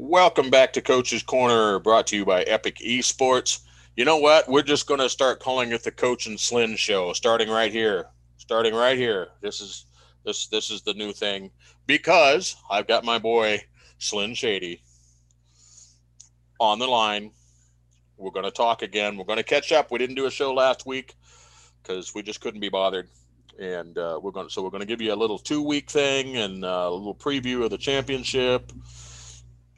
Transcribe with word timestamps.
Welcome 0.00 0.48
back 0.48 0.72
to 0.74 0.80
Coach's 0.80 1.24
Corner, 1.24 1.80
brought 1.80 2.06
to 2.06 2.16
you 2.16 2.24
by 2.24 2.42
Epic 2.44 2.76
Esports. 2.76 3.62
You 3.96 4.04
know 4.04 4.18
what? 4.18 4.48
We're 4.48 4.62
just 4.62 4.86
going 4.86 5.00
to 5.00 5.08
start 5.08 5.40
calling 5.40 5.72
it 5.72 5.82
the 5.82 5.90
Coach 5.90 6.28
and 6.28 6.38
Slyn 6.38 6.76
Show, 6.76 7.12
starting 7.14 7.48
right 7.48 7.72
here. 7.72 8.06
Starting 8.36 8.76
right 8.76 8.96
here. 8.96 9.30
This 9.40 9.60
is 9.60 9.86
this 10.24 10.46
this 10.46 10.70
is 10.70 10.82
the 10.82 10.94
new 10.94 11.12
thing 11.12 11.50
because 11.88 12.54
I've 12.70 12.86
got 12.86 13.04
my 13.04 13.18
boy 13.18 13.64
Slyn 13.98 14.34
Shady 14.34 14.82
on 16.60 16.78
the 16.78 16.86
line. 16.86 17.32
We're 18.18 18.30
going 18.30 18.46
to 18.46 18.52
talk 18.52 18.82
again. 18.82 19.16
We're 19.16 19.24
going 19.24 19.38
to 19.38 19.42
catch 19.42 19.72
up. 19.72 19.90
We 19.90 19.98
didn't 19.98 20.14
do 20.14 20.26
a 20.26 20.30
show 20.30 20.54
last 20.54 20.86
week 20.86 21.16
because 21.82 22.14
we 22.14 22.22
just 22.22 22.40
couldn't 22.40 22.60
be 22.60 22.68
bothered, 22.68 23.08
and 23.58 23.98
uh, 23.98 24.20
we're 24.22 24.30
going 24.30 24.46
to 24.46 24.52
so 24.52 24.62
we're 24.62 24.70
going 24.70 24.80
to 24.80 24.86
give 24.86 25.00
you 25.00 25.12
a 25.12 25.16
little 25.16 25.40
two 25.40 25.60
week 25.60 25.90
thing 25.90 26.36
and 26.36 26.64
uh, 26.64 26.86
a 26.88 26.94
little 26.94 27.16
preview 27.16 27.64
of 27.64 27.70
the 27.70 27.78
championship 27.78 28.70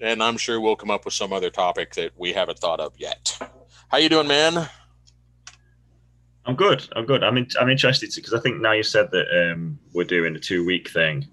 and 0.01 0.23
I'm 0.23 0.37
sure 0.37 0.61
we'll 0.61 0.77
come 0.77 0.91
up 0.91 1.05
with 1.05 1.15
some 1.15 1.33
other 1.33 1.51
topic 1.51 1.95
that 1.95 2.13
we 2.17 2.33
haven't 2.33 2.59
thought 2.59 2.81
of 2.81 2.95
yet. 2.97 3.39
How 3.89 3.99
you 3.99 4.09
doing, 4.09 4.29
man? 4.29 4.69
I'm 6.47 6.57
good. 6.57 6.89
I'm 6.97 7.05
good. 7.05 7.23
I'm 7.23 7.37
in, 7.37 7.47
I'm 7.61 7.69
interested 7.69 8.11
because 8.15 8.33
I 8.33 8.41
think 8.41 8.61
now 8.61 8.73
you 8.73 8.83
said 8.83 9.11
that 9.13 9.27
um, 9.53 9.79
we're 9.93 10.05
doing 10.05 10.35
a 10.35 10.39
two 10.39 10.65
week 10.65 10.89
thing. 10.91 11.27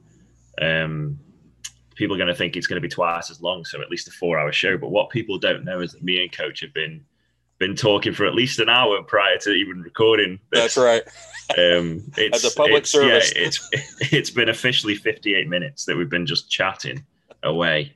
Um, 0.62 1.20
people 1.96 2.16
are 2.16 2.20
going 2.20 2.28
to 2.28 2.36
think 2.36 2.56
it's 2.56 2.68
going 2.68 2.82
to 2.82 2.88
be 2.88 2.94
twice 2.94 3.32
as 3.32 3.42
long, 3.42 3.64
so 3.64 3.82
at 3.82 3.90
least 3.90 4.08
a 4.08 4.12
four 4.12 4.38
hour 4.38 4.52
show. 4.52 4.78
But 4.78 4.90
what 4.90 5.10
people 5.10 5.38
don't 5.38 5.64
know 5.64 5.80
is 5.80 5.94
that 5.94 6.04
me 6.04 6.22
and 6.22 6.32
Coach 6.32 6.60
have 6.62 6.74
been 6.74 7.06
been 7.60 7.76
talking 7.76 8.14
for 8.14 8.26
at 8.28 8.36
least 8.36 8.60
an 8.60 8.70
hour 8.70 9.02
prior 9.02 9.38
to 9.40 9.52
even 9.52 9.82
recording. 9.82 10.40
This. 10.52 10.76
That's 10.76 10.78
right. 10.78 11.04
Um, 11.58 12.12
it's, 12.18 12.44
As 12.44 12.54
a 12.54 12.58
public 12.58 12.80
it's, 12.80 12.90
service, 12.90 13.32
yeah, 13.34 13.44
it's 13.44 13.70
it's 14.12 14.30
been 14.30 14.50
officially 14.50 14.96
58 14.96 15.48
minutes 15.48 15.86
that 15.86 15.96
we've 15.96 16.10
been 16.10 16.26
just 16.26 16.52
chatting 16.52 17.06
away 17.42 17.96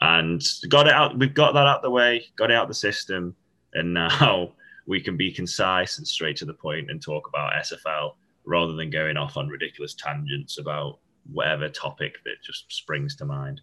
and 0.00 0.42
got 0.68 0.86
it 0.86 0.92
out. 0.92 1.18
We've 1.18 1.34
got 1.34 1.54
that 1.54 1.66
out 1.66 1.82
the 1.82 1.90
way, 1.90 2.26
got 2.36 2.50
it 2.50 2.56
out 2.56 2.68
the 2.68 2.74
system, 2.74 3.34
and 3.74 3.94
now 3.94 4.52
we 4.86 5.00
can 5.00 5.16
be 5.16 5.32
concise 5.32 5.98
and 5.98 6.06
straight 6.06 6.36
to 6.36 6.44
the 6.44 6.54
point 6.54 6.90
and 6.90 7.00
talk 7.00 7.28
about 7.28 7.52
SFL 7.54 8.14
rather 8.44 8.74
than 8.74 8.90
going 8.90 9.16
off 9.16 9.36
on 9.36 9.48
ridiculous 9.48 9.94
tangents 9.94 10.58
about 10.58 10.98
whatever 11.32 11.68
topic 11.68 12.16
that 12.24 12.34
just 12.44 12.70
springs 12.70 13.16
to 13.16 13.24
mind. 13.24 13.60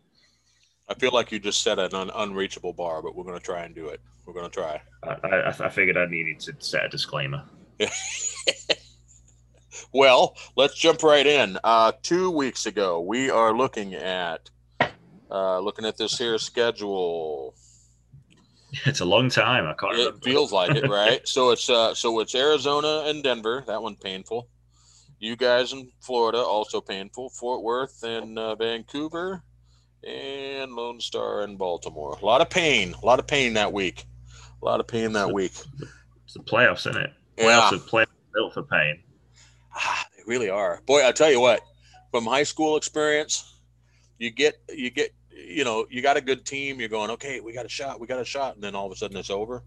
I 0.90 0.94
feel 0.96 1.12
like 1.14 1.32
you 1.32 1.40
just 1.40 1.62
set 1.62 1.80
an 1.80 1.94
un- 1.94 2.12
unreachable 2.14 2.74
bar, 2.74 3.02
but 3.02 3.16
we're 3.16 3.24
going 3.24 3.38
to 3.38 3.44
try 3.44 3.64
and 3.64 3.74
do 3.74 3.88
it. 3.88 4.02
We're 4.26 4.34
going 4.34 4.50
to 4.50 4.52
try. 4.52 4.82
I, 5.04 5.28
I, 5.28 5.66
I 5.66 5.70
figured 5.70 5.98
I 5.98 6.06
needed 6.06 6.40
to 6.42 6.56
set 6.60 6.86
a 6.86 6.90
disclaimer. 6.90 7.44
well, 9.94 10.36
let's 10.56 10.76
jump 10.76 11.04
right 11.04 11.26
in. 11.26 11.58
Uh, 11.64 11.94
two 12.02 12.30
weeks 12.30 12.66
ago, 12.66 13.00
we 13.00 13.30
are 13.30 13.56
looking 13.56 13.94
at 13.94 14.50
uh, 15.32 15.60
looking 15.60 15.86
at 15.86 15.98
this 15.98 16.18
here 16.18 16.38
schedule. 16.38 17.56
It's 18.86 19.02
a 19.02 19.06
long 19.06 19.28
time. 19.28 19.68
I 19.68 19.74
can't. 19.74 19.96
It 19.96 19.98
remember. 19.98 20.20
feels 20.22 20.54
like 20.54 20.74
it, 20.78 20.90
right? 20.90 21.28
so 21.28 21.52
it's 21.52 21.70
uh, 21.70 21.94
so 21.94 22.22
it's 22.22 22.34
Arizona 22.34 23.04
and 23.06 23.22
Denver. 23.22 23.66
That 23.68 23.84
one 23.84 23.98
painful. 23.98 24.48
You 25.20 25.36
guys 25.36 25.74
in 25.74 25.92
Florida 26.00 26.38
also 26.38 26.80
painful. 26.80 27.32
Fort 27.32 27.64
Worth 27.64 28.02
and 28.04 28.40
uh, 28.40 28.56
Vancouver, 28.56 29.44
and 30.08 30.72
Lone 30.72 31.02
Star 31.02 31.42
and 31.42 31.58
Baltimore. 31.58 32.18
A 32.22 32.26
lot 32.26 32.40
of 32.40 32.50
pain. 32.50 32.96
A 33.04 33.06
lot 33.06 33.20
of 33.20 33.28
pain 33.28 33.56
that 33.56 33.74
week. 33.74 34.06
A 34.62 34.66
lot 34.66 34.80
of 34.80 34.88
pain 34.88 35.12
that 35.14 35.26
it's 35.28 35.34
week. 35.34 35.54
It's 36.24 36.36
the 36.36 36.40
playoffs, 36.40 36.88
isn't 36.90 36.96
it? 36.96 37.12
Playoffs 37.38 37.72
yeah. 37.72 37.78
are 37.78 38.06
playoffs 38.06 38.08
built 38.34 38.54
for 38.54 38.64
pain. 38.64 39.04
Ah, 39.76 40.08
they 40.16 40.24
really 40.26 40.50
are. 40.50 40.82
Boy, 40.86 41.06
I 41.06 41.12
tell 41.12 41.30
you 41.30 41.42
what. 41.42 41.62
From 42.12 42.26
high 42.26 42.44
school 42.44 42.78
experience, 42.78 43.58
you 44.18 44.32
get 44.32 44.56
you 44.70 44.90
get 44.90 45.14
you 45.48 45.64
know, 45.64 45.86
you 45.90 46.02
got 46.02 46.18
a 46.18 46.22
good 46.22 46.46
team. 46.46 46.80
You're 46.80 46.90
going, 46.90 47.12
okay, 47.12 47.40
we 47.40 47.54
got 47.54 47.66
a 47.66 47.70
shot, 47.70 48.00
we 48.00 48.08
got 48.08 48.20
a 48.20 48.26
shot, 48.26 48.56
and 48.56 48.64
then 48.64 48.76
all 48.76 48.86
of 48.86 48.92
a 48.92 48.96
sudden 48.96 49.18
it's 49.18 49.30
over, 49.30 49.64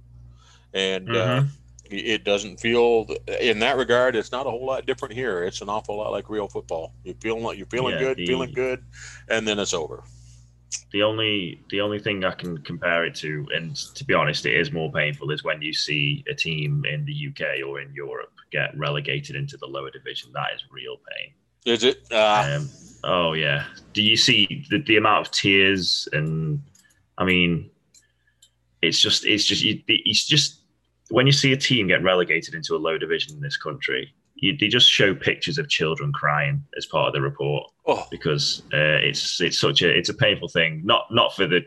and 0.72 1.08
uh, 1.08 1.12
mm-hmm. 1.12 1.46
uh, 1.46 1.50
it 1.90 2.24
doesn't 2.24 2.58
feel. 2.58 3.06
In 3.40 3.58
that 3.60 3.76
regard, 3.76 4.16
it's 4.16 4.32
not 4.32 4.46
a 4.46 4.50
whole 4.50 4.66
lot 4.66 4.86
different 4.86 5.14
here. 5.14 5.44
It's 5.44 5.60
an 5.60 5.68
awful 5.68 5.96
lot 5.96 6.10
like 6.12 6.28
real 6.28 6.48
football. 6.48 6.94
You 7.04 7.14
feel 7.20 7.40
like 7.40 7.58
you're 7.58 7.66
feeling 7.66 7.94
yeah, 7.94 8.00
good, 8.00 8.16
the, 8.18 8.26
feeling 8.26 8.52
good, 8.52 8.84
and 9.28 9.46
then 9.46 9.58
it's 9.58 9.74
over. 9.74 10.04
The 10.92 11.02
only 11.02 11.62
the 11.70 11.80
only 11.80 11.98
thing 11.98 12.24
I 12.24 12.32
can 12.32 12.58
compare 12.58 13.04
it 13.04 13.14
to, 13.16 13.46
and 13.54 13.76
to 13.76 14.04
be 14.04 14.14
honest, 14.14 14.46
it 14.46 14.54
is 14.54 14.72
more 14.72 14.90
painful, 14.90 15.30
is 15.30 15.44
when 15.44 15.60
you 15.62 15.72
see 15.72 16.24
a 16.28 16.34
team 16.34 16.84
in 16.84 17.04
the 17.04 17.28
UK 17.28 17.66
or 17.66 17.80
in 17.80 17.92
Europe 17.94 18.32
get 18.50 18.76
relegated 18.78 19.36
into 19.36 19.56
the 19.56 19.66
lower 19.66 19.90
division. 19.90 20.30
That 20.32 20.54
is 20.54 20.62
real 20.70 20.96
pain. 20.96 21.34
Is 21.64 21.84
it? 21.84 22.06
Uh, 22.10 22.56
um, 22.56 22.70
oh 23.04 23.32
yeah. 23.32 23.64
Do 23.92 24.02
you 24.02 24.16
see 24.16 24.66
the, 24.70 24.82
the 24.82 24.96
amount 24.96 25.26
of 25.26 25.32
tears 25.32 26.08
and 26.12 26.62
I 27.18 27.24
mean, 27.24 27.70
it's 28.82 29.00
just 29.00 29.24
it's 29.24 29.44
just 29.44 29.62
it's 29.64 30.26
just 30.26 30.60
when 31.10 31.26
you 31.26 31.32
see 31.32 31.52
a 31.52 31.56
team 31.56 31.88
get 31.88 32.02
relegated 32.02 32.54
into 32.54 32.74
a 32.74 32.78
low 32.78 32.98
division 32.98 33.34
in 33.34 33.40
this 33.40 33.56
country, 33.56 34.12
you, 34.36 34.56
they 34.56 34.68
just 34.68 34.90
show 34.90 35.14
pictures 35.14 35.58
of 35.58 35.68
children 35.68 36.12
crying 36.12 36.62
as 36.76 36.86
part 36.86 37.08
of 37.08 37.14
the 37.14 37.20
report 37.20 37.70
oh. 37.86 38.06
because 38.10 38.62
uh, 38.72 38.98
it's 39.00 39.40
it's 39.40 39.58
such 39.58 39.82
a 39.82 39.96
it's 39.96 40.08
a 40.08 40.14
painful 40.14 40.48
thing. 40.48 40.82
Not 40.84 41.06
not 41.10 41.34
for 41.34 41.46
the 41.46 41.62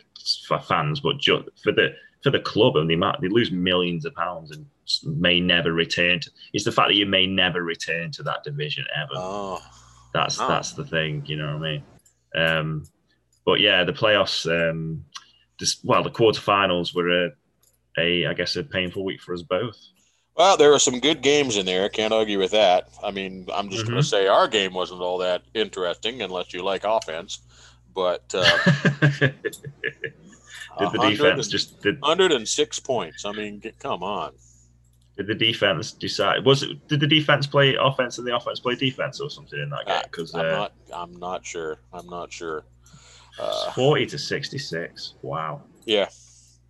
for 0.48 0.60
fans, 0.60 1.00
but 1.00 1.18
just 1.18 1.46
for 1.64 1.72
the 1.72 1.90
for 2.24 2.30
the 2.30 2.40
club 2.40 2.76
and 2.76 2.90
the 2.90 2.96
amount 2.96 3.22
they 3.22 3.30
lose 3.30 3.52
millions 3.52 4.06
of 4.06 4.14
pounds 4.16 4.52
and 4.52 4.66
may 5.04 5.40
never 5.40 5.72
return. 5.72 6.20
To, 6.20 6.32
it's 6.54 6.66
the 6.66 6.72
fact 6.72 6.90
that 6.90 6.96
you 6.96 7.06
may 7.06 7.26
never 7.26 7.64
return 7.64 8.12
to 8.12 8.24
that 8.24 8.44
division 8.44 8.86
ever. 8.96 9.14
Oh. 9.16 9.62
That's 10.18 10.40
oh. 10.40 10.48
that's 10.48 10.74
the 10.74 10.86
thing, 10.86 11.24
you 11.26 11.38
know 11.38 11.58
what 11.58 11.68
I 11.68 11.72
mean? 11.72 11.84
Um, 12.36 12.86
but 13.46 13.60
yeah, 13.60 13.84
the 13.84 13.94
playoffs. 13.94 14.46
Um, 14.46 15.06
just, 15.58 15.84
well, 15.84 16.04
the 16.04 16.12
quarterfinals 16.12 16.94
were 16.96 17.26
a, 17.26 17.32
a, 17.98 18.28
I 18.28 18.34
guess, 18.34 18.56
a 18.56 18.64
painful 18.64 19.04
week 19.04 19.22
for 19.22 19.34
us 19.34 19.42
both. 19.42 19.78
Well, 20.36 20.56
there 20.56 20.70
were 20.70 20.80
some 20.80 21.00
good 21.00 21.22
games 21.24 21.58
in 21.58 21.66
there. 21.66 21.86
I 21.86 21.90
can't 21.90 22.14
argue 22.14 22.38
with 22.38 22.52
that. 22.52 22.90
I 23.04 23.10
mean, 23.10 23.48
I'm 23.52 23.70
just 23.70 23.84
mm-hmm. 23.84 23.94
going 23.94 24.04
to 24.04 24.08
say 24.08 24.28
our 24.28 24.48
game 24.48 24.74
wasn't 24.74 25.02
all 25.02 25.18
that 25.18 25.42
interesting 25.56 26.22
unless 26.22 26.54
you 26.54 26.64
like 26.64 26.84
offense. 26.84 27.40
But 27.96 28.24
uh, 28.36 28.44
did 29.10 29.34
the 30.80 31.08
defense 31.10 31.48
just 31.48 31.82
did 31.82 32.00
106 32.02 32.80
points? 32.82 33.26
I 33.26 33.32
mean, 33.32 33.64
come 33.80 34.04
on. 34.04 34.34
Did 35.18 35.28
the 35.28 35.36
defense 35.36 35.92
decide? 35.92 36.46
Was 36.46 36.62
it? 36.64 36.88
Did 36.88 37.00
the 37.00 37.08
defense 37.08 37.48
play 37.48 37.76
offense 37.76 38.20
and 38.20 38.28
the 38.28 38.36
offense 38.36 38.60
play 38.60 38.76
defense 38.76 39.20
or 39.20 39.30
something 39.32 39.60
in 39.60 39.70
that 39.72 39.88
game? 39.88 40.02
Because 40.04 40.34
I'm 40.36 40.46
uh, 40.46 40.50
not. 40.50 40.74
I'm 40.94 41.20
not 41.20 41.46
sure. 41.46 41.80
I'm 41.92 42.08
not 42.08 42.32
sure. 42.32 42.66
Uh, 43.40 43.72
Forty 43.72 44.06
to 44.06 44.18
sixty-six. 44.18 45.16
Wow. 45.24 45.64
Yeah. 45.86 46.08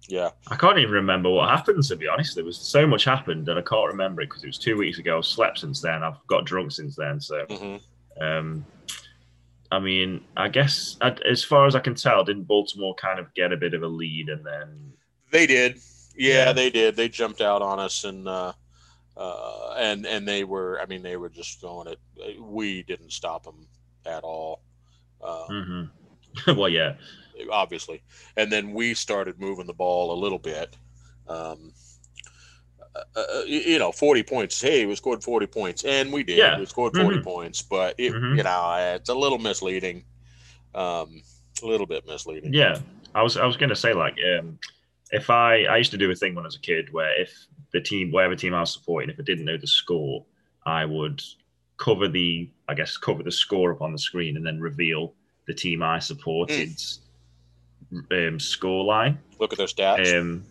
Yeah. 0.08 0.30
I 0.48 0.56
can't 0.56 0.78
even 0.78 0.94
remember 0.94 1.30
what 1.30 1.50
happened. 1.50 1.84
To 1.84 1.96
be 1.98 2.08
honest, 2.08 2.36
there 2.36 2.46
was 2.46 2.58
so 2.58 2.88
much 2.88 3.04
happened, 3.04 3.50
and 3.50 3.60
I 3.60 3.62
can't 3.62 3.88
remember 3.88 4.22
it 4.22 4.30
because 4.30 4.44
it 4.44 4.48
was 4.48 4.58
two 4.58 4.78
weeks 4.78 4.98
ago. 4.98 5.18
I've 5.18 5.26
slept 5.26 5.60
since 5.60 5.82
then. 5.82 6.02
I've 6.04 6.26
got 6.28 6.46
drunk 6.46 6.72
since 6.72 6.96
then. 6.96 7.20
So, 7.20 7.46
mm-hmm. 7.50 8.24
um, 8.24 8.66
I 9.72 9.80
mean, 9.80 10.22
I 10.38 10.48
guess 10.48 10.98
as 11.02 11.44
far 11.44 11.68
as 11.68 11.76
I 11.76 11.82
can 11.82 11.96
tell, 11.96 12.24
didn't 12.24 12.44
Baltimore 12.44 12.96
kind 12.96 13.20
of 13.20 13.34
get 13.34 13.52
a 13.52 13.58
bit 13.58 13.74
of 13.74 13.84
a 13.84 13.88
lead 13.88 14.30
and 14.30 14.46
then 14.46 14.94
they 15.32 15.46
did. 15.46 15.82
Yeah, 16.18 16.52
they 16.54 16.70
did. 16.70 16.96
They 16.96 17.10
jumped 17.10 17.42
out 17.42 17.62
on 17.62 17.80
us 17.80 18.04
and 18.04 18.28
uh, 18.28 18.54
uh, 19.16 19.76
and 19.78 20.06
and 20.06 20.28
they 20.28 20.44
were. 20.44 20.80
I 20.82 20.86
mean, 20.86 21.04
they 21.04 21.18
were 21.18 21.30
just 21.30 21.62
going 21.62 21.88
it. 21.88 22.00
We 22.42 22.84
didn't 22.84 23.12
stop 23.12 23.44
them 23.44 23.68
at 24.06 24.24
all. 24.24 24.62
Um, 25.22 25.90
mm-hmm. 26.46 26.58
well, 26.58 26.70
yeah, 26.70 26.94
obviously. 27.52 28.02
And 28.36 28.52
then 28.52 28.74
we 28.74 28.94
started 28.94 29.40
moving 29.40 29.68
the 29.68 29.74
ball 29.74 30.12
a 30.12 30.20
little 30.20 30.40
bit. 30.40 30.76
Um, 31.28 31.72
uh, 32.96 33.20
uh 33.20 33.44
you 33.46 33.80
know, 33.80 33.92
40 33.92 34.24
points. 34.24 34.62
Hey, 34.62 34.86
we 34.86 34.96
scored 34.96 35.24
40 35.24 35.48
points, 35.48 35.84
and 35.84 36.12
we 36.12 36.24
did. 36.24 36.38
Yeah. 36.38 36.60
We 36.60 36.66
scored 36.66 36.96
40 36.96 37.10
mm-hmm. 37.10 37.24
points, 37.24 37.62
but 37.62 37.96
it, 37.98 38.14
mm-hmm. 38.14 38.38
you 38.38 38.44
know, 38.44 38.96
it's 38.96 39.10
a 39.10 39.16
little 39.16 39.40
misleading. 39.40 40.04
Um, 40.74 41.22
a 41.64 41.66
little 41.66 41.88
bit 41.88 42.06
misleading. 42.08 42.54
Yeah, 42.54 42.80
I 43.16 43.24
was 43.24 43.38
I 43.38 43.46
was 43.46 43.58
going 43.58 43.70
to 43.70 43.76
say 43.76 43.94
like 43.94 44.18
um, 44.38 44.60
if 45.12 45.30
I 45.30 45.64
I 45.64 45.78
used 45.78 45.92
to 45.92 45.98
do 45.98 46.12
a 46.12 46.16
thing 46.16 46.36
when 46.36 46.46
I 46.46 46.48
was 46.48 46.56
a 46.56 46.60
kid 46.60 46.92
where 46.92 47.20
if 47.20 47.34
the 47.74 47.82
team 47.82 48.12
whatever 48.12 48.36
team 48.36 48.54
I 48.54 48.62
was 48.62 48.74
supporting, 48.74 49.10
if 49.10 49.20
I 49.20 49.24
didn't 49.24 49.46
know 49.46 49.58
the 49.58 49.68
score, 49.68 50.26
I 50.66 50.86
would 50.86 51.22
cover 51.78 52.08
the 52.08 52.50
I 52.68 52.74
guess 52.74 52.98
cover 52.98 53.24
the 53.24 53.32
score 53.32 53.72
up 53.72 53.82
on 53.82 53.92
the 53.92 54.00
screen 54.00 54.38
and 54.38 54.46
then 54.46 54.60
reveal 54.60 55.14
the 55.48 55.54
team 55.54 55.82
I 55.82 56.00
supported 56.00 56.76
mm. 57.92 58.28
um, 58.28 58.40
score 58.40 58.84
line. 58.84 59.20
Look 59.40 59.54
at 59.54 59.58
their 59.58 59.68
stats. 59.68 60.20
Um, 60.20 60.44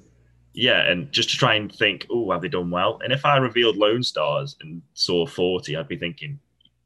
yeah, 0.56 0.90
and 0.90 1.12
just 1.12 1.28
to 1.30 1.36
try 1.36 1.54
and 1.54 1.70
think, 1.70 2.06
oh, 2.10 2.30
have 2.32 2.40
they 2.40 2.48
done 2.48 2.70
well? 2.70 2.98
And 3.04 3.12
if 3.12 3.26
I 3.26 3.36
revealed 3.36 3.76
Lone 3.76 4.02
Stars 4.02 4.56
and 4.62 4.80
saw 4.94 5.26
40, 5.26 5.76
I'd 5.76 5.86
be 5.86 5.98
thinking, 5.98 6.38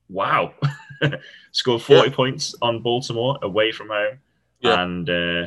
wow, 0.08 0.52
scored 1.52 1.82
40 1.82 2.10
yeah. 2.10 2.14
points 2.14 2.54
on 2.60 2.82
Baltimore 2.82 3.38
away 3.42 3.70
from 3.70 3.88
home. 3.88 4.18
Yeah. 4.58 4.82
And 4.82 5.08
uh, 5.08 5.46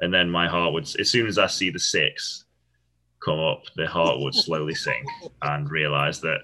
and 0.00 0.12
then 0.12 0.30
my 0.30 0.48
heart 0.48 0.72
would 0.72 0.84
as 0.98 1.10
soon 1.10 1.26
as 1.26 1.38
I 1.38 1.46
see 1.46 1.70
the 1.70 1.78
six 1.78 2.44
come 3.24 3.38
up, 3.38 3.64
the 3.76 3.86
heart 3.86 4.20
would 4.20 4.34
slowly 4.34 4.74
sink 4.74 5.06
and 5.42 5.70
realize 5.70 6.20
that 6.20 6.40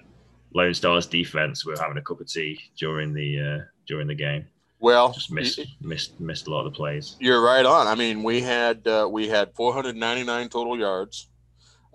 Lone 0.53 0.73
Star's 0.73 1.05
defense 1.05 1.65
were 1.65 1.75
having 1.79 1.97
a 1.97 2.01
cup 2.01 2.21
of 2.21 2.27
tea 2.27 2.59
during 2.77 3.13
the 3.13 3.39
uh, 3.39 3.63
during 3.87 4.07
the 4.07 4.15
game. 4.15 4.45
Well, 4.79 5.11
just 5.11 5.31
missed 5.31 5.59
missed 5.81 6.19
missed 6.19 6.47
a 6.47 6.51
lot 6.51 6.65
of 6.65 6.73
the 6.73 6.77
plays. 6.77 7.15
You're 7.19 7.41
right 7.41 7.65
on. 7.65 7.87
I 7.87 7.95
mean, 7.95 8.23
we 8.23 8.41
had 8.41 8.87
uh, 8.87 9.07
we 9.09 9.27
had 9.27 9.53
499 9.55 10.49
total 10.49 10.77
yards, 10.77 11.29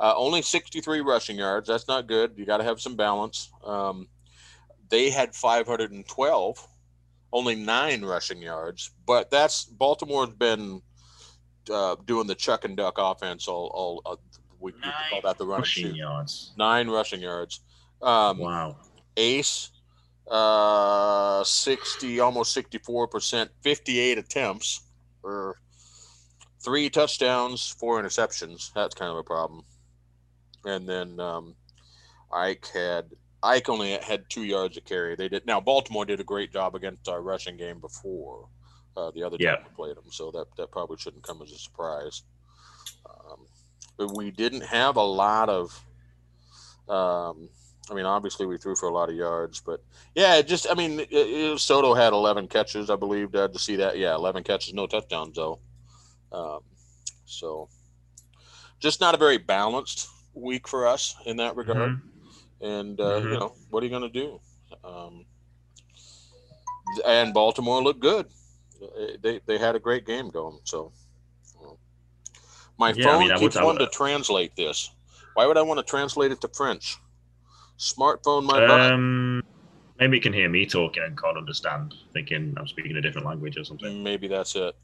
uh, 0.00 0.14
only 0.16 0.42
63 0.42 1.00
rushing 1.00 1.36
yards. 1.36 1.68
That's 1.68 1.86
not 1.86 2.08
good. 2.08 2.32
You 2.36 2.44
got 2.44 2.58
to 2.58 2.64
have 2.64 2.80
some 2.80 2.96
balance. 2.96 3.52
Um, 3.64 4.08
they 4.90 5.10
had 5.10 5.34
512, 5.34 6.68
only 7.32 7.54
nine 7.54 8.04
rushing 8.04 8.42
yards. 8.42 8.90
But 9.06 9.30
that's 9.30 9.64
Baltimore's 9.64 10.30
been 10.30 10.82
uh, 11.70 11.96
doing 12.06 12.26
the 12.26 12.34
chuck 12.34 12.64
and 12.64 12.76
duck 12.76 12.94
offense 12.98 13.48
all. 13.48 13.70
all 13.74 14.02
uh, 14.06 14.16
we, 14.60 14.72
call 15.10 15.20
that 15.24 15.38
the 15.38 15.44
running 15.44 15.60
rushing 15.60 15.94
yards. 15.94 16.52
Nine 16.56 16.88
rushing 16.88 17.20
yards. 17.20 17.60
Um, 18.00 18.38
Wow. 18.38 18.76
Ace, 19.16 19.70
uh, 20.30 21.44
60, 21.44 22.20
almost 22.20 22.56
64%, 22.56 23.48
58 23.60 24.18
attempts, 24.18 24.82
or 25.22 25.56
three 26.64 26.88
touchdowns, 26.88 27.68
four 27.78 28.00
interceptions. 28.02 28.72
That's 28.72 28.94
kind 28.94 29.10
of 29.10 29.18
a 29.18 29.22
problem. 29.22 29.64
And 30.64 30.88
then 30.88 31.18
um, 31.18 31.54
Ike 32.32 32.66
had 32.72 33.06
Ike 33.42 33.68
only 33.68 33.98
had 33.98 34.30
two 34.30 34.44
yards 34.44 34.76
of 34.76 34.84
carry. 34.84 35.16
They 35.16 35.28
did 35.28 35.44
now. 35.46 35.60
Baltimore 35.60 36.04
did 36.04 36.20
a 36.20 36.24
great 36.24 36.52
job 36.52 36.76
against 36.76 37.08
our 37.08 37.20
rushing 37.20 37.56
game 37.56 37.80
before 37.80 38.46
uh, 38.96 39.10
the 39.12 39.22
other 39.22 39.36
Yeah. 39.38 39.56
time 39.56 39.64
we 39.68 39.74
played 39.74 39.96
them, 39.96 40.10
so 40.10 40.30
that 40.32 40.46
that 40.56 40.70
probably 40.70 40.96
shouldn't 40.98 41.22
come 41.22 41.40
as 41.42 41.52
a 41.52 41.58
surprise. 41.58 42.22
Um, 43.08 43.46
but 43.96 44.16
we 44.16 44.30
didn't 44.30 44.62
have 44.62 44.96
a 44.96 45.02
lot 45.02 45.48
of. 45.48 45.84
Um, 46.88 47.48
I 47.90 47.94
mean, 47.94 48.04
obviously 48.04 48.46
we 48.46 48.58
threw 48.58 48.76
for 48.76 48.88
a 48.88 48.92
lot 48.94 49.08
of 49.08 49.16
yards, 49.16 49.60
but 49.60 49.82
yeah, 50.14 50.36
it 50.36 50.46
just 50.46 50.66
I 50.70 50.74
mean, 50.74 51.00
it, 51.00 51.08
it, 51.10 51.58
Soto 51.58 51.94
had 51.94 52.12
11 52.12 52.48
catches, 52.48 52.90
I 52.90 52.96
believe. 52.96 53.32
Dad, 53.32 53.52
to 53.52 53.58
see 53.58 53.76
that, 53.76 53.98
yeah, 53.98 54.14
11 54.14 54.44
catches, 54.44 54.72
no 54.72 54.86
touchdowns 54.86 55.34
though. 55.36 55.58
Um, 56.30 56.60
so, 57.24 57.68
just 58.78 59.00
not 59.00 59.14
a 59.14 59.18
very 59.18 59.38
balanced 59.38 60.08
week 60.34 60.68
for 60.68 60.86
us 60.86 61.16
in 61.26 61.36
that 61.38 61.56
regard. 61.56 61.90
Mhm. 61.92 62.00
And 62.60 63.00
uh, 63.00 63.16
you 63.16 63.26
Mhm. 63.26 63.40
know, 63.40 63.54
what 63.70 63.82
are 63.82 63.86
you 63.86 63.90
going 63.90 64.10
to 64.12 64.20
do? 64.20 64.40
Um, 64.84 65.26
and 67.04 67.34
Baltimore 67.34 67.82
looked 67.82 68.00
good. 68.00 68.26
They 69.20 69.40
they 69.46 69.58
had 69.58 69.76
a 69.76 69.78
great 69.78 70.06
game 70.06 70.30
going. 70.30 70.58
So, 70.64 70.92
my 72.78 72.92
Yeah, 72.92 73.04
phone 73.04 73.20
mean, 73.20 73.30
I 73.30 73.34
would- 73.34 73.40
keeps 73.52 73.60
wanting 73.60 73.86
to 73.86 73.92
translate 73.92 74.56
this. 74.56 74.90
Why 75.34 75.46
would 75.46 75.56
I 75.56 75.62
want 75.62 75.78
to 75.78 75.84
translate 75.84 76.32
it 76.32 76.40
to 76.42 76.48
French? 76.48 76.96
Smartphone, 77.78 78.44
my. 78.44 78.64
Um, 78.64 79.42
maybe 79.98 80.16
you 80.16 80.22
can 80.22 80.32
hear 80.32 80.48
me 80.48 80.66
talking 80.66 81.02
and 81.02 81.16
can't 81.20 81.36
understand, 81.36 81.94
thinking 82.12 82.54
I'm 82.56 82.66
speaking 82.68 82.96
a 82.96 83.00
different 83.00 83.26
language 83.26 83.56
or 83.56 83.64
something. 83.64 84.02
Maybe 84.02 84.28
that's 84.28 84.54
it. 84.56 84.76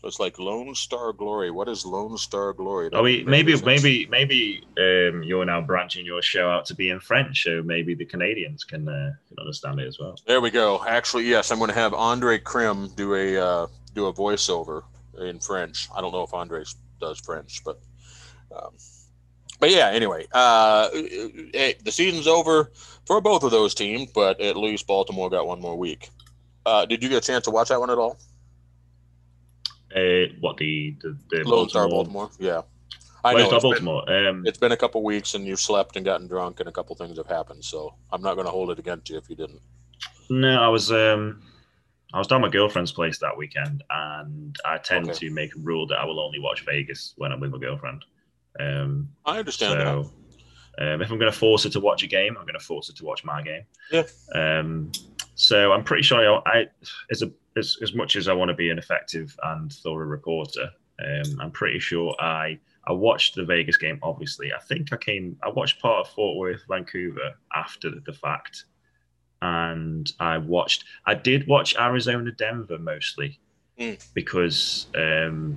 So 0.00 0.06
it's 0.06 0.20
like 0.20 0.38
Lone 0.38 0.76
Star 0.76 1.12
Glory. 1.12 1.50
What 1.50 1.68
is 1.68 1.84
Lone 1.84 2.16
Star 2.18 2.52
Glory? 2.52 2.88
Oh, 2.92 3.02
we, 3.02 3.24
maybe 3.24 3.60
maybe 3.62 4.06
maybe 4.06 4.62
um, 4.78 5.24
you're 5.24 5.44
now 5.44 5.60
branching 5.60 6.06
your 6.06 6.22
show 6.22 6.48
out 6.48 6.66
to 6.66 6.74
be 6.76 6.90
in 6.90 7.00
French, 7.00 7.42
so 7.42 7.62
maybe 7.64 7.96
the 7.96 8.04
Canadians 8.04 8.62
can, 8.62 8.88
uh, 8.88 9.12
can 9.26 9.38
understand 9.40 9.80
it 9.80 9.88
as 9.88 9.98
well. 9.98 10.16
There 10.24 10.40
we 10.40 10.50
go. 10.50 10.84
Actually, 10.86 11.24
yes, 11.24 11.50
I'm 11.50 11.58
going 11.58 11.70
to 11.70 11.74
have 11.74 11.94
Andre 11.94 12.38
Krim 12.38 12.90
do 12.94 13.14
a 13.14 13.44
uh, 13.44 13.66
do 13.96 14.06
a 14.06 14.12
voiceover 14.14 14.84
in 15.18 15.40
French. 15.40 15.88
I 15.92 16.00
don't 16.00 16.12
know 16.12 16.22
if 16.22 16.32
Andre 16.32 16.62
does 17.00 17.18
French, 17.18 17.64
but 17.64 17.80
um, 18.54 18.70
but 19.58 19.70
yeah. 19.72 19.88
Anyway, 19.88 20.28
uh, 20.30 20.90
hey, 20.92 21.74
the 21.82 21.90
season's 21.90 22.28
over 22.28 22.70
for 23.04 23.20
both 23.20 23.42
of 23.42 23.50
those 23.50 23.74
teams, 23.74 24.12
but 24.14 24.40
at 24.40 24.56
least 24.56 24.86
Baltimore 24.86 25.28
got 25.28 25.48
one 25.48 25.60
more 25.60 25.76
week. 25.76 26.08
Uh, 26.64 26.86
did 26.86 27.02
you 27.02 27.08
get 27.08 27.24
a 27.24 27.26
chance 27.26 27.44
to 27.46 27.50
watch 27.50 27.70
that 27.70 27.80
one 27.80 27.90
at 27.90 27.98
all? 27.98 28.16
Uh, 29.94 30.32
what 30.40 30.56
the 30.58 30.96
the, 31.02 31.18
the 31.30 31.44
Baltimore? 31.44 31.88
Baltimore. 31.88 32.30
Yeah, 32.38 32.62
I 33.24 33.34
know. 33.34 33.50
It's 33.50 33.64
been, 33.64 33.88
Um, 34.28 34.46
it's 34.46 34.58
been 34.58 34.72
a 34.72 34.76
couple 34.76 35.02
weeks, 35.02 35.34
and 35.34 35.46
you've 35.46 35.60
slept 35.60 35.96
and 35.96 36.04
gotten 36.04 36.26
drunk, 36.26 36.60
and 36.60 36.68
a 36.68 36.72
couple 36.72 36.94
things 36.96 37.16
have 37.16 37.26
happened. 37.26 37.64
So 37.64 37.94
I'm 38.12 38.22
not 38.22 38.34
going 38.34 38.46
to 38.46 38.50
hold 38.50 38.70
it 38.70 38.78
against 38.78 39.08
you 39.10 39.16
if 39.16 39.28
you 39.30 39.36
didn't. 39.36 39.60
No, 40.30 40.60
I 40.62 40.68
was 40.68 40.92
um 40.92 41.42
I 42.12 42.18
was 42.18 42.26
down 42.26 42.42
at 42.42 42.46
my 42.48 42.52
girlfriend's 42.52 42.92
place 42.92 43.18
that 43.18 43.36
weekend, 43.36 43.82
and 43.90 44.56
I 44.64 44.78
tend 44.78 45.08
Okay. 45.10 45.18
to 45.18 45.30
make 45.30 45.54
a 45.56 45.58
rule 45.58 45.86
that 45.86 45.98
I 45.98 46.04
will 46.04 46.20
only 46.20 46.38
watch 46.38 46.64
Vegas 46.64 47.14
when 47.16 47.32
I'm 47.32 47.40
with 47.40 47.50
my 47.50 47.58
girlfriend. 47.58 48.04
Um, 48.60 49.08
I 49.24 49.38
understand 49.38 49.80
that. 49.80 49.86
um, 49.86 51.02
if 51.02 51.10
I'm 51.10 51.18
going 51.18 51.30
to 51.32 51.36
force 51.38 51.64
her 51.64 51.70
to 51.70 51.80
watch 51.80 52.02
a 52.02 52.06
game, 52.06 52.36
I'm 52.36 52.44
going 52.44 52.58
to 52.58 52.64
force 52.64 52.88
her 52.88 52.94
to 52.94 53.04
watch 53.04 53.24
my 53.24 53.42
game. 53.42 53.64
Yeah. 53.90 54.04
Um, 54.34 54.90
so 55.38 55.72
I'm 55.72 55.84
pretty 55.84 56.02
sure 56.02 56.18
I, 56.46 56.58
I 56.58 56.66
as 57.12 57.22
a 57.22 57.30
as, 57.56 57.76
as 57.82 57.94
much 57.94 58.16
as 58.16 58.26
I 58.28 58.32
want 58.32 58.48
to 58.50 58.54
be 58.54 58.70
an 58.70 58.78
effective 58.78 59.34
and 59.44 59.72
thorough 59.72 60.06
reporter, 60.06 60.68
um, 61.04 61.40
I'm 61.40 61.50
pretty 61.52 61.78
sure 61.78 62.14
I 62.20 62.58
I 62.86 62.92
watched 62.92 63.36
the 63.36 63.44
Vegas 63.44 63.76
game. 63.76 63.98
Obviously, 64.02 64.52
I 64.52 64.58
think 64.60 64.92
I 64.92 64.96
came. 64.96 65.36
I 65.44 65.48
watched 65.48 65.80
part 65.80 66.06
of 66.06 66.12
Fort 66.12 66.36
Worth, 66.36 66.62
Vancouver 66.68 67.34
after 67.54 67.90
the 68.04 68.12
fact, 68.12 68.64
and 69.42 70.10
I 70.18 70.38
watched. 70.38 70.84
I 71.06 71.14
did 71.14 71.46
watch 71.46 71.76
Arizona, 71.78 72.32
Denver 72.32 72.78
mostly 72.78 73.38
Mm. 73.78 73.96
because 74.12 74.86
um, 74.96 75.56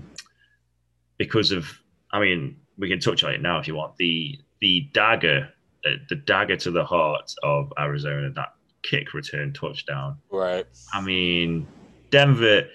because 1.18 1.52
of. 1.52 1.68
I 2.14 2.20
mean, 2.20 2.58
we 2.78 2.88
can 2.90 3.00
touch 3.00 3.24
on 3.24 3.32
it 3.34 3.42
now 3.42 3.58
if 3.58 3.68
you 3.68 3.74
want. 3.76 3.98
The 3.98 4.38
the 4.60 4.88
dagger, 4.94 5.50
uh, 5.88 5.92
the 6.10 6.18
dagger 6.18 6.56
to 6.58 6.70
the 6.72 6.84
heart 6.86 7.34
of 7.42 7.74
Arizona, 7.80 8.30
that 8.32 8.54
kick 8.84 9.14
return 9.14 9.54
touchdown. 9.54 10.18
Right. 10.32 10.66
I 10.94 11.02
mean, 11.02 11.68
Denver. 12.10 12.68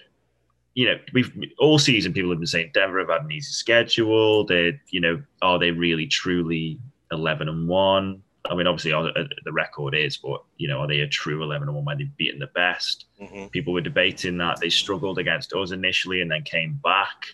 You 0.74 0.84
know, 0.88 0.98
we've 1.14 1.32
all 1.58 1.78
season 1.78 2.12
people 2.12 2.28
have 2.30 2.38
been 2.38 2.46
saying 2.46 2.72
Denver 2.74 2.98
have 2.98 3.08
had 3.08 3.22
an 3.22 3.32
easy 3.32 3.50
schedule. 3.50 4.44
They, 4.44 4.78
you 4.90 5.00
know, 5.00 5.22
are 5.40 5.58
they 5.58 5.70
really 5.70 6.06
truly 6.06 6.78
eleven 7.10 7.48
and 7.48 7.66
one? 7.66 8.22
I 8.50 8.54
mean, 8.54 8.66
obviously, 8.66 8.92
uh, 8.92 9.08
the 9.44 9.52
record 9.52 9.94
is, 9.94 10.18
but 10.18 10.42
you 10.58 10.68
know, 10.68 10.80
are 10.80 10.86
they 10.86 11.00
a 11.00 11.08
true 11.08 11.42
eleven 11.42 11.66
and 11.68 11.74
one 11.74 11.86
where 11.86 11.96
they've 11.96 12.14
beaten 12.18 12.38
the 12.40 12.46
best? 12.48 13.06
hmm 13.18 13.46
People 13.46 13.72
were 13.72 13.80
debating 13.80 14.36
that 14.36 14.60
they 14.60 14.68
struggled 14.68 15.18
against 15.18 15.54
us 15.54 15.70
initially 15.70 16.20
and 16.20 16.30
then 16.30 16.42
came 16.42 16.78
back, 16.84 17.24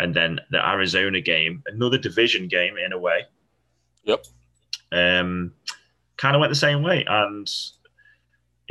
and 0.00 0.12
then 0.12 0.40
the 0.50 0.58
Arizona 0.68 1.20
game, 1.20 1.62
another 1.68 1.98
division 1.98 2.48
game 2.48 2.74
in 2.84 2.92
a 2.92 2.98
way, 2.98 3.20
Yep. 4.02 4.24
um, 4.90 5.52
kind 6.16 6.34
of 6.34 6.40
went 6.40 6.50
the 6.50 6.56
same 6.56 6.82
way, 6.82 7.04
and 7.06 7.48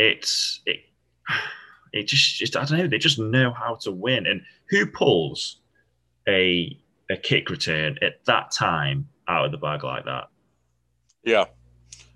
it's 0.02 0.62
it, 0.66 0.80
it 1.94 2.08
just, 2.08 2.38
just 2.38 2.56
I 2.56 2.66
don't 2.66 2.78
know. 2.78 2.88
They 2.88 2.98
just 2.98 3.20
know 3.20 3.52
how 3.52 3.76
to 3.82 3.92
win, 3.92 4.26
and 4.26 4.42
who 4.70 4.86
pulls 4.86 5.58
a 6.28 6.78
a 7.10 7.18
kick 7.18 7.50
return 7.50 7.98
at 8.02 8.24
that 8.26 8.52
time 8.52 9.08
out 9.28 9.46
of 9.46 9.52
the 9.52 9.58
bag 9.58 9.84
like 9.84 10.06
that? 10.06 10.30
Yeah. 11.24 11.46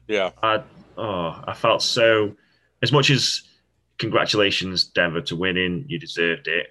Yeah. 0.07 0.31
I 0.41 0.63
oh, 0.97 1.43
I 1.45 1.53
felt 1.53 1.81
so. 1.81 2.35
As 2.81 2.91
much 2.91 3.09
as 3.09 3.43
congratulations, 3.97 4.85
Denver, 4.85 5.21
to 5.21 5.35
winning, 5.35 5.85
you 5.87 5.99
deserved 5.99 6.47
it 6.47 6.67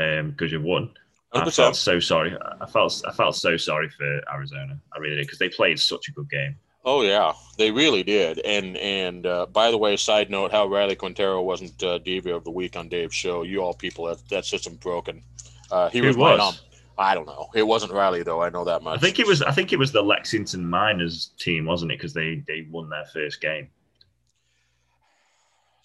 um, 0.00 0.30
because 0.30 0.52
you 0.52 0.60
won. 0.60 0.92
I 1.34 1.40
100%. 1.40 1.56
felt 1.56 1.76
so 1.76 1.98
sorry. 1.98 2.36
I 2.60 2.66
felt 2.66 3.02
I 3.06 3.12
felt 3.12 3.36
so 3.36 3.56
sorry 3.56 3.88
for 3.88 4.20
Arizona. 4.32 4.78
I 4.94 4.98
really 4.98 5.16
did 5.16 5.26
because 5.26 5.38
they 5.38 5.48
played 5.48 5.78
such 5.80 6.08
a 6.08 6.12
good 6.12 6.28
game. 6.30 6.56
Oh 6.84 7.02
yeah, 7.02 7.32
they 7.58 7.70
really 7.70 8.02
did. 8.02 8.40
And 8.40 8.76
and 8.76 9.24
uh, 9.26 9.46
by 9.46 9.70
the 9.70 9.78
way, 9.78 9.96
side 9.96 10.30
note, 10.30 10.50
how 10.50 10.66
Riley 10.66 10.96
Quintero 10.96 11.40
wasn't 11.42 11.80
uh, 11.82 11.98
diva 11.98 12.34
of 12.34 12.44
the 12.44 12.50
week 12.50 12.76
on 12.76 12.88
Dave's 12.88 13.14
show. 13.14 13.42
You 13.42 13.62
all 13.62 13.74
people, 13.74 14.06
that 14.06 14.28
that 14.30 14.44
system 14.44 14.74
broken. 14.76 15.22
Uh, 15.70 15.88
he 15.90 16.00
Who 16.00 16.06
was, 16.08 16.16
was? 16.16 16.62
I 16.98 17.14
don't 17.14 17.26
know. 17.26 17.48
It 17.54 17.62
wasn't 17.66 17.92
Riley 17.92 18.22
though. 18.24 18.42
I 18.42 18.50
know 18.50 18.64
that 18.64 18.82
much. 18.82 18.98
I 18.98 19.00
think 19.00 19.18
it 19.20 19.26
was. 19.26 19.42
I 19.42 19.52
think 19.52 19.72
it 19.72 19.78
was 19.78 19.92
the 19.92 20.02
Lexington 20.02 20.68
Miners 20.68 21.30
team, 21.38 21.66
wasn't 21.66 21.92
it? 21.92 21.98
Because 21.98 22.12
they 22.14 22.42
they 22.48 22.66
won 22.70 22.88
their 22.90 23.06
first 23.12 23.40
game. 23.40 23.68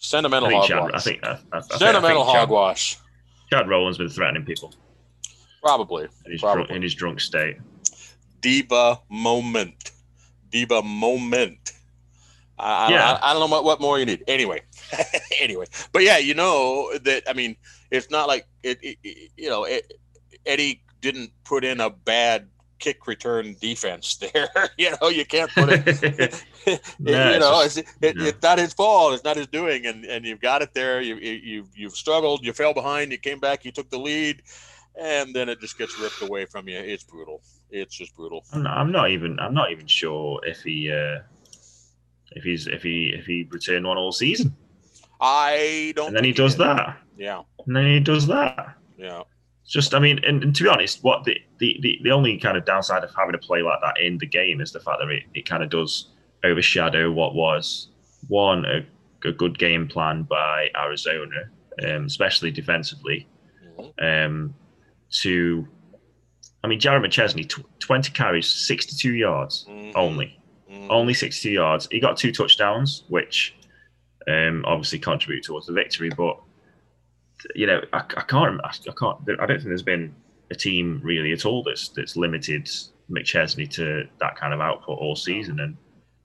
sentimental 0.00 0.48
think 0.48 0.64
Chad. 0.64 0.78
hogwash. 0.78 0.94
I 0.94 1.00
think. 1.00 1.24
I, 1.24 1.28
I, 1.28 1.32
I 1.32 1.34
think- 1.34 1.44
I 1.52 1.60
think 1.60 1.72
sentimental 1.80 2.24
Chad, 2.26 2.36
hogwash. 2.36 2.98
Chad 3.50 3.68
Rowland's 3.68 3.98
been 3.98 4.08
threatening 4.10 4.44
people 4.44 4.74
Probably 5.62 6.06
in 6.26 6.32
his 6.32 6.40
Probably. 6.40 6.64
drunk, 6.64 6.76
in 6.76 6.82
his 6.82 6.94
drunk 6.94 7.20
state. 7.20 7.56
diva 8.40 9.00
moment. 9.08 9.92
Diva 10.50 10.82
moment. 10.82 11.72
I, 12.58 12.86
I, 12.86 12.90
Yeah. 12.90 13.12
I, 13.22 13.30
I 13.30 13.32
don't 13.32 13.48
know 13.48 13.54
what, 13.56 13.64
what 13.64 13.80
more 13.80 13.98
you 13.98 14.06
need. 14.06 14.24
Anyway, 14.26 14.62
anyway, 15.40 15.66
but 15.92 16.02
yeah, 16.02 16.18
you 16.18 16.34
know 16.34 16.92
that. 17.04 17.22
I 17.28 17.32
mean, 17.32 17.56
it's 17.90 18.10
not 18.10 18.28
like 18.28 18.46
it. 18.62 18.78
it- 18.82 18.98
you 19.36 19.48
know, 19.48 19.64
it, 19.64 19.92
Eddie 20.46 20.82
didn't 21.00 21.30
put 21.44 21.64
in 21.64 21.80
a 21.80 21.90
bad 21.90 22.48
kick 22.78 23.06
return 23.06 23.56
defense 23.60 24.16
there. 24.32 24.48
you 24.78 24.92
know, 25.00 25.08
you 25.08 25.24
can't 25.24 25.50
put 25.52 25.68
it. 25.70 26.44
No, 26.98 27.32
you 27.32 27.38
know, 27.38 27.60
it's, 27.62 27.76
it, 27.76 27.86
yeah. 28.00 28.12
it's 28.28 28.42
not 28.42 28.58
his 28.58 28.72
fault. 28.72 29.14
It's 29.14 29.24
not 29.24 29.36
his 29.36 29.46
doing, 29.46 29.86
and 29.86 30.04
and 30.04 30.24
you've 30.24 30.40
got 30.40 30.62
it 30.62 30.74
there. 30.74 31.00
You 31.00 31.16
you 31.16 31.32
you've, 31.32 31.68
you've 31.76 31.96
struggled. 31.96 32.44
You 32.44 32.52
fell 32.52 32.74
behind. 32.74 33.12
You 33.12 33.18
came 33.18 33.40
back. 33.40 33.64
You 33.64 33.72
took 33.72 33.90
the 33.90 33.98
lead, 33.98 34.42
and 35.00 35.34
then 35.34 35.48
it 35.48 35.60
just 35.60 35.78
gets 35.78 35.98
ripped 36.00 36.22
away 36.22 36.46
from 36.46 36.68
you. 36.68 36.78
It's 36.78 37.04
brutal. 37.04 37.42
It's 37.70 37.94
just 37.96 38.16
brutal. 38.16 38.44
I'm 38.52 38.62
not, 38.62 38.76
I'm 38.78 38.92
not 38.92 39.10
even. 39.10 39.38
I'm 39.40 39.54
not 39.54 39.70
even 39.72 39.86
sure 39.86 40.40
if 40.44 40.62
he. 40.62 40.90
Uh, 40.90 41.20
if 42.32 42.44
he's 42.44 42.66
if 42.66 42.82
he 42.82 43.12
if 43.16 43.24
he 43.26 43.46
returned 43.50 43.86
one 43.86 43.96
all 43.98 44.12
season. 44.12 44.54
I 45.20 45.92
don't. 45.96 46.08
And 46.08 46.16
then 46.16 46.24
he 46.24 46.32
does 46.32 46.54
did. 46.54 46.66
that. 46.66 46.98
Yeah, 47.16 47.42
And 47.66 47.74
then 47.74 47.86
he 47.86 47.98
does 48.00 48.26
that. 48.28 48.76
yeah. 48.96 49.22
Just, 49.66 49.92
I 49.92 49.98
mean, 49.98 50.20
and, 50.24 50.42
and 50.44 50.54
to 50.56 50.62
be 50.62 50.68
honest, 50.68 51.02
what 51.04 51.24
the, 51.24 51.36
the, 51.58 51.76
the, 51.82 51.98
the 52.04 52.10
only 52.12 52.38
kind 52.38 52.56
of 52.56 52.64
downside 52.64 53.02
of 53.04 53.12
having 53.14 53.34
a 53.34 53.38
play 53.38 53.60
like 53.60 53.80
that 53.82 54.00
in 54.00 54.16
the 54.18 54.24
game 54.26 54.60
is 54.62 54.72
the 54.72 54.80
fact 54.80 54.98
that 55.00 55.10
it, 55.10 55.24
it 55.34 55.46
kind 55.46 55.62
of 55.62 55.68
does 55.68 56.10
overshadow 56.44 57.10
what 57.10 57.34
was 57.34 57.88
one 58.28 58.64
a, 58.64 58.86
a 59.28 59.32
good 59.32 59.58
game 59.58 59.86
plan 59.88 60.22
by 60.22 60.68
Arizona, 60.76 61.50
um, 61.86 62.06
especially 62.06 62.50
defensively. 62.52 63.26
Mhm. 63.78 64.24
Um, 64.26 64.54
to, 65.22 65.66
I 66.64 66.66
mean, 66.68 66.80
Jared 66.80 67.02
McChesney, 67.02 67.48
tw- 67.48 67.64
20 67.80 68.10
carries, 68.12 68.46
62 68.48 69.14
yards 69.14 69.64
Mhm. 69.68 69.92
only. 69.94 70.38
Mhm. 70.70 70.86
Only 70.90 71.14
62 71.14 71.50
yards. 71.50 71.88
He 71.90 72.00
got 72.00 72.16
two 72.16 72.32
touchdowns, 72.32 73.04
which 73.08 73.54
um, 74.26 74.64
obviously 74.66 74.98
contribute 74.98 75.42
towards 75.44 75.66
the 75.66 75.72
victory. 75.72 76.10
But 76.10 76.38
you 77.54 77.66
know, 77.66 77.80
I, 77.92 77.98
I 77.98 78.22
can't. 78.22 78.60
I, 78.64 78.68
I 78.68 78.92
can't. 78.98 79.18
I 79.40 79.46
don't 79.46 79.48
think 79.56 79.64
there's 79.64 79.82
been 79.82 80.14
a 80.50 80.54
team 80.54 81.00
really 81.02 81.32
at 81.32 81.46
all 81.46 81.62
that's 81.62 81.88
that's 81.90 82.16
limited 82.16 82.68
McChesney 83.10 83.70
to 83.74 84.06
that 84.20 84.36
kind 84.36 84.52
of 84.52 84.60
output 84.60 84.98
all 84.98 85.16
season, 85.16 85.60
and 85.60 85.76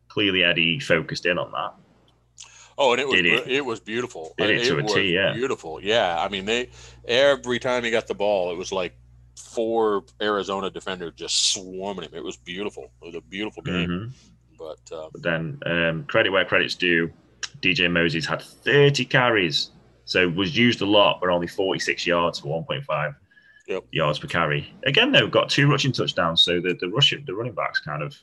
clearly 0.09 0.43
Eddie 0.43 0.79
focused 0.79 1.25
in 1.25 1.37
on 1.37 1.51
that. 1.51 1.73
Oh, 2.77 2.91
and 2.91 2.99
it 2.99 3.07
was 3.07 3.19
it, 3.19 3.25
it- 3.47 3.65
was 3.65 3.79
beautiful. 3.79 4.33
did 4.37 4.49
it 4.49 4.65
to 4.65 4.79
a 4.79 4.83
was 4.83 4.93
T, 4.93 5.13
yeah. 5.13 5.31
beautiful. 5.33 5.79
Yeah, 5.81 6.17
I 6.19 6.27
mean 6.27 6.43
they 6.45 6.69
every 7.07 7.59
time 7.59 7.83
he 7.85 7.91
got 7.91 8.07
the 8.07 8.15
ball, 8.15 8.51
it 8.51 8.57
was 8.57 8.71
like 8.73 8.93
four 9.35 10.03
Arizona 10.21 10.69
defender 10.69 11.11
just 11.11 11.53
swarming 11.53 12.05
him. 12.05 12.15
It 12.15 12.23
was 12.23 12.37
beautiful. 12.37 12.91
It 13.01 13.05
was 13.05 13.15
a 13.15 13.21
beautiful 13.21 13.63
game. 13.63 13.89
Mhm. 13.89 14.11
But 14.57 14.95
uh, 14.95 15.09
But 15.11 15.23
then 15.23 15.59
um, 15.65 16.03
credit 16.05 16.31
where 16.31 16.45
credit's 16.45 16.75
due. 16.75 17.11
DJ 17.61 17.89
Moses 17.91 18.25
had 18.25 18.41
30 18.41 19.05
carries, 19.05 19.71
so 20.05 20.27
was 20.29 20.57
used 20.57 20.81
a 20.81 20.85
lot, 20.85 21.19
but 21.21 21.29
only 21.29 21.47
46 21.47 22.05
yards 22.05 22.39
for 22.39 22.47
1.5 22.47 23.15
Yep. 23.67 23.83
yards 23.91 24.19
per 24.19 24.27
carry. 24.27 24.73
Again, 24.85 25.11
though, 25.13 25.27
got 25.27 25.49
two 25.49 25.69
rushing 25.69 25.93
touchdowns, 25.93 26.41
so 26.41 26.59
the 26.59 26.73
the 26.81 26.89
rushing 26.89 27.23
the 27.25 27.33
running 27.33 27.53
backs 27.53 27.79
kind 27.79 28.03
of, 28.03 28.15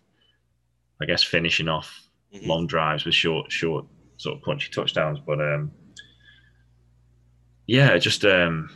I 1.00 1.06
guess, 1.06 1.22
finishing 1.22 1.68
off 1.68 2.08
mhm. 2.34 2.46
long 2.46 2.66
drives 2.66 3.04
with 3.06 3.14
short 3.14 3.50
short 3.50 3.86
sort 4.18 4.36
of 4.36 4.42
punchy 4.42 4.70
touchdowns. 4.70 5.18
But 5.18 5.40
um, 5.40 5.72
yeah, 7.66 7.96
just 7.96 8.24
um, 8.24 8.68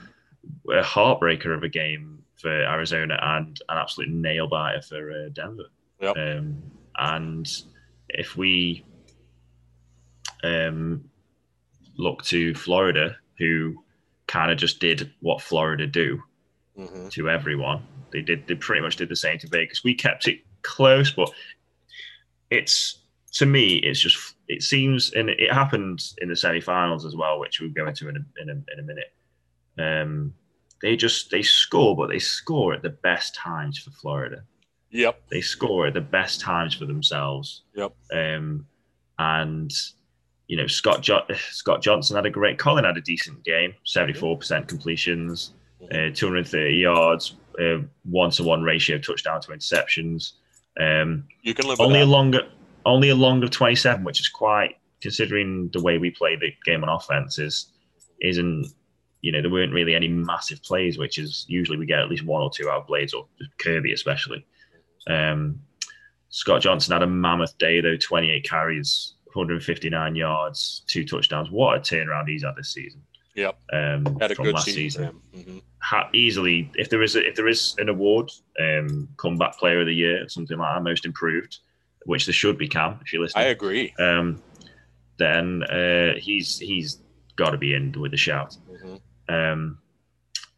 a 0.70 0.82
heartbreaker 0.82 1.54
of 1.54 1.62
a 1.62 1.68
game 1.68 2.23
for 2.44 2.50
Arizona 2.50 3.18
and 3.22 3.58
an 3.70 3.78
absolute 3.78 4.10
nail 4.10 4.46
biter 4.46 4.82
for 4.82 5.10
uh, 5.10 5.30
Denver. 5.32 5.64
Yep. 6.02 6.16
Um, 6.18 6.62
and 6.98 7.48
if 8.10 8.36
we 8.36 8.84
um, 10.42 11.08
look 11.96 12.22
to 12.24 12.54
Florida, 12.54 13.16
who 13.38 13.82
kind 14.26 14.50
of 14.50 14.58
just 14.58 14.78
did 14.78 15.10
what 15.20 15.40
Florida 15.40 15.86
do 15.86 16.22
Mhm. 16.78 17.10
to 17.12 17.30
everyone, 17.30 17.82
they 18.12 18.20
did 18.20 18.46
they 18.46 18.56
pretty 18.56 18.82
much 18.82 18.96
did 18.96 19.08
the 19.08 19.16
same 19.16 19.38
to 19.38 19.48
Vegas. 19.48 19.82
We 19.82 19.94
kept 19.94 20.28
it 20.28 20.40
close, 20.60 21.10
but 21.10 21.30
it's 22.50 22.98
to 23.32 23.46
me, 23.46 23.76
it's 23.76 24.00
just 24.00 24.34
it 24.48 24.62
seems, 24.62 25.12
and 25.14 25.30
it 25.30 25.50
happened 25.50 26.02
in 26.18 26.28
the 26.28 26.34
semifinals 26.34 27.06
as 27.06 27.16
well, 27.16 27.40
which 27.40 27.58
we'll 27.60 27.70
go 27.70 27.86
into 27.86 28.10
in 28.10 28.16
a, 28.16 28.42
in 28.42 28.50
a, 28.50 28.52
in 28.52 28.78
a 28.80 28.82
minute. 28.82 29.12
Um, 29.78 30.34
they 30.82 30.96
just 30.96 31.30
they 31.30 31.42
score, 31.42 31.96
but 31.96 32.08
they 32.08 32.18
score 32.18 32.74
at 32.74 32.82
the 32.82 32.90
best 32.90 33.34
times 33.34 33.78
for 33.78 33.90
Florida. 33.90 34.44
Yep. 34.90 35.22
They 35.30 35.40
score 35.40 35.86
at 35.86 35.94
the 35.94 36.00
best 36.00 36.40
times 36.40 36.74
for 36.74 36.86
themselves. 36.86 37.62
Yep. 37.74 37.92
Um, 38.12 38.66
and 39.18 39.72
you 40.46 40.56
know 40.56 40.66
Scott 40.66 41.02
jo- 41.02 41.26
Scott 41.50 41.82
Johnson 41.82 42.16
had 42.16 42.26
a 42.26 42.30
great. 42.30 42.58
Colin 42.58 42.84
had 42.84 42.96
a 42.96 43.00
decent 43.00 43.44
game, 43.44 43.74
seventy 43.84 44.12
four 44.12 44.36
percent 44.36 44.68
completions, 44.68 45.52
uh, 45.92 46.10
two 46.14 46.26
hundred 46.26 46.46
thirty 46.48 46.76
yards, 46.76 47.34
one 48.04 48.30
to 48.30 48.42
one 48.42 48.62
ratio 48.62 48.98
touchdown 48.98 49.40
to 49.40 49.52
interceptions. 49.52 50.32
Um, 50.78 51.24
You 51.42 51.54
can 51.54 51.66
live 51.66 51.80
only 51.80 52.00
a 52.00 52.06
longer, 52.06 52.42
only 52.84 53.08
a 53.08 53.14
long 53.14 53.42
of 53.42 53.50
twenty 53.50 53.76
seven, 53.76 54.04
which 54.04 54.20
is 54.20 54.28
quite 54.28 54.76
considering 55.00 55.70
the 55.72 55.82
way 55.82 55.98
we 55.98 56.10
play 56.10 56.36
the 56.36 56.52
game 56.64 56.82
on 56.84 56.88
offense 56.88 57.38
is 57.38 57.72
isn't. 58.20 58.66
You 59.24 59.32
know, 59.32 59.40
there 59.40 59.50
weren't 59.50 59.72
really 59.72 59.94
any 59.94 60.06
massive 60.08 60.62
plays, 60.62 60.98
which 60.98 61.16
is 61.16 61.46
usually 61.48 61.78
we 61.78 61.86
get 61.86 61.98
at 62.00 62.10
least 62.10 62.26
one 62.26 62.42
or 62.42 62.50
two 62.50 62.68
out 62.68 62.82
of 62.82 62.86
Blades 62.86 63.14
or 63.14 63.26
Kirby, 63.56 63.94
especially. 63.94 64.44
Um, 65.06 65.60
Scott 66.28 66.60
Johnson 66.60 66.92
had 66.92 67.02
a 67.02 67.06
mammoth 67.06 67.56
day 67.56 67.80
though, 67.80 67.96
28 67.96 68.44
carries, 68.46 69.14
159 69.32 70.14
yards, 70.14 70.82
two 70.88 71.06
touchdowns. 71.06 71.50
What 71.50 71.76
a 71.78 71.80
turnaround 71.80 72.28
he's 72.28 72.44
had 72.44 72.54
this 72.56 72.68
season. 72.74 73.00
Yep. 73.34 73.58
Um, 73.72 74.18
Had 74.20 74.32
a 74.32 74.34
from 74.34 74.44
good 74.44 74.54
last 74.56 74.66
season. 74.66 75.18
Mhm. 75.34 75.62
Ha- 75.78 76.10
easily, 76.12 76.70
if 76.74 76.90
there 76.90 77.02
is 77.02 77.16
a, 77.16 77.26
if 77.26 77.34
there 77.34 77.48
is 77.48 77.74
an 77.78 77.88
award, 77.88 78.30
um, 78.60 79.08
comeback 79.16 79.56
player 79.58 79.80
of 79.80 79.86
the 79.86 79.94
year, 79.94 80.28
something 80.28 80.58
like 80.58 80.76
that, 80.76 80.82
most 80.82 81.04
improved, 81.06 81.58
which 82.04 82.26
there 82.26 82.32
should 82.34 82.58
be, 82.58 82.68
Cam, 82.68 82.98
if 83.04 83.12
you 83.12 83.20
listen. 83.22 83.40
I 83.40 83.44
agree. 83.44 83.94
um, 83.98 84.42
then 85.16 85.62
uh, 85.64 86.12
he's 86.18 86.58
he's 86.58 86.98
got 87.36 87.50
to 87.50 87.58
be 87.58 87.72
in 87.74 87.90
with 87.98 88.12
a 88.14 88.16
shout. 88.18 88.56
Mhm. 88.70 89.00
Um, 89.28 89.78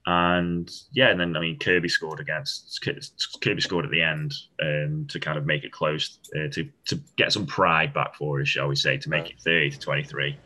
and 0.06 0.70
yeah, 0.92 1.10
and 1.10 1.18
then 1.18 1.36
I 1.36 1.40
mean 1.40 1.58
Kirby 1.58 1.88
scored 1.88 2.20
against 2.20 2.80
Kirby 3.42 3.60
scored 3.60 3.84
at 3.84 3.90
the 3.90 4.02
end 4.02 4.32
um, 4.62 5.06
to 5.10 5.18
kind 5.18 5.36
of 5.36 5.46
make 5.46 5.64
it 5.64 5.72
close 5.72 6.20
uh, 6.36 6.48
to 6.52 6.68
to 6.86 7.00
get 7.16 7.32
some 7.32 7.44
pride 7.44 7.92
back 7.92 8.14
for 8.14 8.40
us, 8.40 8.48
shall 8.48 8.68
we 8.68 8.76
say, 8.76 8.96
to 8.98 9.10
make 9.10 9.30
it 9.30 9.40
thirty 9.40 9.70
to 9.70 9.78
twenty 9.78 10.04
three. 10.04 10.38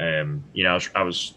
Um, 0.00 0.44
you 0.54 0.64
know, 0.64 0.70
I 0.70 0.74
was, 0.74 0.90
I 0.94 1.02
was 1.02 1.34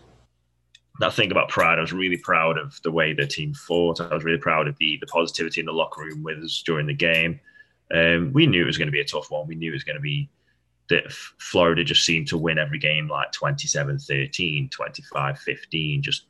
that 1.02 1.14
thing 1.14 1.32
about 1.32 1.50
pride. 1.50 1.78
I 1.78 1.82
was 1.82 1.94
really 1.94 2.18
proud 2.18 2.58
of 2.58 2.80
the 2.84 2.92
way 2.92 3.14
the 3.14 3.28
team 3.28 3.54
fought. 3.54 4.00
I 4.00 4.14
was 4.14 4.24
really 4.24 4.40
proud 4.40 4.70
of 4.70 4.78
the 4.78 4.98
the 5.02 5.08
positivity 5.08 5.60
in 5.60 5.66
the 5.66 5.74
locker 5.74 6.02
room 6.02 6.24
with 6.24 6.42
us 6.42 6.64
during 6.66 6.88
the 6.88 6.94
game. 6.94 7.42
Um, 7.94 8.32
we 8.32 8.48
knew 8.48 8.62
it 8.62 8.68
was 8.68 8.78
going 8.78 8.88
to 8.88 8.94
be 8.94 9.02
a 9.02 9.06
tough 9.06 9.32
one. 9.32 9.48
We 9.48 9.56
knew 9.56 9.72
it 9.72 9.76
was 9.76 9.84
going 9.84 9.98
to 9.98 10.02
be 10.02 10.30
that 10.90 11.12
Florida 11.12 11.84
just 11.84 12.04
seemed 12.06 12.28
to 12.28 12.38
win 12.38 12.58
every 12.58 12.80
game 12.80 13.08
like 13.08 13.32
27-13, 13.32 14.70
25-15. 14.72 16.02
Just 16.02 16.26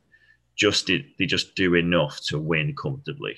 just 0.56 0.86
did 0.86 1.04
they 1.18 1.24
just 1.26 1.54
do 1.54 1.74
enough 1.74 2.20
to 2.26 2.38
win 2.38 2.74
comfortably. 2.76 3.36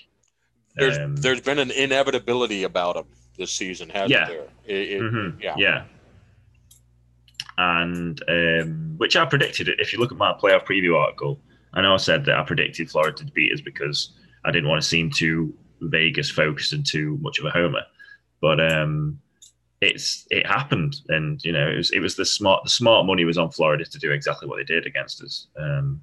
There's 0.75 0.99
Um, 0.99 1.14
there's 1.17 1.41
been 1.41 1.59
an 1.61 1.71
inevitability 1.71 2.64
about 2.64 2.97
them 2.97 3.07
this 3.38 3.52
season, 3.52 3.88
hasn't 3.91 4.11
Yeah. 4.11 4.26
there? 4.29 4.49
It, 4.67 4.88
it, 4.91 5.00
Mhm, 5.02 5.41
yeah. 5.41 5.55
Yeah. 5.57 5.85
And 7.59 8.21
um, 8.29 8.95
which 8.97 9.14
I 9.17 9.25
predicted. 9.25 9.69
If 9.79 9.93
you 9.93 9.99
look 10.00 10.11
at 10.11 10.19
my 10.19 10.33
playoff 10.33 10.64
preview 10.67 10.97
article, 10.97 11.38
I 11.75 11.83
know 11.83 11.95
I 11.95 11.99
said 11.99 12.25
that 12.25 12.38
I 12.38 12.43
predicted 12.43 12.91
Florida 12.91 13.17
to 13.25 13.33
beat 13.33 13.52
us 13.52 13.61
because 13.61 14.12
I 14.45 14.50
didn't 14.50 14.69
want 14.69 14.83
to 14.83 14.88
seem 14.88 15.11
too 15.11 15.55
Vegas 15.83 16.31
focused 16.31 16.73
and 16.73 16.85
too 16.85 17.19
much 17.21 17.38
of 17.38 17.45
a 17.45 17.50
homer. 17.50 17.83
But 18.41 18.61
um, 18.73 19.21
it's 19.83 20.27
it 20.31 20.47
happened, 20.47 20.97
and 21.09 21.45
you 21.45 21.53
know 21.53 21.69
it 21.69 21.77
was 21.77 21.91
it 21.91 22.01
was 22.01 22.17
the 22.17 22.25
smart 22.25 22.62
the 22.65 22.71
smart 22.71 23.05
money 23.05 23.25
was 23.25 23.39
on 23.39 23.51
Florida 23.51 23.85
to 23.85 23.99
do 23.99 24.12
exactly 24.12 24.49
what 24.49 24.57
they 24.57 24.65
did 24.65 24.87
against 24.87 25.23
us. 25.23 25.49
Um, 25.59 26.01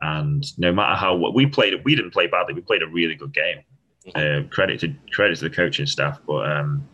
and 0.00 0.44
no 0.58 0.72
matter 0.72 0.96
how 0.96 1.14
what 1.14 1.34
we 1.34 1.46
played, 1.46 1.74
we 1.84 1.94
didn't 1.94 2.12
play 2.12 2.26
badly. 2.26 2.54
We 2.54 2.62
played 2.62 2.82
a 2.82 2.88
really 2.88 3.14
good 3.14 3.34
game. 3.34 3.58
Mhm. 4.06 4.46
Uh, 4.46 4.48
credit 4.48 4.80
to 4.80 4.94
credit 5.12 5.36
to 5.38 5.44
the 5.44 5.54
coaching 5.54 5.84
staff, 5.84 6.18
but 6.26 6.50
um, 6.50 6.88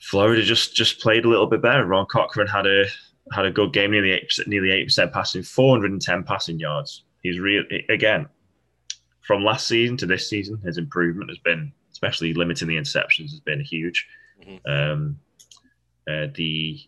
Florida 0.00 0.42
just 0.42 0.74
just 0.74 1.00
played 1.00 1.24
a 1.24 1.28
little 1.28 1.46
bit 1.46 1.62
better. 1.62 1.86
Ron 1.86 2.06
Cochran 2.06 2.48
had 2.48 2.66
a 2.66 2.84
had 3.32 3.46
a 3.46 3.52
good 3.52 3.72
game, 3.72 3.92
nearly 3.92 4.10
eight 4.10 4.32
nearly 4.48 4.72
eight 4.72 4.86
percent 4.86 5.12
passing, 5.12 5.44
four 5.44 5.74
hundred 5.74 5.92
and 5.92 6.02
ten 6.02 6.24
passing 6.24 6.58
yards. 6.58 7.04
He's 7.22 7.38
real 7.38 7.62
again 7.88 8.26
from 9.20 9.44
last 9.44 9.68
season 9.68 9.96
to 9.98 10.06
this 10.06 10.28
season. 10.28 10.60
His 10.64 10.76
improvement 10.78 11.30
has 11.30 11.38
been, 11.38 11.72
especially 11.92 12.34
limiting 12.34 12.68
the 12.68 12.76
interceptions, 12.76 13.30
has 13.30 13.40
been 13.40 13.60
huge. 13.60 14.06
Mhm. 14.46 14.60
Um, 14.92 15.18
uh, 16.08 16.26
the 16.34 16.80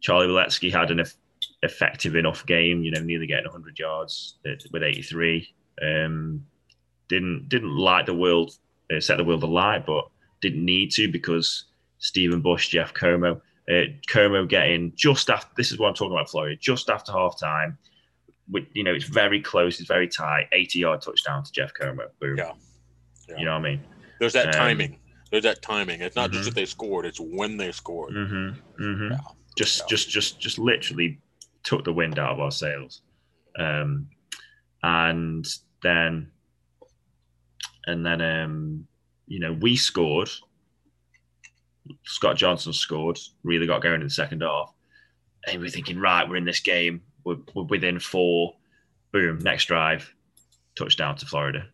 Charlie 0.00 0.26
Waletsky 0.28 0.72
had 0.72 0.90
an 0.90 1.00
eff- 1.00 1.16
effective 1.62 2.14
enough 2.16 2.44
game, 2.46 2.82
you 2.82 2.90
know, 2.90 3.00
nearly 3.00 3.26
getting 3.26 3.46
100 3.46 3.78
yards 3.78 4.36
uh, 4.46 4.50
with 4.72 4.82
83. 4.82 5.52
Um, 5.82 6.44
didn't 7.08 7.48
didn't 7.48 7.76
light 7.76 8.06
the 8.06 8.14
world, 8.14 8.52
uh, 8.94 9.00
set 9.00 9.16
the 9.18 9.24
world 9.24 9.42
alight, 9.42 9.86
but 9.86 10.08
didn't 10.40 10.64
need 10.64 10.90
to 10.92 11.10
because 11.10 11.64
Stephen 11.98 12.40
Bush, 12.40 12.68
Jeff 12.68 12.92
Como, 12.92 13.40
uh, 13.70 13.82
Como 14.08 14.44
getting 14.46 14.92
just 14.96 15.30
after. 15.30 15.50
This 15.56 15.70
is 15.72 15.78
what 15.78 15.88
I'm 15.88 15.94
talking 15.94 16.12
about, 16.12 16.28
Florida. 16.30 16.56
Just 16.56 16.90
after 16.90 17.12
half 17.12 17.38
time, 17.38 17.78
with 18.50 18.64
you 18.74 18.82
know, 18.84 18.92
it's 18.92 19.04
very 19.06 19.40
close, 19.40 19.78
it's 19.80 19.88
very 19.88 20.08
tight. 20.08 20.48
80 20.52 20.78
yard 20.80 21.00
touchdown 21.02 21.44
to 21.44 21.52
Jeff 21.52 21.72
Como. 21.74 22.08
Boom. 22.20 22.36
Yeah. 22.38 22.52
Yeah. 23.28 23.38
You 23.38 23.44
know 23.46 23.52
what 23.52 23.66
I 23.66 23.70
mean? 23.70 23.80
There's 24.20 24.32
that 24.34 24.46
Um, 24.48 24.52
timing. 24.52 24.98
There's 25.30 25.42
that 25.44 25.62
timing. 25.62 26.00
It's 26.00 26.16
not 26.16 26.30
just 26.30 26.42
Mhm. 26.42 26.46
that 26.46 26.54
they 26.54 26.66
scored; 26.66 27.04
it's 27.06 27.20
when 27.20 27.56
they 27.56 27.72
scored. 27.72 28.14
Mm-hmm. 28.14 28.82
Mm-hmm. 28.84 29.12
Yeah. 29.12 29.18
Just, 29.58 29.80
Yeah. 29.80 29.86
just, 29.88 30.08
just, 30.10 30.40
just 30.40 30.58
literally 30.58 31.18
took 31.64 31.84
the 31.84 31.92
wind 31.92 32.18
out 32.18 32.32
of 32.32 32.40
our 32.40 32.50
sails. 32.52 33.02
Um, 33.58 34.08
and 34.82 35.46
then, 35.82 36.30
and 37.86 38.04
then, 38.06 38.20
um, 38.20 38.86
you 39.26 39.40
know, 39.40 39.52
we 39.54 39.76
scored. 39.76 40.30
Scott 42.04 42.36
Johnson 42.36 42.72
scored. 42.72 43.18
Really 43.42 43.66
got 43.66 43.82
going 43.82 44.00
in 44.00 44.06
the 44.06 44.10
second 44.10 44.42
half. 44.42 44.72
and 45.48 45.60
we're 45.60 45.70
thinking, 45.70 45.98
right, 46.00 46.28
we're 46.28 46.34
in 46.36 46.44
this 46.44 46.58
game, 46.58 47.00
we're, 47.24 47.36
we're 47.54 47.62
within 47.64 48.00
four. 48.00 48.54
Boom, 49.12 49.38
next 49.38 49.66
drive, 49.66 50.12
touchdown 50.76 51.14
to 51.16 51.24
Florida. 51.26 51.68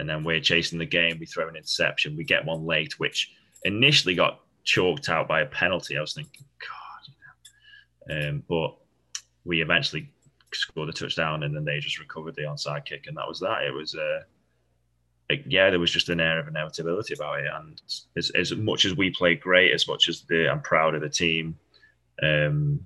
And 0.00 0.08
then 0.08 0.24
we're 0.24 0.40
chasing 0.40 0.78
the 0.78 0.86
game. 0.86 1.18
We 1.20 1.26
throw 1.26 1.48
an 1.48 1.56
interception. 1.56 2.16
We 2.16 2.24
get 2.24 2.44
one 2.44 2.64
late, 2.64 2.98
which 2.98 3.30
initially 3.64 4.14
got 4.14 4.40
chalked 4.64 5.08
out 5.08 5.28
by 5.28 5.42
a 5.42 5.46
penalty. 5.46 5.96
I 5.96 6.00
was 6.00 6.14
thinking, 6.14 6.44
God, 6.58 7.02
you 8.08 8.22
know. 8.22 8.28
um, 8.28 8.42
but 8.48 8.76
we 9.44 9.62
eventually 9.62 10.10
scored 10.52 10.88
a 10.88 10.92
touchdown, 10.92 11.42
and 11.44 11.54
then 11.54 11.64
they 11.64 11.78
just 11.78 12.00
recovered 12.00 12.34
the 12.34 12.42
onside 12.42 12.84
kick, 12.84 13.06
and 13.06 13.16
that 13.16 13.28
was 13.28 13.40
that. 13.40 13.62
It 13.62 13.72
was, 13.72 13.94
uh, 13.94 14.20
like, 15.28 15.44
yeah, 15.46 15.70
there 15.70 15.78
was 15.78 15.92
just 15.92 16.08
an 16.08 16.20
air 16.20 16.40
of 16.40 16.48
inevitability 16.48 17.14
about 17.14 17.40
it. 17.40 17.50
And 17.54 17.80
as, 18.16 18.30
as 18.30 18.52
much 18.52 18.84
as 18.84 18.96
we 18.96 19.10
played 19.10 19.40
great, 19.40 19.72
as 19.72 19.86
much 19.86 20.08
as 20.08 20.22
the, 20.22 20.50
I'm 20.50 20.60
proud 20.60 20.94
of 20.94 21.02
the 21.02 21.08
team, 21.08 21.56
um, 22.22 22.80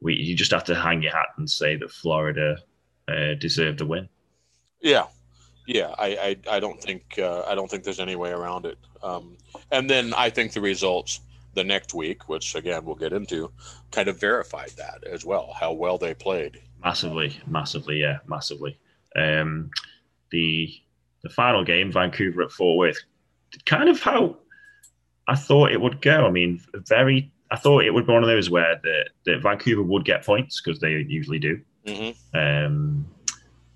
we 0.00 0.14
you 0.14 0.34
just 0.34 0.52
have 0.52 0.64
to 0.64 0.74
hang 0.74 1.02
your 1.02 1.12
hat 1.12 1.28
and 1.36 1.48
say 1.48 1.76
that 1.76 1.90
Florida 1.90 2.58
uh, 3.08 3.34
deserved 3.38 3.78
the 3.78 3.86
win. 3.86 4.08
Yeah, 4.80 5.06
yeah, 5.72 5.94
I, 5.98 6.36
I, 6.48 6.56
I 6.56 6.60
don't 6.60 6.80
think 6.80 7.18
uh, 7.18 7.42
I 7.42 7.54
don't 7.54 7.70
think 7.70 7.84
there's 7.84 8.00
any 8.00 8.16
way 8.16 8.30
around 8.30 8.66
it. 8.66 8.78
Um, 9.02 9.36
and 9.70 9.88
then 9.88 10.12
I 10.14 10.30
think 10.30 10.52
the 10.52 10.60
results 10.60 11.20
the 11.54 11.64
next 11.64 11.94
week, 11.94 12.28
which 12.28 12.54
again 12.54 12.84
we'll 12.84 12.94
get 12.96 13.12
into, 13.12 13.50
kind 13.90 14.08
of 14.08 14.20
verified 14.20 14.70
that 14.76 15.04
as 15.04 15.24
well, 15.24 15.54
how 15.58 15.72
well 15.72 15.98
they 15.98 16.14
played. 16.14 16.60
Massively, 16.82 17.40
massively, 17.46 18.00
yeah, 18.00 18.18
massively. 18.26 18.78
Um, 19.16 19.70
the 20.30 20.74
the 21.22 21.30
final 21.30 21.64
game, 21.64 21.90
Vancouver 21.90 22.42
at 22.42 22.52
Fort 22.52 22.78
Worth, 22.78 22.98
kind 23.64 23.88
of 23.88 24.00
how 24.00 24.36
I 25.28 25.36
thought 25.36 25.72
it 25.72 25.80
would 25.80 26.00
go. 26.02 26.26
I 26.26 26.30
mean, 26.30 26.60
very. 26.74 27.32
I 27.50 27.56
thought 27.56 27.84
it 27.84 27.92
would 27.92 28.06
be 28.06 28.12
one 28.12 28.22
of 28.22 28.30
those 28.30 28.48
where 28.48 28.80
the, 28.82 29.04
the 29.26 29.38
Vancouver 29.38 29.82
would 29.82 30.06
get 30.06 30.24
points 30.24 30.62
because 30.62 30.80
they 30.80 30.92
usually 31.06 31.38
do. 31.38 31.60
Mm-hmm. 31.86 32.38
Um, 32.38 33.06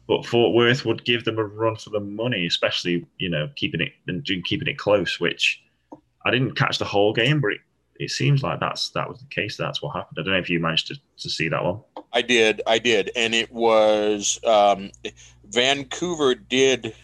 but 0.07 0.25
Fort 0.25 0.55
Worth 0.55 0.85
would 0.85 1.05
give 1.05 1.25
them 1.25 1.39
a 1.39 1.45
run 1.45 1.77
for 1.77 1.91
the 1.91 2.01
money, 2.01 2.47
especially 2.47 3.07
you 3.19 3.29
know 3.29 3.49
keeping 3.57 3.81
it 3.81 3.93
and 4.07 4.25
keeping 4.45 4.69
it 4.69 4.79
close. 4.79 5.21
Which 5.21 5.63
I 6.25 6.31
didn't 6.31 6.57
catch 6.57 6.79
the 6.79 6.85
whole 6.85 7.13
game, 7.13 7.41
but 7.41 7.53
it, 7.53 7.61
it 7.99 8.11
seems 8.11 8.43
like 8.43 8.61
that's 8.61 8.91
that 8.91 9.09
was 9.09 9.19
the 9.19 9.27
case. 9.27 9.57
That's 9.57 9.83
what 9.83 9.97
happened. 9.97 10.19
I 10.21 10.23
don't 10.23 10.33
know 10.33 10.39
if 10.39 10.51
you 10.51 10.61
managed 10.61 10.89
to, 10.89 10.97
to 11.19 11.31
see 11.31 11.49
that 11.49 11.65
one. 11.65 11.81
I 12.13 12.23
did, 12.23 12.63
I 12.67 12.79
did, 12.79 13.11
and 13.17 13.35
it 13.35 13.53
was 13.53 14.41
um, 14.45 14.91
Vancouver 15.45 16.35
did. 16.35 16.95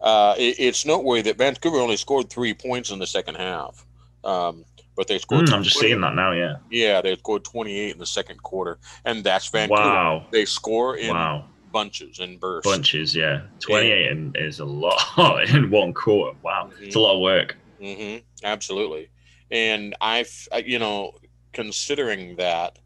Uh, 0.00 0.34
it, 0.38 0.56
it's 0.58 0.86
noteworthy 0.86 1.22
that 1.22 1.36
Vancouver 1.36 1.76
only 1.76 1.96
scored 1.96 2.30
three 2.30 2.54
points 2.54 2.90
in 2.90 2.98
the 2.98 3.06
second 3.06 3.34
half, 3.34 3.84
um, 4.24 4.64
but 4.96 5.08
they 5.08 5.18
scored. 5.18 5.46
Mm, 5.46 5.52
I'm 5.52 5.62
just 5.62 5.78
seeing 5.78 6.00
that 6.00 6.14
now. 6.14 6.32
Yeah. 6.32 6.56
Yeah, 6.70 7.02
they 7.02 7.16
scored 7.16 7.44
28 7.44 7.92
in 7.92 7.98
the 7.98 8.06
second 8.06 8.42
quarter, 8.42 8.78
and 9.04 9.22
that's 9.24 9.48
Vancouver. 9.48 9.82
Wow. 9.82 10.26
They 10.30 10.44
score 10.46 10.96
in 10.96 11.10
Wow. 11.14 11.46
Bunches 11.72 12.18
and 12.18 12.40
bursts. 12.40 12.70
Bunches, 12.70 13.14
yeah. 13.14 13.42
28 13.60 14.10
in, 14.10 14.32
is 14.36 14.60
a 14.60 14.64
lot 14.64 15.48
in 15.54 15.70
one 15.70 15.92
quarter. 15.92 16.36
Wow. 16.42 16.70
It's 16.80 16.96
a 16.96 17.00
lot 17.00 17.14
of 17.14 17.20
work. 17.20 17.56
hmm 17.80 18.16
Absolutely. 18.44 19.10
And 19.50 19.96
I've, 20.00 20.48
you 20.64 20.78
know, 20.78 21.12
considering 21.52 22.36
that, 22.36 22.78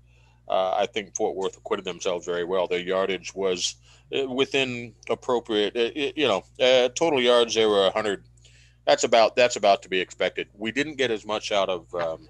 uh, 0.49 0.73
I 0.73 0.87
think 0.87 1.15
Fort 1.17 1.37
Worth 1.37 1.57
acquitted 1.57 1.85
themselves 1.85 2.27
very 2.27 2.45
well. 2.45 2.67
Their 2.67 2.81
yardage 2.81 3.35
was 3.35 3.77
uh, 4.15 4.29
within 4.29 4.95
appropriate, 5.09 5.77
uh, 5.77 5.91
you 6.17 6.27
know, 6.27 6.45
uh, 6.61 6.89
total 6.91 7.21
yards, 7.21 7.55
they 7.55 7.67
were 7.67 7.85
100. 7.85 8.25
That's 8.87 9.05
about, 9.05 9.37
that's 9.37 9.57
about 9.57 9.83
to 9.83 9.89
be 9.89 10.01
expected. 10.01 10.49
We 10.55 10.71
didn't 10.73 10.97
get 10.97 11.11
as 11.11 11.25
much 11.25 11.53
out 11.53 11.71
of 11.71 11.95
um, 11.95 12.29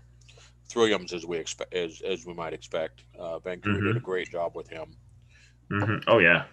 Williams 0.74 1.12
as 1.12 1.26
we 1.26 1.38
expect, 1.38 1.74
as, 1.74 2.00
as 2.02 2.24
we 2.24 2.34
might 2.34 2.52
expect. 2.52 3.04
Uh, 3.18 3.38
Vancouver 3.40 3.80
did 3.80 3.96
a 3.96 4.00
great 4.00 4.30
job 4.30 4.54
with 4.54 4.68
him. 4.68 4.96
Hmm 5.80 5.96
Oh, 6.06 6.18
yeah. 6.18 6.44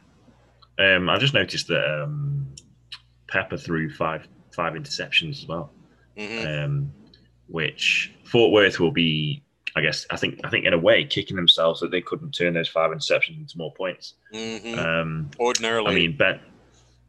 Um, 0.80 1.10
I 1.10 1.18
just 1.18 1.34
noticed 1.34 1.68
that 1.68 2.04
um, 2.04 2.48
Pepper 3.28 3.58
threw 3.58 3.90
five 3.90 4.28
five 4.56 4.74
interceptions 4.74 5.42
as 5.42 5.48
well. 5.48 5.72
hmm 6.18 6.46
um, 6.48 6.92
which 7.48 8.14
Fort 8.24 8.52
Worth 8.52 8.80
will 8.80 8.92
be, 8.92 9.44
I 9.76 9.82
guess, 9.82 10.06
I 10.10 10.16
think, 10.16 10.40
I 10.46 10.50
think 10.50 10.66
in 10.66 10.74
a 10.74 10.78
way, 10.78 11.04
kicking 11.04 11.36
themselves 11.36 11.82
that 11.82 11.92
they 11.92 12.00
couldn't 12.02 12.32
turn 12.32 12.54
those 12.54 12.70
five 12.70 12.92
interceptions 12.92 13.38
into 13.38 13.58
more 13.58 13.74
points. 13.74 14.14
hmm 14.34 14.80
Um, 14.80 15.30
ordinarily, 15.40 15.92
I 15.92 15.96
mean, 15.96 16.18
Ben. 16.18 16.40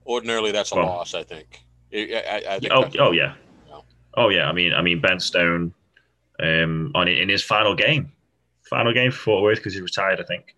ordinarily 0.07 0.51
that's 0.53 0.73
a 0.73 0.77
Well- 0.77 0.87
loss. 0.87 1.15
I 1.15 1.23
think. 1.23 1.61
I, 1.95 2.43
I, 2.49 2.55
I 2.55 2.59
think 2.59 2.73
Oh, 2.73 2.89
oh 2.99 3.13
yeah, 3.13 3.35
oh 4.15 4.31
yeah. 4.31 4.49
I 4.49 4.53
mean, 4.53 4.73
I 4.73 4.81
mean, 4.83 5.01
Ben 5.01 5.21
Stone, 5.21 5.75
um, 6.41 6.91
on 6.95 7.07
in 7.07 7.29
his 7.29 7.43
final 7.43 7.75
game, 7.75 8.11
final 8.71 8.93
game 8.95 9.11
for 9.11 9.19
Fort 9.19 9.43
Worth 9.43 9.59
because 9.59 9.75
he 9.75 9.81
retired. 9.81 10.19
I 10.21 10.25
think. 10.25 10.55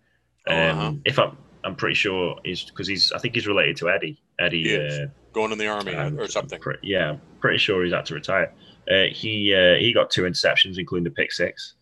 Um, 0.47 0.55
Oh, 0.55 0.61
uh-huh. 0.69 0.91
If 1.05 1.19
I'm, 1.19 1.37
I'm 1.65 1.75
pretty 1.75 1.95
sure 1.95 2.35
he's 2.45 2.63
because 2.63 2.87
he's. 2.87 3.11
I 3.11 3.17
think 3.19 3.33
he's 3.35 3.47
related 3.47 3.75
to 3.77 3.89
Eddie. 3.89 4.21
Eddie. 4.39 4.77
Uh, 4.77 5.07
going 5.33 5.51
in 5.51 5.57
the 5.57 5.67
army 5.67 5.93
Um, 5.95 6.19
or 6.19 6.27
something. 6.27 6.59
Pre- 6.61 6.77
yeah, 6.83 7.11
I'm 7.11 7.21
pretty 7.41 7.57
sure 7.57 7.83
he's 7.83 7.93
had 7.93 8.05
to 8.05 8.13
retire. 8.13 8.53
Uh, 8.89 9.05
he 9.11 9.53
uh, 9.53 9.75
he 9.79 9.91
got 9.93 10.11
two 10.11 10.23
interceptions, 10.23 10.77
including 10.77 11.03
the 11.05 11.09
pick 11.11 11.31
six, 11.31 11.73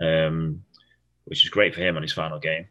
um, 0.00 0.62
which 1.24 1.42
is 1.44 1.50
great 1.50 1.74
for 1.74 1.80
him 1.82 1.96
on 1.96 2.02
his 2.02 2.12
final 2.12 2.38
game. 2.38 2.66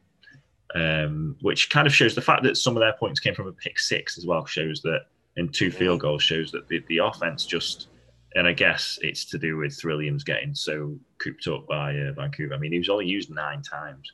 Um, 0.75 1.35
which 1.41 1.69
kind 1.69 1.85
of 1.85 1.93
shows 1.93 2.15
the 2.15 2.21
fact 2.21 2.41
that 2.43 2.57
some 2.57 2.75
of 2.75 2.81
their 2.81 2.93
points 2.93 3.19
came 3.19 3.35
from 3.35 3.47
a 3.47 3.51
pick 3.51 3.77
six 3.77 4.17
as 4.17 4.25
well 4.25 4.43
shows 4.45 4.81
that 4.81 5.01
in 5.37 5.49
two 5.49 5.69
field 5.69 5.99
goals 5.99 6.23
shows 6.23 6.51
that 6.51 6.67
the, 6.67 6.83
the 6.87 6.97
offense 6.97 7.45
just 7.45 7.89
and 8.35 8.47
I 8.47 8.53
guess 8.53 8.97
it's 9.03 9.25
to 9.25 9.37
do 9.37 9.57
with 9.57 9.79
Williams 9.83 10.23
getting 10.23 10.55
so 10.55 10.97
cooped 11.19 11.47
up 11.47 11.67
by 11.67 11.95
uh, 11.95 12.13
Vancouver. 12.13 12.55
I 12.55 12.57
mean, 12.57 12.71
he 12.71 12.79
was 12.79 12.89
only 12.89 13.05
used 13.05 13.29
nine 13.29 13.61
times 13.61 14.11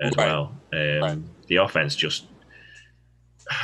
as 0.00 0.16
Right. 0.16 0.26
well. 0.28 0.56
Um, 0.72 1.00
Right. 1.00 1.18
The 1.48 1.56
offense 1.56 1.96
just 1.96 2.24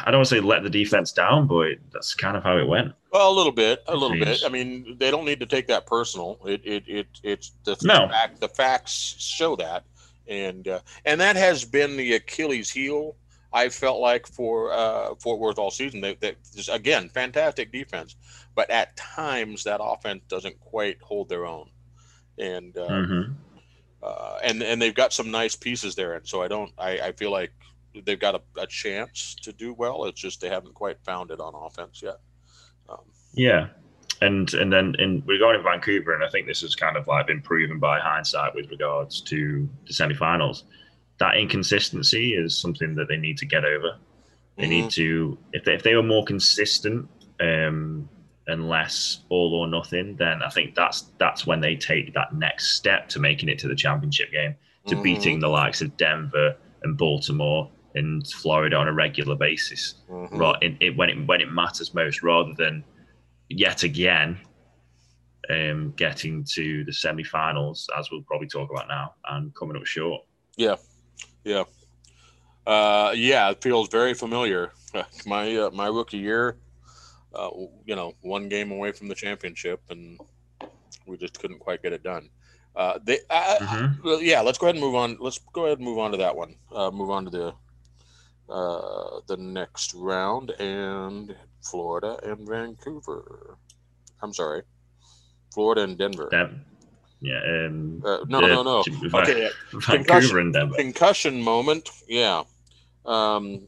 I 0.05 0.11
don't 0.11 0.19
want 0.19 0.29
to 0.29 0.35
say 0.37 0.41
let 0.41 0.63
the 0.63 0.71
defense 0.71 1.13
down, 1.13 1.47
but 1.47 1.77
that's 1.93 2.15
kind 2.15 2.37
of 2.37 2.43
how 2.43 2.57
it 2.59 2.67
went. 2.67 2.93
Well, 3.13 3.31
a 3.31 3.33
little 3.33 3.53
bit, 3.53 3.83
a 3.87 3.95
little 3.95 4.17
Jeez. 4.17 4.25
bit. 4.25 4.43
I 4.45 4.49
mean, 4.49 4.97
they 4.99 5.11
don't 5.11 5.25
need 5.25 5.41
to 5.41 5.47
take 5.47 5.69
that 5.69 5.87
personal. 5.87 6.39
It, 6.47 6.63
it, 6.65 6.85
it 6.89 7.07
it's 7.23 7.53
the 7.65 7.77
No. 7.83 8.09
fact. 8.09 8.41
The 8.41 8.49
facts 8.49 9.17
show 9.19 9.57
that, 9.57 9.85
and 10.27 10.67
uh, 10.67 10.81
and 11.05 11.21
that 11.21 11.37
has 11.37 11.65
been 11.65 11.97
the 11.97 12.15
Achilles 12.15 12.71
heel. 12.71 13.17
I 13.53 13.69
felt 13.69 14.01
like 14.01 14.27
for 14.27 14.73
uh, 14.73 15.15
Fort 15.23 15.39
Worth 15.39 15.59
all 15.59 15.71
season. 15.71 16.01
They, 16.01 16.15
they 16.15 16.35
just, 16.57 16.69
again 16.71 17.09
fantastic 17.09 17.71
defense, 17.71 18.17
but 18.57 18.69
at 18.71 18.97
times 18.97 19.65
that 19.65 19.81
offense 19.83 20.23
doesn't 20.29 20.59
quite 20.59 21.01
hold 21.03 21.29
their 21.29 21.47
own, 21.47 21.69
and 22.39 22.77
uh, 22.77 23.03
hmm 23.03 23.23
uh, 24.03 24.39
and 24.43 24.63
and 24.63 24.81
they've 24.83 24.95
got 24.95 25.13
some 25.13 25.31
nice 25.31 25.55
pieces 25.57 25.95
there. 25.95 26.15
And 26.15 26.27
so 26.27 26.43
I 26.43 26.49
don't. 26.49 26.73
I, 26.79 27.01
I 27.01 27.13
feel 27.13 27.31
like 27.31 27.53
they've 28.05 28.19
got 28.19 28.35
a, 28.35 28.61
a 28.61 28.67
chance 28.67 29.35
to 29.43 29.53
do 29.53 29.75
well. 29.75 30.05
It's 30.05 30.21
just 30.21 30.41
they 30.41 30.49
haven't 30.49 30.75
quite 30.75 30.99
found 31.05 31.31
it 31.31 31.41
on 31.41 31.55
offense 31.55 32.03
yet. 32.03 32.19
Um, 32.89 33.01
Yeah, 33.35 33.69
and 34.21 34.53
and 34.55 34.73
then 34.73 34.95
in 34.99 35.23
regarding 35.27 35.63
Vancouver, 35.63 36.15
and 36.15 36.25
I 36.25 36.29
think 36.29 36.47
this 36.47 36.61
has 36.63 36.75
kind 36.75 36.97
of 36.97 37.07
like 37.07 37.27
been 37.27 37.43
proven 37.43 37.79
by 37.79 38.01
hindsight 38.01 38.55
with 38.55 38.71
regards 38.71 39.21
to 39.23 39.69
the 39.87 39.93
semifinals. 39.93 40.65
That 41.19 41.37
inconsistency 41.37 42.35
is 42.35 42.57
something 42.59 42.95
that 42.97 43.09
they 43.09 43.17
need 43.17 43.39
to 43.39 43.47
get 43.47 43.65
over. 43.65 43.99
They 44.57 44.67
mhm. 44.67 44.71
need 44.71 44.91
to 44.93 45.39
if 45.53 45.65
they, 45.65 45.75
if 45.75 45.83
they 45.83 45.95
were 45.95 46.03
more 46.03 46.25
consistent 46.25 47.09
um, 47.41 48.09
and 48.47 48.69
less 48.69 49.21
all 49.29 49.55
or 49.55 49.67
nothing, 49.67 50.17
then 50.17 50.43
I 50.43 50.51
think 50.51 50.75
that's 50.75 51.13
that's 51.19 51.47
when 51.47 51.61
they 51.61 51.77
take 51.77 52.15
that 52.15 52.35
next 52.35 52.75
step 52.75 53.09
to 53.11 53.21
making 53.21 53.49
it 53.49 53.59
to 53.61 53.69
the 53.69 53.77
championship 53.77 54.31
game, 54.33 54.55
to 54.87 54.97
Mhm. 54.97 55.03
beating 55.03 55.41
the 55.41 55.49
likes 55.49 55.81
of 55.81 55.97
Denver 55.97 56.57
and 56.83 56.97
Baltimore 56.97 57.71
and 57.95 58.27
Florida 58.29 58.77
on 58.77 58.89
a 58.89 58.93
regular 58.93 59.37
basis 59.37 59.95
Mhm. 60.09 60.39
right 60.39 60.63
it, 60.63 60.77
it, 60.81 60.97
when 60.97 61.11
it 61.11 61.27
when 61.27 61.41
it 61.41 61.51
matters 61.51 61.95
most 61.95 62.23
rather 62.23 62.53
than 62.57 62.85
yet 63.49 63.83
again 63.83 64.39
um, 65.51 65.93
getting 65.97 66.43
to 66.55 66.85
the 66.85 66.93
semi-finals 66.93 67.89
as 67.99 68.11
we'll 68.11 68.23
probably 68.23 68.49
talk 68.49 68.71
about 68.71 68.89
now 68.89 69.15
and 69.31 69.55
coming 69.55 69.77
up 69.77 69.85
short 69.87 70.23
Yeah, 70.57 70.77
yeah, 71.45 71.65
Uh, 72.67 73.13
yeah, 73.15 73.51
it 73.51 73.63
feels 73.63 73.89
very 73.91 74.15
familiar. 74.15 74.73
My 75.27 75.55
uh, 75.57 75.71
my 75.71 75.89
rookie 75.89 76.17
year, 76.19 76.57
uh, 77.35 77.51
you 77.85 77.95
know, 77.97 78.15
one 78.23 78.49
game 78.49 78.71
away 78.73 78.93
from 78.93 79.09
the 79.09 79.15
championship, 79.15 79.81
and 79.91 80.19
we 81.07 81.19
just 81.19 81.39
couldn't 81.39 81.59
quite 81.59 81.83
get 81.83 81.93
it 81.93 82.03
done. 82.03 82.31
Uh, 82.75 82.99
they, 83.05 83.19
uh, 83.29 83.59
Mhm. 83.61 84.23
yeah, 84.23 84.41
let's 84.41 84.57
go 84.57 84.67
ahead 84.67 84.77
and 84.77 84.85
move 84.85 84.95
on. 84.95 85.19
Let's 85.21 85.41
go 85.53 85.67
ahead 85.67 85.79
and 85.79 85.85
move 85.87 85.99
on 85.99 86.13
to 86.13 86.17
that 86.19 86.35
one. 86.37 86.57
Uh, 86.73 86.91
move 86.91 87.11
on 87.11 87.25
to 87.25 87.31
the 87.31 87.55
uh, 88.49 89.21
the 89.27 89.37
next 89.39 89.95
round 89.95 90.51
and 90.61 91.35
Florida 91.63 92.19
and 92.23 92.47
Vancouver. 92.49 93.57
I'm 94.23 94.33
sorry, 94.35 94.63
Florida 95.53 95.83
and 95.83 95.97
Denver. 95.99 96.29
Dem- 96.31 96.65
yeah 97.21 97.41
um, 97.67 98.03
Uh, 98.05 98.19
no, 98.29 98.39
uh, 98.39 98.41
no, 98.41 98.63
no. 98.63 98.85
Va- 99.09 99.19
Okay, 99.23 99.49
Vancouver 99.73 100.41
and 100.41 100.53
Denver 100.53 100.75
concussion 100.77 101.41
moment. 101.43 101.91
Yeah. 102.09 102.43
Um, 103.07 103.63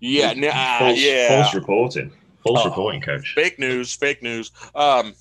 yeah. 0.00 0.30
n- 0.30 0.44
ah, 0.52 0.76
false, 0.80 0.98
yeah. 0.98 1.42
false 1.42 1.54
reporting 1.54 2.12
false 2.44 2.60
Oh. 2.64 2.68
reporting 2.68 3.00
coach 3.02 3.34
Fake 3.34 3.58
news. 3.58 3.92
Fake 3.94 4.22
news. 4.22 4.52
Um, 4.74 5.14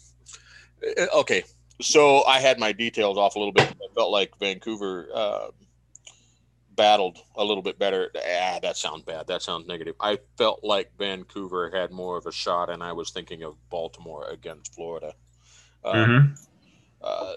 uh, 0.97 1.05
okay. 1.15 1.43
so 1.81 2.23
I 2.25 2.39
had 2.39 2.57
my 2.59 2.71
details 2.71 3.17
off 3.17 3.35
a 3.35 3.39
little 3.39 3.51
bit. 3.53 3.67
I 3.69 3.93
felt 3.95 4.11
like 4.11 4.31
Vancouver 4.39 5.09
uh, 5.13 5.47
battled 6.75 7.19
a 7.35 7.43
little 7.43 7.63
bit 7.63 7.79
better. 7.79 8.11
Ah, 8.15 8.59
that 8.61 8.77
sounds 8.77 9.03
bad. 9.03 9.27
That 9.27 9.41
sounds 9.41 9.67
negative. 9.67 9.95
I 9.99 10.19
felt 10.37 10.63
like 10.63 10.91
Vancouver 10.97 11.69
had 11.73 11.91
more 11.91 12.17
of 12.17 12.25
a 12.25 12.31
shot, 12.31 12.69
and 12.69 12.83
I 12.83 12.91
was 12.93 13.11
thinking 13.11 13.43
of 13.43 13.55
Baltimore 13.69 14.27
against 14.29 14.73
Florida. 14.75 15.13
Um, 15.83 15.95
Mm-hmm. 15.95 16.33
uh, 17.01 17.33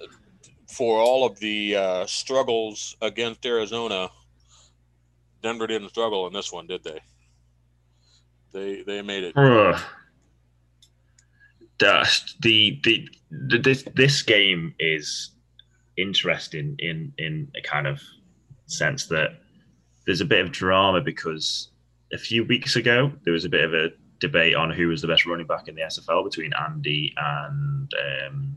for 0.68 0.98
all 1.00 1.24
of 1.24 1.38
the 1.38 1.76
uh, 1.76 2.06
struggles 2.06 2.96
against 3.00 3.44
Arizona, 3.46 4.10
Denver 5.42 5.66
didn't 5.66 5.88
struggle 5.90 6.26
in 6.26 6.32
this 6.32 6.52
one, 6.52 6.66
did 6.66 6.84
they? 6.84 7.00
They 8.52 8.82
they 8.82 9.02
made 9.02 9.24
it. 9.24 9.36
Ugh. 9.36 9.80
Dust. 11.78 12.36
The, 12.42 12.80
the 12.82 13.08
the 13.30 13.58
this 13.58 13.84
this 13.94 14.22
game 14.22 14.74
is 14.78 15.30
interesting 15.96 16.74
in 16.78 17.12
in 17.18 17.50
a 17.56 17.62
kind 17.62 17.86
of 17.86 18.00
sense 18.68 19.06
that 19.06 19.40
there's 20.06 20.20
a 20.20 20.24
bit 20.24 20.40
of 20.44 20.52
drama 20.52 21.00
because 21.00 21.68
a 22.12 22.18
few 22.18 22.44
weeks 22.44 22.76
ago 22.76 23.12
there 23.24 23.32
was 23.32 23.44
a 23.44 23.48
bit 23.48 23.64
of 23.64 23.74
a 23.74 23.90
debate 24.20 24.54
on 24.54 24.70
who 24.70 24.88
was 24.88 25.02
the 25.02 25.08
best 25.08 25.26
running 25.26 25.46
back 25.46 25.68
in 25.68 25.74
the 25.74 25.82
SFL 25.82 26.24
between 26.24 26.52
Andy 26.54 27.14
and 27.16 27.92
um, 28.26 28.56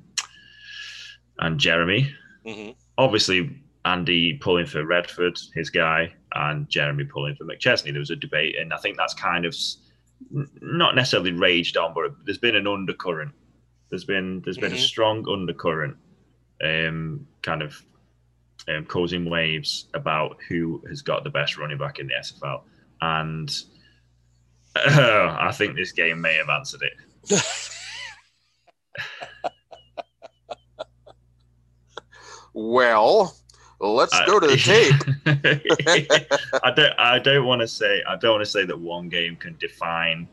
and 1.40 1.60
Jeremy. 1.60 2.14
hmm 2.46 2.70
Obviously, 2.98 3.58
Andy 3.86 4.34
pulling 4.34 4.68
for 4.68 4.86
Redford, 4.86 5.40
his 5.56 5.70
guy, 5.72 6.14
and 6.36 6.70
Jeremy 6.70 7.04
pulling 7.06 7.36
for 7.36 7.46
McChesney. 7.46 7.92
There 7.92 8.00
was 8.00 8.12
a 8.12 8.16
debate, 8.16 8.56
and 8.60 8.72
I 8.74 8.78
think 8.78 8.96
that's 8.96 9.14
kind 9.16 9.44
of 9.46 9.56
not 10.62 10.94
necessarily 10.96 11.32
raged 11.32 11.78
on, 11.78 11.94
but 11.96 12.12
there's 12.26 12.38
been 12.38 12.56
an 12.56 12.68
undercurrent. 12.68 13.32
There's 13.90 14.04
been 14.06 14.42
there's 14.42 14.58
been 14.58 14.72
a 14.72 14.76
Mhm. 14.76 14.80
strong 14.88 15.28
undercurrent, 15.28 15.98
um, 16.64 17.26
kind 17.42 17.62
of 17.64 17.82
um, 18.68 18.86
causing 18.86 19.30
waves 19.30 19.88
about 19.94 20.38
who 20.48 20.84
has 20.90 21.02
got 21.02 21.24
the 21.24 21.30
best 21.30 21.58
running 21.58 21.78
back 21.78 22.00
in 22.00 22.08
the 22.08 22.14
SFL, 22.14 22.62
and 23.02 23.52
uh, 24.76 25.38
I 25.40 25.52
think 25.52 25.76
this 25.76 25.92
game 25.92 26.22
may 26.22 26.36
have 26.36 26.50
answered 26.50 26.82
it. 26.84 27.44
Well, 32.54 33.36
let's 33.80 34.14
I- 34.14 34.26
go 34.26 34.40
to 34.40 34.48
the 34.48 34.58
tape. 34.58 34.96
I 36.64 36.72
don't. 36.72 36.94
I 37.00 37.20
don't 37.20 37.46
want 37.46 37.62
to 37.62 37.68
say. 37.68 38.04
I 38.08 38.16
don't 38.18 38.32
want 38.32 38.46
to 38.46 38.50
say 38.50 38.66
that 38.66 38.80
one 38.80 39.10
game 39.10 39.36
can 39.36 39.56
define 39.60 40.28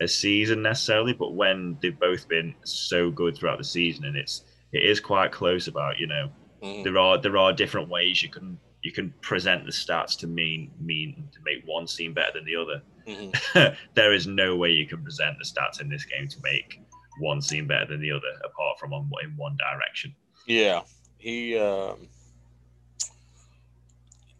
a 0.00 0.08
season 0.08 0.62
necessarily, 0.62 1.12
but 1.12 1.34
when 1.34 1.76
they've 1.82 1.98
both 1.98 2.28
been 2.28 2.54
so 2.64 3.10
good 3.10 3.36
throughout 3.36 3.58
the 3.58 3.64
season, 3.64 4.04
and 4.04 4.16
it's 4.16 4.42
it 4.72 4.82
is 4.82 5.00
quite 5.00 5.32
close. 5.32 5.68
About 5.68 5.98
you 5.98 6.06
know, 6.06 6.30
Mhm. 6.62 6.84
there 6.84 6.98
are 6.98 7.18
there 7.18 7.36
are 7.36 7.52
different 7.52 7.88
ways 7.88 8.22
you 8.22 8.28
can 8.28 8.58
you 8.82 8.92
can 8.92 9.12
present 9.20 9.64
the 9.64 9.72
stats 9.72 10.16
to 10.18 10.26
mean 10.26 10.70
mean 10.80 11.28
to 11.32 11.38
make 11.44 11.62
one 11.66 11.86
seem 11.86 12.12
better 12.14 12.32
than 12.34 12.44
the 12.44 12.56
other. 12.56 12.82
Mhm. 13.06 13.76
there 13.94 14.12
is 14.12 14.26
no 14.26 14.56
way 14.56 14.70
you 14.72 14.86
can 14.86 15.02
present 15.02 15.36
the 15.38 15.44
stats 15.44 15.80
in 15.80 15.88
this 15.88 16.04
game 16.04 16.28
to 16.28 16.36
make 16.42 16.80
one 17.20 17.40
seem 17.42 17.66
better 17.66 17.86
than 17.86 18.00
the 18.00 18.12
other, 18.12 18.28
apart 18.44 18.78
from 18.78 18.92
on, 18.92 19.10
in 19.24 19.36
one 19.36 19.56
direction. 19.56 20.14
Yeah, 20.46 20.82
he. 21.18 21.58
Um, 21.58 22.08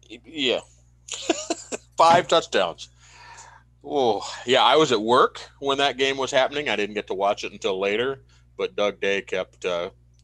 he- 0.07 0.21
yeah, 0.25 0.59
five 1.97 2.27
touchdowns. 2.27 2.89
Oh, 3.83 4.21
yeah. 4.45 4.61
I 4.63 4.75
was 4.75 4.91
at 4.91 5.01
work 5.01 5.41
when 5.59 5.77
that 5.77 5.97
game 5.97 6.17
was 6.17 6.31
happening. 6.31 6.67
I 6.69 6.75
didn't 6.75 6.95
get 6.95 7.07
to 7.07 7.13
watch 7.13 7.43
it 7.43 7.51
until 7.53 7.79
later, 7.79 8.21
but 8.57 8.75
Doug 8.75 8.99
Day 8.99 9.21
kept 9.21 9.65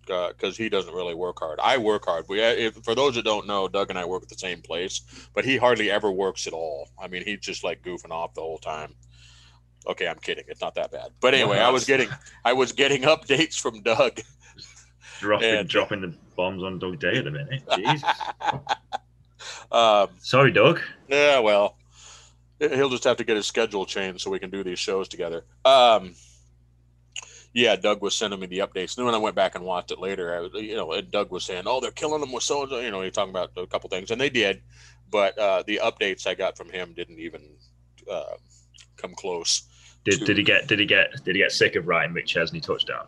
because 0.06 0.58
he 0.58 0.70
doesn't 0.70 0.94
really 0.94 1.16
work 1.16 1.40
hard. 1.40 1.60
I 1.62 1.78
work 1.78 2.06
hard. 2.06 2.26
We, 2.30 2.40
if, 2.42 2.76
for 2.84 2.96
those 2.96 3.16
that 3.16 3.26
don't 3.26 3.48
know, 3.48 3.68
Doug 3.68 3.90
and 3.90 4.00
I 4.00 4.06
work 4.06 4.24
at 4.24 4.30
the 4.30 4.38
same 4.38 4.62
place, 4.62 5.02
but 5.34 5.46
he 5.46 5.58
hardly 5.58 5.90
ever 5.92 6.12
works 6.12 6.48
at 6.48 6.54
all. 6.54 6.90
I 7.02 7.08
mean, 7.08 7.24
he's 7.24 7.40
just 7.40 7.64
like 7.64 7.82
goofing 7.84 8.12
off 8.12 8.34
the 8.34 8.42
whole 8.42 8.58
time. 8.58 8.94
Okay, 9.88 10.08
I'm 10.08 10.18
kidding. 10.20 10.46
It's 10.48 10.62
not 10.62 10.76
that 10.76 10.92
bad. 10.92 11.10
But 11.22 11.34
anyway, 11.36 11.60
I 11.60 11.70
was 11.70 11.86
getting 11.86 12.10
I 12.46 12.54
was 12.54 12.72
getting 12.72 13.04
updates 13.04 13.60
from 13.60 13.82
Doug 13.84 14.20
Dropping 15.20 15.50
And- 15.50 15.70
dropping 15.70 16.02
the 16.02 16.14
bombs 16.36 16.64
on 16.64 16.80
Doug 16.80 17.00
Day 17.00 17.18
at 17.18 17.24
the 17.24 17.32
minute. 17.32 17.64
Jesus. 17.76 18.04
um, 19.72 20.08
Sorry, 20.20 20.52
Doug. 20.52 20.82
yeah, 21.08 21.40
well, 21.40 21.78
he'll 22.60 22.90
just 22.90 23.04
have 23.06 23.18
to 23.18 23.24
get 23.24 23.36
his 23.38 23.46
schedule 23.48 23.86
changed 23.86 24.22
so 24.22 24.30
we 24.32 24.40
can 24.40 24.50
do 24.50 24.64
these 24.64 24.80
shows 24.80 25.08
together. 25.08 25.46
Um, 25.64 26.16
yeah, 27.56 27.78
Doug 27.78 28.02
was 28.02 28.14
sending 28.14 28.38
me 28.38 28.48
the 28.48 28.60
updates. 28.60 28.96
And 28.96 28.98
then 28.98 29.06
when 29.06 29.16
I 29.16 29.18
went 29.18 29.36
back 29.36 29.56
and 29.56 29.64
watched 29.64 29.90
it 29.90 29.98
later, 29.98 30.36
I 30.36 30.42
was, 30.42 30.52
you 30.56 30.76
know, 30.76 30.92
and 30.92 31.10
Doug 31.10 31.32
was 31.32 31.46
saying, 31.46 31.64
"Oh, 31.66 31.80
they're 31.80 31.90
killing 31.90 32.20
them 32.20 32.34
with 32.34 32.44
so 32.44 32.62
and 32.62 32.70
so." 32.70 32.80
You 32.82 32.92
know, 32.92 33.02
he's 33.02 33.14
talking 33.14 33.30
about 33.30 33.52
a 33.56 33.66
couple 33.66 33.90
things, 33.90 34.12
and 34.12 34.20
they 34.20 34.30
did, 34.30 34.62
but 35.10 35.38
uh, 35.38 35.64
the 35.66 35.80
updates 35.82 36.28
I 36.28 36.36
got 36.36 36.58
from 36.58 36.70
him 36.70 36.92
didn't 36.94 37.18
even 37.18 37.42
uh, 38.12 38.36
come 38.98 39.16
close. 39.16 39.64
Did, 40.04 40.20
Two. 40.20 40.26
did 40.26 40.38
he 40.38 40.44
get 40.44 40.68
did 40.68 40.80
he 40.80 40.86
get 40.86 41.24
did 41.24 41.36
he 41.38 41.42
get 41.42 41.54
sick 41.54 41.78
of 41.78 41.88
writing 41.88 42.14
McChesney 42.14 42.62
touchdown? 42.62 43.06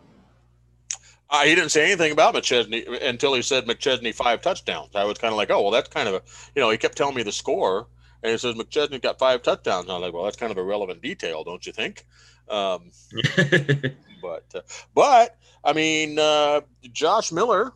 Uh, 1.28 1.42
he 1.44 1.54
didn't 1.54 1.70
say 1.70 1.84
anything 1.84 2.12
about 2.12 2.34
McChesney 2.34 3.02
until 3.02 3.34
he 3.34 3.42
said 3.42 3.66
McChesney 3.66 4.14
five 4.14 4.40
touchdowns. 4.40 4.96
I 4.96 5.04
was 5.04 5.18
kind 5.18 5.30
of 5.30 5.36
like, 5.36 5.50
oh, 5.50 5.60
well, 5.60 5.70
that's 5.70 5.90
kind 5.90 6.08
of 6.08 6.14
a, 6.14 6.22
you 6.56 6.62
know, 6.62 6.70
he 6.70 6.78
kept 6.78 6.96
telling 6.96 7.14
me 7.14 7.22
the 7.22 7.32
score, 7.32 7.86
and 8.22 8.32
he 8.32 8.38
says 8.38 8.54
McChesney 8.54 9.02
got 9.02 9.18
five 9.18 9.42
touchdowns. 9.42 9.84
And 9.84 9.92
I 9.92 9.94
was 9.96 10.02
like, 10.04 10.14
well, 10.14 10.24
that's 10.24 10.38
kind 10.38 10.50
of 10.50 10.56
a 10.56 10.62
relevant 10.62 11.02
detail, 11.02 11.44
don't 11.44 11.66
you 11.66 11.72
think? 11.72 12.06
Um, 12.50 12.90
but, 14.22 14.44
uh, 14.54 14.60
but 14.94 15.36
I 15.64 15.72
mean, 15.72 16.18
uh, 16.18 16.62
Josh 16.92 17.32
Miller, 17.32 17.72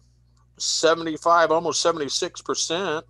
seventy-five, 0.58 1.50
almost 1.50 1.80
seventy-six 1.80 2.40
percent, 2.40 3.04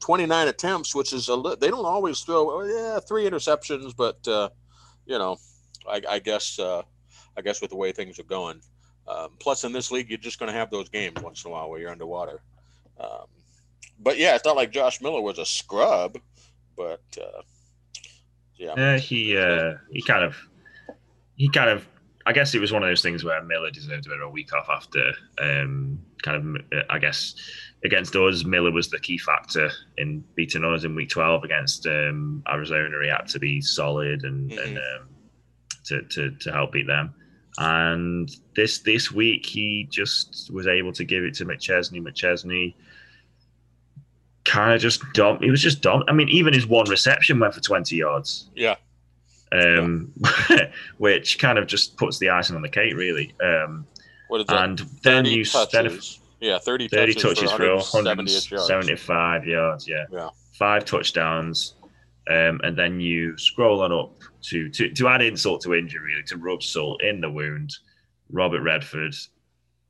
twenty-nine 0.00 0.48
attempts, 0.48 0.94
which 0.94 1.12
is 1.12 1.28
a 1.28 1.36
li- 1.36 1.56
they 1.60 1.70
don't 1.70 1.86
always 1.86 2.20
throw. 2.20 2.50
oh, 2.50 2.64
yeah, 2.64 3.00
three 3.00 3.28
interceptions, 3.28 3.94
but 3.96 4.26
uh, 4.26 4.48
you 5.06 5.18
know, 5.18 5.36
I, 5.88 6.00
I 6.08 6.18
guess, 6.18 6.58
uh, 6.58 6.82
I 7.36 7.42
guess 7.42 7.60
with 7.60 7.70
the 7.70 7.76
way 7.76 7.92
things 7.92 8.18
are 8.18 8.24
going. 8.24 8.60
Um, 9.06 9.30
plus, 9.38 9.64
in 9.64 9.72
this 9.72 9.90
league, 9.90 10.08
you're 10.08 10.18
just 10.18 10.38
going 10.38 10.50
to 10.50 10.58
have 10.58 10.70
those 10.70 10.88
games 10.88 11.20
once 11.22 11.44
in 11.44 11.50
a 11.50 11.52
while 11.52 11.68
where 11.68 11.78
you're 11.78 11.90
underwater. 11.90 12.40
Um, 12.98 13.26
but 13.98 14.18
yeah, 14.18 14.34
it's 14.34 14.44
not 14.44 14.56
like 14.56 14.70
Josh 14.70 15.00
Miller 15.00 15.20
was 15.20 15.38
a 15.38 15.44
scrub, 15.44 16.18
but 16.76 17.02
uh, 17.20 17.42
yeah, 18.56 18.74
yeah, 18.76 18.96
he 18.98 19.36
uh, 19.36 19.74
he 19.90 20.02
kind 20.02 20.24
of 20.24 20.36
he 21.36 21.48
kind 21.48 21.70
of 21.70 21.86
I 22.26 22.32
guess 22.32 22.54
it 22.54 22.60
was 22.60 22.72
one 22.72 22.82
of 22.82 22.88
those 22.88 23.02
things 23.02 23.22
where 23.22 23.42
Miller 23.42 23.70
deserved 23.70 24.06
a 24.06 24.08
bit 24.08 24.20
of 24.20 24.28
a 24.28 24.30
week 24.30 24.52
off 24.54 24.68
after 24.70 25.12
um, 25.38 25.98
kind 26.22 26.56
of 26.56 26.82
I 26.88 26.98
guess 26.98 27.34
against 27.84 28.16
us 28.16 28.44
Miller 28.44 28.72
was 28.72 28.88
the 28.88 28.98
key 28.98 29.18
factor 29.18 29.70
in 29.98 30.24
beating 30.34 30.64
us 30.64 30.84
in 30.84 30.94
week 30.94 31.10
12 31.10 31.44
against 31.44 31.86
um, 31.86 32.42
Arizona. 32.48 32.96
He 33.02 33.08
had 33.08 33.28
to 33.28 33.38
be 33.38 33.60
solid 33.60 34.24
and, 34.24 34.50
and 34.52 34.78
um, 34.78 35.08
to, 35.84 36.02
to 36.02 36.30
to 36.30 36.52
help 36.52 36.72
beat 36.72 36.86
them. 36.86 37.14
And 37.58 38.34
this 38.56 38.78
this 38.78 39.12
week 39.12 39.44
he 39.44 39.86
just 39.90 40.50
was 40.52 40.66
able 40.66 40.92
to 40.94 41.04
give 41.04 41.24
it 41.24 41.34
to 41.34 41.44
McChesney. 41.44 42.00
McChesney 42.00 42.74
kind 44.44 44.74
of 44.74 44.80
just 44.80 45.02
dump 45.14 45.42
he 45.42 45.50
was 45.50 45.62
just 45.62 45.80
dumb 45.80 46.04
I 46.06 46.12
mean 46.12 46.28
even 46.28 46.52
his 46.52 46.66
one 46.66 46.88
reception 46.90 47.38
went 47.38 47.54
for 47.54 47.60
20 47.60 47.96
yards. 47.96 48.48
Yeah, 48.54 48.76
um, 49.54 50.12
which 50.98 51.38
kind 51.38 51.58
of 51.58 51.66
just 51.66 51.96
puts 51.96 52.18
the 52.18 52.30
icing 52.30 52.56
on 52.56 52.62
the 52.62 52.68
cake, 52.68 52.94
really. 52.94 53.34
Um, 53.42 53.86
what 54.28 54.40
is 54.40 54.46
that? 54.46 54.64
and 54.64 54.78
then 55.02 55.24
you 55.24 55.44
touches. 55.44 55.72
then 55.72 56.48
yeah, 56.48 56.58
30, 56.58 56.88
30 56.88 57.14
touches, 57.14 57.40
touches 57.40 57.50
for 57.52 57.58
for 57.58 58.02
170 58.02 58.30
yards. 58.30 58.50
175 58.50 59.46
yards, 59.46 59.88
yeah. 59.88 60.04
Yeah. 60.10 60.28
Five 60.58 60.84
touchdowns. 60.84 61.74
Um, 62.28 62.60
and 62.62 62.76
then 62.76 63.00
you 63.00 63.36
scroll 63.36 63.82
on 63.82 63.92
up 63.92 64.12
to, 64.44 64.70
to 64.70 64.90
to 64.90 65.08
add 65.08 65.20
insult 65.22 65.60
to 65.62 65.74
injury, 65.74 66.14
really, 66.14 66.22
to 66.24 66.36
rub 66.38 66.62
salt 66.62 67.02
in 67.02 67.20
the 67.20 67.30
wound. 67.30 67.70
Robert 68.30 68.62
Redford, 68.62 69.14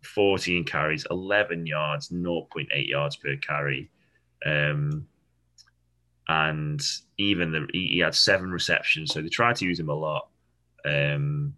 14 0.03 0.65
carries, 0.65 1.07
11 1.11 1.67
yards, 1.67 2.09
0.8 2.09 2.67
yards 2.89 3.17
per 3.17 3.37
carry. 3.37 3.89
Um, 4.45 5.07
and 6.29 6.81
even 7.19 7.53
the 7.53 7.67
he, 7.73 7.99
had 7.99 8.15
seven 8.15 8.51
receptions, 8.51 9.13
so 9.13 9.21
they 9.21 9.29
tried 9.29 9.57
to 9.57 9.65
use 9.65 9.79
him 9.79 9.89
a 9.89 9.95
lot. 9.95 10.29
Um, 10.85 11.55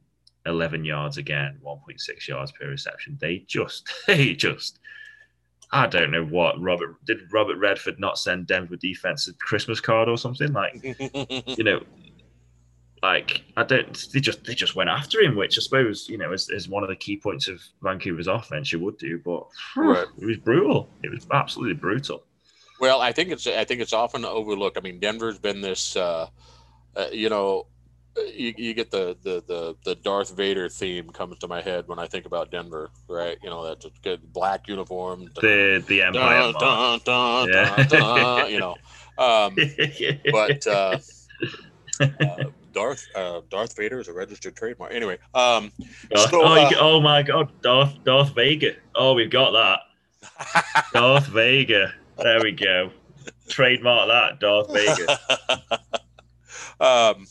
11 0.47 0.85
yards 0.85 1.17
again, 1.19 1.59
1.6 1.65 2.29
yards 2.29 2.53
per 2.53 2.69
reception. 2.69 3.19
They 3.21 3.39
just, 3.49 3.91
they 4.07 4.33
just, 4.35 4.79
I 5.73 5.87
don't 5.89 6.13
know 6.13 6.25
what 6.25 6.61
Robert 6.61 7.05
did. 7.05 7.19
Robert 7.33 7.57
Redford 7.59 7.99
not 7.99 8.19
send 8.19 8.47
Denver 8.47 8.77
defense 8.77 9.27
a 9.29 9.35
Christmas 9.35 9.81
card 9.81 10.09
or 10.09 10.17
something 10.17 10.53
like 10.53 10.81
you 11.59 11.65
know, 11.65 11.81
like 13.03 13.43
I 13.57 13.65
don't. 13.65 14.07
They 14.13 14.21
just 14.21 14.45
they 14.45 14.55
just 14.55 14.77
went 14.77 14.91
after 14.91 15.21
him, 15.21 15.35
which 15.35 15.59
I 15.59 15.63
suppose 15.63 16.09
you 16.09 16.19
know 16.19 16.33
is, 16.33 16.49
is 16.51 16.69
one 16.69 16.85
of 16.85 16.89
the 16.89 16.97
key 16.97 17.17
points 17.17 17.49
of 17.49 17.61
Vancouver's 17.83 18.29
offense. 18.29 18.73
You 18.73 18.79
would 18.81 18.99
do, 18.99 19.21
but 19.25 19.47
Right. 19.77 20.07
it 20.19 20.25
was 20.25 20.37
brutal. 20.37 20.89
It 21.03 21.11
was 21.11 21.27
absolutely 21.33 21.75
brutal. 21.75 22.23
Well, 22.81 23.01
I 23.01 23.13
think 23.13 23.31
it's 23.31 23.47
I 23.47 23.65
think 23.65 23.81
it's 23.81 23.93
often 23.93 24.25
overlooked. 24.25 24.77
I 24.77 24.81
mean, 24.81 24.99
Denver's 24.99 25.39
been 25.39 25.61
this, 25.61 25.97
uh, 25.97 26.29
uh, 26.95 27.07
you 27.13 27.29
know, 27.29 27.67
you, 28.17 28.55
you 28.57 28.75
get 28.75 28.91
the, 28.91 29.17
the 29.23 29.43
the 29.47 29.77
the 29.85 29.95
Darth 29.97 30.37
Vader 30.37 30.69
theme 30.69 31.11
comes 31.11 31.39
to 31.39 31.49
my 31.49 31.61
head 31.61 31.89
when 31.89 31.99
I 31.99 32.07
think 32.07 32.27
about 32.27 32.51
Denver, 32.51 32.91
right? 33.09 33.39
You 33.43 33.51
know 33.51 33.65
that 33.67 33.85
good 34.03 34.33
black 34.33 34.69
uniform, 34.69 35.31
the 35.35 35.85
the 35.87 36.03
Empire, 36.03 36.53
dun, 36.59 37.01
dun, 37.05 37.49
dun, 37.49 37.91
yeah. 37.91 38.47
you 38.47 38.59
know. 38.59 38.77
Um, 39.19 39.57
but 40.33 40.67
uh, 40.67 40.99
uh, 42.01 42.45
Darth 42.73 43.07
uh, 43.15 43.41
Darth 43.51 43.77
Vader 43.77 44.01
is 44.01 44.09
a 44.09 44.13
registered 44.13 44.57
trademark. 44.57 44.93
Anyway, 44.93 45.19
um, 45.35 45.73
Darth, 46.11 46.31
so, 46.31 46.43
oh, 46.43 46.55
uh, 46.55 46.71
oh, 46.79 47.01
my 47.01 47.23
God, 47.23 47.51
Darth 47.63 48.03
Darth 48.05 48.35
Vader. 48.35 48.77
Oh, 48.95 49.15
we've 49.15 49.31
got 49.31 49.53
that. 49.53 50.85
Darth 50.93 51.27
Vader. 51.27 51.95
There 52.17 52.43
we 52.43 52.53
go. 52.53 52.91
Trademark 53.49 54.09
that, 54.09 54.41
Darth 54.41 54.73
Vader. 54.73 55.19
um, 56.81 57.27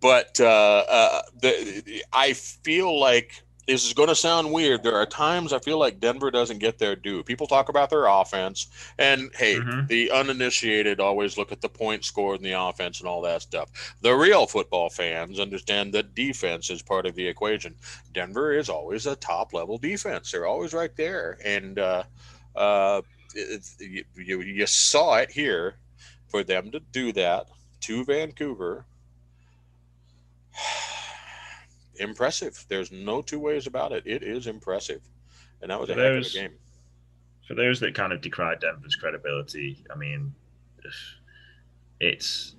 but 0.00 0.38
uh, 0.40 0.84
uh, 0.88 1.22
the, 1.40 2.02
I 2.12 2.32
feel 2.32 2.98
like 2.98 3.42
this 3.66 3.86
is 3.86 3.92
going 3.92 4.08
to 4.08 4.14
sound 4.14 4.52
weird. 4.52 4.82
There 4.82 4.96
are 4.96 5.06
times 5.06 5.52
I 5.52 5.58
feel 5.58 5.78
like 5.78 6.00
Denver 6.00 6.30
doesn't 6.30 6.58
get 6.58 6.78
their 6.78 6.96
due. 6.96 7.22
People 7.22 7.46
talk 7.46 7.68
about 7.68 7.90
their 7.90 8.06
offense, 8.06 8.66
and 8.98 9.30
hey, 9.34 9.56
mm-hmm. 9.56 9.86
the 9.86 10.10
uninitiated 10.10 11.00
always 11.00 11.38
look 11.38 11.52
at 11.52 11.60
the 11.60 11.68
point 11.68 12.04
scored 12.04 12.38
in 12.38 12.44
the 12.44 12.52
offense 12.52 13.00
and 13.00 13.08
all 13.08 13.22
that 13.22 13.42
stuff. 13.42 13.96
The 14.02 14.14
real 14.14 14.46
football 14.46 14.90
fans 14.90 15.40
understand 15.40 15.94
that 15.94 16.14
defense 16.14 16.70
is 16.70 16.82
part 16.82 17.06
of 17.06 17.14
the 17.14 17.26
equation. 17.26 17.74
Denver 18.12 18.52
is 18.52 18.68
always 18.68 19.06
a 19.06 19.16
top 19.16 19.54
level 19.54 19.78
defense. 19.78 20.30
They're 20.30 20.46
always 20.46 20.74
right 20.74 20.94
there, 20.96 21.38
and 21.44 21.78
uh, 21.78 22.02
uh, 22.54 23.02
it, 23.34 23.64
it, 23.80 24.06
you, 24.16 24.40
you 24.40 24.66
saw 24.66 25.16
it 25.16 25.30
here 25.30 25.76
for 26.28 26.42
them 26.42 26.70
to 26.70 26.80
do 26.80 27.12
that 27.12 27.46
to 27.80 28.04
Vancouver 28.04 28.86
impressive. 31.96 32.64
There's 32.68 32.90
no 32.92 33.22
two 33.22 33.40
ways 33.40 33.66
about 33.66 33.92
it. 33.92 34.06
It 34.06 34.22
is 34.22 34.46
impressive, 34.46 35.00
and 35.62 35.70
that 35.70 35.80
was 35.80 35.88
for 35.88 35.94
a 35.94 35.96
those, 35.96 36.34
heck 36.34 36.44
of 36.44 36.46
a 36.46 36.48
game. 36.48 36.58
For 37.46 37.54
those 37.54 37.80
that 37.80 37.94
kind 37.94 38.12
of 38.12 38.20
decry 38.20 38.54
Denver's 38.54 38.96
credibility, 38.96 39.84
I 39.92 39.96
mean, 39.96 40.34
it's 42.00 42.54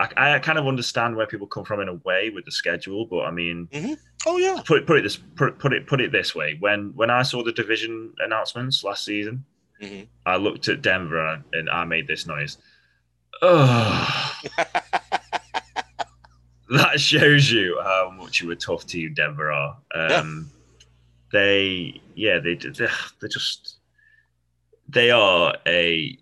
I, 0.00 0.34
I, 0.34 0.38
kind 0.40 0.58
of 0.58 0.66
understand 0.66 1.14
where 1.16 1.26
people 1.26 1.46
come 1.46 1.64
from 1.64 1.80
in 1.80 1.88
a 1.88 1.94
way 1.94 2.30
with 2.30 2.44
the 2.44 2.50
schedule, 2.50 3.06
but 3.06 3.24
I 3.24 3.30
mean, 3.30 3.68
mm-hmm. 3.72 3.94
oh 4.26 4.38
yeah, 4.38 4.60
put 4.64 4.86
put 4.86 4.98
it 4.98 5.02
this 5.02 5.16
put, 5.16 5.58
put 5.58 5.72
it 5.72 5.86
put 5.86 6.00
it 6.00 6.10
this 6.10 6.34
way: 6.34 6.56
when 6.58 6.92
when 6.96 7.10
I 7.10 7.22
saw 7.22 7.44
the 7.44 7.52
division 7.52 8.12
announcements 8.18 8.82
last 8.82 9.04
season, 9.04 9.44
mm-hmm. 9.80 10.04
I 10.26 10.36
looked 10.36 10.68
at 10.68 10.82
Denver 10.82 11.42
and 11.52 11.70
I 11.70 11.84
made 11.84 12.06
this 12.06 12.26
noise. 12.26 12.58
Oh. 13.42 14.40
that 16.70 17.00
shows 17.00 17.50
you 17.50 17.78
how 17.82 18.12
much 18.16 18.42
of 18.42 18.50
a 18.50 18.56
tough 18.56 18.86
team 18.86 19.14
Denver 19.14 19.52
are. 19.52 19.76
Um, 19.94 20.50
yeah. 20.50 20.88
They, 21.32 22.00
yeah, 22.14 22.38
they 22.38 22.54
they're 22.54 23.28
just 23.28 23.78
they 24.88 25.10
are 25.10 25.56
a 25.66 26.16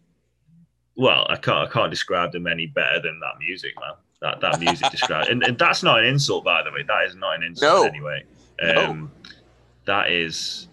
well, 0.97 1.27
I 1.29 1.37
can't 1.37 1.69
I 1.69 1.73
can't 1.73 1.91
describe 1.91 2.33
them 2.33 2.47
any 2.47 2.67
better 2.67 3.01
than 3.01 3.19
that 3.21 3.39
music, 3.39 3.73
man. 3.81 3.95
That 4.21 4.41
that 4.41 4.61
music 4.61 4.91
describes, 4.91 5.29
and, 5.29 5.43
and 5.43 5.59
that's 5.59 5.83
not 5.83 6.01
an 6.01 6.07
insult, 6.07 6.45
by 6.45 6.63
the 6.63 6.71
way. 6.71 6.83
That 6.87 7.05
is 7.07 7.17
not 7.17 7.37
an 7.37 7.43
insult 7.43 7.85
no. 7.85 7.89
anyway. 7.89 8.25
Um, 8.63 9.11
no. 9.25 9.31
That 9.87 10.11
is 10.11 10.69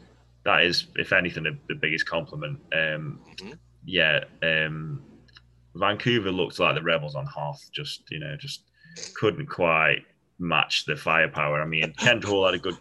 that 0.49 0.63
is, 0.63 0.87
if 0.95 1.13
anything, 1.13 1.43
the, 1.43 1.55
the 1.67 1.75
biggest 1.75 2.07
compliment. 2.07 2.59
Um, 2.73 3.19
mm-hmm. 3.37 3.51
Yeah, 3.85 4.23
um, 4.41 5.03
Vancouver 5.75 6.31
looked 6.31 6.59
like 6.59 6.75
the 6.75 6.81
Rebels 6.81 7.15
on 7.15 7.25
Hoth. 7.27 7.69
Just 7.71 8.03
you 8.09 8.19
know, 8.19 8.35
just 8.35 8.63
couldn't 9.15 9.45
quite 9.45 10.05
match 10.39 10.85
the 10.85 10.95
firepower. 10.95 11.61
I 11.61 11.65
mean, 11.65 11.93
Kent 11.97 12.23
Hall 12.23 12.45
had 12.45 12.55
a 12.55 12.59
good 12.59 12.77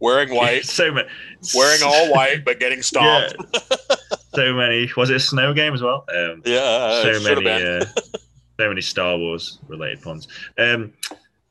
wearing 0.00 0.34
white, 0.34 0.64
so 0.64 0.90
many, 0.90 1.08
wearing 1.54 1.82
all 1.84 2.12
white, 2.12 2.44
but 2.44 2.58
getting 2.58 2.82
stomped. 2.82 3.36
Yeah. 3.54 3.76
so 4.34 4.52
many. 4.52 4.90
Was 4.96 5.10
it 5.10 5.16
a 5.16 5.20
snow 5.20 5.54
game 5.54 5.74
as 5.74 5.82
well? 5.82 6.04
Um, 6.12 6.42
yeah, 6.44 7.02
so 7.02 7.20
many, 7.22 7.48
uh, 7.48 7.84
so 8.58 8.68
many 8.68 8.80
Star 8.80 9.16
Wars 9.16 9.60
related 9.68 10.02
puns. 10.02 10.26
Um, 10.58 10.92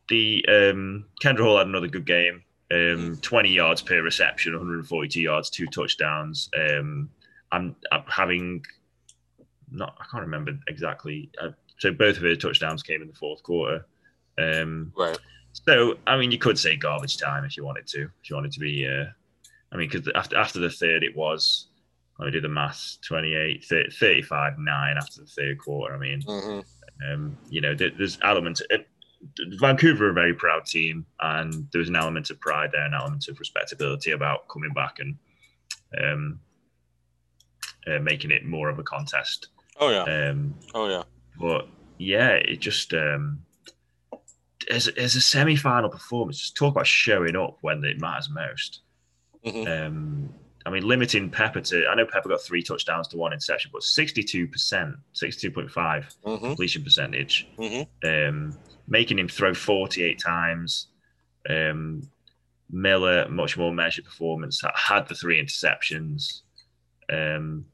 the 0.10 0.46
um, 0.50 1.06
Kendra 1.24 1.44
Hall 1.44 1.58
had 1.58 1.68
another 1.68 1.88
good 1.88 2.06
game. 2.06 2.44
Um, 2.74 3.18
20 3.22 3.50
yards 3.50 3.82
per 3.82 4.02
reception, 4.02 4.54
142 4.54 5.20
yards, 5.20 5.50
two 5.50 5.68
touchdowns. 5.68 6.50
Um, 6.58 7.10
I'm, 7.52 7.76
I'm 7.92 8.04
having 8.08 8.64
not, 9.70 9.96
I 10.00 10.06
can't 10.10 10.24
remember 10.24 10.58
exactly. 10.68 11.30
Uh, 11.42 11.50
so 11.80 11.92
both 11.92 12.18
of 12.18 12.24
her 12.24 12.36
touchdowns 12.36 12.84
came 12.84 13.02
in 13.02 13.08
the 13.08 13.14
fourth 13.14 13.44
quarter. 13.44 13.86
Um, 14.38 14.94
right. 14.98 15.18
So, 15.54 15.98
I 16.08 16.18
mean, 16.18 16.32
you 16.32 16.38
could 16.38 16.58
say 16.58 16.76
garbage 16.76 17.18
time 17.18 17.44
if 17.44 17.58
you 17.58 17.66
wanted 17.66 17.88
to. 17.88 18.04
If 18.04 18.30
you 18.30 18.36
wanted 18.36 18.52
to 18.54 18.60
be, 18.60 18.88
uh, 18.88 19.06
I 19.72 19.78
mean, 19.78 19.90
because 19.90 20.10
after 20.16 20.38
after 20.38 20.60
the 20.60 20.70
third, 20.70 21.04
it 21.04 21.16
was. 21.16 21.68
Let 22.20 22.28
me 22.28 22.32
do 22.34 22.42
the 22.42 22.50
maths 22.50 23.00
28, 23.08 23.66
30, 23.66 23.90
35, 23.90 24.60
9 24.60 24.98
after 24.98 25.22
the 25.22 25.28
third 25.28 25.58
quarter. 25.58 25.96
I 25.96 25.98
mean, 25.98 26.22
mm-hmm. 26.22 27.12
um, 27.12 27.36
you 27.50 27.62
know, 27.62 27.74
there, 27.74 27.90
there's 27.98 28.20
elements. 28.22 28.62
Vancouver 29.60 30.08
are 30.08 30.12
a 30.12 30.14
very 30.14 30.34
proud 30.34 30.66
team, 30.66 31.06
and 31.20 31.68
there 31.72 31.80
was 31.80 31.90
an 31.90 31.96
element 31.96 32.30
of 32.30 32.40
pride 32.40 32.72
there, 32.72 32.86
an 32.86 32.94
element 32.94 33.28
of 33.28 33.40
respectability 33.40 34.12
about 34.12 34.48
coming 34.48 34.74
back 34.74 35.00
and 35.00 35.18
um, 36.02 36.40
uh, 37.88 38.00
making 38.00 38.32
it 38.32 38.46
more 38.46 38.70
of 38.70 38.80
a 38.80 38.84
contest. 38.84 39.48
Oh 39.80 39.90
yeah. 39.90 40.04
Um, 40.04 40.56
oh 40.74 40.90
yeah. 40.90 41.04
But 41.40 41.68
yeah, 41.98 42.32
it 42.32 42.60
just 42.60 42.94
um, 42.94 43.40
as, 44.70 44.88
as 44.90 45.16
a 45.16 45.22
semi-final 45.22 45.90
performance, 45.90 46.40
just 46.40 46.56
talk 46.56 46.74
about 46.74 46.88
showing 46.88 47.36
up 47.36 47.58
when 47.62 47.84
it 47.84 48.00
matters 48.00 48.30
most. 48.30 48.82
Mm-hmm. 49.46 49.72
Um, 49.72 50.34
I 50.66 50.70
mean, 50.70 50.88
limiting 50.88 51.30
Pepper 51.30 51.62
to, 51.62 51.88
I 51.88 51.96
know 51.96 52.06
Pepper 52.06 52.30
got 52.30 52.42
three 52.42 52.62
touchdowns 52.62 53.08
to 53.10 53.18
one 53.18 53.34
interception, 53.34 53.72
but 53.74 53.82
62%, 53.82 54.52
62.5 54.52 55.74
mm-hmm. 55.74 56.46
completion 56.46 56.84
percentage, 56.84 57.48
mm-hmm. 57.58 58.08
um, 58.08 58.58
making 58.92 59.18
him 59.18 59.30
throw 59.30 59.54
48 59.54 60.20
times. 60.20 60.88
Um, 61.50 62.04
Miller, 62.70 63.28
much 63.30 63.58
more 63.58 63.74
measured 63.74 64.06
performance, 64.06 64.62
had 64.76 65.08
the 65.08 65.16
three 65.16 65.42
interceptions. 65.42 66.42
Um, 67.12 67.66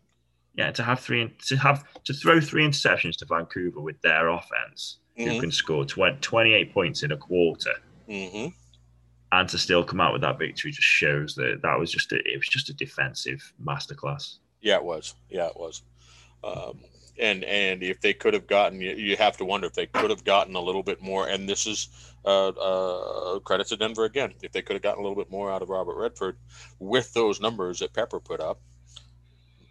yeah, 0.56 0.72
to 0.72 0.84
have 0.84 1.00
three, 1.00 1.36
to 1.48 1.58
have, 1.58 1.84
to 2.04 2.14
throw 2.14 2.40
three 2.40 2.66
interceptions 2.66 3.18
to 3.18 3.26
Vancouver 3.26 3.82
with 3.82 4.00
their 4.02 4.30
offense 4.30 5.00
mm-hmm. 5.18 5.30
who 5.30 5.42
can 5.42 5.52
score 5.52 5.86
20, 5.86 6.18
28 6.22 6.74
points 6.74 7.04
in 7.04 7.12
a 7.12 7.18
quarter. 7.18 7.74
Mm-hmm. 8.08 8.50
And 9.32 9.50
to 9.50 9.58
still 9.58 9.84
come 9.84 10.00
out 10.00 10.14
with 10.14 10.22
that 10.22 10.40
victory 10.40 10.72
just 10.72 10.88
shows 10.88 11.36
that 11.36 11.60
that 11.62 11.78
was 11.78 11.92
just 11.92 12.12
a, 12.12 12.18
it 12.18 12.38
was 12.38 12.48
just 12.48 12.70
a 12.70 12.74
defensive 12.74 13.54
masterclass. 13.64 14.38
Yeah, 14.62 14.78
it 14.78 14.84
was. 14.84 15.16
Yeah, 15.30 15.48
it 15.48 15.58
was. 15.58 15.82
Um, 16.44 16.80
and 17.20 17.44
and 17.44 17.84
if 17.84 18.02
they 18.02 18.14
could 18.14 18.34
have 18.34 18.48
gotten, 18.48 18.82
you, 18.82 18.92
you 18.92 19.16
have 19.18 19.38
to 19.38 19.46
wonder 19.46 19.68
if 19.68 19.74
they 19.74 19.88
could 19.88 20.10
have 20.10 20.24
gotten 20.24 20.56
a 20.56 20.62
little 20.62 20.84
bit 20.84 21.02
more. 21.02 21.28
And 21.28 21.48
this 21.48 21.66
is 21.66 21.90
uh, 22.26 22.50
uh, 22.50 23.40
credit 23.40 23.68
to 23.68 23.78
Denver 23.78 24.06
again. 24.06 24.34
If 24.42 24.52
they 24.52 24.62
could 24.62 24.76
have 24.76 24.84
gotten 24.84 25.00
a 25.00 25.08
little 25.08 25.22
bit 25.22 25.32
more 25.32 25.52
out 25.52 25.62
of 25.62 25.70
Robert 25.70 25.96
Redford 25.96 26.38
with 26.80 27.14
those 27.14 27.40
numbers 27.40 27.80
that 27.80 27.94
Pepper 27.94 28.20
put 28.20 28.40
up, 28.40 28.60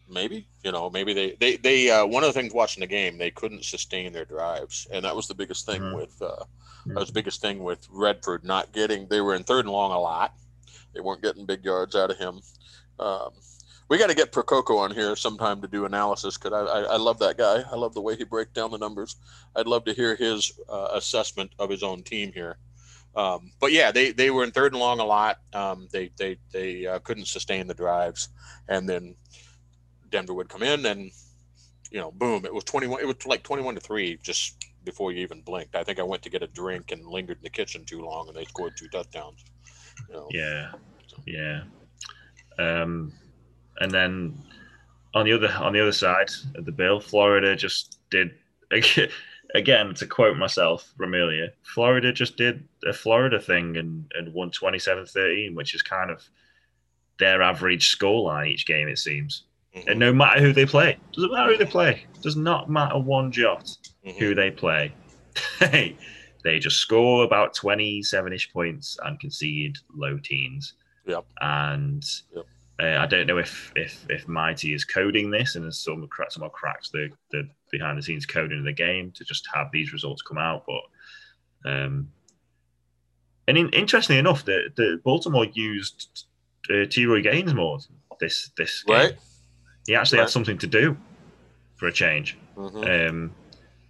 maybe 0.08 0.46
you 0.62 0.72
know 0.72 0.88
maybe 0.90 1.12
they 1.12 1.32
they 1.40 1.56
they 1.56 1.90
uh, 1.90 2.06
one 2.06 2.22
of 2.22 2.32
the 2.32 2.40
things 2.40 2.52
watching 2.52 2.80
the 2.80 2.86
game 2.86 3.18
they 3.18 3.30
couldn't 3.30 3.64
sustain 3.64 4.12
their 4.12 4.24
drives 4.24 4.86
and 4.92 5.04
that 5.04 5.16
was 5.16 5.26
the 5.26 5.34
biggest 5.34 5.66
thing 5.66 5.80
mm-hmm. 5.80 5.96
with 5.96 6.20
uh, 6.22 6.26
mm-hmm. 6.26 6.94
that 6.94 7.00
was 7.00 7.08
the 7.08 7.14
biggest 7.14 7.40
thing 7.40 7.62
with 7.62 7.86
Redford 7.90 8.44
not 8.44 8.72
getting 8.72 9.06
they 9.08 9.20
were 9.20 9.34
in 9.34 9.42
third 9.42 9.64
and 9.64 9.72
long 9.72 9.92
a 9.92 9.98
lot 9.98 10.34
they 10.94 11.00
weren't 11.00 11.22
getting 11.22 11.44
big 11.44 11.64
yards 11.64 11.96
out 11.96 12.10
of 12.10 12.18
him 12.18 12.40
um, 13.00 13.30
we 13.88 13.98
got 13.98 14.08
to 14.08 14.14
get 14.14 14.32
Prococo 14.32 14.78
on 14.78 14.92
here 14.92 15.14
sometime 15.16 15.60
to 15.62 15.68
do 15.68 15.84
analysis 15.84 16.36
because 16.36 16.52
I, 16.52 16.80
I, 16.80 16.80
I, 16.94 16.96
love 16.96 17.18
that 17.20 17.38
guy 17.38 17.62
I 17.70 17.76
love 17.76 17.94
the 17.94 18.00
way 18.00 18.16
he 18.16 18.24
breaks 18.24 18.52
down 18.52 18.70
the 18.70 18.78
numbers 18.78 19.16
I'd 19.54 19.66
love 19.66 19.84
to 19.84 19.92
hear 19.92 20.16
his 20.16 20.52
uh, 20.68 20.88
assessment 20.92 21.52
of 21.58 21.70
his 21.70 21.82
own 21.82 22.02
team 22.02 22.32
here 22.32 22.58
um, 23.16 23.50
but 23.60 23.72
yeah, 23.72 23.92
they, 23.92 24.12
they 24.12 24.30
were 24.30 24.44
in 24.44 24.50
third 24.50 24.72
and 24.72 24.80
long 24.80 25.00
a 25.00 25.04
lot. 25.04 25.38
Um, 25.54 25.88
they 25.90 26.10
they 26.18 26.36
they 26.52 26.86
uh, 26.86 26.98
couldn't 26.98 27.28
sustain 27.28 27.66
the 27.66 27.72
drives, 27.72 28.28
and 28.68 28.86
then 28.86 29.14
Denver 30.10 30.34
would 30.34 30.50
come 30.50 30.62
in 30.62 30.84
and 30.84 31.10
you 31.90 32.00
know, 32.00 32.10
boom, 32.10 32.44
it 32.44 32.52
was 32.52 32.64
21 32.64 33.00
it 33.00 33.06
was 33.06 33.26
like 33.26 33.42
21 33.42 33.76
to 33.76 33.80
3 33.80 34.18
just 34.22 34.56
before 34.84 35.12
you 35.12 35.20
even 35.20 35.40
blinked. 35.40 35.74
I 35.74 35.84
think 35.84 35.98
I 35.98 36.02
went 36.02 36.22
to 36.22 36.30
get 36.30 36.42
a 36.42 36.46
drink 36.46 36.92
and 36.92 37.06
lingered 37.06 37.38
in 37.38 37.42
the 37.42 37.50
kitchen 37.50 37.84
too 37.84 38.02
long 38.02 38.28
and 38.28 38.36
they 38.36 38.44
scored 38.44 38.76
two 38.76 38.88
touchdowns. 38.88 39.44
You 40.08 40.14
know. 40.14 40.28
Yeah. 40.30 40.72
Yeah. 41.26 41.62
Um 42.58 43.12
and 43.80 43.90
then 43.90 44.38
on 45.14 45.24
the 45.24 45.32
other 45.32 45.52
on 45.58 45.72
the 45.72 45.80
other 45.80 45.92
side 45.92 46.30
of 46.54 46.64
the 46.64 46.72
bill, 46.72 47.00
Florida 47.00 47.56
just 47.56 47.98
did 48.10 48.32
again 49.54 49.94
to 49.94 50.06
quote 50.06 50.36
myself 50.36 50.92
from 50.96 51.14
earlier, 51.14 51.48
Florida 51.62 52.12
just 52.12 52.36
did 52.36 52.66
a 52.86 52.92
Florida 52.92 53.40
thing 53.40 53.76
and, 53.76 54.10
and 54.14 54.32
won 54.32 54.50
27-13, 54.50 55.54
which 55.54 55.74
is 55.74 55.82
kind 55.82 56.10
of 56.10 56.28
their 57.18 57.42
average 57.42 57.96
scoreline 57.96 58.48
each 58.48 58.66
game, 58.66 58.88
it 58.88 58.98
seems. 58.98 59.44
Mm-hmm. 59.74 59.88
And 59.88 60.00
no 60.00 60.12
matter 60.12 60.40
who 60.40 60.52
they 60.52 60.66
play, 60.66 60.98
doesn't 61.12 61.32
matter 61.32 61.52
who 61.52 61.58
they 61.58 61.70
play, 61.70 62.04
does 62.22 62.36
not 62.36 62.70
matter 62.70 62.98
one 62.98 63.32
jot 63.32 63.64
mm-hmm. 64.04 64.18
who 64.18 64.34
they 64.34 64.50
play. 64.50 64.92
Hey, 65.58 65.98
they 66.44 66.58
just 66.58 66.78
score 66.78 67.24
about 67.24 67.52
27 67.52 68.32
ish 68.32 68.50
points 68.50 68.98
and 69.04 69.20
concede 69.20 69.76
low 69.94 70.18
teens. 70.18 70.74
Yep. 71.06 71.26
And 71.42 72.04
Yep. 72.34 72.46
Uh, 72.80 72.98
I 72.98 73.06
don't 73.06 73.26
know 73.26 73.38
if 73.38 73.72
if 73.76 74.04
if 74.10 74.28
Mighty 74.28 74.74
is 74.74 74.84
coding 74.84 75.30
this 75.30 75.56
and 75.56 75.64
has 75.64 75.78
some 75.78 76.06
crack 76.08 76.30
someone 76.30 76.50
cracks 76.50 76.90
the 76.90 77.08
the 77.30 77.48
behind 77.70 77.98
the 77.98 78.02
scenes 78.02 78.26
coding 78.26 78.58
of 78.58 78.64
the 78.64 78.72
game 78.72 79.10
to 79.12 79.24
just 79.24 79.48
have 79.54 79.68
these 79.72 79.92
results 79.92 80.22
come 80.22 80.38
out. 80.38 80.64
But 80.66 81.70
um, 81.70 82.10
and 83.48 83.56
in, 83.56 83.68
interestingly 83.70 84.18
enough, 84.18 84.44
the 84.44 84.70
the 84.76 85.00
Baltimore 85.04 85.46
used 85.46 86.24
uh, 86.70 86.84
T-Roy 86.90 87.22
Gaines 87.22 87.54
more 87.54 87.78
this 88.20 88.50
this 88.56 88.82
game. 88.82 88.96
Right. 88.96 89.16
He 89.86 89.94
actually 89.94 90.18
Right. 90.18 90.24
had 90.24 90.30
something 90.30 90.58
to 90.58 90.66
do 90.66 90.96
for 91.76 91.86
a 91.86 91.92
change. 91.92 92.36
Mhm. 92.56 93.08
Um, 93.10 93.34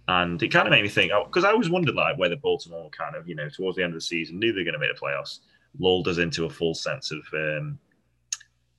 and 0.09 0.41
it 0.41 0.49
kind 0.49 0.67
of 0.67 0.71
made 0.71 0.83
me 0.83 0.89
think 0.89 1.11
because 1.25 1.43
I 1.43 1.51
always 1.51 1.69
wondered 1.69 1.95
like 1.95 2.17
whether 2.17 2.35
Baltimore 2.37 2.89
kind 2.91 3.15
of 3.15 3.27
you 3.27 3.35
know 3.35 3.49
towards 3.49 3.75
the 3.77 3.83
end 3.83 3.93
of 3.93 3.97
the 3.97 4.01
season 4.01 4.39
knew 4.39 4.53
they're 4.53 4.63
going 4.63 4.73
to 4.73 4.79
make 4.79 4.93
the 4.93 4.99
playoffs, 4.99 5.39
lulled 5.79 6.07
us 6.07 6.17
into 6.17 6.45
a 6.45 6.49
full 6.49 6.73
sense 6.75 7.11
of 7.11 7.19
um, 7.33 7.77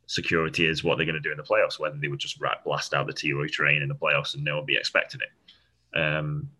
security 0.09 0.67
is 0.67 0.83
what 0.83 0.97
they're 0.97 1.07
going 1.07 1.15
to 1.15 1.21
do 1.21 1.31
in 1.31 1.37
the 1.37 1.43
playoffs, 1.45 1.79
whether 1.79 1.97
they 1.97 2.09
would 2.09 2.19
just 2.19 2.41
blast 2.65 2.95
out 2.95 3.07
the 3.07 3.13
T-Roy 3.13 3.47
train 3.47 3.83
in 3.83 3.89
the 3.89 3.95
playoffs 3.95 4.35
and 4.35 4.43
no 4.43 4.57
one 4.57 4.67
be 4.67 4.77
expecting 4.77 5.21
it. 5.21 5.99
Um, 5.99 6.51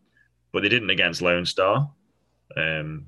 but 0.53 0.63
they 0.63 0.69
didn't 0.69 0.91
against 0.91 1.23
Lone 1.23 1.45
Star. 1.47 1.91
Um, 2.57 3.07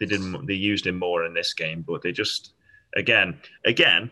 they 0.00 0.06
didn't. 0.06 0.46
They 0.46 0.54
used 0.54 0.86
him 0.86 0.98
more 0.98 1.24
in 1.24 1.34
this 1.34 1.52
game, 1.54 1.84
but 1.86 2.02
they 2.02 2.12
just 2.12 2.52
again, 2.96 3.38
again. 3.64 4.10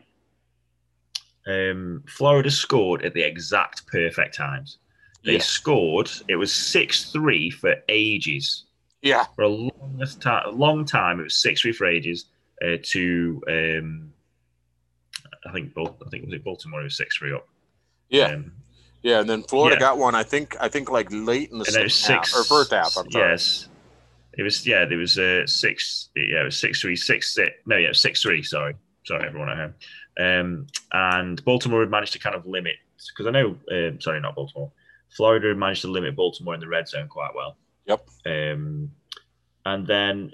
Um, 1.47 2.03
Florida 2.09 2.51
scored 2.51 3.05
at 3.05 3.14
the 3.14 3.23
exact 3.23 3.87
perfect 3.87 4.35
times. 4.35 4.79
They 5.25 5.35
Yeah. 5.35 5.38
scored. 5.40 6.11
It 6.29 6.37
was 6.37 6.53
six 6.53 7.12
three 7.12 7.51
for 7.51 7.77
ages. 7.88 8.64
Yeah. 9.03 9.25
For 9.37 9.45
a 9.45 9.49
a 9.49 10.51
long 10.51 10.85
time, 10.85 11.21
it 11.21 11.25
was 11.25 11.37
six 11.37 11.61
three 11.61 11.73
for 11.73 11.87
ages. 11.87 12.27
Uh, 12.64 12.79
to 12.83 13.42
um, 13.49 14.12
I 15.49 15.53
think 15.53 15.75
Bal- 15.75 15.97
I 16.05 16.09
think 16.11 16.25
was 16.25 16.35
it 16.35 16.45
Baltimore. 16.45 16.83
Was 16.83 16.97
six 16.97 17.17
three 17.17 17.33
up. 17.33 17.47
Yeah. 18.09 18.27
Um, 18.33 18.53
Yeah. 19.03 19.21
And 19.21 19.29
then 19.29 19.43
Florida 19.45 19.77
Yeah. 19.77 19.81
got 19.81 19.99
one. 19.99 20.15
I 20.15 20.23
think. 20.23 20.57
I 20.61 20.69
think 20.69 20.91
like 20.91 21.09
late 21.11 21.51
in 21.51 21.59
the 21.59 21.65
and 21.67 21.77
it 21.77 21.83
was 21.85 21.95
second 21.95 22.25
six 22.25 22.35
half 22.35 22.41
or 22.41 22.45
first 22.45 22.71
half. 22.73 22.97
I'm 22.97 23.11
sorry. 23.11 23.31
Yes, 23.31 23.69
it 24.39 24.43
was. 24.43 24.67
Yeah, 24.67 24.85
there 24.85 24.99
was 24.99 25.19
uh, 25.19 25.47
six. 25.47 26.09
Yeah, 26.17 26.43
it 26.43 26.45
was 26.45 26.59
six 26.59 26.81
three 26.81 26.97
six 26.97 27.33
six. 27.35 27.51
No, 27.67 27.77
yeah, 27.77 27.93
six 27.93 28.23
three. 28.23 28.43
Sorry, 28.43 28.75
sorry, 29.05 29.27
everyone 29.27 29.51
at 29.51 29.57
home. 29.59 29.75
Um, 30.19 30.67
and 30.93 31.45
Baltimore 31.45 31.81
had 31.81 31.91
managed 31.91 32.15
to 32.15 32.19
kind 32.19 32.35
of 32.35 32.47
limit 32.47 32.77
because 33.15 33.27
I 33.27 33.31
know. 33.31 33.57
Um, 33.71 34.01
sorry, 34.01 34.21
not 34.21 34.35
Baltimore. 34.35 34.73
Florida 35.17 35.49
had 35.49 35.57
managed 35.57 35.83
to 35.83 35.89
limit 35.89 36.17
Baltimore 36.17 36.55
in 36.55 36.61
the 36.61 36.69
red 36.69 36.89
zone 36.89 37.07
quite 37.09 37.35
well. 37.35 37.57
Yep. 37.87 38.09
Um, 38.27 38.91
and 39.65 39.87
then 39.87 40.33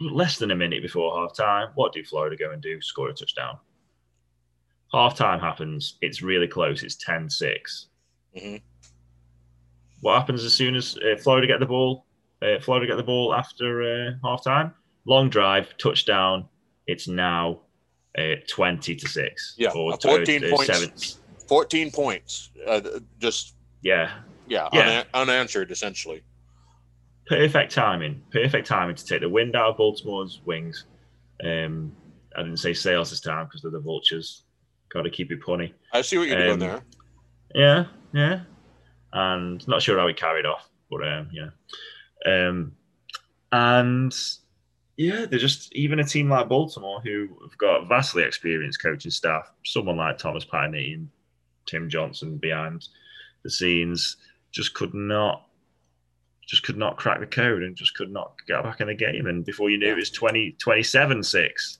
less 0.00 0.38
than 0.38 0.50
a 0.50 0.56
minute 0.56 0.82
before 0.82 1.14
half 1.20 1.36
time, 1.36 1.68
what 1.74 1.92
do 1.92 2.02
Florida 2.04 2.36
go 2.36 2.50
and 2.52 2.62
do? 2.62 2.80
Score 2.80 3.08
a 3.10 3.12
touchdown. 3.14 3.58
Half 4.92 5.16
time 5.16 5.40
happens. 5.40 5.96
It's 6.02 6.22
really 6.22 6.46
close. 6.48 6.82
It's 6.82 6.96
10 6.96 7.28
6. 7.30 7.86
Mhm. 8.36 8.60
What 10.00 10.18
happens 10.18 10.44
as 10.44 10.52
soon 10.52 10.74
as 10.74 10.96
uh, 10.98 11.16
Florida 11.22 11.46
get 11.46 11.60
the 11.60 11.66
ball? 11.66 12.04
Uh, 12.42 12.58
Florida 12.60 12.86
get 12.86 12.96
the 12.96 13.02
ball 13.02 13.34
after 13.34 13.82
uh, 13.82 14.12
half 14.24 14.42
time. 14.44 14.74
Long 15.04 15.30
drive, 15.30 15.76
touchdown. 15.78 16.48
It's 16.86 17.08
now 17.08 17.60
uh, 18.18 18.34
20 18.48 18.96
to 18.96 19.08
6. 19.08 19.54
Yeah, 19.56 19.70
Or 19.70 19.94
uh, 19.94 19.96
14 19.96 20.44
uh, 20.44 20.48
points. 20.56 20.66
seven- 20.66 21.18
14 21.48 21.90
points. 21.90 22.50
Uh, 22.66 22.80
just 23.18 23.54
Yeah. 23.82 24.10
yeah, 24.48 24.68
Yeah. 24.72 24.80
una- 24.82 25.06
unanswered 25.14 25.70
essentially. 25.70 26.22
perfect 27.26 27.72
timing. 27.72 28.20
Perfect 28.32 28.66
timing 28.66 28.96
to 28.96 29.04
take 29.06 29.20
the 29.20 29.28
wind 29.28 29.54
out 29.56 29.70
of 29.70 29.76
Baltimore's 29.78 30.40
wings. 30.44 30.84
Um, 31.42 31.94
I 32.36 32.42
didn't 32.42 32.58
say 32.58 32.74
sales 32.74 33.10
this 33.10 33.20
time 33.20 33.46
because 33.46 33.62
they're 33.62 33.70
the 33.70 33.80
vultures. 33.80 34.44
Got 34.92 35.02
to 35.02 35.10
keep 35.10 35.30
it 35.32 35.40
punny. 35.40 35.72
I 35.92 36.02
see 36.02 36.18
what 36.18 36.28
you're 36.28 36.38
Um, 36.38 36.58
doing 36.58 36.58
there. 36.58 36.82
Yeah, 37.54 37.84
yeah. 38.12 38.40
And 39.12 39.66
not 39.68 39.82
sure 39.82 39.98
how 39.98 40.06
he 40.06 40.14
carried 40.14 40.46
off, 40.46 40.68
but 40.90 41.06
um, 41.06 41.28
yeah. 41.32 41.48
Um, 42.26 42.72
and 43.52 44.14
yeah, 44.96 45.26
they're 45.26 45.38
just 45.38 45.72
even 45.74 46.00
a 46.00 46.04
team 46.04 46.28
like 46.30 46.48
Baltimore 46.48 47.00
who 47.00 47.28
have 47.42 47.56
got 47.58 47.88
vastly 47.88 48.22
experienced 48.22 48.82
coaching 48.82 49.10
staff, 49.10 49.50
someone 49.64 49.96
like 49.96 50.18
Thomas 50.18 50.44
Piney 50.44 50.94
and 50.94 51.08
Tim 51.66 51.88
Johnson 51.88 52.36
behind 52.38 52.88
the 53.44 53.50
scenes, 53.50 54.16
just 54.50 54.74
could 54.74 54.94
not 54.94 55.46
just 56.46 56.64
could 56.64 56.76
not 56.76 56.96
crack 56.96 57.20
the 57.20 57.26
code 57.26 57.62
and 57.62 57.76
just 57.76 57.94
could 57.94 58.10
not 58.12 58.34
get 58.46 58.62
back 58.62 58.80
in 58.80 58.88
the 58.88 58.94
game. 58.94 59.26
And 59.26 59.44
before 59.44 59.70
you 59.70 59.78
knew 59.78 59.88
it, 59.88 59.92
it 59.92 59.96
was 59.96 60.10
20, 60.10 60.52
27 60.58 61.22
6. 61.22 61.78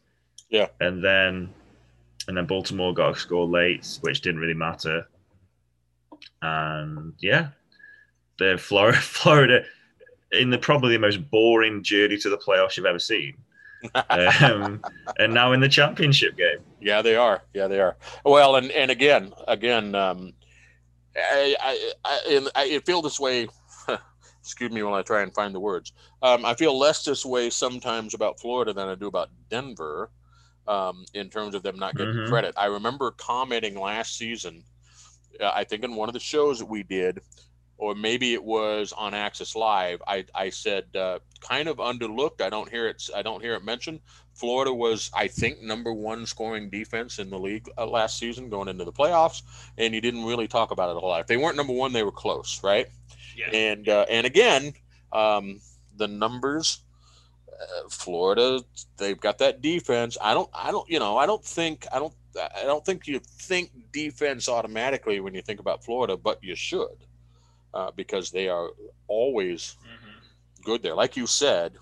Yeah. 0.50 0.68
And 0.80 1.02
then 1.04 1.52
and 2.28 2.36
then 2.36 2.46
Baltimore 2.46 2.94
got 2.94 3.16
a 3.16 3.18
score 3.18 3.46
late, 3.46 3.98
which 4.02 4.20
didn't 4.20 4.40
really 4.40 4.54
matter. 4.54 5.06
And 6.40 7.14
yeah, 7.20 7.48
the 8.38 8.56
Florida, 8.60 8.98
Florida 8.98 9.64
in 10.32 10.50
the 10.50 10.58
probably 10.58 10.94
the 10.94 10.98
most 10.98 11.30
boring 11.30 11.82
journey 11.82 12.16
to 12.18 12.30
the 12.30 12.38
playoffs 12.38 12.76
you've 12.76 12.86
ever 12.86 12.98
seen. 12.98 13.36
Um, 14.08 14.82
and 15.18 15.34
now 15.34 15.52
in 15.52 15.60
the 15.60 15.68
championship 15.68 16.36
game. 16.36 16.58
Yeah, 16.80 17.02
they 17.02 17.16
are. 17.16 17.42
Yeah, 17.54 17.68
they 17.68 17.80
are. 17.80 17.96
Well, 18.24 18.56
and 18.56 18.70
and 18.70 18.90
again, 18.90 19.32
again, 19.48 19.94
um, 19.94 20.32
I 21.16 21.56
I 21.60 21.92
I, 22.04 22.50
I 22.54 22.78
feel 22.80 23.02
this 23.02 23.20
way. 23.20 23.48
excuse 24.40 24.72
me 24.72 24.82
while 24.82 24.94
I 24.94 25.02
try 25.02 25.22
and 25.22 25.32
find 25.32 25.54
the 25.54 25.60
words. 25.60 25.92
Um, 26.20 26.44
I 26.44 26.54
feel 26.54 26.76
less 26.76 27.04
this 27.04 27.24
way 27.24 27.48
sometimes 27.48 28.12
about 28.12 28.40
Florida 28.40 28.72
than 28.72 28.88
I 28.88 28.96
do 28.96 29.06
about 29.06 29.30
Denver, 29.50 30.10
um, 30.68 31.04
in 31.14 31.28
terms 31.28 31.54
of 31.54 31.62
them 31.62 31.78
not 31.78 31.96
getting 31.96 32.14
Mhm. 32.14 32.28
credit. 32.28 32.54
I 32.56 32.66
remember 32.66 33.10
commenting 33.12 33.78
last 33.78 34.16
season. 34.16 34.64
Uh, 35.40 35.50
I 35.54 35.64
think 35.64 35.82
in 35.84 35.94
one 35.96 36.08
of 36.08 36.12
the 36.12 36.20
shows 36.20 36.58
that 36.58 36.66
we 36.66 36.82
did, 36.82 37.20
or 37.78 37.94
maybe 37.96 38.32
it 38.32 38.44
was 38.44 38.92
on 38.92 39.12
Access 39.14 39.56
Live. 39.56 40.00
I 40.06 40.24
I 40.34 40.50
said 40.50 40.94
uh, 40.94 41.18
kind 41.40 41.68
of 41.68 41.78
underlooked. 41.78 42.40
I 42.40 42.48
don't 42.50 42.68
hear 42.70 42.86
it. 42.86 43.08
I 43.14 43.22
don't 43.22 43.42
hear 43.42 43.54
it 43.54 43.64
mentioned. 43.64 44.00
Florida 44.34 44.72
was, 44.72 45.10
I 45.14 45.26
think, 45.26 45.60
number 45.62 45.92
one 45.92 46.24
scoring 46.26 46.70
defense 46.70 47.18
in 47.18 47.28
the 47.28 47.38
league 47.38 47.68
uh, 47.76 47.86
last 47.86 48.18
season 48.18 48.48
going 48.48 48.68
into 48.68 48.84
the 48.84 48.92
playoffs, 48.92 49.42
and 49.78 49.92
you 49.94 50.00
didn't 50.00 50.24
really 50.24 50.46
talk 50.48 50.70
about 50.70 50.90
it 50.90 50.96
a 50.96 51.00
whole 51.00 51.08
lot. 51.08 51.20
If 51.20 51.26
they 51.26 51.36
weren't 51.36 51.56
number 51.56 51.72
one, 51.72 51.92
they 51.92 52.02
were 52.02 52.12
close, 52.12 52.62
right? 52.62 52.86
Yeah. 53.36 53.50
And 53.50 53.88
uh, 53.88 54.06
and 54.08 54.26
again, 54.26 54.74
um, 55.12 55.60
the 55.96 56.06
numbers, 56.08 56.78
uh, 57.60 57.88
Florida, 57.88 58.60
they've 58.96 59.20
got 59.20 59.38
that 59.38 59.60
defense. 59.60 60.16
I 60.20 60.34
don't, 60.34 60.50
I 60.52 60.70
don't, 60.70 60.88
you 60.88 60.98
know, 60.98 61.16
I 61.16 61.26
don't 61.26 61.44
think, 61.44 61.86
I 61.92 61.98
don't, 61.98 62.14
I 62.36 62.64
don't 62.64 62.84
think 62.84 63.06
you 63.06 63.20
think 63.20 63.70
defense 63.92 64.48
automatically 64.48 65.20
when 65.20 65.34
you 65.34 65.42
think 65.42 65.60
about 65.60 65.84
Florida, 65.84 66.16
but 66.16 66.42
you 66.42 66.54
should, 66.54 67.06
uh, 67.74 67.90
because 67.94 68.30
they 68.30 68.48
are 68.48 68.70
always 69.06 69.76
good 70.64 70.82
there. 70.82 70.94
Like 70.94 71.16
you 71.16 71.26
said, 71.26 71.74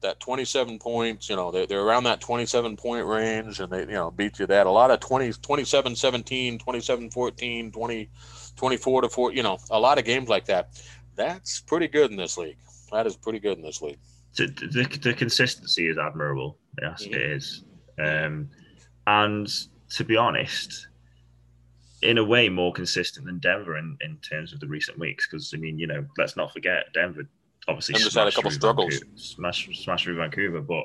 that 0.00 0.20
27 0.20 0.78
points, 0.78 1.28
you 1.28 1.36
know, 1.36 1.50
they're, 1.50 1.66
they're 1.66 1.82
around 1.82 2.04
that 2.04 2.20
27 2.20 2.76
point 2.76 3.06
range 3.06 3.60
and 3.60 3.70
they, 3.70 3.80
you 3.80 3.86
know, 3.86 4.10
beat 4.10 4.38
you 4.38 4.46
that. 4.46 4.66
A 4.66 4.70
lot 4.70 4.90
of 4.90 5.00
20, 5.00 5.32
27 5.32 5.96
17, 5.96 6.58
27 6.58 7.10
14, 7.10 7.72
20, 7.72 8.10
24 8.56 9.02
to 9.02 9.08
4, 9.08 9.32
you 9.32 9.42
know, 9.42 9.58
a 9.70 9.78
lot 9.78 9.98
of 9.98 10.04
games 10.04 10.28
like 10.28 10.46
that. 10.46 10.82
That's 11.16 11.60
pretty 11.60 11.88
good 11.88 12.10
in 12.10 12.16
this 12.16 12.38
league. 12.38 12.56
That 12.92 13.06
is 13.06 13.16
pretty 13.16 13.38
good 13.38 13.58
in 13.58 13.62
this 13.62 13.82
league. 13.82 13.98
The, 14.36 14.46
the, 14.46 14.98
the 15.02 15.14
consistency 15.14 15.88
is 15.88 15.98
admirable. 15.98 16.58
Yes, 16.80 17.02
it 17.02 17.14
is. 17.14 17.64
Um, 17.98 18.48
and 19.06 19.48
to 19.90 20.04
be 20.04 20.16
honest, 20.16 20.86
in 22.02 22.18
a 22.18 22.24
way, 22.24 22.48
more 22.48 22.72
consistent 22.72 23.26
than 23.26 23.38
Denver 23.38 23.76
in, 23.76 23.96
in 24.00 24.16
terms 24.18 24.52
of 24.52 24.60
the 24.60 24.68
recent 24.68 24.98
weeks. 24.98 25.26
Because 25.26 25.52
I 25.54 25.58
mean, 25.58 25.78
you 25.78 25.86
know, 25.86 26.04
let's 26.16 26.36
not 26.36 26.52
forget 26.52 26.92
Denver 26.94 27.28
obviously 27.68 27.94
Denver's 27.94 28.14
had 28.14 28.26
a 28.26 28.32
couple 28.32 28.50
through 28.50 28.58
struggles. 28.58 28.94
Vancouver, 28.94 29.16
smashed, 29.16 29.82
smashed 29.82 30.04
through 30.04 30.16
Vancouver, 30.16 30.60
but 30.60 30.84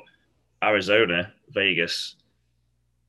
Arizona, 0.62 1.32
Vegas, 1.50 2.16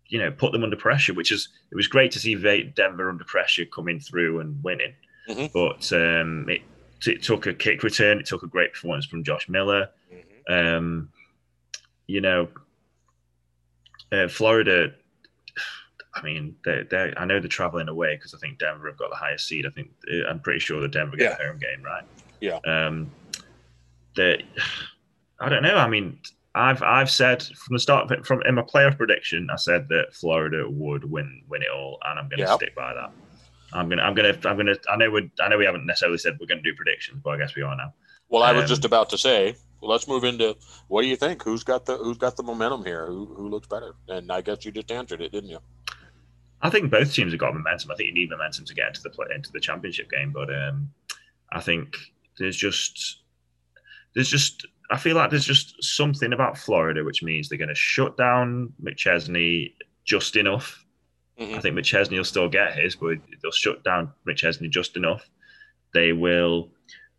you 0.08 0.20
know, 0.20 0.32
put 0.32 0.52
them 0.52 0.64
under 0.64 0.76
pressure. 0.76 1.14
Which 1.14 1.32
is 1.32 1.50
it 1.72 1.76
was 1.76 1.88
great 1.88 2.12
to 2.12 2.20
see 2.20 2.36
Denver 2.36 3.10
under 3.10 3.24
pressure 3.24 3.66
coming 3.66 4.00
through 4.00 4.40
and 4.40 4.62
winning. 4.64 4.94
Mhm. 5.30 5.52
But 5.54 5.92
um, 5.94 6.50
it, 6.50 6.62
it 7.06 7.24
took 7.24 7.46
a 7.48 7.54
kick 7.54 7.84
return. 7.84 8.20
It 8.20 8.26
took 8.26 8.44
a 8.44 8.48
great 8.48 8.74
performance 8.74 9.06
from 9.06 9.24
Josh 9.24 9.50
Miller. 9.50 9.90
Um, 10.50 11.10
you 12.08 12.22
know, 12.22 12.48
uh, 14.12 14.28
Florida. 14.28 14.94
I 16.16 16.22
mean, 16.24 16.56
they 16.66 16.84
they 16.90 17.14
I 17.16 17.26
know 17.26 17.40
they're 17.40 17.48
traveling 17.50 17.90
away 17.90 18.16
because 18.16 18.34
I 18.34 18.38
think 18.40 18.58
Denver 18.60 18.88
have 18.88 18.98
got 18.98 19.10
the 19.12 19.16
highest 19.16 19.48
seed. 19.48 19.66
I 19.66 19.70
think 19.70 19.92
uh, 20.12 20.28
I'm 20.28 20.40
pretty 20.40 20.60
sure 20.60 20.82
that 20.82 20.92
Denver 20.92 21.16
get 21.18 21.38
the 21.38 21.44
home 21.46 21.60
game, 21.60 21.84
right? 21.84 22.04
Yeah. 22.40 22.60
Um, 22.66 23.12
that 24.16 24.42
I 25.40 25.50
don't 25.50 25.62
know. 25.62 25.76
I 25.76 25.88
mean, 25.88 26.20
I've 26.56 26.82
I've 26.82 27.12
said 27.12 27.44
from 27.44 27.76
the 27.76 27.80
start 27.80 28.10
it, 28.12 28.26
from 28.26 28.42
in 28.48 28.56
my 28.56 28.64
playoff 28.64 28.98
prediction, 28.98 29.48
I 29.52 29.58
said 29.58 29.88
that 29.90 30.14
Florida 30.14 30.66
would 30.68 31.04
win 31.10 31.44
win 31.48 31.62
it 31.62 31.70
all, 31.70 32.00
and 32.06 32.18
I'm 32.18 32.30
going 32.30 32.40
to 32.40 32.46
Yep. 32.46 32.56
stick 32.56 32.76
by 32.76 32.94
that. 32.96 33.12
I'm 33.74 33.88
gonna 33.90 34.02
I'm 34.02 34.16
gonna 34.16 34.36
I'm 34.46 34.58
gonna 34.58 34.76
I 34.90 34.96
know 34.96 35.12
we 35.12 35.30
I 35.40 35.50
know 35.50 35.58
we 35.58 35.66
haven't 35.66 35.86
necessarily 35.86 36.18
said 36.18 36.38
we're 36.40 36.48
going 36.48 36.64
to 36.64 36.70
do 36.72 36.76
predictions, 36.76 37.22
but 37.24 37.32
I 37.32 37.38
guess 37.38 37.54
we 37.56 37.62
are 37.62 37.76
now. 37.76 37.94
Well, 38.30 38.44
I 38.44 38.52
was 38.52 38.70
just 38.70 38.86
about 38.86 39.10
to 39.12 39.18
say. 39.18 39.56
Well, 39.82 39.92
let's 39.92 40.08
move 40.08 40.24
into 40.24 40.56
what 40.88 41.04
do 41.04 41.08
you 41.08 41.16
think? 41.16 41.44
Who's 41.44 41.64
got 41.64 41.86
the 41.86 41.98
who's 41.98 42.18
got 42.18 42.36
the 42.36 42.44
momentum 42.44 42.84
here? 42.84 43.06
Who 43.06 43.26
who 43.26 43.48
looks 43.50 43.68
better? 43.68 43.94
And 44.08 44.32
I 44.32 44.42
guess 44.42 44.66
you 44.66 44.72
just 44.72 44.92
answered 44.92 45.22
it, 45.22 45.32
didn't 45.32 45.50
you? 45.50 45.60
I 46.62 46.70
think 46.72 46.90
both 46.90 47.14
teams 47.14 47.32
have 47.32 47.40
got 47.40 47.54
momentum. 47.54 47.92
I 47.92 47.96
think 47.96 48.08
you 48.10 48.16
need 48.16 48.32
momentum 48.32 48.66
to 48.66 48.74
get 48.74 48.88
into 48.88 49.04
the 49.04 49.12
play, 49.12 49.28
into 49.34 49.52
the 49.52 49.60
championship 49.60 50.10
game, 50.10 50.32
but 50.32 50.50
um, 50.54 50.90
I 51.52 51.62
think 51.62 51.96
there's 52.40 52.58
just 52.58 53.22
there's 54.16 54.30
just 54.30 54.66
I 54.90 54.98
feel 54.98 55.16
like 55.16 55.30
there's 55.30 55.46
just 55.46 55.84
something 55.84 56.34
about 56.34 56.58
Florida 56.58 57.04
which 57.04 57.22
means 57.22 57.48
they're 57.48 57.58
going 57.58 57.68
to 57.70 57.76
shut 57.76 58.18
down 58.18 58.74
McChesney 58.84 59.74
just 60.06 60.36
enough. 60.36 60.84
Mhm. 61.40 61.56
I 61.56 61.60
think 61.60 61.78
McChesney 61.78 62.18
will 62.18 62.24
still 62.24 62.50
get 62.50 62.74
his, 62.76 62.96
but 62.96 63.20
they'll 63.44 63.52
shut 63.52 63.84
down 63.84 64.12
McChesney 64.28 64.70
just 64.72 64.98
enough. 64.98 65.30
They 65.94 66.14
will 66.14 66.72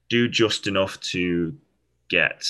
do 0.08 0.28
just 0.28 0.66
enough 0.66 0.98
to 1.00 1.54
get 2.08 2.44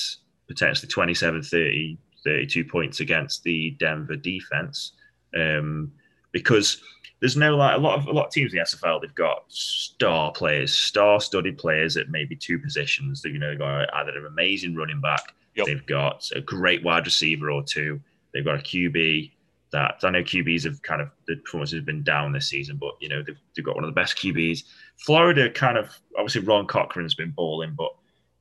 potentially 0.47 0.87
27, 0.87 1.43
30, 1.43 1.97
32 2.23 2.65
points 2.65 2.99
against 2.99 3.43
the 3.43 3.71
Denver 3.79 4.15
defense. 4.15 4.93
Um, 5.35 5.91
because 6.31 6.81
there's 7.19 7.35
no 7.37 7.55
like 7.55 7.75
a 7.75 7.79
lot 7.79 7.99
of 7.99 8.07
a 8.07 8.11
lot 8.11 8.27
of 8.27 8.31
teams 8.31 8.53
in 8.53 8.59
the 8.59 8.63
SFL. 8.65 9.01
They've 9.01 9.13
got 9.15 9.43
star 9.47 10.31
players, 10.31 10.73
star-studded 10.73 11.57
players 11.57 11.97
at 11.97 12.09
maybe 12.09 12.35
two 12.35 12.59
positions. 12.59 13.21
That 13.21 13.31
you 13.31 13.39
know, 13.39 13.49
they've 13.49 13.59
got 13.59 13.93
either 13.93 14.11
an 14.17 14.25
amazing 14.25 14.75
running 14.75 15.01
back, 15.01 15.33
Yep. 15.55 15.65
they've 15.67 15.85
got 15.85 16.29
a 16.35 16.41
great 16.41 16.83
wide 16.83 17.05
receiver 17.05 17.51
or 17.51 17.63
two, 17.63 17.99
they've 18.33 18.45
got 18.45 18.59
a 18.59 18.63
QB. 18.63 19.31
That 19.71 19.99
I 20.03 20.09
know 20.09 20.23
QBs 20.23 20.63
have 20.63 20.81
kind 20.81 20.99
of 21.01 21.09
the 21.27 21.35
performances 21.37 21.77
have 21.77 21.85
been 21.85 22.01
down 22.03 22.31
this 22.31 22.47
season, 22.47 22.77
but 22.77 22.93
you 22.99 23.07
know 23.09 23.21
they've, 23.21 23.37
they've 23.55 23.63
got 23.65 23.75
one 23.75 23.83
of 23.83 23.89
the 23.89 23.93
best 24.01 24.17
QBs. 24.17 24.63
Florida 25.05 25.49
kind 25.49 25.77
of 25.77 25.89
obviously 26.17 26.41
Ron 26.41 26.65
Cochran's 26.65 27.13
been 27.13 27.31
balling, 27.31 27.75
but 27.77 27.91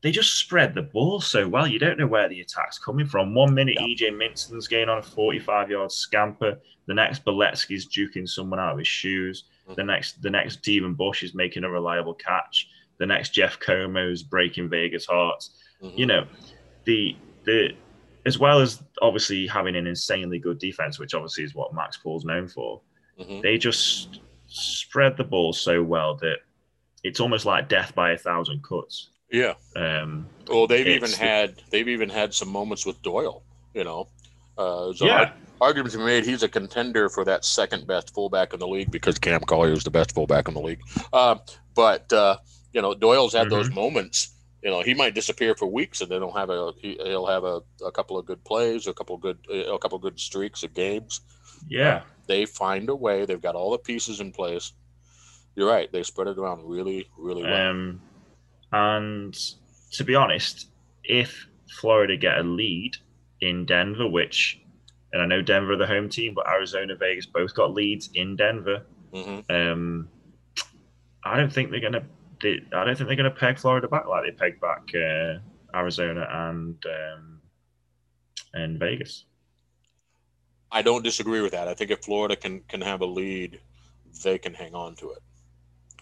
they 0.00 0.10
just 0.10 0.38
spread 0.38 0.74
the 0.74 0.82
ball 0.82 1.20
so 1.20 1.46
well. 1.48 1.66
You 1.66 1.78
don't 1.78 1.98
know 1.98 2.06
where 2.06 2.28
the 2.28 2.40
attack's 2.40 2.78
coming 2.78 3.04
from. 3.06 3.34
One 3.34 3.52
minute, 3.52 3.76
Yeah. 3.78 3.86
EJ 4.08 4.12
Minston's 4.12 4.68
getting 4.68 4.88
on 4.88 4.98
a 4.98 5.02
45 5.02 5.70
yard 5.70 5.90
scamper. 5.92 6.56
The 6.86 6.94
next, 6.94 7.24
Boletsky's 7.24 7.86
juking 7.88 8.26
someone 8.28 8.58
out 8.60 8.72
of 8.72 8.78
his 8.78 8.86
shoes. 8.88 9.44
The 9.76 9.84
next, 9.84 10.22
the 10.22 10.30
next, 10.30 10.62
Devon 10.62 10.94
Bush 10.94 11.22
is 11.22 11.34
making 11.34 11.64
a 11.64 11.68
reliable 11.68 12.14
catch. 12.14 12.68
The 12.98 13.04
next, 13.06 13.34
Jeff 13.34 13.58
Como's 13.60 14.22
breaking 14.22 14.70
Vegas 14.70 15.04
hearts. 15.04 15.50
Mhm. 15.82 15.98
You 15.98 16.06
know, 16.06 16.26
the 16.84 17.16
the 17.44 17.74
as 18.28 18.38
well 18.38 18.60
as 18.60 18.82
obviously 19.02 19.46
having 19.46 19.74
an 19.74 19.86
insanely 19.86 20.38
good 20.38 20.58
defense, 20.58 20.98
which 20.98 21.14
obviously 21.14 21.42
is 21.44 21.54
what 21.54 21.74
Max 21.74 21.96
Paul's 21.96 22.24
known 22.24 22.46
for. 22.46 22.80
Mhm. 23.18 23.42
They 23.42 23.58
just 23.58 24.20
spread 24.46 25.16
the 25.16 25.24
ball 25.24 25.52
so 25.52 25.82
well 25.82 26.14
that 26.16 26.36
it's 27.02 27.20
almost 27.20 27.44
like 27.46 27.68
death 27.68 27.94
by 27.94 28.12
a 28.12 28.18
thousand 28.18 28.62
cuts. 28.62 29.08
Yeah. 29.32 29.54
Um, 29.76 30.26
Well, 30.48 30.66
they've 30.66 30.86
even 30.86 31.10
had 31.12 31.60
they've 31.70 31.88
even 31.88 32.08
had 32.08 32.32
some 32.34 32.48
moments 32.48 32.86
with 32.86 33.00
Doyle. 33.02 33.42
You 33.74 33.84
know, 33.84 34.08
uh, 34.56 34.92
so 34.92 35.06
Yeah. 35.06 35.32
arguments 35.60 35.94
are 35.96 36.04
made 36.04 36.24
he's 36.24 36.42
a 36.42 36.48
contender 36.48 37.08
for 37.08 37.24
that 37.24 37.44
second 37.44 37.86
best 37.86 38.12
fullback 38.14 38.52
in 38.54 38.60
the 38.60 38.66
league 38.68 38.90
because 38.90 39.18
Cam 39.18 39.40
Collier 39.40 39.72
is 39.72 39.84
the 39.84 39.90
best 39.90 40.12
fullback 40.14 40.48
in 40.48 40.54
the 40.54 40.60
league. 40.60 40.80
Uh, 41.12 41.36
but 41.74 42.12
uh, 42.12 42.36
you 42.72 42.80
know, 42.82 42.94
Doyle's 42.94 43.32
had 43.34 43.50
those 43.50 43.70
moments. 43.70 44.34
You 44.62 44.70
know, 44.70 44.80
he 44.82 44.92
might 44.94 45.14
disappear 45.14 45.54
for 45.54 45.66
weeks 45.66 46.00
and 46.00 46.10
then 46.10 46.20
he'll 46.20 46.32
have 46.32 46.50
a 46.50 46.72
he, 46.80 46.98
he'll 47.04 47.26
have 47.26 47.44
a, 47.44 47.60
a 47.84 47.92
couple 47.92 48.18
of 48.18 48.26
good 48.26 48.42
plays, 48.44 48.86
a 48.86 48.92
couple 48.92 49.14
of 49.14 49.20
good 49.22 49.38
a 49.50 49.78
couple 49.78 49.96
of 49.96 50.02
good 50.02 50.18
streaks 50.18 50.62
of 50.64 50.74
games. 50.74 51.20
yeah, 51.68 52.02
They 52.26 52.44
find 52.44 52.88
a 52.88 52.96
way. 52.96 53.24
They've 53.24 53.40
got 53.40 53.54
all 53.54 53.70
the 53.70 53.78
pieces 53.78 54.20
in 54.20 54.32
place. 54.32 54.72
You're 55.54 55.68
right. 55.70 55.90
They 55.92 56.02
spread 56.02 56.28
it 56.28 56.38
around 56.38 56.68
really, 56.68 57.08
really 57.18 57.42
well. 57.42 57.70
Um, 57.70 58.00
and 58.72 59.34
to 59.92 60.04
be 60.04 60.14
honest, 60.14 60.68
if 61.04 61.46
Florida 61.80 62.16
get 62.16 62.38
a 62.38 62.42
lead 62.42 62.96
in 63.40 63.64
Denver, 63.64 64.08
which, 64.08 64.60
and 65.12 65.22
I 65.22 65.26
know 65.26 65.42
Denver 65.42 65.72
are 65.72 65.76
the 65.76 65.86
home 65.86 66.08
team, 66.08 66.34
but 66.34 66.46
Arizona, 66.48 66.94
Vegas 66.96 67.26
both 67.26 67.54
got 67.54 67.72
leads 67.74 68.10
in 68.14 68.36
Denver. 68.36 68.82
hmm 69.12 69.40
Um, 69.48 70.08
I 71.24 71.36
don't 71.36 71.52
think 71.52 71.70
they're 71.70 71.80
gonna. 71.80 72.06
They, 72.40 72.60
I 72.72 72.84
don't 72.84 72.96
think 72.96 73.08
they're 73.08 73.16
gonna 73.16 73.30
peg 73.30 73.58
Florida 73.58 73.88
back 73.88 74.06
like 74.06 74.24
they 74.24 74.30
pegged 74.32 74.60
back 74.60 74.82
uh, 74.94 75.38
Arizona 75.76 76.26
and 76.30 76.84
um, 76.86 77.40
and 78.54 78.78
Vegas. 78.78 79.24
I 80.70 80.82
don't 80.82 81.02
disagree 81.02 81.40
with 81.40 81.52
that. 81.52 81.68
I 81.68 81.74
think 81.74 81.90
if 81.90 82.04
Florida 82.04 82.36
can 82.36 82.60
can 82.62 82.80
have 82.82 83.00
a 83.00 83.06
lead, 83.06 83.60
they 84.22 84.38
can 84.38 84.54
hang 84.54 84.74
on 84.74 84.94
to 84.96 85.12
it. 85.12 85.22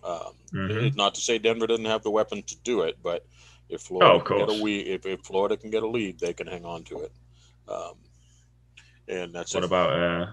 Um, 0.05 0.34
Mhm. 0.53 0.95
Not 0.97 1.14
to 1.14 1.20
say 1.20 1.39
Denver 1.39 1.66
doesn't 1.66 1.84
have 1.84 2.03
the 2.03 2.11
weapon 2.11 2.43
to 2.43 2.57
do 2.62 2.82
it, 2.82 2.99
but 3.03 3.26
if 3.68 3.82
Florida 3.82 4.20
Oh, 4.20 4.20
can 4.20 4.37
get 4.37 4.49
a 4.49 4.53
we, 4.62 4.80
if, 4.80 5.07
if 5.07 5.20
Florida 5.22 5.57
can 5.57 5.70
get 5.70 5.82
a 5.82 5.89
lead, 5.89 6.20
they 6.20 6.32
can 6.32 6.47
hang 6.47 6.64
on 6.64 6.84
to 6.84 7.01
it. 7.01 7.12
Um, 7.68 7.95
and 9.09 9.34
that's 9.34 9.55
What 9.55 9.64
it. 9.64 9.66
about 9.66 9.91
uh, 9.93 10.26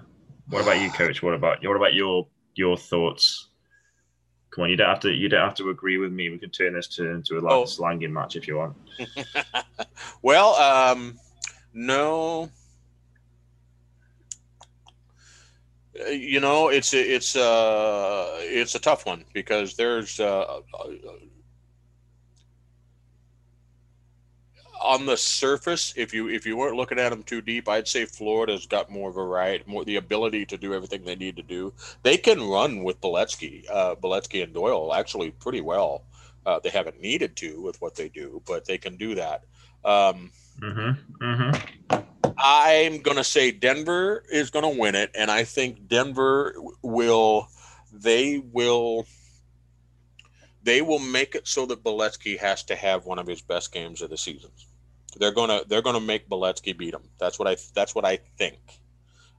what 0.50 0.62
about 0.62 0.82
you, 0.82 0.92
Coach? 0.92 1.24
What 1.24 1.34
about 1.34 1.66
what 1.66 1.76
about 1.76 1.94
your 1.94 2.28
your 2.56 2.78
thoughts? 2.78 3.50
Come 4.54 4.66
on, 4.66 4.70
you 4.70 4.76
don't 4.76 4.88
have 4.90 5.00
to 5.00 5.12
you 5.12 5.30
don't 5.30 5.42
have 5.44 5.56
to 5.56 5.70
agree 5.70 5.98
with 5.98 6.12
me. 6.12 6.30
We 6.30 6.38
can 6.38 6.52
turn 6.52 6.74
this 6.74 6.88
to 6.90 7.10
into 7.10 7.40
a 7.40 7.42
like 7.42 7.54
Oh. 7.54 7.66
slanging 7.66 8.14
match 8.14 8.36
if 8.36 8.48
you 8.48 8.58
want. 8.58 8.76
well, 10.22 10.54
um, 10.56 11.18
no. 11.74 12.52
Uh, 16.00 16.10
You 16.10 16.40
know, 16.40 16.70
it's 16.70 16.94
a, 16.94 17.00
it's 17.16 17.36
uh 17.36 18.38
it's 18.42 18.76
a 18.76 18.80
tough 18.80 19.06
one 19.08 19.26
because 19.34 19.76
there's 19.76 20.20
uh, 20.20 20.42
uh, 20.42 20.62
on 24.84 25.06
the 25.06 25.18
surface, 25.18 25.94
if 25.96 26.14
you 26.14 26.30
if 26.30 26.46
you 26.46 26.58
weren't 26.58 26.76
looking 26.76 27.00
at 27.00 27.10
them 27.10 27.24
too 27.24 27.42
deep, 27.42 27.68
I'd 27.70 27.88
say 27.88 28.06
Florida's 28.06 28.66
got 28.66 28.92
more 28.92 29.12
variety, 29.12 29.64
more 29.68 29.86
the 29.86 29.96
ability 29.96 30.46
to 30.48 30.58
do 30.58 30.74
everything 30.74 31.04
they 31.04 31.16
need 31.16 31.36
to 31.38 31.44
do. 31.44 31.74
They 32.04 32.18
can 32.18 32.42
run 32.42 32.84
with 32.84 33.02
Boletsky, 33.02 33.66
uh, 33.72 33.96
Boletsky 33.96 34.44
and 34.44 34.54
Doyle 34.54 34.94
actually 34.94 35.32
pretty 35.32 35.62
well. 35.62 36.04
Uh, 36.46 36.60
they 36.60 36.70
haven't 36.70 37.00
needed 37.00 37.36
to 37.38 37.62
with 37.62 37.82
what 37.82 37.96
they 37.96 38.10
do, 38.10 38.42
but 38.46 38.66
they 38.66 38.78
can 38.78 38.98
do 38.98 39.16
that. 39.16 39.46
Um, 39.86 40.32
Mm-hmm. 40.62 41.24
Mm-hmm. 41.24 41.98
I'm 42.38 43.02
going 43.02 43.18
to 43.18 43.24
say 43.24 43.52
Denver 43.52 44.24
is 44.32 44.50
going 44.50 44.64
to 44.64 44.80
win 44.80 44.96
it, 44.96 45.12
and 45.16 45.30
I 45.32 45.44
think 45.44 45.88
Denver 45.88 46.56
will. 46.82 47.48
They 47.92 48.40
will. 48.40 49.06
They 50.64 50.82
will 50.82 51.00
make 51.00 51.36
it 51.36 51.48
so 51.48 51.66
that 51.68 51.84
Boletsky 51.84 52.40
has 52.40 52.64
to 52.64 52.76
have 52.76 53.06
one 53.06 53.20
of 53.20 53.28
his 53.28 53.42
best 53.42 53.72
games 53.72 54.02
of 54.02 54.10
the 54.10 54.18
season. 54.18 54.50
They're 55.20 55.32
gonna 55.34 55.62
they're 55.68 55.82
gonna 55.82 56.00
make 56.00 56.30
Boletsky 56.30 56.78
beat 56.78 56.94
him. 56.94 57.04
That's 57.20 57.40
what 57.40 57.48
I 57.48 57.58
that's 57.74 57.96
what 57.96 58.06
I 58.06 58.18
think 58.38 58.60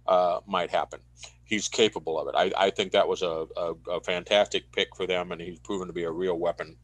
uh, 0.07 0.41
might 0.47 0.71
happen. 0.71 1.01
He's 1.45 1.69
capable 1.69 2.19
of 2.19 2.29
it. 2.29 2.35
I, 2.37 2.67
I 2.67 2.71
think 2.71 2.93
that 2.93 3.07
was 3.07 3.23
a, 3.23 3.47
a, 3.57 3.75
a 3.91 4.01
fantastic 4.01 4.73
pick 4.73 4.97
for 4.97 5.07
them, 5.07 5.31
and 5.33 5.41
he's 5.41 5.59
proven 5.59 5.87
to 5.89 5.93
be 5.93 6.05
a 6.05 6.11
real 6.11 6.39
weapon. 6.39 6.77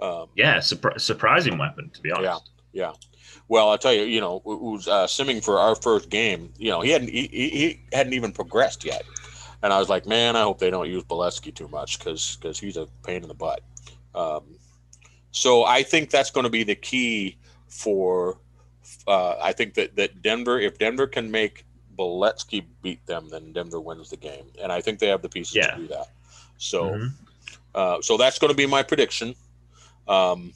Um, 0.00 0.28
Yeah, 0.34 0.58
surpri- 0.58 1.00
surprising 1.00 1.58
weapon 1.58 1.90
to 1.90 2.00
be 2.00 2.10
honest. 2.10 2.24
yeah. 2.72 2.90
Yeah. 2.90 2.92
Well, 3.48 3.68
I'll 3.70 3.78
tell 3.78 3.92
you, 3.92 4.02
you 4.02 4.20
know, 4.20 4.40
who 4.44 4.72
was 4.72 4.88
uh, 4.88 5.06
simming 5.06 5.42
for 5.44 5.58
our 5.58 5.74
first 5.74 6.10
game. 6.10 6.52
You 6.58 6.70
know, 6.70 6.80
he 6.80 6.90
hadn't 6.90 7.08
he, 7.08 7.26
he 7.28 7.80
hadn't 7.92 8.12
even 8.12 8.32
progressed 8.32 8.84
yet, 8.84 9.02
and 9.62 9.72
I 9.72 9.78
was 9.78 9.88
like, 9.88 10.06
man, 10.06 10.36
I 10.36 10.42
hope 10.42 10.58
they 10.58 10.70
don't 10.70 10.88
use 10.88 11.04
Boletsky 11.04 11.54
too 11.54 11.68
much 11.68 11.98
because 11.98 12.36
because 12.36 12.58
he's 12.58 12.76
a 12.76 12.86
pain 13.04 13.22
in 13.22 13.28
the 13.28 13.34
butt. 13.34 13.62
Um, 14.14 14.44
so 15.30 15.64
I 15.64 15.82
think 15.82 16.10
that's 16.10 16.30
going 16.30 16.44
to 16.44 16.50
be 16.50 16.62
the 16.62 16.74
key 16.74 17.38
for. 17.68 18.38
Uh, 19.06 19.36
I 19.42 19.52
think 19.52 19.74
that 19.74 19.96
that 19.96 20.22
Denver, 20.22 20.58
if 20.58 20.78
Denver 20.78 21.06
can 21.06 21.30
make 21.30 21.64
Boletsky 21.96 22.64
beat 22.82 23.04
them, 23.06 23.28
then 23.28 23.52
Denver 23.52 23.80
wins 23.80 24.10
the 24.10 24.16
game, 24.16 24.46
and 24.62 24.72
I 24.72 24.80
think 24.80 24.98
they 24.98 25.08
have 25.08 25.22
the 25.22 25.28
pieces 25.28 25.56
Yeah. 25.56 25.72
to 25.72 25.76
do 25.82 25.88
that. 25.88 26.08
So. 26.58 26.90
Mhm. 26.90 27.12
Uh, 27.74 28.00
so 28.00 28.16
that's 28.16 28.38
going 28.38 28.50
to 28.50 28.56
be 28.56 28.66
my 28.66 28.82
prediction. 28.82 29.34
Um, 30.08 30.52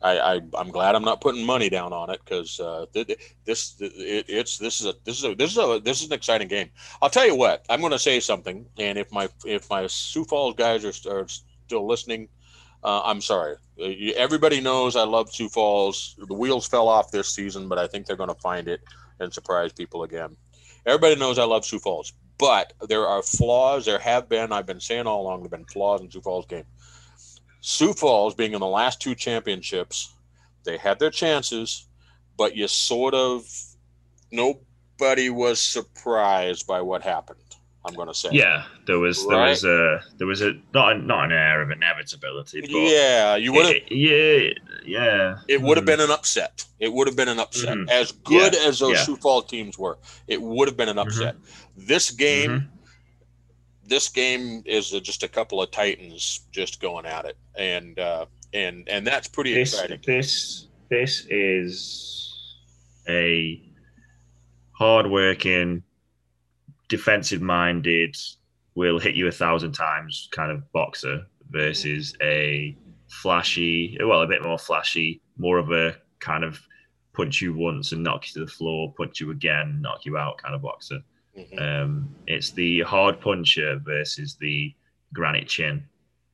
I, 0.00 0.18
I 0.36 0.40
I'm 0.56 0.70
glad 0.70 0.94
I'm 0.94 1.04
not 1.04 1.20
putting 1.20 1.44
money 1.44 1.68
down 1.68 1.92
on 1.92 2.08
it 2.08 2.20
because 2.24 2.60
uh, 2.60 2.86
th- 2.94 3.18
this 3.44 3.74
it, 3.80 4.26
it's 4.28 4.58
this 4.58 4.80
is 4.80 4.86
a 4.86 4.94
this 5.04 5.18
is 5.18 5.24
a 5.24 5.34
this 5.34 5.50
is 5.50 5.58
a 5.58 5.80
this 5.84 6.00
is 6.00 6.06
an 6.06 6.12
exciting 6.12 6.46
game. 6.46 6.70
I'll 7.02 7.10
tell 7.10 7.26
you 7.26 7.34
what 7.34 7.66
I'm 7.68 7.80
going 7.80 7.92
to 7.92 7.98
say 7.98 8.20
something, 8.20 8.64
and 8.78 8.96
if 8.96 9.10
my 9.10 9.28
if 9.44 9.68
my 9.68 9.86
Sioux 9.88 10.24
Falls 10.24 10.54
guys 10.54 10.84
are, 10.84 11.12
are 11.12 11.26
still 11.28 11.84
listening, 11.86 12.28
uh, 12.82 13.02
I'm 13.04 13.20
sorry. 13.20 13.56
Uh, 13.80 14.12
Everybody 14.16 14.60
knows 14.60 14.96
I 14.96 15.04
love 15.04 15.32
Sioux 15.32 15.48
Falls. 15.48 16.16
The 16.18 16.34
wheels 16.34 16.66
fell 16.66 16.88
off 16.88 17.10
this 17.10 17.34
season, 17.34 17.68
but 17.68 17.78
I 17.78 17.86
think 17.86 18.06
they're 18.06 18.16
going 18.16 18.28
to 18.28 18.40
find 18.40 18.68
it 18.68 18.80
and 19.20 19.32
surprise 19.32 19.72
people 19.72 20.04
again. 20.04 20.36
Everybody 20.86 21.16
knows 21.16 21.38
I 21.38 21.44
love 21.44 21.64
Sioux 21.64 21.78
Falls, 21.78 22.12
but 22.38 22.72
there 22.88 23.06
are 23.06 23.22
flaws. 23.22 23.84
There 23.84 23.98
have 23.98 24.28
been. 24.28 24.52
I've 24.52 24.66
been 24.66 24.80
saying 24.80 25.06
all 25.06 25.22
along. 25.22 25.40
There've 25.40 25.50
been 25.50 25.64
flaws 25.64 26.00
in 26.00 26.10
Sioux 26.10 26.20
Falls 26.20 26.46
game. 26.46 26.64
Sioux 27.60 27.92
Falls 27.92 28.34
being 28.34 28.52
in 28.52 28.60
the 28.60 28.66
last 28.66 29.00
two 29.00 29.14
championships, 29.14 30.14
they 30.64 30.78
had 30.78 30.98
their 30.98 31.10
chances, 31.10 31.86
but 32.36 32.56
you 32.56 32.68
sort 32.68 33.14
of 33.14 33.44
nobody 34.30 35.30
was 35.30 35.60
surprised 35.60 36.66
by 36.66 36.80
what 36.80 37.02
happened. 37.02 37.47
I'm 37.88 37.94
going 37.94 38.08
to 38.08 38.14
say. 38.14 38.28
Yeah, 38.32 38.64
there 38.86 38.98
was 38.98 39.26
there 39.26 39.36
Right. 39.38 39.48
was 39.50 39.64
a 39.64 40.00
there 40.18 40.26
was 40.26 40.42
a 40.42 40.52
not 40.74 40.92
a, 40.96 40.98
not 40.98 41.24
an 41.24 41.32
air 41.32 41.62
of 41.62 41.70
inevitability, 41.70 42.60
but 42.60 42.70
Yeah, 42.70 43.34
you 43.36 43.52
would 43.54 43.66
have. 43.66 43.76
yeah, 43.90 44.50
yeah. 44.84 45.38
It 45.48 45.60
would 45.62 45.76
have 45.78 45.84
Hmm. 45.84 45.86
been 45.86 46.00
an 46.00 46.10
upset. 46.10 46.64
It 46.78 46.92
would 46.92 47.06
have 47.08 47.16
been 47.16 47.28
an 47.28 47.40
upset. 47.40 47.76
Mhm. 47.76 47.90
As 47.90 48.12
good 48.12 48.54
as 48.54 48.78
those 48.78 48.94
yeah. 48.96 49.02
Sioux 49.04 49.16
Falls 49.16 49.46
teams 49.46 49.78
were, 49.78 49.98
it 50.28 50.40
would 50.40 50.68
have 50.68 50.76
been 50.76 50.88
an 50.90 50.98
upset. 50.98 51.34
This 51.76 52.10
game, 52.10 52.50
Mhm. 52.50 52.68
this 53.86 54.08
game 54.08 54.62
is 54.66 54.90
just 54.90 55.22
a 55.22 55.28
couple 55.28 55.62
of 55.62 55.70
titans 55.70 56.40
just 56.52 56.80
going 56.80 57.06
at 57.06 57.24
it, 57.24 57.36
and 57.56 57.98
uh, 57.98 58.26
and 58.52 58.88
and 58.88 59.06
that's 59.06 59.28
pretty 59.28 59.54
This 59.54 59.72
exciting. 59.74 60.00
this 60.06 60.66
this 60.90 61.26
is 61.30 62.54
a 63.08 63.62
hardworking, 64.72 65.82
defensive-minded, 66.88 68.16
will 68.74 68.98
hit 68.98 69.14
you 69.14 69.26
a 69.26 69.32
thousand 69.32 69.72
times 69.72 70.28
kind 70.30 70.50
of 70.52 70.70
boxer 70.72 71.26
versus 71.50 72.14
a 72.22 72.76
flashy, 73.08 73.96
well, 74.04 74.22
a 74.22 74.26
bit 74.26 74.42
more 74.42 74.58
flashy, 74.58 75.20
more 75.36 75.58
of 75.58 75.72
a 75.72 75.96
kind 76.20 76.44
of 76.44 76.60
punch 77.14 77.40
you 77.40 77.52
once 77.54 77.92
and 77.92 78.02
knock 78.02 78.26
you 78.28 78.34
to 78.34 78.46
the 78.46 78.52
floor, 78.52 78.94
punch 78.96 79.20
you 79.20 79.30
again, 79.30 79.80
knock 79.80 80.04
you 80.04 80.16
out 80.16 80.38
kind 80.38 80.54
of 80.54 80.62
boxer. 80.62 81.00
Mhm. 81.36 81.60
Um, 81.60 82.14
it's 82.26 82.50
the 82.50 82.80
hard 82.82 83.20
puncher 83.20 83.80
versus 83.84 84.36
the 84.36 84.74
granite 85.12 85.48
chin, 85.48 85.84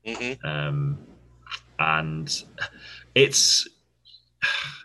Mhm. 0.07 0.45
um, 0.45 0.99
and 1.79 2.45
it's 3.15 3.69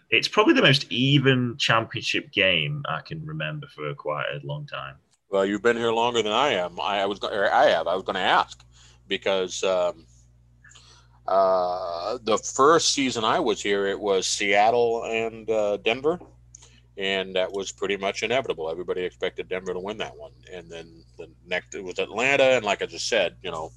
it's 0.09 0.28
probably 0.28 0.53
the 0.53 0.61
most 0.61 0.91
even 0.91 1.55
championship 1.57 2.32
game 2.32 2.84
I 2.88 3.01
can 3.01 3.24
remember 3.26 3.67
for 3.67 3.93
quite 3.93 4.26
a 4.34 4.39
long 4.45 4.65
time. 4.65 4.95
Well, 5.30 5.45
you've 5.45 5.61
been 5.61 5.77
here 5.77 5.91
longer 5.91 6.21
than 6.23 6.32
I 6.32 6.53
am. 6.53 6.80
I, 6.80 7.01
I 7.01 7.05
was, 7.05 7.19
I 7.23 7.69
have. 7.69 7.88
I 7.88 7.93
was 7.93 8.03
going 8.03 8.15
to 8.15 8.21
ask 8.21 8.63
because 9.07 9.63
um, 9.63 10.05
uh, 11.27 12.17
the 12.23 12.38
first 12.38 12.93
season 12.93 13.23
I 13.23 13.39
was 13.39 13.61
here, 13.61 13.86
it 13.86 13.99
was 13.99 14.25
Seattle 14.25 15.03
and 15.05 15.47
uh, 15.49 15.77
Denver, 15.77 16.19
and 16.97 17.36
that 17.36 17.51
was 17.51 17.71
pretty 17.71 17.95
much 17.95 18.23
inevitable. 18.23 18.69
Everybody 18.71 19.03
expected 19.03 19.47
Denver 19.47 19.73
to 19.73 19.80
win 19.80 19.97
that 19.99 20.17
one, 20.17 20.32
and 20.51 20.69
then 20.69 21.03
the 21.19 21.30
next 21.45 21.75
it 21.75 21.84
was 21.84 21.99
Atlanta, 21.99 22.43
and 22.43 22.65
like 22.65 22.82
I 22.82 22.88
just 22.88 23.07
said, 23.07 23.36
you 23.43 23.51
know, 23.51 23.71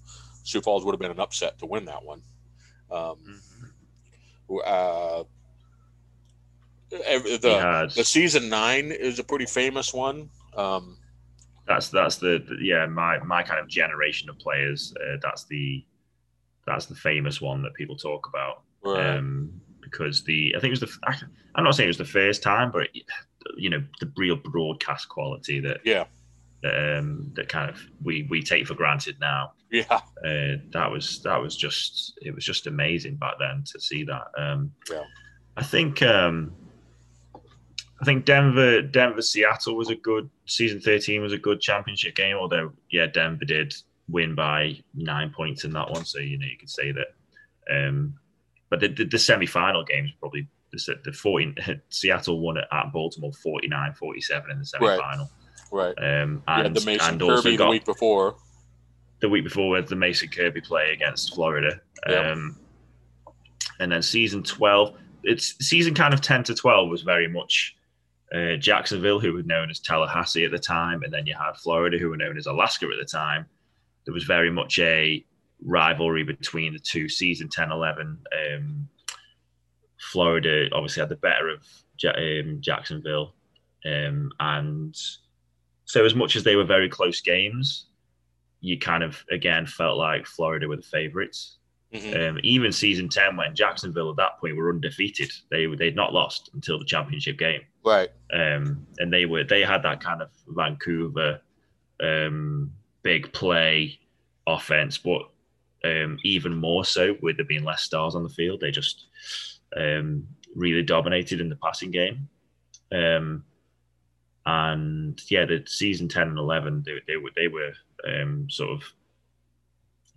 Sioux 0.44 0.62
Falls 0.62 0.86
would 0.86 0.92
have 0.92 1.00
been 1.00 1.10
an 1.10 1.20
upset 1.20 1.58
to 1.58 1.66
win 1.66 1.84
that 1.84 2.02
one. 2.02 2.22
Um, 2.90 3.40
uh, 4.64 5.24
ev- 7.04 7.40
the 7.42 7.58
the 7.94 8.04
season 8.04 8.48
nine 8.48 8.90
is 8.90 9.18
a 9.18 9.24
pretty 9.24 9.46
famous 9.46 9.92
one. 9.92 10.30
Um, 10.56 10.96
that's 11.66 11.88
that's 11.88 12.16
the, 12.16 12.44
the- 12.48 12.58
yeah 12.64 12.86
my 12.86 13.18
my 13.20 13.42
kind 13.42 13.60
of 13.60 13.68
generation 13.68 14.28
of 14.28 14.38
players. 14.38 14.92
Uh, 15.00 15.16
that's 15.22 15.44
the 15.44 15.84
that's 16.66 16.86
the 16.86 16.94
famous 16.94 17.40
one 17.40 17.62
that 17.62 17.74
people 17.74 17.96
talk 17.96 18.28
about. 18.28 18.62
where- 18.80 19.18
um, 19.18 19.52
because 19.80 20.22
the 20.24 20.54
I 20.56 20.60
think 20.60 20.74
it 20.74 20.80
was 20.80 20.80
the 20.80 20.98
I- 21.08 21.20
I'm 21.56 21.64
not 21.64 21.74
saying 21.74 21.86
it 21.86 21.96
was 21.96 21.98
the 21.98 22.04
first 22.04 22.42
time, 22.42 22.70
but 22.70 22.88
you 23.56 23.68
know 23.70 23.82
the 24.00 24.10
real 24.16 24.36
broadcast 24.36 25.08
quality 25.08 25.60
that 25.60 25.80
yeah, 25.84 26.04
um, 26.64 27.30
that 27.34 27.48
kind 27.48 27.68
of 27.68 27.80
we 28.02 28.26
we 28.30 28.42
take 28.42 28.66
for 28.66 28.74
granted 28.74 29.16
now. 29.20 29.52
yeah. 29.70 29.84
Uh, 29.90 30.56
that 30.72 30.88
was 30.90 31.20
that 31.24 31.40
was 31.40 31.56
just 31.56 32.18
it 32.22 32.34
was 32.34 32.44
just 32.44 32.66
amazing 32.68 33.16
back 33.16 33.34
then 33.38 33.64
to 33.66 33.80
see 33.80 34.04
that. 34.04 34.28
Um, 34.38 34.72
Yeah. 34.90 35.02
I 35.56 35.62
think 35.62 36.00
um, 36.02 36.52
I 38.02 38.04
think 38.04 38.24
Denver 38.24 38.82
Denver 38.82 39.22
Seattle 39.22 39.76
was 39.76 39.88
a 39.88 39.94
good 39.94 40.28
season 40.46 40.80
13 40.80 41.22
was 41.22 41.32
a 41.32 41.38
good 41.38 41.60
championship 41.60 42.16
game. 42.16 42.36
Although 42.36 42.72
yeah, 42.90 43.06
Denver 43.06 43.44
did 43.44 43.72
win 44.08 44.34
by 44.34 44.76
nine 44.92 45.30
points 45.30 45.62
in 45.64 45.72
that 45.74 45.88
one, 45.88 46.04
so 46.04 46.18
you 46.18 46.36
know 46.36 46.46
you 46.46 46.58
could 46.58 46.68
say 46.68 46.90
that. 46.90 47.06
Um, 47.72 48.14
but 48.70 48.80
the, 48.80 48.88
the, 48.88 49.04
the 49.04 49.18
semi-final 49.18 49.84
games 49.84 50.10
probably 50.18 50.48
the, 50.72 50.96
the 51.04 51.12
14 51.12 51.54
Seattle 51.90 52.40
won 52.40 52.56
it 52.56 52.64
at 52.72 52.92
Baltimore 52.92 53.30
49-47 53.30 54.50
in 54.50 54.58
the 54.58 54.66
semi-final. 54.66 55.30
Right. 55.70 55.94
Um, 55.98 56.42
and, 56.48 56.62
had 56.64 56.74
the 56.74 56.84
Mason 56.84 57.12
and 57.12 57.22
also 57.22 57.42
Kirby 57.42 57.56
the 57.56 57.68
week 57.68 57.84
before. 57.84 58.34
the 59.20 59.28
week 59.28 59.44
before 59.44 59.70
with 59.70 59.88
the 59.88 59.96
Mason 59.96 60.28
Kirby 60.28 60.60
play 60.60 60.92
against 60.92 61.34
Florida. 61.34 61.80
Yeah. 62.08 62.32
Um, 62.32 62.58
and 63.78 63.92
then 63.92 64.02
season 64.02 64.42
12, 64.42 64.96
it's 65.22 65.54
season 65.64 65.94
kind 65.94 66.12
of 66.12 66.20
10 66.20 66.44
to 66.44 66.54
12 66.54 66.88
was 66.88 67.02
very 67.02 67.28
much 67.28 67.76
uh, 68.34 68.56
Jacksonville, 68.56 69.20
who 69.20 69.32
were 69.32 69.42
known 69.42 69.70
as 69.70 69.78
Tallahassee 69.78 70.44
at 70.44 70.50
the 70.50 70.58
time. 70.58 71.02
And 71.02 71.12
then 71.12 71.26
you 71.26 71.34
had 71.34 71.56
Florida, 71.56 71.98
who 71.98 72.10
were 72.10 72.16
known 72.16 72.38
as 72.38 72.46
Alaska 72.46 72.86
at 72.86 72.98
the 72.98 73.04
time. 73.04 73.46
There 74.04 74.14
was 74.14 74.24
very 74.24 74.50
much 74.50 74.78
a 74.78 75.24
rivalry 75.64 76.24
between 76.24 76.72
the 76.72 76.78
two. 76.78 77.08
Season 77.08 77.48
10 77.48 77.70
11, 77.70 78.18
um, 78.56 78.88
Florida 80.00 80.68
obviously 80.72 81.00
had 81.00 81.08
the 81.08 81.16
better 81.16 81.48
of 81.48 81.66
um, 82.16 82.58
Jacksonville. 82.60 83.34
Um, 83.84 84.32
and 84.40 84.96
so, 85.84 86.04
as 86.04 86.14
much 86.14 86.36
as 86.36 86.44
they 86.44 86.56
were 86.56 86.64
very 86.64 86.88
close 86.88 87.20
games, 87.20 87.86
you 88.60 88.78
kind 88.78 89.02
of 89.02 89.24
again 89.30 89.66
felt 89.66 89.98
like 89.98 90.26
Florida 90.26 90.68
were 90.68 90.76
the 90.76 90.82
favorites. 90.82 91.58
Mhm. 91.92 92.30
Um, 92.30 92.40
even 92.42 92.72
season 92.72 93.08
ten, 93.08 93.36
when 93.36 93.54
Jacksonville 93.54 94.10
at 94.10 94.16
that 94.16 94.38
point 94.38 94.56
were 94.56 94.70
undefeated, 94.70 95.30
they 95.50 95.66
they'd 95.66 95.96
not 95.96 96.12
lost 96.14 96.50
until 96.54 96.78
the 96.78 96.84
championship 96.84 97.38
game, 97.38 97.62
Right. 97.84 98.10
um, 98.32 98.86
and 98.98 99.12
they 99.12 99.26
were 99.26 99.44
they 99.44 99.62
had 99.62 99.82
that 99.82 100.00
kind 100.00 100.22
of 100.22 100.30
Vancouver 100.48 101.40
um, 102.02 102.72
big 103.02 103.32
play 103.32 103.98
offense, 104.46 104.98
but 104.98 105.22
um, 105.84 106.18
even 106.24 106.56
more 106.56 106.84
so 106.84 107.16
with 107.22 107.36
there 107.36 107.46
being 107.46 107.64
less 107.64 107.82
stars 107.82 108.14
on 108.14 108.22
the 108.22 108.28
field, 108.28 108.60
they 108.60 108.70
just 108.70 109.06
um, 109.76 110.26
really 110.54 110.82
dominated 110.82 111.40
in 111.40 111.48
the 111.48 111.56
passing 111.56 111.90
game. 111.90 112.28
Um, 112.92 113.44
and 114.44 115.20
yeah, 115.30 115.44
the 115.44 115.62
season 115.66 116.08
ten 116.08 116.28
and 116.28 116.38
eleven, 116.38 116.82
they, 116.84 117.00
they 117.06 117.16
were 117.16 117.30
they 117.36 117.48
were 117.48 117.72
um, 118.08 118.48
sort 118.50 118.70
of 118.70 118.82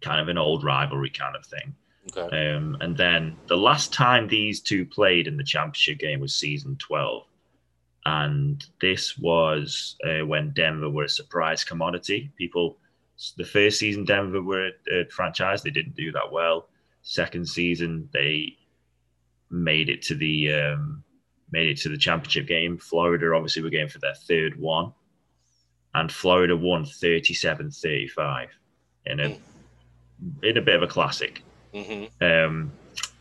kind 0.02 0.20
of 0.20 0.28
an 0.28 0.38
old 0.38 0.64
rivalry 0.64 1.10
kind 1.10 1.36
of 1.36 1.46
thing. 1.46 1.74
Okay. 2.16 2.54
Um, 2.54 2.78
and 2.82 2.96
then 2.96 3.36
the 3.48 3.58
last 3.58 3.92
time 3.92 4.28
these 4.28 4.62
two 4.62 4.86
played 4.86 5.28
in 5.28 5.38
the 5.38 5.44
championship 5.44 5.98
game 5.98 6.20
was 6.20 6.36
season 6.36 6.76
12. 6.78 7.24
And 8.06 8.64
this 8.82 9.18
was 9.18 9.96
uh, 10.08 10.26
when 10.26 10.52
Denver 10.52 10.90
were 10.90 11.06
a 11.06 11.10
surprise 11.10 11.64
commodity. 11.64 12.32
People, 12.38 12.78
the 13.38 13.46
first 13.46 13.80
season, 13.80 14.06
Denver 14.06 14.42
were 14.42 14.68
a, 14.92 15.02
a 15.02 15.06
franchise. 15.10 15.64
They 15.64 15.72
didn't 15.72 15.96
do 15.96 16.12
that 16.12 16.32
well. 16.32 16.68
Second 17.02 17.48
season, 17.48 18.08
they 18.14 18.58
made 19.50 19.90
it 19.90 20.02
to 20.04 20.16
the 20.16 20.54
um, 20.54 21.04
made 21.52 21.70
it 21.70 21.78
to 21.78 21.90
the 21.90 21.98
championship 21.98 22.48
game. 22.48 22.78
Florida 22.78 23.34
obviously 23.34 23.64
were 23.64 23.70
going 23.70 23.90
for 23.90 24.00
their 24.00 24.16
third 24.16 24.60
one. 24.60 24.92
And 25.94 26.12
Florida 26.12 26.58
won 26.58 26.84
37-35 26.84 28.48
in 29.06 29.20
a 29.20 29.40
in 30.44 30.58
a 30.58 30.62
bit 30.62 30.76
of 30.76 30.84
a 30.84 30.88
classic. 30.88 31.42
hmm 31.74 32.06
Um, 32.22 32.72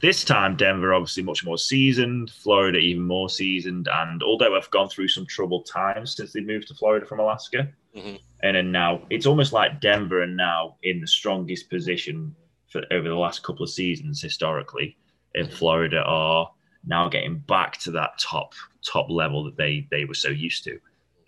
this 0.05 0.23
time, 0.23 0.55
Denver 0.55 0.93
obviously 0.93 1.23
much 1.23 1.45
more 1.45 1.57
seasoned, 1.57 2.31
Florida 2.31 2.79
even 2.79 3.03
more 3.05 3.31
seasoned, 3.31 3.89
and 3.91 4.23
although 4.23 4.55
I've 4.55 4.71
gone 4.71 4.91
through 4.91 5.09
some 5.09 5.25
troubled 5.27 5.67
times 5.67 6.15
since 6.15 6.33
they 6.35 6.41
moved 6.43 6.69
to 6.69 6.75
Florida 6.75 7.07
from 7.07 7.21
Alaska, 7.21 7.73
Mhm. 7.97 8.21
and 8.43 8.57
then 8.57 8.71
now 8.71 9.07
it's 9.09 9.25
almost 9.25 9.53
like 9.55 9.81
Denver 9.81 10.23
are 10.23 10.27
now 10.27 10.77
in 10.83 11.01
the 11.01 11.07
strongest 11.07 11.71
position 11.71 12.37
for 12.71 12.83
over 12.91 13.09
the 13.09 13.15
last 13.17 13.43
couple 13.43 13.63
of 13.63 13.71
seasons 13.71 14.21
historically, 14.21 14.97
and 15.35 15.51
Florida 15.51 16.03
are 16.05 16.51
now 16.87 17.09
getting 17.09 17.39
back 17.39 17.79
to 17.79 17.91
that 17.93 18.19
top 18.19 18.53
top 18.83 19.09
level 19.09 19.43
that 19.45 19.57
they 19.57 19.87
they 19.91 20.05
were 20.05 20.13
so 20.27 20.29
used 20.29 20.65
to. 20.65 20.79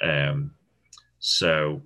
Um, 0.03 0.55
so 1.19 1.81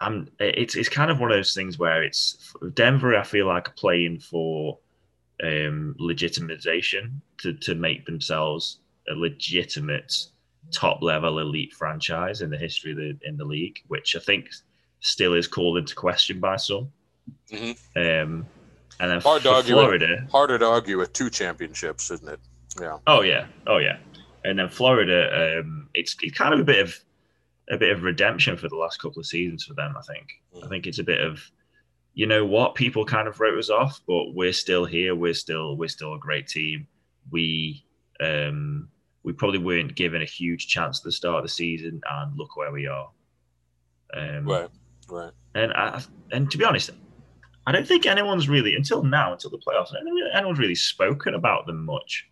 I'm 0.00 0.28
it's 0.40 0.74
it's 0.74 0.88
kind 0.88 1.10
of 1.10 1.20
one 1.20 1.30
of 1.30 1.36
those 1.36 1.54
things 1.54 1.78
where 1.78 2.02
it's 2.02 2.52
Denver. 2.74 3.14
I 3.16 3.22
feel 3.22 3.46
like 3.46 3.76
playing 3.76 4.18
for 4.18 4.78
um, 5.44 5.94
legitimization 6.00 7.20
to 7.38 7.52
to 7.54 7.74
make 7.74 8.06
themselves 8.06 8.80
a 9.08 9.14
legitimate 9.14 10.14
top 10.72 11.00
level 11.02 11.38
elite 11.38 11.72
franchise 11.72 12.42
in 12.42 12.50
the 12.50 12.56
history 12.58 12.90
of 12.92 12.98
the 12.98 13.18
in 13.24 13.36
the 13.36 13.44
league, 13.44 13.78
which 13.88 14.16
I 14.16 14.20
think 14.20 14.48
still 15.00 15.34
is 15.34 15.46
called 15.46 15.78
into 15.78 15.94
question 15.94 16.40
by 16.40 16.56
some. 16.56 16.90
Mhm. 17.50 17.76
Um, 17.96 18.46
and 19.00 19.10
then 19.10 19.20
Hard 19.20 19.42
to 19.42 19.52
argue 19.52 19.76
with. 19.76 19.84
Florida, 19.84 20.26
Harder 20.30 20.58
to 20.58 20.66
argue 20.66 20.98
with 20.98 21.12
two 21.12 21.30
championships, 21.30 22.10
isn't 22.10 22.28
it? 22.28 22.40
Yeah. 22.80 22.98
Oh 23.06 23.22
yeah, 23.22 23.46
oh 23.66 23.78
yeah. 23.78 23.98
And 24.44 24.58
then 24.58 24.68
Florida, 24.68 25.58
um, 25.60 25.88
it's, 25.94 26.16
it's 26.22 26.36
kind 26.36 26.54
of 26.54 26.60
a 26.60 26.64
bit 26.64 26.80
of 26.80 26.98
a 27.70 27.76
bit 27.76 27.92
of 27.92 28.02
redemption 28.02 28.56
for 28.56 28.68
the 28.68 28.76
last 28.76 29.00
couple 29.00 29.20
of 29.20 29.26
seasons 29.26 29.64
for 29.64 29.74
them. 29.74 29.94
I 29.96 30.02
think. 30.02 30.28
I 30.64 30.68
think 30.68 30.86
it's 30.86 30.98
a 30.98 31.04
bit 31.04 31.20
of, 31.20 31.40
you 32.14 32.26
know 32.26 32.44
what, 32.44 32.74
people 32.74 33.04
kind 33.04 33.28
of 33.28 33.38
wrote 33.40 33.58
us 33.58 33.70
off, 33.70 34.00
but 34.06 34.34
we're 34.34 34.52
still 34.52 34.84
here. 34.84 35.14
We're 35.14 35.34
still 35.34 35.76
we're 35.76 35.88
still 35.88 36.14
a 36.14 36.18
great 36.18 36.48
team. 36.48 36.86
We 37.30 37.84
um, 38.20 38.88
we 39.22 39.32
probably 39.32 39.58
weren't 39.58 39.94
given 39.94 40.22
a 40.22 40.26
huge 40.26 40.68
chance 40.68 40.98
at 40.98 41.04
the 41.04 41.12
start 41.12 41.36
of 41.36 41.42
the 41.44 41.48
season, 41.48 42.00
and 42.10 42.36
look 42.36 42.56
where 42.56 42.72
we 42.72 42.86
are. 42.86 43.10
Um, 44.14 44.44
Right. 44.44 44.68
Right. 45.10 45.32
And 45.54 45.72
I, 45.72 46.02
and 46.32 46.50
to 46.50 46.58
be 46.58 46.64
honest, 46.64 46.90
I 47.66 47.72
don't 47.72 47.86
think 47.86 48.06
anyone's 48.06 48.48
really 48.48 48.74
until 48.74 49.02
now, 49.02 49.32
until 49.32 49.50
the 49.50 49.58
playoffs, 49.58 49.90
I 49.90 50.02
don't 50.02 50.04
think 50.04 50.34
anyone's 50.34 50.58
really 50.58 50.74
spoken 50.74 51.34
about 51.34 51.66
them 51.66 51.84
much. 51.84 52.26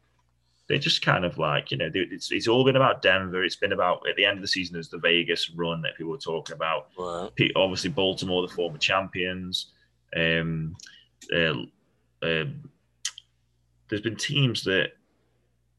They 0.69 0.79
just 0.79 1.01
kind 1.03 1.25
of 1.25 1.39
like 1.39 1.71
you 1.71 1.77
know, 1.77 1.89
it's, 1.95 2.33
it's 2.33 2.49
all 2.49 2.65
been 2.65 2.75
about 2.77 3.01
Denver. 3.01 3.45
It's 3.45 3.55
been 3.57 3.73
about 3.73 4.03
at 4.09 4.17
the 4.17 4.25
end 4.25 4.37
of 4.39 4.43
the 4.43 4.49
season 4.49 4.75
there's 4.75 4.89
the 4.89 4.99
Vegas 4.99 5.49
run 5.51 5.81
that 5.83 5.97
people 5.97 6.11
were 6.13 6.19
talking 6.19 6.55
about. 6.57 6.89
Right. 6.99 7.31
Obviously, 7.55 7.91
Baltimore, 7.91 8.43
the 8.47 8.53
former 8.53 8.79
champions. 8.79 9.73
Um, 10.17 10.77
uh, 11.33 11.53
uh, 12.23 12.45
there's 13.89 14.03
been 14.03 14.17
teams 14.17 14.65
that 14.65 14.91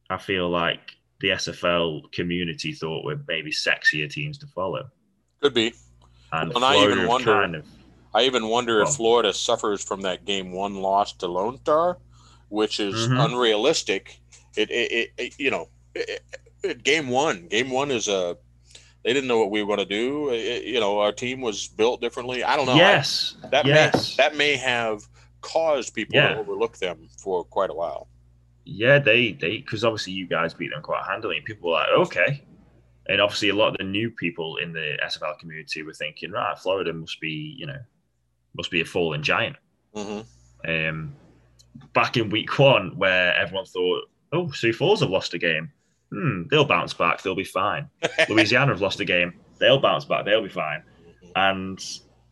I 0.10 0.18
feel 0.18 0.50
like 0.50 0.92
the 1.20 1.30
SFL 1.30 2.10
community 2.12 2.72
thought 2.72 3.04
were 3.04 3.20
maybe 3.28 3.52
sexier 3.52 4.10
teams 4.10 4.38
to 4.38 4.48
follow. 4.48 4.88
Could 5.42 5.54
be. 5.54 5.74
And 6.32 6.54
And 6.56 6.64
I 6.64 6.82
even 6.84 7.08
wonder- 7.08 7.26
kind 7.34 7.56
of 7.56 7.66
I 8.16 8.24
even 8.24 8.48
wonder 8.48 8.80
Well- 8.80 8.88
if 8.88 8.96
Florida 8.96 9.34
suffers 9.34 9.84
from 9.84 10.02
that 10.02 10.26
game 10.26 10.52
one 10.54 10.76
loss 10.76 11.12
to 11.14 11.28
Lone 11.28 11.58
Star, 11.60 11.98
which 12.50 12.80
is 12.80 13.08
Mhm. 13.08 13.26
unrealistic. 13.26 14.20
It, 14.58 14.70
it, 14.72 15.12
it, 15.18 15.40
you 15.40 15.52
know, 15.52 15.70
it, 15.96 16.22
it- 16.64 16.84
game 16.84 17.08
one, 17.10 17.48
game 17.48 17.70
one 17.70 17.92
is 17.92 18.08
a. 18.08 18.36
They 19.04 19.14
didn't 19.14 19.28
know 19.30 19.38
what 19.40 19.52
we 19.52 19.62
were 19.64 19.68
going 19.76 19.88
to 19.88 19.94
do. 19.94 20.34
You 20.34 20.80
know, 20.82 21.00
our 21.00 21.14
team 21.14 21.40
was 21.40 21.68
built 21.68 22.02
differently. 22.02 22.44
I 22.44 22.58
don't 22.58 22.66
know. 22.66 22.74
I- 22.74 22.78
yes, 22.78 23.36
that 23.52 23.66
yes, 23.66 24.18
may 24.18 24.24
that 24.24 24.36
may 24.36 24.56
have 24.58 25.04
caused 25.42 25.94
people 25.94 26.16
Yeah. 26.16 26.34
to 26.34 26.40
overlook 26.40 26.78
them 26.78 27.08
for 27.18 27.44
quite 27.46 27.70
a 27.70 27.74
while. 27.74 28.08
yeah. 28.66 29.00
They 29.00 29.34
they 29.34 29.58
because 29.60 29.86
obviously 29.86 30.14
you 30.14 30.28
guys 30.28 30.54
beat 30.54 30.72
them 30.72 30.82
quite 30.82 31.06
handily, 31.06 31.38
and 31.38 31.46
people 31.46 31.70
were 31.70 31.76
like, 31.76 31.90
okay. 32.08 32.44
And 33.10 33.22
obviously, 33.22 33.48
a 33.50 33.56
lot 33.56 33.70
of 33.70 33.78
the 33.78 33.86
new 33.86 34.10
people 34.12 34.58
in 34.58 34.74
the 34.74 34.98
SFL 35.06 35.40
community 35.40 35.82
were 35.84 35.94
thinking, 35.94 36.32
right, 36.32 36.58
Florida 36.60 36.92
must 36.92 37.22
be, 37.22 37.56
you 37.58 37.66
know, 37.66 37.80
must 38.58 38.70
be 38.72 38.82
a 38.82 38.86
fallen 38.86 39.24
giant. 39.24 39.56
hmm 39.96 40.22
um, 40.68 41.14
back 41.94 42.18
in 42.18 42.30
week 42.32 42.58
one 42.60 42.98
where 42.98 43.34
everyone 43.36 43.66
thought, 43.66 44.04
oh, 44.34 44.52
Sioux 44.52 44.74
Falls 44.74 45.02
have 45.02 45.10
lost 45.10 45.34
a 45.34 45.38
game. 45.38 45.72
Hmm, 46.12 46.44
they'll 46.50 46.66
bounce 46.66 46.94
back. 46.94 47.22
They'll 47.22 47.36
be 47.36 47.44
fine. 47.44 47.90
Louisiana 48.30 48.72
have 48.72 48.82
lost 48.82 49.00
a 49.00 49.06
game. 49.06 49.34
They'll 49.60 49.80
bounce 49.80 50.06
back. 50.06 50.26
They'll 50.26 50.42
be 50.44 50.50
fine. 50.50 50.84
And 51.36 51.80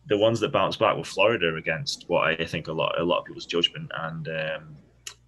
the 0.08 0.16
ones 0.16 0.40
that 0.40 0.52
bounced 0.52 0.78
back 0.78 0.96
were 0.96 1.04
Florida 1.04 1.54
against 1.56 2.04
what 2.08 2.26
I 2.28 2.44
think 2.44 2.68
a 2.68 2.72
lot 2.72 2.98
a 2.98 3.02
lot 3.04 3.18
of 3.20 3.24
people's 3.26 3.46
judgment, 3.46 3.90
and 3.98 4.28
um, 4.28 4.76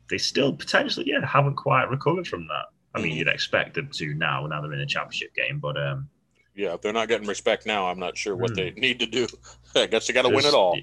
they 0.09 0.19
still 0.19 0.53
potentially 0.53 1.07
yeah 1.09 1.25
haven't 1.27 1.57
quite 1.57 1.91
recovered 1.91 2.27
from 2.27 2.47
that. 2.49 2.67
I 2.95 3.03
mean, 3.03 3.13
Mhm. 3.13 3.17
you'd 3.19 3.29
expect 3.29 3.75
them 3.75 3.89
to 3.95 4.15
now. 4.15 4.47
Now 4.47 4.61
they're 4.63 4.73
in 4.73 4.81
a 4.81 4.87
championship 4.87 5.35
game, 5.35 5.59
but 5.59 5.77
um, 5.77 6.09
Yeah, 6.55 6.75
if 6.75 6.81
they're 6.81 6.93
not 6.93 7.09
getting 7.09 7.29
respect 7.29 7.67
now, 7.67 7.87
I'm 7.87 7.99
not 7.99 8.17
sure 8.17 8.35
what 8.35 8.51
Hmm. 8.51 8.57
they 8.57 8.71
need 8.73 8.99
to 9.01 9.07
do. 9.07 9.27
I 9.77 9.87
guess 9.87 10.07
they 10.07 10.15
got 10.15 10.23
to 10.23 10.29
win 10.31 10.45
it 10.47 10.55
all. 10.55 10.79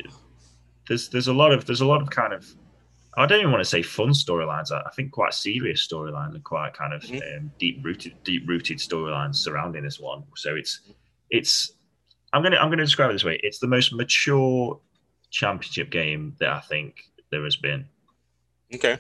There's 0.88 1.10
there's 1.10 1.28
a 1.28 1.34
lot 1.34 1.52
of 1.52 1.66
there's 1.66 1.82
a 1.82 1.86
lot 1.86 2.02
of 2.02 2.10
kind 2.12 2.34
of 2.34 2.46
I 3.18 3.26
don't 3.26 3.40
even 3.40 3.52
want 3.52 3.62
to 3.64 3.70
say 3.70 3.82
fun 3.82 4.10
storylines. 4.10 4.72
I 4.72 4.90
think 4.92 5.12
quite 5.12 5.34
serious 5.34 5.88
storylines 5.88 6.36
and 6.36 6.44
quite 6.44 6.74
kind 6.74 6.94
of 6.94 7.02
Mhm. 7.04 7.38
um, 7.38 7.52
deep 7.60 7.84
rooted 7.84 8.14
deep 8.24 8.48
rooted 8.48 8.78
storylines 8.80 9.36
surrounding 9.36 9.84
this 9.84 10.00
one. 10.00 10.24
So 10.36 10.56
it's 10.56 10.82
it's 11.30 11.72
I'm 12.34 12.44
gonna 12.44 12.58
I'm 12.58 12.70
gonna 12.70 12.84
describe 12.84 13.10
it 13.10 13.14
this 13.14 13.24
way. 13.24 13.40
It's 13.42 13.60
the 13.60 13.68
most 13.68 13.94
mature 13.94 14.80
championship 15.32 15.90
game 15.92 16.36
that 16.40 16.50
I 16.50 16.60
think 16.62 17.04
there 17.32 17.44
has 17.44 17.56
been 17.56 17.88
Okay. 18.74 18.98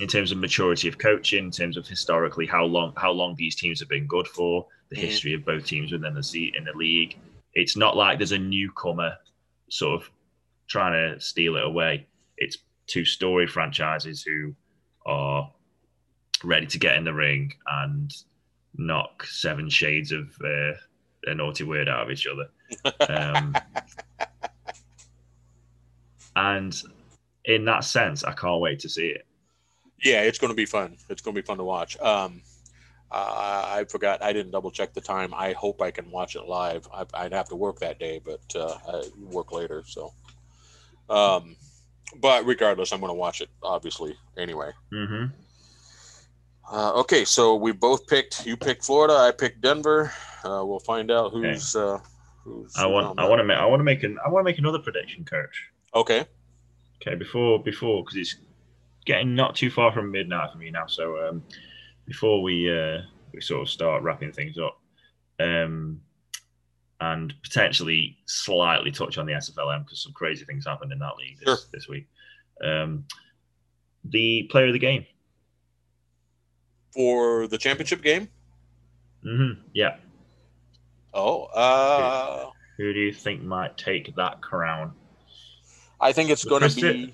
in 0.00 0.08
terms 0.08 0.30
of 0.30 0.38
maturity 0.38 0.86
of 0.88 0.98
coaching, 0.98 1.46
in 1.46 1.50
terms 1.50 1.76
of 1.76 1.86
historically 1.88 2.46
how 2.46 2.64
long 2.64 2.92
how 2.96 3.10
long 3.10 3.34
these 3.36 3.56
teams 3.56 3.80
have 3.80 3.88
been 3.88 4.06
good 4.06 4.28
for, 4.28 4.66
the 4.90 4.96
Mhm. 4.96 5.00
history 5.00 5.32
of 5.32 5.44
both 5.44 5.66
teams 5.66 5.92
within 5.92 6.14
the 6.14 6.22
seat 6.22 6.54
in 6.56 6.64
the 6.64 6.72
league. 6.72 7.16
It's 7.54 7.76
not 7.76 7.96
like 7.96 8.18
there's 8.18 8.32
a 8.32 8.38
newcomer 8.38 9.16
sort 9.70 10.00
of 10.02 10.10
trying 10.66 10.92
to 10.92 11.20
steal 11.20 11.56
it 11.56 11.64
away. 11.64 12.06
It's 12.36 12.58
two 12.88 13.04
storied 13.04 13.50
franchises 13.50 14.22
who 14.22 14.54
are 15.06 15.50
ready 16.42 16.66
to 16.66 16.78
get 16.78 16.96
in 16.96 17.04
the 17.04 17.12
ring 17.12 17.52
and 17.66 18.12
knock 18.76 19.24
seven 19.24 19.68
shades 19.68 20.12
of 20.12 20.28
uh, 20.44 20.72
a 21.26 21.34
naughty 21.34 21.64
word 21.64 21.88
out 21.88 22.02
of 22.04 22.10
each 22.10 22.26
other. 22.26 22.48
Um, 23.08 23.54
and 26.36 26.82
in 27.44 27.64
that 27.64 27.84
sense, 27.84 28.24
I 28.24 28.32
can't 28.32 28.60
wait 28.60 28.80
to 28.80 28.88
see 28.88 29.08
it. 29.08 29.26
Yeah, 30.02 30.22
it's 30.22 30.38
going 30.38 30.52
to 30.52 30.56
be 30.56 30.66
fun. 30.66 30.96
It's 31.08 31.22
going 31.22 31.34
to 31.34 31.42
be 31.42 31.46
fun 31.46 31.58
to 31.58 31.64
watch. 31.64 31.98
Um, 31.98 32.42
uh, 33.10 33.64
I 33.66 33.84
forgot. 33.88 34.22
I 34.22 34.32
didn't 34.32 34.52
double 34.52 34.70
check 34.70 34.92
the 34.92 35.00
time. 35.00 35.32
I 35.34 35.52
hope 35.52 35.82
I 35.82 35.90
can 35.90 36.10
watch 36.10 36.36
it 36.36 36.44
live. 36.44 36.86
I, 36.92 37.04
I'd 37.14 37.32
have 37.32 37.48
to 37.48 37.56
work 37.56 37.80
that 37.80 37.98
day, 37.98 38.20
but 38.24 38.40
uh, 38.54 38.76
I 38.86 39.04
work 39.18 39.50
later. 39.50 39.82
So, 39.86 40.12
um, 41.08 41.56
but 42.16 42.44
regardless, 42.44 42.92
I'm 42.92 43.00
going 43.00 43.10
to 43.10 43.14
watch 43.14 43.40
it. 43.40 43.48
Obviously, 43.62 44.16
anyway. 44.36 44.70
hmm 44.90 45.26
Uh, 46.70 46.92
okay, 47.00 47.24
so 47.24 47.54
we 47.56 47.72
both 47.72 48.06
picked. 48.06 48.46
You 48.46 48.56
picked 48.56 48.84
Florida. 48.84 49.14
I 49.14 49.32
picked 49.32 49.60
Denver. 49.60 50.12
Uh, 50.44 50.62
we'll 50.64 50.80
find 50.80 51.10
out 51.10 51.32
who's 51.32 51.74
uh, 51.74 51.98
who's. 52.44 52.74
I 52.76 52.86
want 52.86 53.18
I 53.18 53.26
want 53.28 53.40
to 53.40 53.44
make 53.44 53.58
I 53.58 53.64
want 53.66 53.80
to 53.80 53.84
make 53.84 54.02
an 54.02 54.18
I 54.24 54.28
want 54.28 54.44
to 54.44 54.50
make 54.50 54.58
another 54.58 54.78
prediction, 54.78 55.24
coach. 55.24 55.64
Okay. 55.94 56.26
Okay, 57.00 57.14
before 57.14 57.62
before 57.62 58.02
because 58.04 58.16
it's 58.16 58.36
getting 59.06 59.34
not 59.34 59.54
too 59.56 59.70
far 59.70 59.92
from 59.92 60.10
midnight 60.10 60.50
for 60.52 60.58
me 60.58 60.70
now. 60.70 60.86
So 60.86 61.28
um, 61.28 61.42
before 62.06 62.42
we 62.42 62.70
uh, 62.70 63.02
we 63.32 63.40
sort 63.40 63.62
of 63.62 63.68
start 63.70 64.02
wrapping 64.02 64.32
things 64.32 64.58
up, 64.58 64.78
um, 65.40 66.00
and 67.00 67.32
potentially 67.42 68.18
slightly 68.26 68.90
touch 68.90 69.18
on 69.18 69.26
the 69.26 69.32
SFLM 69.32 69.84
because 69.84 70.02
some 70.02 70.12
crazy 70.12 70.44
things 70.44 70.66
happened 70.66 70.92
in 70.92 70.98
that 70.98 71.16
league 71.16 71.38
this, 71.38 71.46
Sure. 71.46 71.68
this 71.72 71.88
week. 71.88 72.06
Um, 72.64 73.04
the 74.04 74.48
player 74.50 74.66
of 74.66 74.72
the 74.72 74.78
game. 74.78 75.06
For 76.92 77.46
the 77.46 77.58
championship 77.58 78.02
game. 78.02 78.28
hmm 79.22 79.52
Yeah. 79.72 79.96
Oh, 81.14 81.44
uh, 81.44 82.50
Who 82.76 82.92
do 82.92 82.98
you 82.98 83.12
think 83.12 83.42
might 83.42 83.76
take 83.78 84.14
that 84.16 84.40
crown? 84.40 84.92
I 86.00 86.12
think 86.12 86.30
it's 86.30 86.44
going 86.44 86.62
to 86.68 86.74
be. 86.74 87.12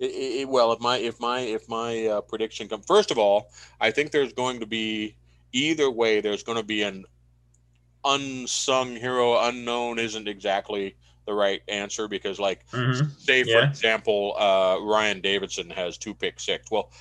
It, 0.00 0.06
it, 0.06 0.48
well, 0.48 0.72
if 0.72 0.80
my 0.80 0.98
if 0.98 1.20
my 1.20 1.40
if 1.40 1.68
my 1.68 2.06
uh, 2.06 2.20
prediction 2.22 2.68
comes, 2.68 2.84
first 2.86 3.10
of 3.10 3.18
all, 3.18 3.50
I 3.80 3.90
think 3.90 4.10
there's 4.10 4.32
going 4.32 4.60
to 4.60 4.66
be 4.66 5.16
either 5.52 5.90
way. 5.90 6.20
There's 6.20 6.42
going 6.42 6.58
to 6.58 6.64
be 6.64 6.82
an 6.82 7.04
unsung 8.04 8.96
hero. 8.96 9.38
Unknown 9.40 9.98
isn't 9.98 10.28
exactly 10.28 10.96
the 11.26 11.34
right 11.34 11.62
answer 11.68 12.06
because, 12.08 12.38
like, 12.38 12.66
Mhm. 12.70 13.10
say 13.18 13.44
for 13.44 13.60
Yeah. 13.60 13.68
example, 13.68 14.34
uh, 14.38 14.78
Ryan 14.82 15.20
Davidson 15.20 15.70
has 15.70 15.96
two 15.96 16.14
pick 16.14 16.38
six. 16.38 16.70
Well, 16.70 16.92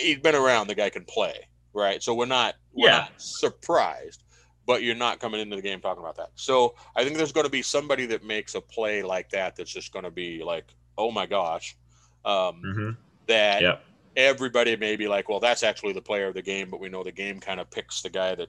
he's 0.00 0.18
been 0.20 0.34
around. 0.36 0.68
The 0.68 0.74
guy 0.74 0.90
can 0.90 1.04
play, 1.04 1.48
right? 1.72 2.02
So 2.02 2.14
we're 2.14 2.26
not 2.26 2.54
we're 2.72 2.88
Yeah. 2.88 2.98
not 2.98 3.12
surprised, 3.20 4.22
but 4.66 4.82
you're 4.84 4.94
not 4.94 5.18
coming 5.18 5.40
into 5.40 5.56
the 5.56 5.62
game 5.62 5.80
talking 5.80 6.02
about 6.02 6.16
that. 6.16 6.30
So 6.36 6.76
I 6.94 7.02
think 7.02 7.16
there's 7.16 7.32
going 7.32 7.46
to 7.46 7.50
be 7.50 7.62
somebody 7.62 8.06
that 8.06 8.22
makes 8.22 8.54
a 8.54 8.60
play 8.60 9.02
like 9.02 9.30
that 9.30 9.56
that's 9.56 9.72
just 9.72 9.92
going 9.92 10.04
to 10.04 10.10
be 10.12 10.44
like, 10.44 10.72
oh 10.96 11.10
my 11.10 11.26
gosh, 11.26 11.76
um, 12.24 12.62
Mhm. 12.64 12.96
that 13.26 13.62
Yep. 13.62 13.84
everybody 14.14 14.76
may 14.76 14.94
be 14.94 15.08
like, 15.08 15.28
well, 15.28 15.40
that's 15.40 15.64
actually 15.64 15.92
the 15.92 16.02
player 16.02 16.28
of 16.28 16.34
the 16.34 16.42
game, 16.42 16.70
but 16.70 16.78
we 16.78 16.88
know 16.88 17.02
the 17.02 17.10
game 17.10 17.40
kind 17.40 17.58
of 17.58 17.68
picks 17.70 18.02
the 18.02 18.10
guy 18.10 18.34
that 18.36 18.48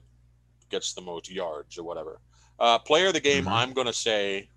gets 0.70 0.94
the 0.94 1.00
most 1.00 1.30
yards 1.30 1.76
or 1.78 1.82
whatever. 1.84 2.20
Uh, 2.58 2.78
player 2.78 3.08
of 3.08 3.12
the 3.14 3.20
game, 3.20 3.44
Mhm. 3.44 3.52
I'm 3.52 3.72
going 3.72 3.86
to 3.86 3.92
say, 3.92 4.48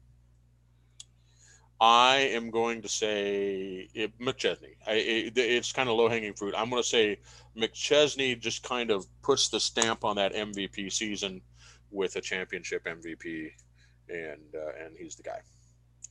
I 1.81 2.17
am 2.33 2.49
going 2.49 2.81
to 2.81 2.87
say 2.89 3.89
it, 3.93 4.17
McChesney. 4.19 4.75
I, 4.87 4.93
it, 4.93 5.37
it's 5.37 5.71
kind 5.73 5.89
of 5.89 5.95
low 5.97 6.07
hanging 6.07 6.33
fruit. 6.33 6.53
I'm 6.55 6.69
going 6.69 6.81
to 6.81 6.87
say 6.87 7.19
McChesney 7.57 8.39
just 8.39 8.63
kind 8.63 8.89
of 8.91 9.05
puts 9.21 9.49
the 9.49 9.59
stamp 9.59 10.05
on 10.05 10.15
that 10.15 10.33
MVP 10.33 10.91
season 10.91 11.41
with 11.91 12.15
a 12.15 12.21
championship 12.21 12.85
MVP, 12.85 13.49
and 14.09 14.41
uh, 14.55 14.83
and 14.85 14.95
he's 14.97 15.15
the 15.15 15.23
guy. 15.23 15.39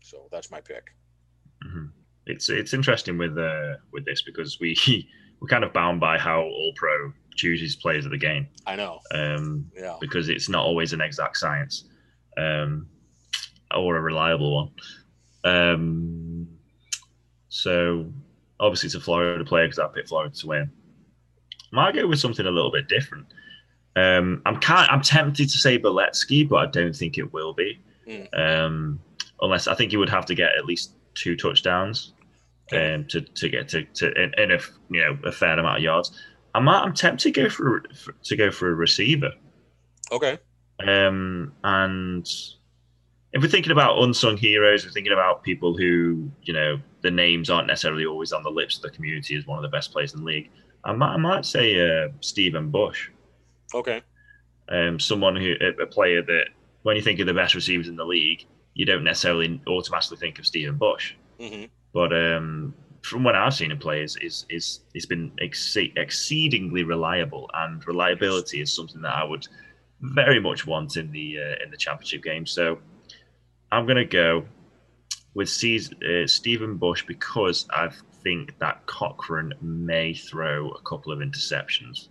So 0.03 0.29
that's 0.31 0.51
my 0.51 0.61
pick. 0.61 0.91
Mhm. 1.65 1.91
It's 2.27 2.49
it's 2.51 2.75
interesting 2.75 3.17
with 3.19 3.37
uh, 3.39 3.77
with 3.93 4.05
this 4.05 4.23
because 4.23 4.61
we 4.61 4.77
we're 5.41 5.49
kind 5.49 5.65
of 5.65 5.73
bound 5.73 6.01
by 6.01 6.19
how 6.19 6.43
All 6.43 6.73
Pro 6.77 7.13
chooses 7.37 7.77
players 7.77 8.05
of 8.05 8.11
the 8.11 8.19
game 8.19 8.47
I 8.67 8.77
know. 8.77 9.01
um, 9.15 9.71
Yeah. 9.77 9.97
because 10.01 10.29
it's 10.29 10.49
not 10.49 10.65
always 10.65 10.93
an 10.93 11.01
exact 11.01 11.37
science 11.37 11.85
um, 12.37 12.87
or 13.75 13.97
a 13.97 14.01
reliable 14.01 14.55
one. 14.55 14.71
Um, 15.45 16.49
so 17.49 18.13
obviously 18.61 18.87
it's 18.89 18.95
a 18.95 19.01
Florida 19.01 19.45
player 19.45 19.67
because 19.67 19.79
I 19.79 19.89
picked 19.89 20.09
Florida 20.09 20.35
to 20.35 20.47
win. 20.47 20.71
Might 21.73 21.95
go 21.95 22.07
with 22.07 22.21
something 22.21 22.47
a 22.47 22.51
little 22.51 22.71
bit 22.71 22.89
different. 22.89 23.27
Um, 23.97 24.41
I'm 24.47 24.59
kind 24.59 24.89
I'm 24.91 25.03
tempted 25.03 25.49
to 25.51 25.59
say 25.59 25.79
Boletsky, 25.79 26.49
but 26.49 26.57
I 26.57 26.67
don't 26.67 26.95
think 26.95 27.19
it 27.19 27.33
will 27.33 27.53
be. 27.53 27.79
Mm. 28.09 28.39
Um, 28.39 29.01
unless 29.41 29.69
I 29.69 29.75
think 29.75 29.91
he 29.91 29.97
would 29.97 30.09
have 30.11 30.27
to 30.27 30.35
get 30.35 30.57
at 30.57 30.65
least 30.67 30.95
two 31.15 31.37
touchdowns 31.37 32.15
um, 32.73 33.05
to, 33.09 33.21
to 33.21 33.49
get 33.49 33.69
to, 33.69 33.85
to 33.85 34.13
and 34.39 34.51
if 34.53 34.71
you 34.91 35.01
know 35.01 35.19
a 35.25 35.33
fair 35.33 35.59
amount 35.59 35.79
of 35.79 35.83
yards. 35.83 36.19
I 36.55 36.61
might, 36.61 36.83
I'm 36.83 36.95
tempted 36.95 37.35
to 37.35 37.43
go 37.43 37.49
for, 37.49 37.83
for 37.95 38.13
to 38.13 38.37
go 38.37 38.51
for 38.51 38.71
a 38.71 38.75
receiver. 38.75 39.33
Okay. 40.11 40.39
Um, 40.87 41.53
and 41.65 42.27
if 43.33 43.41
we're 43.41 43.49
thinking 43.49 43.73
about 43.73 44.03
unsung 44.03 44.37
heroes, 44.37 44.85
we're 44.85 44.93
thinking 44.93 45.13
about 45.13 45.43
people 45.43 45.77
who, 45.77 46.31
you 46.43 46.53
know, 46.53 46.79
the 47.03 47.11
names 47.11 47.49
aren't 47.49 47.67
necessarily 47.67 48.05
always 48.05 48.33
on 48.33 48.43
the 48.43 48.51
lips 48.51 48.77
of 48.77 48.83
the 48.83 48.91
community 48.91 49.35
as 49.37 49.47
one 49.47 49.59
of 49.59 49.63
the 49.63 49.75
best 49.75 49.93
players 49.93 50.13
in 50.13 50.21
the 50.21 50.27
league. 50.27 50.51
I 50.85 50.93
might, 50.93 51.15
I 51.15 51.17
might 51.17 51.47
say 51.47 51.81
uh, 51.81 52.09
Stephen 52.21 52.71
Bush. 52.71 53.09
Okay. 53.75 54.03
Um, 54.69 55.01
someone 55.01 55.37
who 55.37 55.55
a, 55.81 55.87
player 55.87 56.23
that 56.23 56.47
when 56.83 56.97
you 56.97 57.03
think 57.03 57.21
of 57.21 57.27
the 57.27 57.35
best 57.35 57.55
receivers 57.55 57.89
in 57.89 57.97
the 57.97 58.05
league, 58.05 58.47
you 58.75 58.85
don't 58.85 59.05
necessarily 59.05 59.61
automatically 59.67 60.17
think 60.17 60.39
of 60.39 60.47
Stephen 60.47 60.77
Bush. 60.77 61.15
hmm 61.41 61.65
But 61.93 62.13
um, 62.13 62.75
from 63.03 63.25
what 63.25 63.35
I've 63.35 63.55
seen 63.55 63.71
him 63.71 63.79
play, 63.79 64.03
is 64.03 64.17
is 64.21 64.47
is 64.49 64.81
he's 64.93 65.07
been 65.07 65.33
ex- 65.41 65.77
exceedingly 65.77 66.85
reliable, 66.85 67.51
and 67.55 67.85
reliability 67.87 68.61
is 68.61 68.73
something 68.73 69.03
that 69.03 69.15
I 69.15 69.25
would 69.25 69.47
very 70.01 70.41
much 70.41 70.67
want 70.67 70.97
in 70.97 71.13
the 71.13 71.39
uh, 71.39 71.65
in 71.65 71.71
the 71.71 71.77
championship 71.77 72.23
game. 72.23 72.47
So 72.47 72.79
I'm 73.71 73.87
gonna 73.87 74.05
go 74.05 74.45
with 75.35 75.49
C's, 75.49 75.93
uh, 75.95 76.27
Stephen 76.27 76.77
Bush 76.77 77.05
because 77.07 77.67
I 77.71 77.89
think 78.23 78.59
that 78.59 78.85
Cochran 78.87 79.55
may 79.63 80.13
throw 80.13 80.71
a 80.71 80.81
couple 80.83 81.11
of 81.13 81.21
interceptions, 81.21 82.09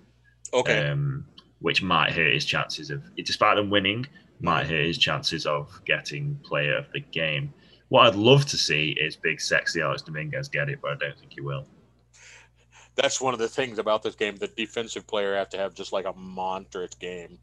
Okay. 0.53 0.87
um, 0.87 1.25
which 1.59 1.83
might 1.83 2.13
hurt 2.13 2.33
his 2.33 2.45
chances 2.45 2.89
of, 2.89 3.03
despite 3.15 3.57
them 3.57 3.69
winning, 3.69 4.07
might 4.39 4.65
hurt 4.65 4.85
his 4.85 4.97
chances 4.97 5.45
of 5.45 5.69
getting 5.85 6.35
player 6.43 6.75
of 6.75 6.91
the 6.93 6.99
game. 6.99 7.53
What 7.91 8.07
I'd 8.07 8.15
love 8.15 8.45
to 8.45 8.57
see 8.57 8.91
is 8.91 9.17
big, 9.17 9.41
sexy 9.41 9.81
Alex 9.81 10.01
Dominguez 10.01 10.47
get 10.47 10.69
it, 10.69 10.79
but 10.81 10.91
I 10.91 10.95
don't 10.95 11.19
think 11.19 11.33
he 11.33 11.41
will. 11.41 11.65
That's 12.95 13.19
one 13.19 13.33
of 13.33 13.39
the 13.41 13.49
things 13.49 13.79
about 13.79 14.01
this 14.01 14.15
game. 14.15 14.37
The 14.37 14.47
defensive 14.47 15.05
player 15.05 15.35
have 15.35 15.49
to 15.49 15.57
have 15.57 15.73
just 15.73 15.91
like 15.91 16.05
a 16.05 16.13
monstrous 16.13 16.93
game 16.93 17.37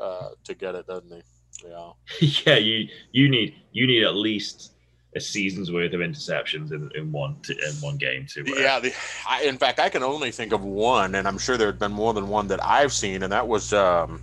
uh, 0.00 0.30
to 0.42 0.54
get 0.54 0.74
it, 0.74 0.88
doesn't 0.88 1.12
he? 1.12 1.68
Yeah. 1.68 1.90
yeah, 2.44 2.56
you 2.56 2.88
you 3.12 3.28
need 3.28 3.54
you 3.70 3.86
need 3.86 4.02
at 4.02 4.16
least 4.16 4.72
a 5.14 5.20
season's 5.20 5.70
worth 5.70 5.92
of 5.92 6.00
interceptions 6.00 6.72
in, 6.72 6.90
in 6.96 7.12
one 7.12 7.36
to, 7.42 7.52
in 7.52 7.74
one 7.76 7.96
game 7.96 8.26
to 8.30 8.40
uh, 8.40 8.58
Yeah, 8.58 8.80
the, 8.80 8.92
I, 9.28 9.44
in 9.44 9.56
fact, 9.56 9.78
I 9.78 9.88
can 9.88 10.02
only 10.02 10.32
think 10.32 10.52
of 10.52 10.64
one, 10.64 11.14
and 11.14 11.28
I'm 11.28 11.38
sure 11.38 11.56
there 11.56 11.68
had 11.68 11.78
been 11.78 11.92
more 11.92 12.12
than 12.12 12.26
one 12.26 12.48
that 12.48 12.58
I've 12.60 12.92
seen, 12.92 13.22
and 13.22 13.32
that 13.32 13.46
was 13.46 13.72
um, 13.72 14.20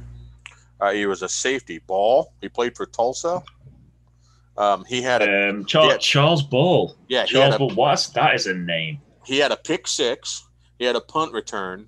uh, 0.81 0.91
he 0.91 1.05
was 1.05 1.21
a 1.21 1.29
safety 1.29 1.79
ball. 1.79 2.33
He 2.41 2.49
played 2.49 2.75
for 2.75 2.85
Tulsa. 2.85 3.41
Um, 4.57 4.85
he 4.85 5.01
had 5.01 5.21
a 5.21 5.49
Um, 5.49 5.65
Charles, 5.65 5.91
Yeah. 5.91 5.97
Charles 5.97 6.43
Ball. 6.43 6.95
yeah 7.07 7.25
Charles 7.25 7.53
had 7.53 7.55
a, 7.55 7.57
Ball. 7.59 7.69
What's 7.75 8.07
that? 8.09 8.35
Is 8.35 8.47
a 8.47 8.53
name? 8.53 8.99
he 9.25 9.37
had 9.39 9.51
a 9.51 9.57
pick 9.57 9.87
six. 9.87 10.45
He 10.79 10.85
had 10.85 10.95
a 10.97 11.01
punt 11.01 11.31
return. 11.33 11.87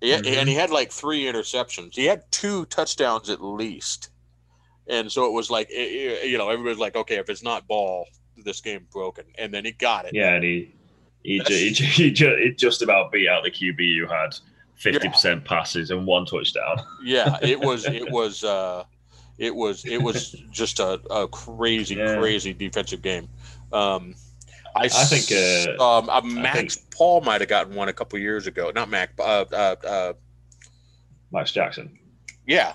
He 0.00 0.10
had- 0.10 0.24
Mhm. 0.24 0.36
And 0.36 0.48
he 0.48 0.54
had 0.54 0.70
like 0.70 0.92
three 0.92 1.24
interceptions. 1.24 1.94
He 1.96 2.04
had 2.04 2.22
two 2.30 2.66
touchdowns 2.66 3.28
at 3.30 3.42
least. 3.42 4.10
And 4.86 5.10
so 5.10 5.26
it 5.26 5.32
was 5.32 5.50
like, 5.50 5.68
you 5.70 6.38
know, 6.38 6.48
everybody's 6.48 6.78
like, 6.78 6.94
okay, 6.94 7.16
if 7.16 7.28
it's 7.28 7.42
not 7.42 7.66
ball, 7.66 8.06
this 8.36 8.60
game 8.60 8.86
broken. 8.92 9.24
And 9.36 9.52
then 9.52 9.64
he 9.64 9.72
got 9.72 10.04
it. 10.06 10.12
Yeah, 10.14 10.34
and 10.34 10.44
he 10.44 10.72
he, 11.24 11.40
ju- 11.40 11.54
he, 11.84 12.10
ju- 12.12 12.36
he, 12.40 12.52
just 12.52 12.82
about 12.82 13.10
beat 13.10 13.26
out 13.28 13.42
the 13.42 13.50
QB 13.50 13.98
who 13.98 14.06
had 14.06 14.36
fifty 14.76 15.08
percent 15.08 15.44
passes 15.44 15.90
and 15.90 16.06
one 16.06 16.24
touchdown. 16.26 16.76
yeah 17.02 17.38
it 17.42 17.58
was 17.58 17.84
it 18.00 18.08
was 18.12 18.44
uh 18.44 18.84
it 19.38 19.54
was 19.54 19.84
it 19.84 20.00
was 20.02 20.30
just 20.50 20.80
a, 20.80 21.00
a 21.10 21.28
crazy 21.28 21.94
Yeah. 21.96 22.16
crazy 22.18 22.52
defensive 22.52 23.02
game 23.02 23.28
um 23.72 24.14
i, 24.74 24.84
I 24.84 24.88
think, 24.88 25.30
uh, 25.78 25.82
um 26.00 26.08
uh, 26.08 26.20
max 26.22 26.76
paul 26.96 27.20
might 27.22 27.40
have 27.40 27.48
gotten 27.48 27.74
one 27.74 27.88
a 27.88 27.92
couple 27.92 28.18
years 28.18 28.46
ago 28.46 28.70
not 28.74 28.88
mac 28.88 29.10
uh, 29.18 29.44
uh 29.52 29.76
uh 29.86 30.12
Max 31.32 31.52
Jackson. 31.52 31.98
yeah 32.46 32.74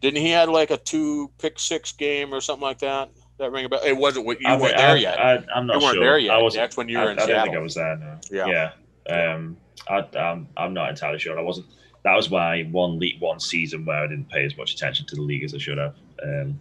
didn't 0.00 0.20
he 0.22 0.30
had 0.30 0.48
like 0.48 0.70
a 0.70 0.76
two 0.76 1.30
pick 1.38 1.58
six 1.58 1.92
game 1.92 2.32
or 2.32 2.40
something 2.40 2.62
like 2.62 2.78
that 2.78 3.10
that 3.38 3.50
ring 3.52 3.64
about 3.64 3.84
it 3.84 3.96
wasn't 3.96 4.24
what 4.24 4.40
you 4.40 4.48
I 4.48 4.52
weren't 4.52 4.62
think- 4.68 4.76
there 4.78 4.90
I, 4.90 4.96
yet 4.96 5.18
I, 5.20 5.44
I'm 5.54 5.66
not 5.66 5.76
you 5.76 5.82
weren't 5.86 5.94
sure. 5.96 6.04
there 6.04 6.18
yet 6.18 6.34
I 6.34 6.42
wasn't. 6.42 6.62
that's 6.62 6.76
when 6.76 6.88
you 6.88 6.98
I, 6.98 7.02
were 7.04 7.08
I 7.08 7.12
in 7.12 7.16
don't 7.18 7.42
think 7.44 7.56
I 7.56 7.58
was 7.58 7.74
there. 7.74 7.96
No. 7.96 8.18
Yeah. 8.30 8.72
Yeah. 9.08 9.34
Um, 9.34 9.56
I, 9.88 10.04
I'm 10.18 10.48
I'm 10.56 10.74
not 10.74 10.90
entirely 10.90 11.18
sure. 11.18 11.38
I 11.38 11.42
wasn't. 11.42 11.66
That 12.04 12.14
was 12.14 12.30
my 12.30 12.62
one 12.70 12.98
league 12.98 13.20
one 13.20 13.40
season 13.40 13.84
where 13.84 14.04
I 14.04 14.06
didn't 14.06 14.30
pay 14.30 14.44
as 14.44 14.56
much 14.56 14.72
attention 14.74 15.06
to 15.06 15.16
the 15.16 15.22
league 15.22 15.44
as 15.44 15.54
I 15.54 15.58
should 15.58 15.78
have. 15.78 15.96
Um, 16.22 16.60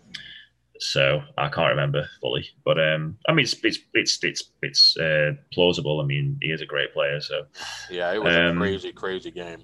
so 0.79 1.21
I 1.38 1.49
can't 1.49 1.69
remember 1.69 2.07
fully, 2.21 2.47
but 2.63 2.79
um, 2.79 3.17
I 3.27 3.33
mean, 3.33 3.43
it's 3.43 3.55
it's 3.63 3.79
it's 3.93 4.23
it's, 4.23 4.51
it's 4.61 4.97
uh, 4.97 5.31
plausible. 5.51 5.99
I 6.01 6.05
mean, 6.05 6.38
he 6.41 6.49
is 6.51 6.61
a 6.61 6.65
great 6.65 6.93
player, 6.93 7.19
so 7.21 7.45
yeah 7.89 8.13
it 8.13 8.21
was 8.21 8.35
Um, 8.35 8.57
a 8.57 8.61
crazy 8.61 8.91
crazy 8.91 9.31
game 9.31 9.63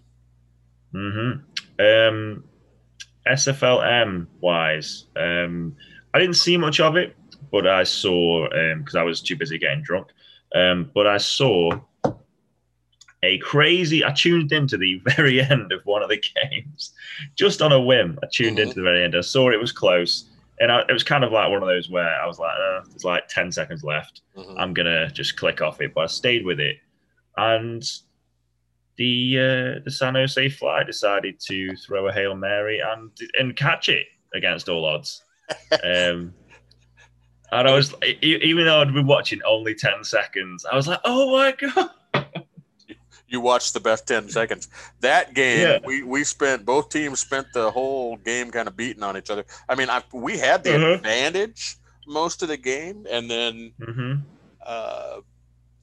hmm 0.91 1.31
Um, 1.79 2.43
SFLM 3.27 4.27
wise, 4.41 5.05
um, 5.15 5.75
I 6.13 6.19
didn't 6.19 6.35
see 6.35 6.57
much 6.57 6.79
of 6.79 6.95
it, 6.95 7.15
but 7.51 7.67
I 7.67 7.83
saw 7.83 8.47
because 8.77 8.95
I 8.95 9.03
was 9.03 9.21
too 9.21 9.35
busy 9.35 9.57
getting 9.57 9.83
drunk. 9.83 10.07
Um, 10.55 10.91
but 10.93 11.07
I 11.07 11.17
saw 11.17 11.79
a 13.23 13.37
crazy. 13.39 14.03
I 14.05 14.11
tuned 14.11 14.51
into 14.51 14.77
the 14.77 15.01
very 15.15 15.41
end 15.41 15.71
of 15.71 15.81
one 15.85 16.03
of 16.03 16.09
the 16.09 16.21
games, 16.51 16.91
just 17.35 17.61
on 17.61 17.71
a 17.71 17.79
whim. 17.81 18.19
I 18.21 18.27
tuned 18.31 18.57
Mhm. 18.57 18.63
into 18.63 18.75
the 18.75 18.81
very 18.83 19.03
end. 19.03 19.15
I 19.15 19.21
saw 19.21 19.49
it 19.49 19.59
was 19.59 19.71
close, 19.71 20.25
and 20.59 20.71
I, 20.71 20.81
it 20.81 20.91
was 20.93 21.03
kind 21.03 21.23
of 21.23 21.31
like 21.31 21.49
one 21.49 21.61
of 21.63 21.67
those 21.67 21.89
where 21.89 22.21
I 22.21 22.27
was 22.27 22.37
like, 22.37 22.55
uh, 22.55 22.81
"There's 22.89 23.03
like 23.03 23.27
ten 23.29 23.51
seconds 23.51 23.83
left." 23.83 24.21
Mhm. 24.37 24.55
I'm 24.59 24.73
gonna 24.73 25.09
just 25.09 25.37
click 25.37 25.61
off 25.61 25.81
it, 25.81 25.93
but 25.95 26.01
I 26.01 26.07
stayed 26.07 26.45
with 26.45 26.59
it, 26.59 26.77
and 27.37 27.83
the 28.97 29.39
uh, 29.39 29.79
the 29.83 29.91
San 29.91 30.13
Jose 30.15 30.49
Fly 30.49 30.83
decided 30.83 31.39
to 31.47 31.75
throw 31.77 32.07
a 32.07 32.13
hail 32.13 32.35
mary 32.35 32.79
and 32.79 33.09
and 33.39 33.55
catch 33.55 33.89
it 33.89 34.05
against 34.35 34.69
all 34.69 34.85
odds. 34.85 35.23
Um, 35.83 36.33
and 37.51 37.67
I 37.67 37.73
was 37.75 37.93
even 38.21 38.65
though 38.65 38.81
I'd 38.81 38.93
been 38.93 39.05
watching 39.07 39.39
only 39.45 39.75
ten 39.75 40.03
seconds, 40.03 40.65
I 40.65 40.75
was 40.75 40.87
like, 40.87 40.99
"Oh 41.03 41.31
my 41.31 41.51
god!" 41.59 41.89
You 43.33 43.41
watched 43.41 43.73
the 43.73 43.79
best 43.81 44.07
10 44.07 44.29
seconds. 44.29 44.67
That 45.01 45.33
game 45.33 45.61
Yeah. 45.63 45.79
we, 45.83 46.03
we 46.03 46.23
spent 46.23 46.65
both 46.65 46.89
teams 46.89 47.19
spent 47.19 47.51
the 47.51 47.71
whole 47.71 48.15
game 48.17 48.51
kind 48.51 48.67
of 48.67 48.77
beating 48.77 49.03
on 49.03 49.17
each 49.17 49.29
other. 49.31 49.45
I 49.67 49.75
mean 49.75 49.89
I, 49.89 50.03
we 50.13 50.37
had 50.37 50.63
the 50.63 50.75
Uh-huh. 50.75 50.95
advantage 50.95 51.77
most 52.07 52.43
of 52.43 52.49
the 52.49 52.57
game 52.57 53.05
and 53.09 53.29
then 53.29 53.73
hmm 53.83 54.13
uh, 54.65 55.21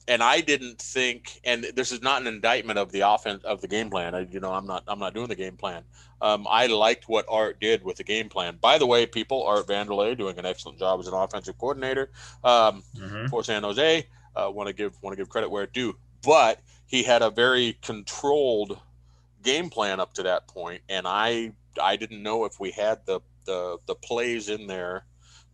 and 0.07 0.23
i 0.23 0.41
didn't 0.41 0.79
think 0.79 1.39
and 1.43 1.63
this 1.75 1.91
is 1.91 2.01
not 2.01 2.21
an 2.21 2.27
indictment 2.27 2.79
of 2.79 2.91
the 2.91 3.01
offense 3.01 3.43
of 3.43 3.61
the 3.61 3.67
game 3.67 3.89
plan. 3.89 4.15
I, 4.15 4.21
you 4.21 4.39
know 4.39 4.51
i'm 4.53 4.65
not 4.65 4.83
i'm 4.87 4.99
not 4.99 5.13
doing 5.13 5.27
the 5.27 5.35
game 5.35 5.57
plan. 5.57 5.83
Um, 6.21 6.47
i 6.49 6.67
liked 6.67 7.09
what 7.09 7.25
art 7.29 7.59
did 7.59 7.83
with 7.83 7.97
the 7.97 8.03
game 8.03 8.29
plan. 8.29 8.57
By 8.61 8.77
the 8.77 8.85
way 8.87 9.05
people 9.05 9.43
art 9.43 9.67
vanderlei 9.67 10.17
doing 10.17 10.37
an 10.39 10.45
excellent 10.45 10.79
job 10.79 10.99
as 10.99 11.07
an 11.07 11.13
offensive 11.13 11.57
coordinator. 11.57 12.09
Um, 12.43 12.83
hmm 12.97 13.27
for 13.27 13.43
San 13.43 13.63
Jose. 13.63 14.05
Uh, 14.35 14.49
want 14.51 14.67
to 14.67 14.73
give 14.73 14.97
want 15.01 15.13
to 15.13 15.17
give 15.21 15.29
credit 15.29 15.49
where 15.51 15.63
it 15.63 15.73
due, 15.73 15.95
but 16.23 16.59
he 16.91 17.03
had 17.03 17.21
a 17.21 17.29
very 17.31 17.77
controlled 17.81 18.77
game 19.43 19.69
plan 19.69 19.99
up 19.99 20.13
to 20.13 20.23
that 20.23 20.47
point, 20.47 20.81
and 20.89 21.07
I 21.07 21.53
I 21.81 21.95
didn't 21.95 22.21
know 22.21 22.45
if 22.45 22.59
we 22.59 22.71
had 22.71 22.99
the 23.05 23.21
the 23.45 23.77
the 23.87 23.95
plays 23.95 24.49
in 24.49 24.67
there 24.67 25.05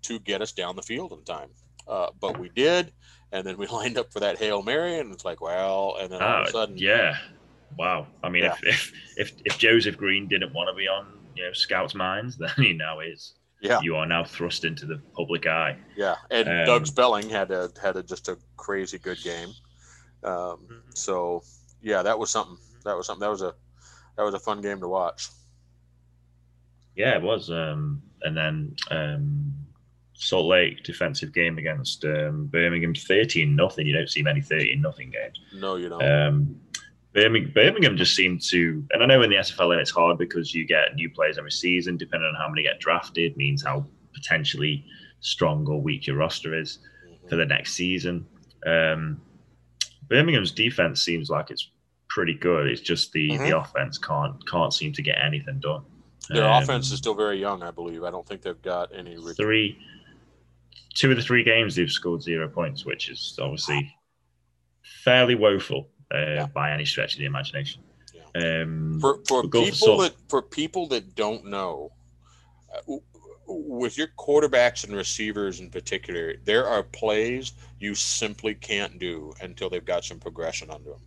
to 0.02 0.20
get 0.20 0.42
us 0.42 0.52
down 0.52 0.76
the 0.76 0.82
field 0.82 1.12
in 1.14 1.24
time, 1.24 1.50
uh, 1.88 2.10
but 2.20 2.38
we 2.40 2.50
did, 2.50 2.92
and 3.32 3.46
then 3.46 3.58
we 3.58 3.68
lined 3.80 3.98
up 3.98 4.12
for 4.12 4.20
that 4.20 4.38
hail 4.40 4.62
mary, 4.64 5.00
and 5.00 5.14
it's 5.14 5.24
like 5.24 5.40
well, 5.40 5.96
and 6.02 6.12
then 6.12 6.22
all 6.22 6.42
of 6.42 6.46
a 6.46 6.50
Oh, 6.50 6.52
sudden, 6.52 6.78
yeah, 6.78 7.16
wow. 7.78 8.08
I 8.24 8.30
mean, 8.30 8.44
if, 8.44 8.60
if 8.64 8.92
if 9.16 9.32
if 9.46 9.58
Joseph 9.58 9.96
Green 9.96 10.28
didn't 10.28 10.54
want 10.54 10.70
to 10.70 10.76
be 10.76 10.88
on 10.88 11.06
you 11.36 11.46
know 11.46 11.54
scouts' 11.54 11.94
minds, 11.96 12.36
then 12.42 12.50
he 12.58 12.74
now 12.74 13.00
is. 13.00 13.34
Yeah. 13.60 13.80
you 13.82 13.96
are 13.96 14.06
now 14.06 14.24
thrust 14.24 14.66
into 14.66 14.86
the 14.86 15.02
public 15.16 15.48
eye. 15.48 15.78
yeah, 15.96 16.14
and 16.30 16.48
Um, 16.48 16.66
Doug 16.66 16.86
Spelling 16.86 17.28
had 17.28 17.50
a 17.50 17.72
had 17.82 17.96
a 17.96 18.04
just 18.04 18.28
a 18.28 18.38
crazy 18.56 19.00
good 19.00 19.18
game, 19.24 19.50
um, 20.24 20.60
so 20.94 21.44
yeah, 21.82 22.02
that 22.04 22.18
was 22.18 22.30
something. 22.30 22.58
That 22.86 22.96
was 22.96 23.08
something. 23.08 23.22
That 23.22 23.30
was 23.32 23.42
a 23.42 23.54
that 24.16 24.24
was 24.24 24.34
a 24.34 24.40
fun 24.40 24.62
game 24.62 24.80
to 24.80 24.88
watch. 24.88 25.28
Yeah, 26.96 27.16
it 27.16 27.22
was. 27.22 27.50
Um, 27.52 28.02
and 28.24 28.36
then 28.36 28.76
um, 28.90 29.54
Salt 30.14 30.48
Lake 30.48 30.84
defensive 30.84 31.34
game 31.34 31.58
against 31.58 32.04
um, 32.06 32.48
Birmingham, 32.48 32.96
thirteen 32.96 33.56
nothing. 33.56 33.86
You 33.86 33.94
don't 33.94 34.10
see 34.10 34.24
many 34.24 34.42
thirteen 34.42 34.82
nothing 34.82 35.12
games. 35.12 35.40
No, 35.54 35.76
you 35.76 35.90
don't. 35.90 36.04
Um, 36.04 36.56
Birmingham, 37.14 37.52
Birmingham 37.54 37.98
just 37.98 38.16
seemed 38.16 38.42
to, 38.50 38.84
and 38.92 39.02
I 39.02 39.06
know 39.08 39.22
in 39.24 39.30
the 39.30 39.38
SFL 39.38 39.80
it's 39.80 39.90
hard 39.92 40.18
because 40.18 40.54
you 40.54 40.66
get 40.66 40.94
new 40.96 41.10
players 41.10 41.38
every 41.38 41.52
season, 41.52 41.98
depending 41.98 42.28
on 42.28 42.36
how 42.36 42.48
many 42.50 42.64
get 42.64 42.80
drafted, 42.80 43.36
means 43.38 43.64
how 43.64 43.86
potentially 44.14 44.86
strong 45.20 45.68
or 45.68 45.82
weak 45.82 46.06
your 46.06 46.16
roster 46.18 46.54
is 46.54 46.80
Mhm. 47.08 47.30
for 47.30 47.36
the 47.36 47.46
next 47.46 47.74
season. 47.74 48.26
Um, 48.68 49.20
Birmingham's 50.10 50.52
defense 50.52 51.02
seems 51.04 51.30
like 51.30 51.52
it's 51.52 51.70
pretty 52.10 52.34
good. 52.34 52.68
It's 52.68 52.82
just 52.82 53.12
the 53.12 53.30
Mhm. 53.32 53.50
the 53.50 53.58
offense 53.60 53.98
can't 53.98 54.36
can't 54.50 54.74
seem 54.74 54.94
to 54.94 55.02
get 55.02 55.18
anything 55.24 55.60
done. 55.60 55.84
Their 56.30 56.48
Um, 56.48 56.64
offense 56.64 56.92
is 56.92 56.98
still 56.98 57.16
very 57.16 57.40
young, 57.40 57.64
I 57.64 57.72
believe. 57.72 58.04
I 58.04 58.12
don't 58.12 58.28
think 58.28 58.42
they've 58.42 58.62
got 58.62 58.94
any. 58.94 59.18
ret- 59.18 59.36
three, 59.38 59.78
two 60.96 61.12
of 61.12 61.18
the 61.18 61.24
three 61.24 61.44
games 61.44 61.76
they've 61.76 61.92
scored 61.92 62.22
zero 62.22 62.48
points, 62.48 62.86
which 62.86 63.10
is 63.10 63.38
obviously 63.42 63.94
fairly 65.04 65.36
woeful 65.36 65.90
uh, 66.14 66.18
Yeah. 66.18 66.46
by 66.48 66.72
any 66.72 66.86
stretch 66.86 67.14
of 67.14 67.20
the 67.20 67.26
imagination. 67.26 67.84
Um, 68.36 69.00
For 69.02 69.20
for 69.28 69.42
We'll 69.44 69.66
for 69.66 69.72
people 69.72 69.98
that 70.00 70.16
for 70.30 70.42
people 70.42 70.88
that 70.88 71.16
don't 71.16 71.46
know, 71.46 71.92
uh, 72.74 72.98
with 73.48 73.98
your 73.98 74.08
quarterbacks 74.18 74.84
and 74.86 74.96
receivers 74.96 75.60
in 75.60 75.70
particular, 75.70 76.36
there 76.44 76.68
are 76.68 76.84
plays 76.84 77.54
you 77.80 77.96
simply 77.96 78.54
can't 78.56 79.00
do 79.00 79.34
until 79.42 79.70
they've 79.70 79.86
got 79.86 80.04
some 80.04 80.20
progression 80.20 80.70
under 80.70 80.92
them. 80.92 81.02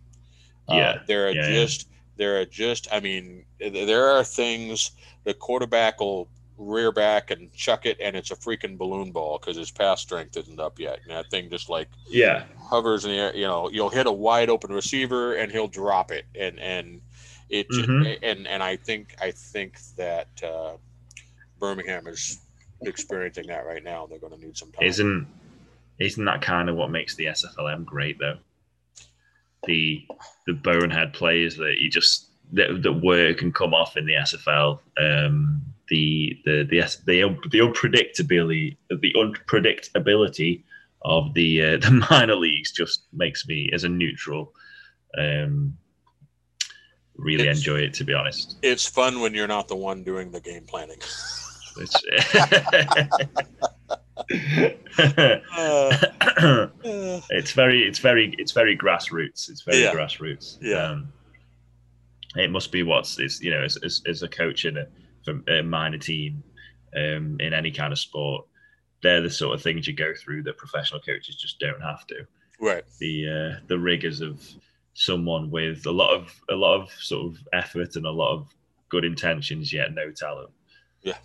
Yeah, 0.69 0.89
uh, 0.89 0.99
there 1.07 1.27
are 1.27 1.31
yeah, 1.31 1.49
just 1.49 1.87
there 2.17 2.39
are 2.39 2.45
just. 2.45 2.87
I 2.91 2.99
mean, 2.99 3.45
there 3.59 4.07
are 4.09 4.23
things 4.23 4.91
the 5.23 5.33
quarterback 5.33 5.99
will 5.99 6.27
rear 6.57 6.91
back 6.91 7.31
and 7.31 7.51
chuck 7.53 7.85
it, 7.85 7.97
and 8.01 8.15
it's 8.15 8.31
a 8.31 8.35
freaking 8.35 8.77
balloon 8.77 9.11
ball 9.11 9.39
because 9.39 9.57
his 9.57 9.71
pass 9.71 10.01
strength 10.01 10.37
isn't 10.37 10.59
up 10.59 10.79
yet. 10.79 10.99
And 11.03 11.11
that 11.11 11.29
thing 11.29 11.49
just 11.49 11.69
like 11.69 11.87
yeah 12.09 12.43
hovers 12.57 13.05
in 13.05 13.11
the 13.11 13.17
air. 13.17 13.35
You 13.35 13.47
know, 13.47 13.69
you'll 13.69 13.89
hit 13.89 14.07
a 14.07 14.11
wide 14.11 14.49
open 14.49 14.71
receiver 14.71 15.35
and 15.35 15.51
he'll 15.51 15.67
drop 15.67 16.11
it, 16.11 16.25
and 16.39 16.59
and 16.59 17.01
it 17.49 17.67
Mhm. 17.69 18.17
and 18.23 18.47
and 18.47 18.63
I 18.63 18.77
think 18.77 19.15
I 19.21 19.31
think 19.31 19.79
that 19.97 20.27
uh, 20.43 20.77
Birmingham 21.61 22.07
is 22.07 22.39
experiencing 22.81 23.47
that 23.47 23.65
right 23.65 23.83
now. 23.83 24.07
They're 24.07 24.19
going 24.19 24.33
to 24.37 24.45
need 24.45 24.57
some 24.57 24.71
time. 24.73 24.85
Isn't 24.85 25.27
isn't 25.99 26.25
that 26.25 26.41
kind 26.41 26.67
of 26.69 26.75
what 26.75 26.89
makes 26.91 27.15
the 27.15 27.25
SFLM 27.25 27.85
great 27.85 28.17
though? 28.19 28.37
The 29.67 30.05
the 30.47 30.53
bonehead 30.53 31.13
players 31.13 31.55
that 31.57 31.75
you 31.79 31.89
just 31.89 32.27
that, 32.53 32.81
that 32.83 32.91
work 32.93 33.41
and 33.43 33.55
come 33.55 33.73
off 33.73 33.95
in 33.95 34.05
the 34.05 34.15
SFL. 34.15 34.79
Um, 34.99 35.61
the 35.89 36.37
the 36.45 36.63
the 36.63 36.81
the, 37.05 37.37
the 37.51 37.59
unpredictability 37.59 38.77
the 38.89 39.13
unpredictability 39.15 40.63
of 41.03 41.33
the 41.35 41.61
uh, 41.63 41.77
the 41.85 42.05
minor 42.09 42.35
leagues 42.35 42.71
just 42.71 43.03
makes 43.13 43.47
me 43.47 43.69
as 43.73 43.83
a 43.83 43.89
neutral 43.89 44.53
um, 45.17 45.77
really 47.15 47.43
It's- 47.43 47.57
enjoy 47.57 47.79
it 47.81 47.93
to 47.95 48.03
be 48.03 48.13
honest. 48.13 48.57
it's 48.63 48.85
fun 48.87 49.19
when 49.19 49.33
you're 49.35 49.47
not 49.47 49.67
the 49.67 49.75
one 49.75 50.03
doing 50.03 50.31
the 50.31 50.39
game 50.41 50.63
planning. 50.65 50.97
It's, 51.77 52.03
Uh, 54.97 55.37
uh, 56.37 56.67
it's 57.29 57.51
very 57.51 57.83
it's 57.83 57.99
very 57.99 58.35
it's 58.37 58.51
very 58.51 58.77
grassroots 58.77 59.49
it's 59.49 59.61
very 59.61 59.81
Yeah. 59.83 59.93
grassroots 59.93 60.57
Yeah. 60.61 60.91
um, 60.91 61.11
it 62.35 62.49
must 62.51 62.71
be 62.71 62.83
what's 62.83 63.19
it's 63.19 63.41
you 63.41 63.51
know 63.51 63.61
as, 63.63 63.77
as, 63.83 64.01
as 64.07 64.23
a 64.23 64.27
coach 64.27 64.65
in 64.65 64.77
a, 64.77 64.85
from 65.25 65.43
a 65.49 65.61
minor 65.61 65.97
team 65.97 66.43
um, 66.95 67.37
in 67.39 67.53
any 67.53 67.71
kind 67.71 67.91
of 67.91 67.99
sport 67.99 68.45
they're 69.03 69.21
the 69.21 69.29
sort 69.29 69.55
of 69.55 69.61
things 69.61 69.87
you 69.87 69.93
go 69.93 70.13
through 70.13 70.43
that 70.43 70.57
professional 70.57 70.99
coaches 71.01 71.35
just 71.35 71.59
don't 71.59 71.81
have 71.81 72.05
to 72.07 72.25
right. 72.59 72.83
the 72.99 73.27
uh, 73.27 73.59
the 73.67 73.77
rigors 73.79 74.21
of 74.21 74.41
someone 74.93 75.49
with 75.49 75.85
a 75.85 75.91
lot 75.91 76.13
of 76.13 76.33
a 76.49 76.55
lot 76.55 76.79
of 76.79 76.91
sort 76.99 77.25
of 77.25 77.39
effort 77.53 77.95
and 77.95 78.05
a 78.05 78.11
lot 78.11 78.33
of 78.33 78.47
good 78.89 79.03
intentions 79.05 79.71
yet 79.73 79.93
no 79.93 80.11
talent 80.11 80.49
Yeah. 81.01 81.17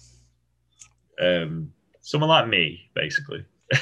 Um 1.21 1.73
someone 2.01 2.29
like 2.29 2.49
me 2.49 2.89
basically 2.95 3.45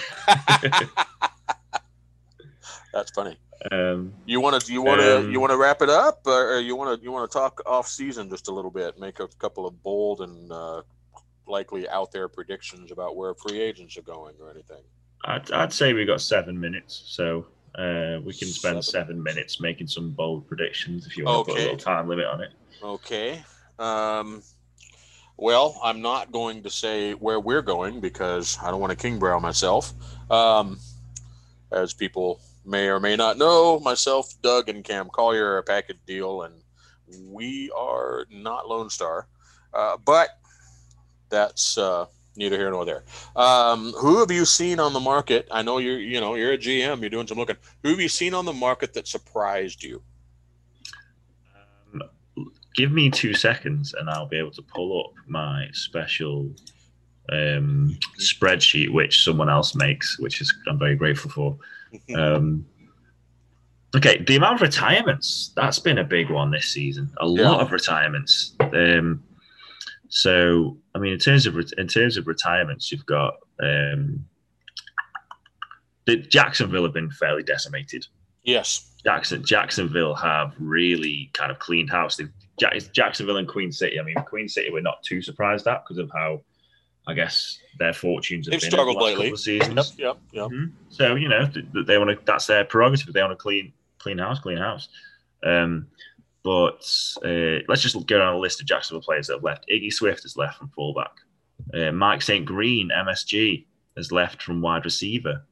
That's 2.93 3.11
funny. 3.11 3.37
um 3.71 4.13
You 4.27 4.41
want 4.41 4.63
to 4.63 4.73
you 4.73 4.83
want 4.83 5.01
to 5.01 5.19
Um, 5.19 5.31
you 5.33 5.41
want 5.41 5.51
to 5.53 5.57
wrap 5.59 5.83
it 5.83 5.91
up, 5.91 6.21
or 6.27 6.59
you 6.61 6.77
want 6.77 6.99
to 6.99 7.05
you 7.05 7.13
want 7.13 7.31
to 7.31 7.39
talk 7.39 7.61
off 7.67 7.89
season 7.89 8.31
just 8.31 8.49
a 8.49 8.53
little 8.55 8.71
bit, 8.71 8.99
make 8.99 9.21
a 9.21 9.29
couple 9.39 9.67
of 9.67 9.83
bold 9.83 10.21
and 10.21 10.51
uh, 10.53 10.83
likely 11.47 11.89
out 11.89 12.13
there 12.13 12.29
predictions 12.29 12.91
about 12.93 13.17
where 13.17 13.35
free 13.35 13.61
agents 13.61 13.97
are 13.99 14.03
going 14.03 14.35
or 14.41 14.51
anything. 14.51 14.83
I'd, 15.27 15.51
I'd 15.53 15.73
say 15.73 15.93
we 15.93 16.05
got 16.05 16.21
seven 16.21 16.59
minutes, 16.59 17.03
so 17.07 17.47
uh, 17.79 18.19
we 18.25 18.33
can 18.33 18.49
spend 18.49 18.83
Seven 18.83 18.83
seven 18.83 19.23
minutes 19.23 19.61
making 19.61 19.87
some 19.89 20.11
bold 20.13 20.47
predictions 20.47 21.07
if 21.07 21.17
you 21.17 21.25
want 21.25 21.47
to 21.47 21.53
put 21.53 21.59
a 21.59 21.63
Okay. 21.63 21.63
little 21.65 21.79
time 21.79 22.09
limit 22.09 22.27
on 22.27 22.41
it. 22.43 22.51
Okay. 22.83 23.43
Um, 23.79 24.43
well, 25.37 25.81
I'm 25.83 26.01
not 26.01 26.33
going 26.33 26.63
to 26.63 26.71
say 26.71 27.13
where 27.13 27.41
we're 27.41 27.63
going 27.63 28.01
because 28.01 28.59
I 28.63 28.71
don't 28.71 28.81
want 28.81 28.99
to 28.99 29.07
kingbrow 29.07 29.41
myself. 29.41 29.93
Um, 30.31 30.79
as 31.73 31.93
people 31.93 32.41
may 32.65 32.89
or 32.89 33.01
may 33.01 33.17
not 33.17 33.37
know, 33.37 33.81
myself, 33.81 34.33
Doug, 34.43 34.69
and 34.69 34.85
Cam 34.85 35.09
Collier 35.11 35.47
are 35.47 35.59
a 35.59 35.63
package 35.63 35.99
deal, 36.07 36.43
and 36.43 36.55
we 37.29 37.71
are 37.77 38.27
not 38.31 38.69
Lone 38.69 38.91
Star. 38.91 39.27
Uh, 39.73 39.97
but 40.05 40.39
that's 41.31 41.77
uh, 41.77 42.07
neither 42.37 42.57
here 42.57 42.71
nor 42.71 42.85
there. 42.85 43.03
Um, 43.35 43.93
who 43.93 44.19
have 44.21 44.31
you 44.31 44.45
seen 44.45 44.79
on 44.79 44.93
the 44.93 45.01
market? 45.01 45.49
I 45.51 45.63
know 45.63 45.79
you're, 45.79 45.99
you 45.99 46.21
know, 46.21 46.37
you're 46.37 46.53
a 46.53 46.59
GM. 46.59 47.01
You're 47.01 47.11
doing 47.11 47.27
some 47.27 47.39
looking. 47.39 47.57
Who 47.83 47.91
have 47.91 48.01
you 48.01 48.09
seen 48.09 48.35
on 48.35 48.45
the 48.45 48.53
market 48.53 48.95
that 48.95 49.09
surprised 49.09 49.83
you? 49.83 50.01
Give 52.75 52.91
me 52.93 53.11
two 53.11 53.35
seconds, 53.35 53.95
and 53.95 54.11
I'll 54.11 54.27
be 54.29 54.39
able 54.39 54.51
to 54.53 54.63
pull 54.63 55.01
up 55.01 55.13
my 55.29 55.69
special 55.73 56.51
um, 57.33 57.97
spreadsheet, 58.21 58.93
which 58.93 59.23
someone 59.25 59.49
else 59.49 59.75
makes, 59.75 60.19
which 60.19 60.41
is 60.41 60.53
I'm 60.69 60.79
very 60.79 60.97
grateful 60.97 61.31
for. 61.31 61.57
Um, 62.17 62.67
okay, 63.95 64.21
the 64.27 64.35
amount 64.35 64.57
of 64.57 64.63
retirements 64.63 65.53
that's 65.55 65.79
been 65.79 65.99
a 65.99 66.03
big 66.05 66.29
one 66.29 66.51
this 66.51 66.67
season. 66.67 67.09
A 67.21 67.29
Yeah. 67.29 67.49
lot 67.51 67.61
of 67.61 67.71
retirements. 67.71 68.57
Um, 68.61 69.23
so, 70.09 70.77
I 70.95 70.99
mean, 70.99 71.13
in 71.13 71.21
terms 71.21 71.47
of 71.47 71.57
in 71.79 71.87
terms 71.87 72.17
of 72.17 72.27
retirements, 72.27 72.91
you've 72.91 73.07
got 73.07 73.35
um, 73.63 74.25
the 76.07 76.17
Jacksonville 76.17 76.83
have 76.83 76.93
been 76.95 77.11
fairly 77.13 77.45
decimated. 77.45 78.07
yes. 78.43 78.91
Jackson 79.05 79.45
Jacksonville 79.45 80.15
have 80.15 80.55
really 80.59 81.31
kind 81.35 81.51
of 81.53 81.59
cleaned 81.59 81.91
house. 81.91 82.17
They've, 82.17 82.33
Jacksonville 82.59 83.37
and 83.39 83.49
Queen 83.49 83.73
City. 83.73 83.99
I 83.99 84.03
mean, 84.03 84.15
Queen 84.27 84.49
City 84.49 84.71
we're 84.71 84.81
not 84.81 85.03
too 85.03 85.21
surprised 85.23 85.67
at 85.67 85.83
because 85.85 85.99
of 85.99 86.11
how 86.13 86.41
I 87.07 87.15
guess 87.15 87.59
their 87.79 87.93
fortunes 87.93 88.47
have 88.47 88.53
They've 88.53 88.61
been 88.61 88.71
struggled 88.71 88.97
over 88.97 89.05
the 89.11 89.11
last 89.11 89.19
lately. 89.19 89.27
couple 89.27 89.37
seasons. 89.77 89.95
Yep. 89.99 90.17
Yep. 90.33 90.51
Yep. 90.53 90.69
So 90.91 91.15
you 91.17 91.29
know 91.29 91.47
th- 91.47 91.67
th- 91.73 91.87
they 91.87 91.99
want 91.99 92.11
to. 92.11 92.19
That's 92.25 92.47
their 92.47 92.65
prerogative. 92.65 93.13
They 93.13 93.21
want 93.21 93.33
to 93.33 93.37
clean, 93.37 93.73
clean 93.99 94.19
house, 94.19 94.39
clean 94.39 94.59
house. 94.59 94.89
Um, 95.45 95.87
but 96.43 96.87
uh, 97.25 97.61
let's 97.69 97.81
just 97.83 97.95
go 98.07 98.19
down 98.19 98.35
a 98.35 98.39
list 98.39 98.61
of 98.61 98.67
Jacksonville 98.67 99.03
players 99.03 99.27
that 99.29 99.35
have 99.35 99.43
left. 99.43 99.67
Iggy 99.73 99.93
Swift 99.93 100.23
has 100.23 100.37
left 100.37 100.59
from 100.59 100.69
fullback. 100.69 101.11
Uh, 101.73 101.91
Mike 101.93 102.21
St. 102.23 102.45
Green, 102.45 102.91
MSG, 102.95 103.65
has 103.97 104.13
left 104.13 104.43
from 104.43 104.61
wide 104.61 104.85
receiver. 104.85 105.43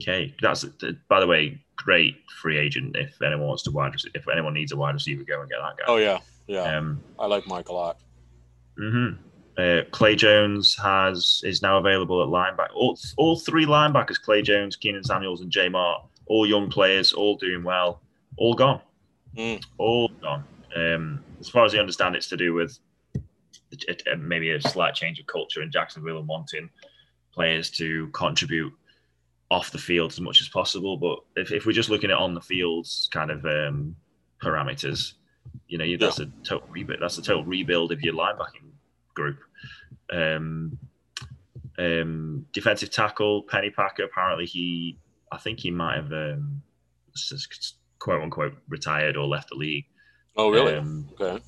Okay, 0.00 0.34
that's 0.40 0.64
by 1.08 1.20
the 1.20 1.26
way, 1.26 1.60
great 1.76 2.16
free 2.40 2.56
agent. 2.58 2.96
If 2.96 3.20
anyone 3.22 3.48
wants 3.48 3.62
to 3.64 3.70
wide, 3.70 3.92
if 4.14 4.24
anyone 4.32 4.54
needs 4.54 4.72
a 4.72 4.76
wide 4.76 4.94
receiver, 4.94 5.24
go 5.24 5.40
and 5.40 5.50
get 5.50 5.58
that 5.60 5.76
guy. 5.76 5.84
Oh 5.88 5.96
yeah. 5.98 6.20
Yeah. 6.50 6.62
Um, 6.76 7.00
I 7.18 7.26
like 7.26 7.46
Mike 7.46 7.68
a 7.68 7.72
lot. 7.72 7.98
hmm 8.76 9.10
Uh, 9.56 9.82
Clay 9.92 10.16
Jones 10.16 10.76
has 10.76 11.40
is 11.44 11.62
now 11.62 11.78
available 11.78 12.20
at 12.22 12.28
linebacker. 12.28 12.74
All, 12.74 12.98
all 13.18 13.38
three 13.38 13.66
linebackers, 13.66 14.20
Clay 14.20 14.42
Jones, 14.42 14.74
Keenan 14.74 15.04
Samuels, 15.04 15.42
and 15.42 15.50
J 15.50 15.68
Mart, 15.68 16.02
all 16.26 16.46
young 16.46 16.68
players, 16.68 17.12
all 17.12 17.36
doing 17.36 17.62
well, 17.62 18.00
all 18.36 18.54
gone, 18.54 18.80
Mm. 19.36 19.62
all 19.78 20.08
gone. 20.20 20.42
Um, 20.74 21.22
as 21.38 21.48
far 21.48 21.64
as 21.64 21.74
I 21.74 21.78
understand, 21.78 22.16
it's 22.16 22.28
to 22.30 22.36
do 22.36 22.52
with 22.52 22.78
it, 23.70 24.02
it- 24.06 24.18
maybe 24.18 24.50
a 24.50 24.60
slight 24.60 24.94
change 24.96 25.20
of 25.20 25.26
culture 25.26 25.62
in 25.62 25.70
Jacksonville 25.70 26.18
and 26.18 26.26
wanting 26.26 26.68
players 27.32 27.70
to 27.72 28.08
contribute 28.08 28.72
off 29.52 29.70
the 29.70 29.78
field 29.78 30.10
as 30.12 30.20
much 30.20 30.40
as 30.40 30.48
possible. 30.48 30.96
But 30.96 31.18
if, 31.40 31.52
if 31.52 31.64
we're 31.66 31.72
just 31.80 31.90
looking 31.90 32.10
at 32.10 32.16
on 32.16 32.34
the 32.34 32.40
fields 32.40 33.08
kind 33.12 33.30
of 33.30 33.44
um, 33.46 33.94
parameters, 34.42 35.14
you 35.68 35.78
know, 35.78 35.96
that's 35.98 36.18
a 36.18 36.26
total 36.44 36.66
rebuild. 36.68 37.00
That's 37.00 37.18
a 37.18 37.22
total 37.22 37.44
rebuild 37.44 37.92
of 37.92 38.00
your 38.02 38.14
linebacking 38.14 38.70
group. 39.14 39.38
Um, 40.12 40.78
um, 41.78 42.46
defensive 42.52 42.90
tackle 42.90 43.42
Penny 43.42 43.70
Packer. 43.70 44.04
Apparently, 44.04 44.46
he, 44.46 44.98
I 45.32 45.38
think 45.38 45.60
he 45.60 45.70
might 45.70 45.96
have 45.96 46.12
um, 46.12 46.62
quote 47.98 48.22
unquote 48.22 48.54
retired 48.68 49.16
or 49.16 49.26
left 49.26 49.50
the 49.50 49.54
league. 49.54 49.86
Oh 50.36 50.50
really? 50.50 50.74
Um, 50.74 51.08
okay. 51.20 51.42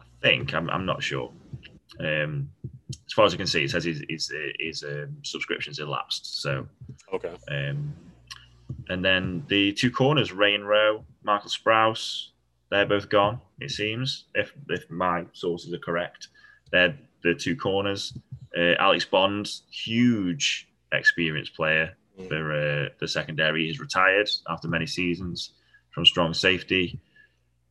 I 0.00 0.04
think 0.22 0.54
I'm, 0.54 0.70
I'm 0.70 0.86
not 0.86 1.02
sure. 1.02 1.30
Um, 2.00 2.48
as 3.06 3.12
far 3.14 3.26
as 3.26 3.34
I 3.34 3.36
can 3.36 3.46
see, 3.46 3.64
it 3.64 3.70
says 3.70 3.84
his 3.84 4.02
his, 4.08 4.32
his 4.58 4.82
um, 4.82 5.16
subscription's 5.22 5.78
elapsed. 5.78 6.40
So, 6.40 6.66
Okay. 7.12 7.34
um, 7.50 7.94
and 8.88 9.04
then 9.04 9.44
the 9.48 9.72
two 9.72 9.90
corners, 9.90 10.32
Ray 10.32 10.54
and 10.54 10.66
Rowe, 10.66 11.04
Michael 11.22 11.50
Sprouse, 11.50 12.28
they're 12.72 12.86
both 12.86 13.08
gone. 13.08 13.38
It 13.60 13.70
seems, 13.70 14.24
if 14.34 14.52
if 14.70 14.90
my 14.90 15.24
sources 15.34 15.72
are 15.74 15.78
correct, 15.78 16.28
they're 16.72 16.96
the 17.22 17.34
two 17.34 17.54
corners. 17.56 18.16
Uh, 18.58 18.74
Alex 18.78 19.04
Bond, 19.04 19.48
huge 19.70 20.68
experienced 20.92 21.54
player 21.54 21.96
Mm. 22.20 22.28
for 22.28 22.52
uh, 22.52 22.88
the 23.00 23.08
secondary, 23.08 23.70
is 23.70 23.80
retired 23.80 24.28
after 24.46 24.68
many 24.68 24.86
seasons 24.86 25.52
from 25.94 26.04
strong 26.04 26.34
safety. 26.34 27.00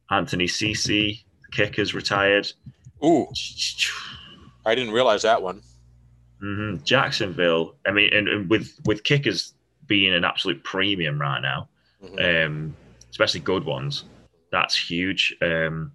Anthony 0.09 0.47
Cece, 0.47 1.23
kicker's 1.51 1.93
retired. 1.93 2.51
Ooh, 3.05 3.27
I 4.65 4.73
didn't 4.73 4.93
realize 4.93 5.21
that 5.23 5.41
one. 5.43 5.61
hmm 6.39 6.77
Jacksonville. 6.83 7.75
I 7.85 7.91
mean, 7.91 8.11
and, 8.13 8.27
and 8.27 8.49
with 8.49 8.79
with 8.85 9.03
kickers 9.03 9.53
being 9.85 10.11
an 10.13 10.23
absolute 10.25 10.63
premium 10.63 11.21
right 11.21 11.39
now, 11.41 11.69
Mhm. 12.03 12.45
um, 12.45 12.75
especially 13.11 13.41
good 13.41 13.63
ones, 13.63 14.05
that's 14.51 14.75
huge. 14.75 15.35
Um, 15.41 15.93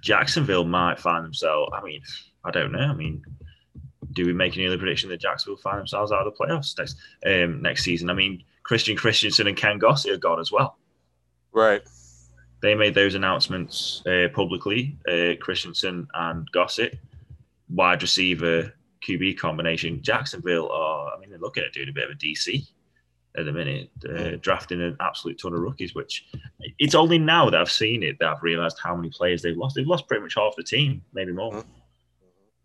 Jacksonville 0.00 0.64
might 0.64 0.98
find 0.98 1.24
themselves. 1.24 1.70
I 1.74 1.82
mean, 1.82 2.00
I 2.44 2.50
don't 2.50 2.72
know. 2.72 2.78
I 2.78 2.94
mean, 2.94 3.22
do 4.12 4.26
we 4.26 4.32
make 4.32 4.56
any 4.56 4.66
other 4.66 4.78
prediction 4.78 5.10
that 5.10 5.20
Jacksonville 5.20 5.60
find 5.60 5.78
themselves 5.78 6.12
out 6.12 6.26
of 6.26 6.32
the 6.32 6.44
playoffs 6.44 6.76
next 6.78 6.96
um, 7.26 7.62
next 7.62 7.84
season? 7.84 8.10
I 8.10 8.14
mean, 8.14 8.42
Christian 8.62 8.96
Christensen 8.96 9.46
and 9.46 9.56
Ken 9.56 9.78
Gossett 9.78 10.12
are 10.12 10.18
gone 10.18 10.40
as 10.40 10.50
well. 10.50 10.78
Right. 11.52 11.82
They 12.62 12.74
made 12.74 12.94
those 12.94 13.14
announcements 13.14 14.02
uh, 14.06 14.28
publicly. 14.34 14.98
Uh, 15.08 15.34
Christensen 15.40 16.06
and 16.14 16.50
Gossett, 16.52 16.98
wide 17.70 18.02
receiver 18.02 18.72
QB 19.06 19.38
combination. 19.38 20.02
Jacksonville 20.02 20.70
are, 20.70 21.14
I 21.14 21.18
mean, 21.18 21.30
they're 21.30 21.38
looking 21.38 21.64
at 21.64 21.72
doing 21.72 21.88
a 21.88 21.92
bit 21.92 22.04
of 22.04 22.10
a 22.10 22.14
DC 22.14 22.66
at 23.36 23.44
the 23.44 23.52
minute, 23.52 23.90
uh, 24.08 24.36
drafting 24.40 24.80
an 24.80 24.96
absolute 25.00 25.40
ton 25.40 25.54
of 25.54 25.60
rookies. 25.60 25.94
Which 25.94 26.26
it's 26.78 26.94
only 26.94 27.18
now 27.18 27.48
that 27.50 27.60
I've 27.60 27.70
seen 27.70 28.02
it 28.02 28.18
that 28.18 28.28
I've 28.28 28.42
realised 28.42 28.78
how 28.82 28.96
many 28.96 29.10
players 29.10 29.42
they've 29.42 29.56
lost. 29.56 29.76
They've 29.76 29.86
lost 29.86 30.08
pretty 30.08 30.22
much 30.22 30.34
half 30.36 30.56
the 30.56 30.64
team, 30.64 31.02
maybe 31.12 31.32
more. 31.32 31.52
Mm-hmm. 31.52 31.68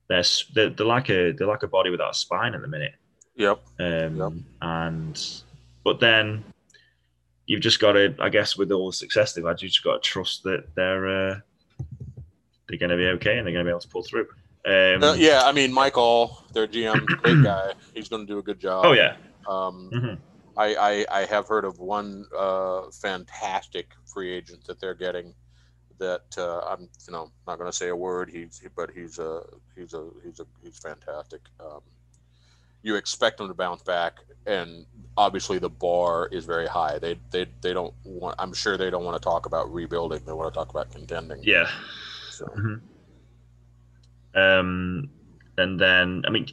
They're, 0.07 0.23
they're, 0.53 0.69
they're 0.69 0.85
like 0.85 1.09
a 1.09 1.31
they're 1.31 1.47
like 1.47 1.63
a 1.63 1.67
body 1.67 1.89
without 1.89 2.11
a 2.11 2.13
spine 2.13 2.53
at 2.53 2.61
the 2.61 2.67
minute. 2.67 2.93
Yep. 3.35 3.59
Um, 3.79 4.17
yep. 4.17 4.31
And 4.61 5.41
but 5.83 5.99
then 5.99 6.43
you've 7.45 7.61
just 7.61 7.79
got 7.79 7.93
to, 7.93 8.15
I 8.19 8.29
guess, 8.29 8.57
with 8.57 8.71
all 8.71 8.87
the 8.87 8.93
success 8.93 9.33
they've 9.33 9.45
had, 9.45 9.61
you 9.61 9.67
just 9.67 9.83
got 9.83 10.01
to 10.01 10.09
trust 10.09 10.43
that 10.43 10.75
they're 10.75 11.07
uh, 11.07 11.39
they're 12.67 12.79
going 12.79 12.89
to 12.89 12.97
be 12.97 13.07
okay 13.07 13.37
and 13.37 13.45
they're 13.45 13.53
going 13.53 13.65
to 13.65 13.69
be 13.69 13.69
able 13.69 13.79
to 13.79 13.87
pull 13.87 14.03
through. 14.03 14.27
Um, 14.65 15.03
uh, 15.03 15.13
yeah, 15.13 15.43
I 15.45 15.51
mean, 15.51 15.71
Michael, 15.71 16.43
their 16.53 16.67
GM, 16.67 17.05
great 17.05 17.43
guy. 17.43 17.73
He's 17.93 18.09
going 18.09 18.25
to 18.25 18.31
do 18.31 18.39
a 18.39 18.43
good 18.43 18.59
job. 18.59 18.85
Oh 18.85 18.93
yeah. 18.93 19.15
Um, 19.47 19.91
mm-hmm. 19.93 20.13
I, 20.57 20.75
I, 20.75 21.05
I 21.21 21.25
have 21.25 21.47
heard 21.47 21.65
of 21.65 21.79
one 21.79 22.25
uh, 22.37 22.83
fantastic 22.91 23.91
free 24.05 24.31
agent 24.31 24.65
that 24.65 24.79
they're 24.79 24.95
getting. 24.95 25.33
That 25.97 26.35
uh, 26.37 26.59
I'm 26.59 26.89
you 27.07 27.13
know 27.13 27.31
not 27.47 27.57
going 27.57 27.71
to 27.71 27.75
say 27.75 27.87
a 27.87 27.95
word. 27.95 28.29
He's 28.29 28.61
but 28.75 28.91
he's 28.91 29.17
a 29.17 29.43
he's 29.75 29.93
a 29.93 30.09
he's 30.23 30.41
a 30.41 30.45
he's 30.61 30.77
fantastic. 30.77 31.41
Um, 31.59 31.81
you 32.83 32.95
expect 32.95 33.37
them 33.37 33.47
to 33.47 33.53
bounce 33.53 33.81
back, 33.81 34.19
and 34.45 34.85
obviously 35.15 35.57
the 35.57 35.69
bar 35.69 36.27
is 36.33 36.45
very 36.45 36.67
high. 36.67 36.99
They 36.99 37.17
they 37.31 37.47
they 37.61 37.73
don't 37.73 37.93
want. 38.03 38.35
I'm 38.39 38.53
sure 38.53 38.77
they 38.77 38.89
don't 38.89 39.05
want 39.05 39.15
to 39.15 39.23
talk 39.23 39.45
about 39.45 39.73
rebuilding. 39.73 40.21
They 40.25 40.33
want 40.33 40.53
to 40.53 40.57
talk 40.57 40.69
about 40.69 40.91
contending. 40.91 41.39
Yeah. 41.43 41.69
So. 42.29 42.45
Mm-hmm. 42.45 42.75
Um, 44.37 45.09
and 45.57 45.79
then 45.79 46.23
I 46.27 46.29
mean, 46.29 46.47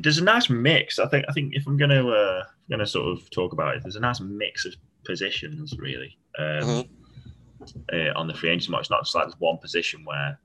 there's 0.00 0.18
a 0.18 0.24
nice 0.24 0.50
mix. 0.50 0.98
I 0.98 1.06
think 1.06 1.24
I 1.28 1.32
think 1.32 1.54
if 1.54 1.66
I'm 1.66 1.76
gonna 1.76 2.06
uh, 2.06 2.44
gonna 2.70 2.86
sort 2.86 3.06
of 3.08 3.28
talk 3.30 3.52
about 3.52 3.76
it, 3.76 3.82
there's 3.82 3.96
a 3.96 4.00
nice 4.00 4.20
mix 4.20 4.64
of 4.64 4.74
positions 5.04 5.74
really 5.78 6.16
um, 6.38 6.44
mm-hmm. 6.44 7.80
uh, 7.92 8.18
on 8.18 8.26
the 8.26 8.34
free 8.34 8.50
agency 8.50 8.70
market. 8.70 8.82
It's 8.82 8.90
not 8.90 9.04
just 9.04 9.14
like 9.14 9.24
there's 9.24 9.40
one 9.40 9.58
position 9.58 10.04
where 10.04 10.38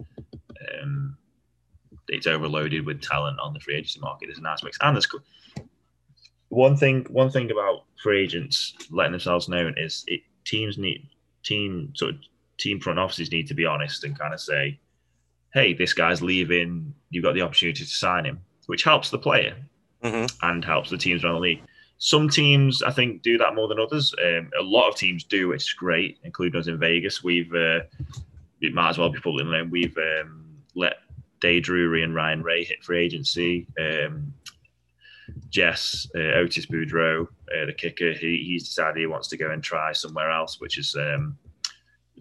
um, 0.82 1.18
it's 2.08 2.28
overloaded 2.28 2.86
with 2.86 3.02
talent 3.02 3.40
on 3.40 3.54
the 3.54 3.60
free 3.60 3.76
agency 3.76 4.00
market. 4.00 4.28
There's 4.28 4.40
a 4.40 4.42
nice 4.42 4.64
mix, 4.64 4.78
and 4.82 4.96
there's 4.96 5.08
one 6.50 6.78
thing. 6.78 7.06
One 7.10 7.30
thing 7.30 7.52
about 7.52 7.86
free 8.02 8.24
agents 8.24 8.74
letting 8.90 9.12
themselves 9.12 9.50
known 9.50 9.76
is 9.78 10.04
it 10.08 10.22
teams 10.46 10.78
need 10.78 11.10
team 11.44 11.94
sort 11.96 12.16
of 12.16 12.22
team 12.58 12.80
front 12.80 13.00
offices 13.00 13.32
need 13.32 13.48
to 13.48 13.54
be 13.54 13.66
honest 13.66 14.04
and 14.04 14.18
kind 14.18 14.34
of 14.34 14.40
say, 14.40 14.80
"Hey, 15.54 15.74
this 15.74 15.94
guy's 15.94 16.22
leaving. 16.22 16.94
You've 17.10 17.24
got 17.24 17.34
the 17.34 17.42
opportunity 17.42 17.84
to 17.84 17.90
sign 17.90 18.26
him," 18.26 18.40
which 18.68 18.84
helps 18.84 19.10
the 19.10 19.20
player 19.20 19.56
mm-hmm. 20.04 20.26
and 20.48 20.64
helps 20.64 20.90
the 20.90 20.98
teams 20.98 21.24
around 21.24 21.36
the 21.36 21.42
league. 21.42 21.64
Some 22.00 22.30
teams, 22.30 22.84
I 22.84 22.92
think, 22.92 23.24
do 23.24 23.38
that 23.40 23.56
more 23.56 23.68
than 23.68 23.80
others. 23.80 24.14
Um, 24.24 24.52
a 24.60 24.64
lot 24.64 24.88
of 24.88 24.96
teams 24.96 25.24
do, 25.24 25.48
which 25.48 25.64
is 25.64 25.74
great, 25.74 26.20
including 26.24 26.60
us 26.60 26.68
in 26.68 26.78
Vegas. 26.78 27.24
We've, 27.24 27.52
uh, 27.54 27.80
it 28.62 28.74
might 28.74 28.90
as 28.90 28.98
well 28.98 29.10
be 29.10 29.20
public 29.20 29.46
known, 29.48 29.72
we've 29.72 29.98
um, 29.98 30.46
let 30.76 30.98
Dade 31.40 31.64
Drury 31.64 32.04
and 32.04 32.14
Ryan 32.14 32.44
Ray 32.44 32.64
hit 32.64 32.84
free 32.84 33.04
agency. 33.04 33.68
Um, 33.80 34.34
Jess, 35.50 36.08
uh, 36.16 36.38
Otis 36.38 36.68
Boudreau, 36.68 37.24
uh, 37.26 37.66
the 37.66 37.74
kicker, 37.74 38.14
he, 38.14 38.44
he's 38.46 38.68
decided 38.68 39.00
he 39.00 39.08
wants 39.08 39.28
to 39.30 39.38
go 39.38 39.52
and 39.52 39.64
try 39.64 39.92
somewhere 39.92 40.32
else, 40.32 40.60
which 40.60 40.78
is 40.78 40.96
um, 40.96 41.38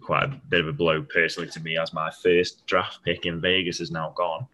quite 0.01 0.23
a 0.23 0.41
bit 0.49 0.61
of 0.61 0.67
a 0.67 0.73
blow 0.73 1.01
personally 1.03 1.49
to 1.49 1.59
me 1.59 1.77
as 1.77 1.93
my 1.93 2.11
first 2.11 2.65
draft 2.65 2.99
pick 3.03 3.25
in 3.25 3.41
Vegas 3.41 3.79
is 3.79 3.91
now 3.91 4.13
gone. 4.15 4.47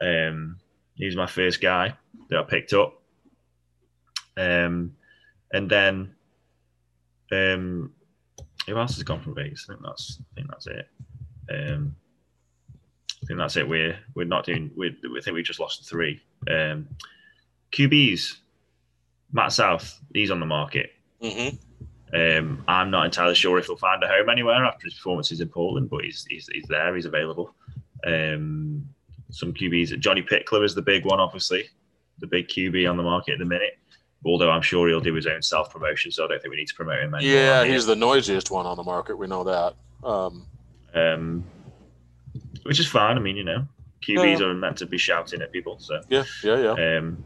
Um, 0.00 0.58
he's 0.94 1.16
my 1.16 1.26
first 1.26 1.60
guy 1.60 1.94
that 2.30 2.38
I 2.38 2.42
picked 2.42 2.72
up. 2.72 3.00
Um, 4.36 4.94
and 5.52 5.70
then 5.70 6.14
um, 7.32 7.92
who 8.66 8.76
else 8.76 8.94
has 8.94 9.02
gone 9.02 9.20
from 9.20 9.34
Vegas? 9.34 9.66
I 9.68 9.72
think 9.72 9.84
that's 9.84 10.18
I 10.20 10.34
think 10.34 10.48
that's 10.50 10.66
it. 10.66 10.88
Um, 11.50 11.94
I 13.22 13.26
think 13.26 13.38
that's 13.38 13.56
it. 13.56 13.68
We're 13.68 13.98
we're 14.14 14.26
not 14.26 14.44
doing. 14.44 14.70
We 14.76 14.96
we 15.12 15.20
think 15.20 15.34
we 15.34 15.42
just 15.42 15.60
lost 15.60 15.88
three. 15.88 16.20
Um, 16.50 16.88
QBs, 17.72 18.36
Matt 19.32 19.52
South, 19.52 20.00
he's 20.12 20.30
on 20.30 20.40
the 20.40 20.46
market. 20.46 20.90
Mm-hmm. 21.22 21.56
Um, 22.14 22.64
I'm 22.68 22.90
not 22.90 23.06
entirely 23.06 23.34
sure 23.34 23.58
if 23.58 23.66
he'll 23.66 23.76
find 23.76 24.02
a 24.02 24.08
home 24.08 24.28
anywhere 24.28 24.64
after 24.64 24.84
his 24.84 24.94
performances 24.94 25.40
in 25.40 25.48
Portland, 25.48 25.90
but 25.90 26.04
he's 26.04 26.26
he's, 26.28 26.48
he's 26.52 26.66
there. 26.68 26.94
He's 26.94 27.06
available. 27.06 27.54
Um, 28.06 28.86
some 29.30 29.52
QBs. 29.52 29.98
Johnny 29.98 30.22
Pickler 30.22 30.64
is 30.64 30.74
the 30.74 30.82
big 30.82 31.04
one, 31.04 31.18
obviously, 31.18 31.64
the 32.18 32.26
big 32.26 32.48
QB 32.48 32.88
on 32.88 32.96
the 32.96 33.02
market 33.02 33.32
at 33.32 33.38
the 33.38 33.44
minute. 33.44 33.78
Although 34.24 34.50
I'm 34.50 34.62
sure 34.62 34.88
he'll 34.88 35.00
do 35.00 35.14
his 35.14 35.26
own 35.26 35.42
self 35.42 35.70
promotion, 35.70 36.10
so 36.10 36.24
I 36.24 36.28
don't 36.28 36.40
think 36.40 36.50
we 36.50 36.56
need 36.56 36.68
to 36.68 36.74
promote 36.74 37.00
him. 37.00 37.14
Anymore. 37.14 37.20
Yeah, 37.20 37.64
he's 37.64 37.86
the 37.86 37.96
noisiest 37.96 38.50
one 38.50 38.66
on 38.66 38.76
the 38.76 38.82
market. 38.82 39.16
We 39.16 39.26
know 39.26 39.44
that. 39.44 39.74
Um, 40.02 40.46
um, 40.94 41.44
which 42.62 42.80
is 42.80 42.86
fine. 42.86 43.16
I 43.16 43.20
mean, 43.20 43.36
you 43.36 43.44
know, 43.44 43.66
QBs 44.02 44.40
yeah. 44.40 44.46
are 44.46 44.54
meant 44.54 44.78
to 44.78 44.86
be 44.86 44.98
shouting 44.98 45.42
at 45.42 45.52
people. 45.52 45.78
So 45.78 46.00
yeah, 46.08 46.24
yeah, 46.42 46.74
yeah. 46.74 46.98
Um, 46.98 47.22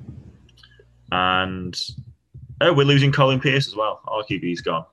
and 1.13 1.81
oh, 2.61 2.73
we're 2.73 2.85
losing 2.85 3.13
Colin 3.13 3.41
Pierce 3.41 3.67
as 3.67 3.77
well. 3.77 4.01
Our 4.07 4.23
QB's 4.25 4.61
gone. 4.61 4.85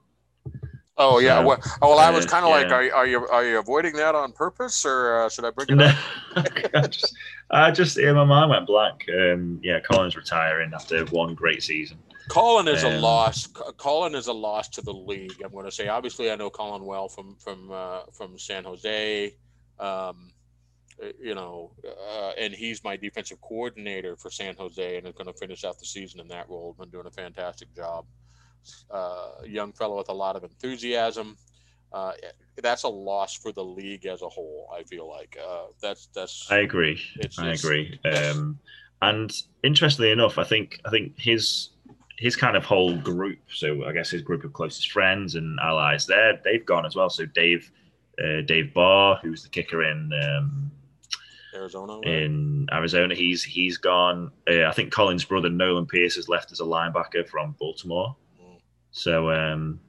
Oh 0.98 1.20
yeah. 1.20 1.44
well, 1.44 1.60
oh, 1.82 1.90
well, 1.90 2.00
I 2.00 2.10
was 2.10 2.26
kind 2.26 2.46
of 2.46 2.52
uh, 2.52 2.56
yeah. 2.56 2.64
like, 2.64 2.72
are, 2.72 2.96
are, 2.96 3.08
you 3.08 3.28
are 3.28 3.46
you 3.46 3.60
avoiding 3.60 3.94
that 3.94 4.16
on 4.16 4.32
purpose, 4.32 4.86
or 4.86 5.24
uh, 5.24 5.30
should 5.30 5.44
I 5.44 5.52
bring 5.52 5.68
it 5.70 5.76
no. 5.76 5.86
up? 6.36 6.48
I 6.74 6.88
just, 6.88 7.18
I 7.52 7.72
just 7.72 7.98
yeah, 7.98 8.14
my 8.14 8.24
mind 8.24 8.50
went 8.50 8.66
blank. 8.66 9.06
Um, 9.10 9.60
yeah, 9.62 9.80
Colin's 9.82 10.16
retiring 10.16 10.72
after 10.74 11.04
one 11.06 11.36
great 11.36 11.64
season. 11.64 11.98
Colin 12.30 12.68
is 12.70 12.86
um, 12.86 12.94
a 12.94 12.98
loss. 12.98 13.46
Colin 13.78 14.16
is 14.16 14.28
a 14.28 14.34
loss 14.34 14.70
to 14.70 14.82
the 14.82 14.94
league. 14.94 15.42
I'm 15.44 15.52
going 15.52 15.66
to 15.66 15.72
say. 15.72 15.90
Obviously, 15.90 16.32
I 16.32 16.36
know 16.36 16.50
Colin 16.50 16.86
well 16.86 17.10
from 17.10 17.36
from 17.36 17.72
uh, 17.72 18.04
from 18.14 18.40
San 18.40 18.64
Jose. 18.64 19.36
Um, 19.80 20.32
you 21.22 21.36
know, 21.36 21.72
uh, 21.86 22.32
and 22.40 22.54
he's 22.54 22.82
my 22.86 22.96
defensive 22.96 23.42
coordinator 23.42 24.16
for 24.16 24.32
San 24.32 24.56
Jose, 24.56 24.98
and 24.98 25.06
is 25.06 25.14
going 25.14 25.28
to 25.28 25.34
finish 25.34 25.66
out 25.66 25.78
the 25.78 25.86
season 25.86 26.22
in 26.22 26.30
that 26.30 26.48
role. 26.48 26.74
Been 26.80 26.90
doing 26.90 27.06
a 27.06 27.12
fantastic 27.12 27.76
job 27.76 28.06
uh, 28.92 29.32
young 29.46 29.74
fellow 29.74 29.98
with 29.98 30.10
a 30.10 30.14
lot 30.14 30.36
of 30.36 30.44
enthusiasm. 30.44 31.38
Uh, 31.94 32.12
that's 32.62 32.84
a 32.84 32.90
loss 32.90 33.36
for 33.36 33.52
the 33.52 33.64
league 33.64 34.06
as 34.06 34.22
a 34.22 34.30
whole. 34.30 34.70
I 34.76 34.84
feel 34.84 35.10
like 35.10 35.38
uh, 35.42 35.68
that's 35.82 36.08
that's. 36.08 36.52
I 36.52 36.60
agree. 36.60 37.00
It's, 37.18 37.40
I 37.40 37.50
agree. 37.52 38.00
Um, 38.04 38.60
and 39.02 39.32
interestingly 39.64 40.12
enough, 40.12 40.38
I 40.38 40.44
think 40.44 40.80
I 40.86 40.90
think 40.90 41.18
his 41.18 41.70
his 42.18 42.36
kind 42.36 42.56
of 42.56 42.66
whole 42.66 42.98
group. 42.98 43.40
So 43.54 43.86
I 43.86 43.92
guess 43.92 44.10
his 44.10 44.22
group 44.22 44.44
of 44.44 44.54
closest 44.54 44.92
friends 44.92 45.36
and 45.36 45.60
allies 45.62 46.06
there, 46.06 46.40
they've 46.44 46.66
gone 46.66 46.86
as 46.86 46.96
well. 46.96 47.10
So 47.10 47.26
Dave 47.26 47.72
uh, 48.20 48.42
Dave 48.42 48.74
Barr, 48.74 49.20
who's 49.22 49.44
the 49.44 49.50
kicker 49.50 49.84
in 49.84 50.12
um, 50.24 50.72
Arizona. 51.54 51.98
Right? 51.98 52.08
In 52.08 52.68
Arizona, 52.72 53.16
he's 53.16 53.44
he's 53.44 53.78
gone. 53.78 54.32
Uh, 54.50 54.66
I 54.66 54.72
think 54.72 54.92
Colin's 54.92 55.26
brother 55.26 55.50
Nolan 55.50 55.86
Pierce 55.86 56.16
has 56.16 56.30
left 56.30 56.52
as 56.52 56.60
a 56.60 56.64
linebacker 56.64 57.28
from 57.28 57.56
Baltimore. 57.60 58.16
So, 58.96 59.30
um, 59.30 59.82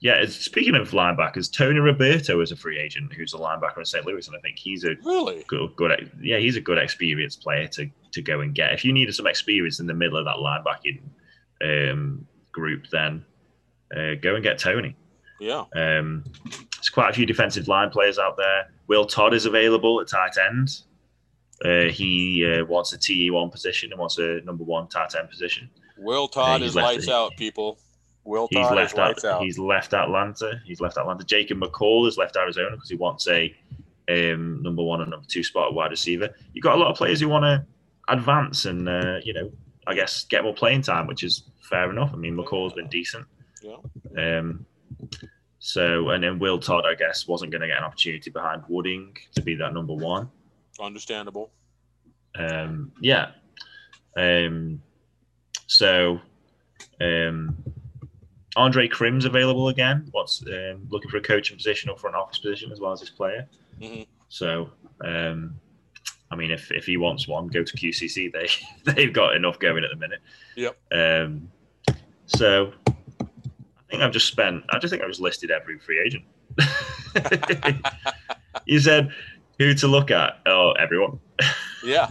yeah, 0.00 0.26
speaking 0.26 0.74
of 0.74 0.90
linebackers, 0.90 1.50
Tony 1.50 1.78
Roberto 1.78 2.40
is 2.40 2.50
a 2.50 2.56
free 2.56 2.80
agent 2.80 3.12
who's 3.12 3.32
a 3.32 3.36
linebacker 3.36 3.78
in 3.78 3.84
St. 3.84 4.04
Louis, 4.04 4.26
and 4.26 4.36
I 4.36 4.40
think 4.40 4.58
he's 4.58 4.82
a 4.82 4.96
really 5.04 5.44
good, 5.46 5.76
good, 5.76 6.10
yeah, 6.20 6.38
he's 6.38 6.56
a 6.56 6.60
good 6.60 6.76
experienced 6.76 7.40
player 7.42 7.68
to 7.68 7.88
to 8.12 8.22
go 8.22 8.40
and 8.40 8.52
get. 8.52 8.72
If 8.72 8.84
you 8.84 8.92
needed 8.92 9.14
some 9.14 9.28
experience 9.28 9.78
in 9.78 9.86
the 9.86 9.94
middle 9.94 10.18
of 10.18 10.24
that 10.24 10.36
linebacking 10.36 11.00
um, 11.62 12.26
group, 12.50 12.86
then 12.90 13.24
uh, 13.96 14.14
go 14.20 14.34
and 14.34 14.42
get 14.42 14.58
Tony. 14.58 14.96
Yeah. 15.40 15.64
Um, 15.76 16.24
there's 16.44 16.90
quite 16.92 17.10
a 17.10 17.12
few 17.12 17.26
defensive 17.26 17.68
line 17.68 17.90
players 17.90 18.18
out 18.18 18.36
there. 18.36 18.66
Will 18.88 19.06
Todd 19.06 19.32
is 19.32 19.46
available 19.46 20.00
at 20.00 20.08
tight 20.08 20.36
end. 20.44 20.82
Uh, 21.64 21.88
he 21.88 22.44
uh, 22.44 22.64
wants 22.64 22.92
a 22.92 22.98
TE 22.98 23.30
one 23.30 23.48
position 23.48 23.92
and 23.92 24.00
wants 24.00 24.18
a 24.18 24.40
number 24.40 24.64
one 24.64 24.88
tight 24.88 25.14
end 25.16 25.30
position. 25.30 25.70
Will 25.98 26.26
Todd 26.26 26.62
uh, 26.62 26.64
is 26.64 26.74
lights 26.74 27.08
out, 27.08 27.36
people. 27.36 27.78
Will 28.24 28.48
he's 28.50 28.70
left 28.70 28.98
out, 28.98 29.22
out, 29.24 29.42
He's 29.42 29.58
left 29.58 29.92
Atlanta. 29.92 30.60
He's 30.64 30.80
left 30.80 30.96
Atlanta. 30.96 31.24
Jacob 31.24 31.58
McCall 31.58 32.06
has 32.06 32.16
left 32.16 32.36
Arizona 32.36 32.70
because 32.72 32.88
he 32.88 32.96
wants 32.96 33.28
a 33.28 33.54
um, 34.08 34.62
number 34.62 34.82
one 34.82 35.02
and 35.02 35.10
number 35.10 35.26
two 35.28 35.42
spot 35.42 35.74
wide 35.74 35.90
receiver. 35.90 36.30
You've 36.52 36.62
got 36.62 36.76
a 36.76 36.80
lot 36.80 36.90
of 36.90 36.96
players 36.96 37.20
who 37.20 37.28
want 37.28 37.44
to 37.44 37.64
advance 38.08 38.64
and 38.64 38.88
uh, 38.88 39.18
you 39.22 39.34
know, 39.34 39.50
I 39.86 39.94
guess 39.94 40.24
get 40.24 40.42
more 40.42 40.54
playing 40.54 40.82
time, 40.82 41.06
which 41.06 41.22
is 41.22 41.44
fair 41.60 41.90
enough. 41.90 42.10
I 42.12 42.16
mean, 42.16 42.36
McCall's 42.36 42.72
been 42.72 42.88
decent. 42.88 43.26
Yeah. 43.62 43.76
Um, 44.16 44.64
so 45.58 46.10
and 46.10 46.24
then 46.24 46.38
Will 46.38 46.58
Todd, 46.58 46.84
I 46.86 46.94
guess, 46.94 47.28
wasn't 47.28 47.50
going 47.50 47.62
to 47.62 47.68
get 47.68 47.78
an 47.78 47.84
opportunity 47.84 48.30
behind 48.30 48.62
Wooding 48.68 49.16
to 49.34 49.42
be 49.42 49.54
that 49.56 49.74
number 49.74 49.94
one. 49.94 50.30
Understandable. 50.80 51.50
Um, 52.38 52.92
yeah. 53.00 53.32
Um, 54.16 54.82
so 55.66 56.20
um, 57.00 57.56
Andre 58.56 58.86
Krim's 58.88 59.24
available 59.24 59.68
again. 59.68 60.08
What's 60.12 60.42
um, 60.46 60.86
looking 60.90 61.10
for 61.10 61.16
a 61.16 61.20
coaching 61.22 61.56
position 61.56 61.90
or 61.90 61.96
for 61.98 62.08
an 62.08 62.14
office 62.14 62.38
position 62.38 62.70
as 62.72 62.80
well 62.80 62.92
as 62.92 63.00
his 63.00 63.10
player. 63.10 63.46
Mhm. 63.80 64.06
So, 64.28 64.70
um, 65.04 65.54
I 66.30 66.36
mean, 66.36 66.50
if, 66.50 66.70
if 66.72 66.86
he 66.86 66.96
wants 66.96 67.26
one, 67.28 67.48
go 67.48 67.62
to 67.64 67.76
QCC. 67.76 68.32
They 68.84 68.92
they've 68.92 69.12
got 69.12 69.34
enough 69.36 69.58
going 69.58 69.84
at 69.84 69.90
the 69.90 69.96
minute. 69.96 70.20
Yep. 70.56 70.76
Um, 70.92 71.50
so, 72.26 72.72
I 72.88 73.90
think 73.90 74.02
I've 74.02 74.12
just 74.12 74.26
spent. 74.28 74.64
I 74.70 74.78
just 74.78 74.90
think 74.90 75.02
I've 75.02 75.08
just 75.10 75.20
listed 75.20 75.50
every 75.50 75.78
free 75.78 76.00
agent. 76.00 76.24
you 78.66 78.78
said 78.80 79.10
who 79.58 79.74
to 79.74 79.86
look 79.88 80.10
at? 80.10 80.40
Oh, 80.46 80.72
everyone, 80.72 81.18
Yeah, 81.84 82.10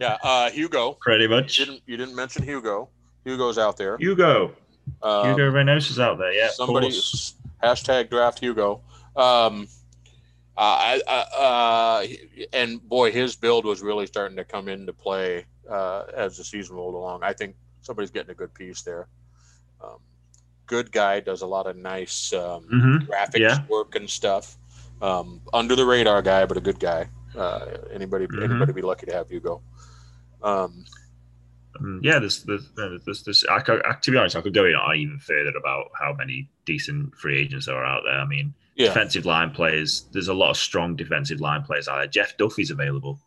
yeah. 0.00 0.16
Uh, 0.22 0.50
Hugo, 0.50 0.96
pretty 1.00 1.24
you 1.24 1.30
much. 1.30 1.56
didn't 1.56 1.82
you 1.86 1.96
didn't 1.96 2.14
mention 2.16 2.42
Hugo? 2.42 2.88
Hugo's 3.24 3.58
out 3.58 3.76
there. 3.76 3.96
Hugo, 3.98 4.54
Um, 5.02 5.30
Hugo 5.30 5.50
Reynosa's 5.50 5.98
out 5.98 6.18
there. 6.18 6.32
Yeah, 6.32 6.50
somebody 6.50 6.90
hashtag 7.62 8.10
draft 8.10 8.38
Hugo. 8.38 8.80
Um, 9.16 9.68
uh, 10.56 10.60
I, 10.60 11.00
I, 11.08 11.20
uh, 11.42 12.46
and 12.52 12.86
boy, 12.86 13.10
his 13.12 13.36
build 13.36 13.64
was 13.64 13.82
really 13.82 14.06
starting 14.06 14.36
to 14.36 14.44
come 14.44 14.68
into 14.68 14.92
play 14.92 15.46
uh, 15.70 16.04
as 16.14 16.36
the 16.36 16.44
season 16.44 16.76
rolled 16.76 16.94
along. 16.94 17.22
I 17.22 17.32
think 17.32 17.56
somebody's 17.80 18.10
getting 18.10 18.30
a 18.30 18.34
good 18.34 18.52
piece 18.52 18.82
there. 18.82 19.08
Um, 19.82 19.98
good 20.66 20.92
guy, 20.92 21.20
does 21.20 21.42
a 21.42 21.46
lot 21.46 21.66
of 21.66 21.76
nice 21.76 22.32
um, 22.32 22.64
Mhm. 22.72 23.06
graphics 23.08 23.38
Yeah. 23.40 23.64
work 23.68 23.94
and 23.94 24.08
stuff. 24.08 24.56
Um, 25.00 25.40
under 25.54 25.74
the 25.76 25.86
radar 25.86 26.20
guy, 26.20 26.44
but 26.44 26.56
a 26.58 26.60
good 26.60 26.78
guy. 26.78 27.08
Uh, 27.34 27.66
anybody, 27.92 28.26
Mhm. 28.26 28.44
anybody 28.44 28.72
be 28.72 28.82
lucky 28.82 29.06
to 29.06 29.12
have 29.14 29.30
Hugo. 29.30 29.62
Um, 30.42 30.84
Um, 31.78 32.00
yeah, 32.02 32.18
there's, 32.18 32.42
there's, 32.44 32.68
there's, 32.76 33.22
there's 33.22 33.44
I 33.44 33.60
could, 33.60 33.84
I, 33.86 33.94
to 33.94 34.10
be 34.10 34.16
honest, 34.16 34.36
I 34.36 34.40
could 34.40 34.54
go 34.54 34.64
in 34.64 34.74
even 34.96 35.18
further 35.18 35.52
about 35.56 35.90
how 35.98 36.12
many 36.12 36.48
decent 36.64 37.14
free 37.14 37.40
agents 37.40 37.68
are 37.68 37.84
out 37.84 38.02
there. 38.04 38.18
I 38.18 38.26
mean, 38.26 38.54
yeah. 38.74 38.88
defensive 38.88 39.26
line 39.26 39.50
players, 39.50 40.06
there's 40.12 40.28
a 40.28 40.34
lot 40.34 40.50
of 40.50 40.56
strong 40.56 40.96
defensive 40.96 41.40
line 41.40 41.62
players 41.62 41.88
out 41.88 41.98
there. 41.98 42.06
Jeff 42.06 42.36
Duffy's 42.36 42.70
available. 42.70 43.18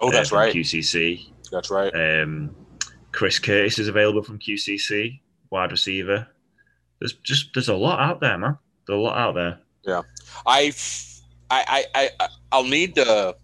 Oh, 0.00 0.08
uh, 0.08 0.10
that's 0.10 0.28
from 0.28 0.38
right. 0.38 0.54
QCC. 0.54 1.32
That's 1.50 1.70
right. 1.70 1.92
Um, 1.94 2.54
Chris 3.12 3.38
Curtis 3.38 3.78
is 3.78 3.88
available 3.88 4.22
from 4.22 4.38
QCC, 4.38 5.20
wide 5.50 5.70
receiver. 5.70 6.26
There's 7.00 7.14
just 7.14 7.50
there's 7.54 7.68
a 7.68 7.74
lot 7.74 8.00
out 8.00 8.20
there, 8.20 8.36
man. 8.38 8.58
There's 8.86 8.98
a 8.98 9.00
lot 9.00 9.16
out 9.16 9.34
there. 9.34 9.58
Yeah, 9.84 10.02
I, 10.46 10.72
I, 11.50 11.86
I, 11.94 12.10
I, 12.20 12.28
I'll 12.52 12.64
need 12.64 12.94
to. 12.96 13.36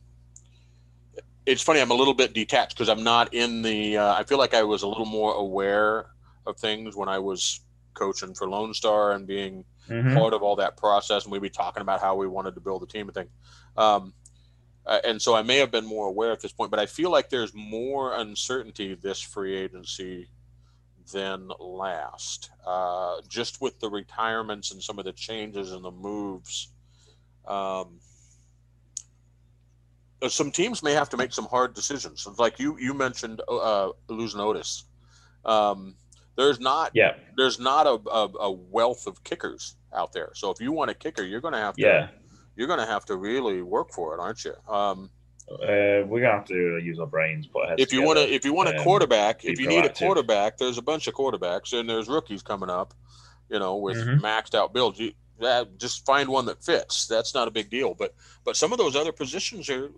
It's 1.46 1.62
funny. 1.62 1.80
I'm 1.80 1.90
a 1.90 1.94
little 1.94 2.14
bit 2.14 2.32
detached 2.32 2.74
because 2.76 2.88
I'm 2.88 3.04
not 3.04 3.34
in 3.34 3.62
the. 3.62 3.98
Uh, 3.98 4.14
I 4.14 4.24
feel 4.24 4.38
like 4.38 4.54
I 4.54 4.62
was 4.62 4.82
a 4.82 4.88
little 4.88 5.04
more 5.06 5.34
aware 5.34 6.06
of 6.46 6.56
things 6.58 6.96
when 6.96 7.08
I 7.08 7.18
was 7.18 7.60
coaching 7.92 8.34
for 8.34 8.48
Lone 8.48 8.72
Star 8.74 9.12
and 9.12 9.26
being 9.26 9.64
Mhm. 9.88 10.14
part 10.14 10.32
of 10.32 10.42
all 10.42 10.56
that 10.56 10.76
process, 10.78 11.24
and 11.24 11.32
we'd 11.32 11.42
be 11.42 11.50
talking 11.50 11.82
about 11.82 12.00
how 12.00 12.14
we 12.16 12.26
wanted 12.26 12.54
to 12.54 12.60
build 12.60 12.82
a 12.82 12.86
team 12.86 13.08
and 13.08 13.14
thing. 13.14 13.28
Um, 13.76 14.14
uh, 14.86 15.00
and 15.04 15.20
so 15.20 15.34
I 15.34 15.42
may 15.42 15.58
have 15.58 15.70
been 15.70 15.84
more 15.84 16.08
aware 16.08 16.32
at 16.32 16.40
this 16.40 16.52
point, 16.52 16.70
but 16.70 16.80
I 16.80 16.86
feel 16.86 17.10
like 17.10 17.28
there's 17.28 17.52
more 17.54 18.14
uncertainty 18.14 18.94
this 18.94 19.20
free 19.20 19.54
agency 19.56 20.30
than 21.12 21.50
last. 21.58 22.50
Uh, 22.66 23.20
just 23.28 23.60
with 23.60 23.78
the 23.80 23.90
retirements 23.90 24.70
and 24.70 24.82
some 24.82 24.98
of 24.98 25.04
the 25.04 25.12
changes 25.12 25.72
and 25.72 25.84
the 25.84 25.90
moves. 25.90 26.68
Um, 27.46 28.00
some 30.28 30.50
teams 30.50 30.82
may 30.82 30.92
have 30.92 31.08
to 31.10 31.16
make 31.16 31.32
some 31.32 31.46
hard 31.46 31.74
decisions. 31.74 32.26
Like 32.38 32.58
you, 32.58 32.76
you 32.78 32.94
mentioned 32.94 33.40
uh, 33.48 33.90
losing 34.08 34.40
Otis. 34.40 34.84
Um, 35.44 35.96
there's 36.36 36.58
not 36.60 36.90
Yeah, 36.94 37.14
there's 37.36 37.60
not 37.60 37.86
a, 37.86 38.00
a, 38.10 38.28
a 38.40 38.50
wealth 38.50 39.06
of 39.06 39.22
kickers 39.24 39.76
out 39.92 40.12
there. 40.12 40.30
So 40.34 40.50
if 40.50 40.60
you 40.60 40.72
want 40.72 40.90
a 40.90 40.94
kicker, 40.94 41.22
you're 41.22 41.40
going 41.40 41.54
to 41.54 41.60
have 41.60 41.76
to 41.76 41.82
yeah. 41.82 42.08
you're 42.56 42.66
going 42.66 42.80
to 42.80 42.86
have 42.86 43.04
to 43.06 43.16
really 43.16 43.62
work 43.62 43.92
for 43.92 44.14
it, 44.14 44.20
aren't 44.20 44.44
you? 44.44 44.54
Um, 44.68 45.10
Uh, 45.46 46.02
we're 46.08 46.22
gonna 46.22 46.32
have 46.32 46.46
to 46.46 46.78
use 46.78 46.98
our 46.98 47.06
brains. 47.06 47.46
Put 47.46 47.78
if 47.78 47.92
you 47.92 48.02
want 48.02 48.18
to 48.18 48.24
if 48.34 48.44
you 48.46 48.54
want 48.54 48.70
a 48.70 48.82
quarterback, 48.82 49.44
if 49.44 49.60
you 49.60 49.68
need 49.68 49.84
a 49.84 49.92
quarterback, 49.92 50.56
there's 50.56 50.78
a 50.78 50.82
bunch 50.82 51.06
of 51.06 51.14
quarterbacks 51.14 51.78
and 51.78 51.88
there's 51.88 52.08
rookies 52.08 52.42
coming 52.42 52.70
up, 52.70 52.94
you 53.50 53.58
know, 53.58 53.76
with 53.76 53.98
Mhm. 53.98 54.20
maxed 54.20 54.54
out 54.54 54.72
builds. 54.72 54.98
You 54.98 55.12
that, 55.44 55.78
just 55.78 56.04
find 56.04 56.28
one 56.28 56.46
that 56.46 56.62
fits. 56.62 57.06
That's 57.06 57.34
not 57.34 57.48
a 57.48 57.50
big 57.50 57.70
deal. 57.70 57.94
But 57.94 58.14
but 58.44 58.56
some 58.56 58.72
of 58.72 58.78
those 58.78 58.96
other 58.96 59.12
positions 59.12 59.70
are 59.70 59.90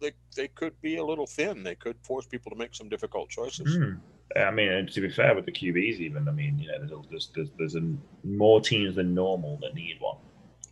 they 0.00 0.12
they 0.36 0.48
could 0.48 0.80
be 0.80 0.96
a 0.96 1.04
little 1.04 1.26
thin. 1.26 1.62
They 1.62 1.74
could 1.74 1.96
force 2.02 2.26
people 2.26 2.50
to 2.50 2.56
make 2.56 2.74
some 2.74 2.88
difficult 2.88 3.30
choices. 3.30 3.76
Hmm. 3.76 3.94
I 4.36 4.50
mean, 4.50 4.68
and 4.68 4.92
to 4.92 5.00
be 5.00 5.10
fair 5.10 5.34
with 5.34 5.44
the 5.44 5.52
QBs, 5.52 5.98
even 5.98 6.28
I 6.28 6.32
mean, 6.32 6.58
you 6.58 6.68
know, 6.68 6.78
there's 6.86 7.06
there's 7.10 7.30
there's, 7.34 7.48
there's 7.58 7.74
a, 7.76 7.94
more 8.24 8.60
teams 8.60 8.96
than 8.96 9.14
normal 9.14 9.58
that 9.62 9.74
need 9.74 9.96
one. 10.00 10.16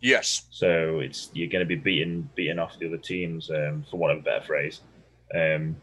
Yes. 0.01 0.43
So 0.51 0.99
it's 0.99 1.29
you're 1.33 1.49
going 1.49 1.59
to 1.59 1.65
be 1.67 1.75
beating 1.75 2.29
beating 2.35 2.59
off 2.59 2.77
the 2.79 2.87
other 2.87 2.97
teams, 2.97 3.49
um, 3.49 3.85
for 3.89 3.97
want 3.97 4.13
of 4.13 4.19
a 4.19 4.21
better 4.21 4.45
phrase, 4.45 4.81
um, 5.35 5.75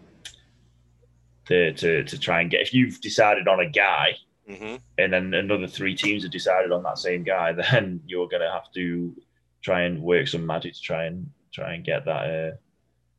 to, 1.46 1.72
to 1.72 2.04
to 2.04 2.18
try 2.18 2.40
and 2.40 2.50
get. 2.50 2.62
If 2.62 2.72
you've 2.72 3.00
decided 3.00 3.46
on 3.46 3.60
a 3.60 3.68
guy, 3.68 4.16
hmm 4.48 4.76
and 4.98 5.12
then 5.12 5.34
another 5.34 5.66
three 5.66 5.94
teams 5.94 6.22
have 6.22 6.32
decided 6.32 6.72
on 6.72 6.82
that 6.84 6.98
same 6.98 7.22
guy, 7.22 7.52
then 7.72 8.00
you're 8.06 8.28
going 8.28 8.42
to 8.42 8.50
have 8.50 8.70
to 8.72 9.14
try 9.62 9.82
and 9.82 10.00
work 10.00 10.26
some 10.28 10.46
magic 10.46 10.74
to 10.74 10.80
try 10.80 11.04
and 11.04 11.30
try 11.52 11.74
and 11.74 11.84
get 11.84 12.04
that. 12.06 12.58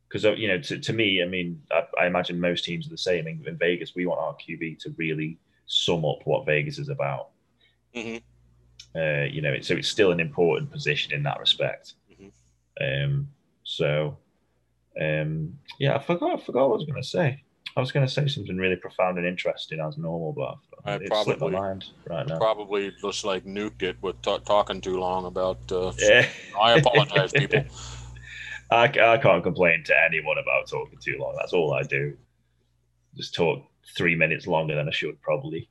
Because 0.08 0.24
uh, 0.24 0.32
you 0.32 0.48
know, 0.48 0.58
to, 0.58 0.78
to 0.78 0.92
me, 0.92 1.22
I 1.22 1.26
mean, 1.26 1.62
I, 1.70 1.84
I 2.00 2.06
imagine 2.06 2.40
most 2.40 2.64
teams 2.64 2.86
are 2.86 2.90
the 2.90 2.98
same. 2.98 3.26
In, 3.26 3.44
in 3.46 3.56
Vegas, 3.58 3.94
we 3.94 4.06
want 4.06 4.20
our 4.20 4.34
QB 4.34 4.78
to 4.80 4.94
really 4.96 5.38
sum 5.66 6.04
up 6.04 6.20
what 6.24 6.46
Vegas 6.46 6.78
is 6.78 6.88
about. 6.88 7.28
hmm 7.94 8.16
Uh, 8.96 9.24
you 9.30 9.42
know, 9.42 9.60
so 9.60 9.74
it's 9.74 9.88
still 9.88 10.10
an 10.12 10.20
important 10.20 10.72
position 10.72 11.12
in 11.12 11.22
that 11.24 11.38
respect. 11.38 11.94
Mhm. 12.10 12.32
Um, 12.80 13.28
so, 13.64 14.16
um, 15.00 15.58
yeah, 15.78 15.94
I 15.96 15.98
forgot. 16.02 16.40
I 16.40 16.42
forgot 16.42 16.68
what 16.68 16.74
I 16.74 16.78
was 16.78 16.86
going 16.86 17.02
to 17.02 17.08
say. 17.08 17.44
I 17.78 17.80
was 17.80 17.92
going 17.92 18.04
to 18.04 18.12
say 18.12 18.26
something 18.26 18.56
really 18.56 18.74
profound 18.74 19.18
and 19.18 19.26
interesting 19.26 19.78
as 19.78 19.96
normal, 19.96 20.32
but 20.32 20.56
I 20.84 20.94
it 20.96 21.12
slipped 21.22 21.40
my 21.40 21.50
mind 21.50 21.84
right 22.08 22.26
now. 22.26 22.36
Probably 22.36 22.92
just 23.00 23.24
like 23.24 23.44
nuked 23.44 23.84
it 23.84 23.96
with 24.02 24.20
ta 24.20 24.38
talking 24.38 24.80
too 24.80 24.98
long 24.98 25.26
about. 25.26 25.60
Uh, 25.70 25.92
Yeah. 25.98 26.26
I 26.60 26.72
apologize, 26.72 27.30
people. 27.30 27.62
I, 28.72 28.86
I 28.86 29.18
can't 29.18 29.44
complain 29.44 29.84
to 29.84 29.94
anyone 30.04 30.38
about 30.38 30.68
talking 30.68 30.98
too 30.98 31.18
long. 31.20 31.36
That's 31.38 31.52
all 31.52 31.72
I 31.72 31.84
do. 31.84 32.16
Just 33.16 33.36
talk 33.36 33.62
three 33.96 34.16
minutes 34.16 34.48
longer 34.48 34.74
than 34.74 34.88
I 34.88 34.92
should 34.92 35.22
probably 35.22 35.68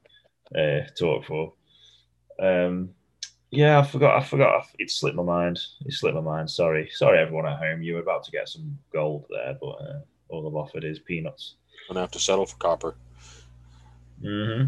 uh, 0.58 0.88
talk 0.98 1.26
for. 1.26 1.54
Um, 2.42 2.92
yeah, 3.52 3.80
I 3.80 3.86
forgot. 3.86 4.18
I 4.18 4.24
forgot. 4.24 4.66
It 4.80 4.92
slipped 4.92 5.18
my 5.18 5.24
mind. 5.24 5.60
It 5.86 5.92
slipped 5.92 6.16
my 6.16 6.22
mind. 6.22 6.50
Sorry, 6.50 6.90
sorry, 6.90 7.20
everyone 7.20 7.48
at 7.48 7.60
home. 7.60 7.82
You 7.82 7.96
were 7.96 8.02
about 8.02 8.24
to 8.24 8.32
get 8.32 8.48
some 8.48 8.80
gold 8.94 9.26
there, 9.30 9.58
but 9.60 9.72
uh, 9.72 10.00
all 10.30 10.48
I've 10.48 10.56
offered 10.56 10.86
is 10.86 11.00
peanuts. 11.00 11.56
Gonna 11.88 12.02
have 12.02 12.12
to 12.12 12.20
settle 12.20 12.46
for 12.46 12.58
copper. 12.58 12.96
hmm 14.22 14.66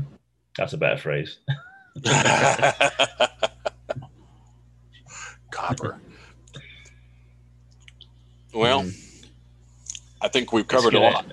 That's 0.57 0.73
a 0.73 0.77
better 0.77 0.97
phrase. 0.97 1.37
copper. 5.51 5.99
Well, 8.53 8.83
Mm. 8.83 9.05
I 10.21 10.27
think 10.27 10.51
we've 10.51 10.67
covered 10.67 10.93
a 10.95 10.99
lot. 10.99 11.25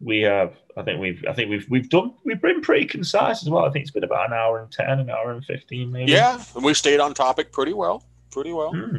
We 0.00 0.20
have. 0.22 0.54
I 0.76 0.82
think 0.82 1.00
we've. 1.00 1.24
I 1.28 1.32
think 1.32 1.50
we've. 1.50 1.66
We've 1.70 1.88
done. 1.88 2.14
We've 2.24 2.40
been 2.40 2.60
pretty 2.60 2.86
concise 2.86 3.42
as 3.42 3.48
well. 3.50 3.64
I 3.64 3.70
think 3.70 3.82
it's 3.84 3.90
been 3.90 4.04
about 4.04 4.26
an 4.26 4.32
hour 4.32 4.60
and 4.60 4.70
ten, 4.70 5.00
an 5.00 5.10
hour 5.10 5.32
and 5.32 5.44
fifteen, 5.44 5.90
maybe. 5.90 6.12
Yeah, 6.12 6.40
and 6.54 6.64
we 6.64 6.74
stayed 6.74 7.00
on 7.00 7.14
topic 7.14 7.50
pretty 7.52 7.72
well. 7.72 8.04
Pretty 8.30 8.52
well. 8.52 8.70
Hmm. 8.72 8.98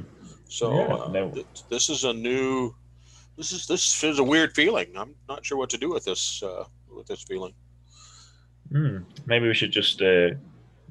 So 0.49 0.73
Yeah, 0.75 0.93
uh, 0.93 1.07
no. 1.11 1.29
th- 1.31 1.45
this 1.69 1.89
is 1.89 2.03
a 2.05 2.13
new. 2.13 2.73
This 3.37 3.51
is 3.51 3.67
this 3.67 4.03
is 4.03 4.19
a 4.19 4.23
weird 4.23 4.53
feeling. 4.55 4.95
I'm 4.95 5.15
not 5.27 5.45
sure 5.45 5.57
what 5.57 5.69
to 5.71 5.77
do 5.77 5.89
with 5.89 6.05
this. 6.05 6.41
Uh, 6.41 6.65
with 6.89 7.07
this 7.07 7.23
feeling. 7.23 7.53
Hmm. 8.71 8.99
Maybe 9.25 9.47
we 9.47 9.53
should 9.53 9.71
just 9.71 10.01
uh, 10.01 10.29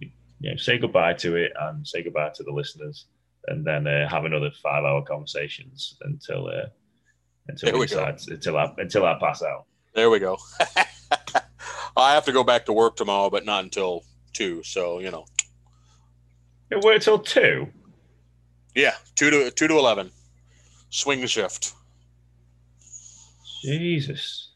you 0.01 0.11
know, 0.41 0.57
say 0.57 0.79
goodbye 0.79 1.15
to 1.15 1.37
it 1.37 1.53
and 1.59 1.87
say 1.87 2.03
goodbye 2.03 2.31
to 2.35 2.43
the 2.43 2.53
listeners, 2.53 3.07
and 3.49 3.65
then 3.65 3.87
uh, 3.87 4.09
have 4.09 4.25
another 4.27 4.51
five-hour 4.63 5.03
conversations 5.03 5.97
until 6.03 6.49
uh, 6.49 6.67
until 7.49 7.67
There 7.67 7.75
we 7.75 7.81
we 7.81 7.87
decide 7.87 8.21
until 8.29 8.59
I 8.59 8.73
until 8.79 9.07
I 9.07 9.19
pass 9.19 9.43
out. 9.43 9.65
There 9.95 10.11
we 10.11 10.19
go. 10.19 10.37
I 11.97 12.15
have 12.15 12.25
to 12.27 12.33
go 12.33 12.45
back 12.45 12.67
to 12.67 12.73
work 12.73 12.97
tomorrow, 12.97 13.31
but 13.31 13.45
not 13.45 13.65
until 13.65 14.05
two. 14.33 14.63
So 14.65 14.99
you 14.99 15.11
know, 15.11 15.25
It 16.71 16.85
worked 16.85 17.05
till 17.05 17.19
two. 17.21 17.69
yeah, 18.75 18.95
two 19.15 19.31
to 19.31 19.51
two 19.51 19.69
to 19.69 19.79
eleven, 19.79 20.11
swing 20.91 21.25
shift. 21.27 21.73
Jesus. 23.65 24.51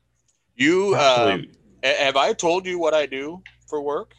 You 0.56 0.94
uh, 0.94 1.38
Have 1.82 2.16
I 2.16 2.32
told 2.32 2.66
you 2.66 2.78
what 2.78 2.94
I 2.94 3.06
do 3.06 3.42
for 3.68 3.80
work? 3.80 4.14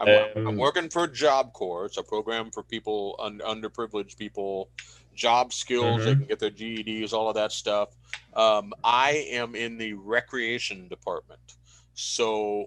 I'm, 0.00 0.08
I'm 0.08 0.46
Um, 0.48 0.58
working 0.58 0.88
for 0.88 1.06
Job 1.06 1.52
Corps. 1.52 1.86
It's 1.86 1.96
a 1.98 2.02
program 2.02 2.50
for 2.50 2.62
people, 2.64 3.16
un- 3.20 3.40
underprivileged 3.44 4.16
people, 4.18 4.70
job 5.14 5.52
skills. 5.52 6.04
They 6.04 6.14
Mhm. 6.14 6.18
can 6.18 6.26
get 6.26 6.38
their 6.40 6.50
GEDs, 6.50 7.12
all 7.12 7.28
of 7.28 7.34
that 7.36 7.52
stuff. 7.52 7.90
Um, 8.34 8.72
I 8.82 9.28
am 9.30 9.54
in 9.54 9.78
the 9.78 9.92
recreation 9.92 10.88
department. 10.88 11.40
So 11.94 12.66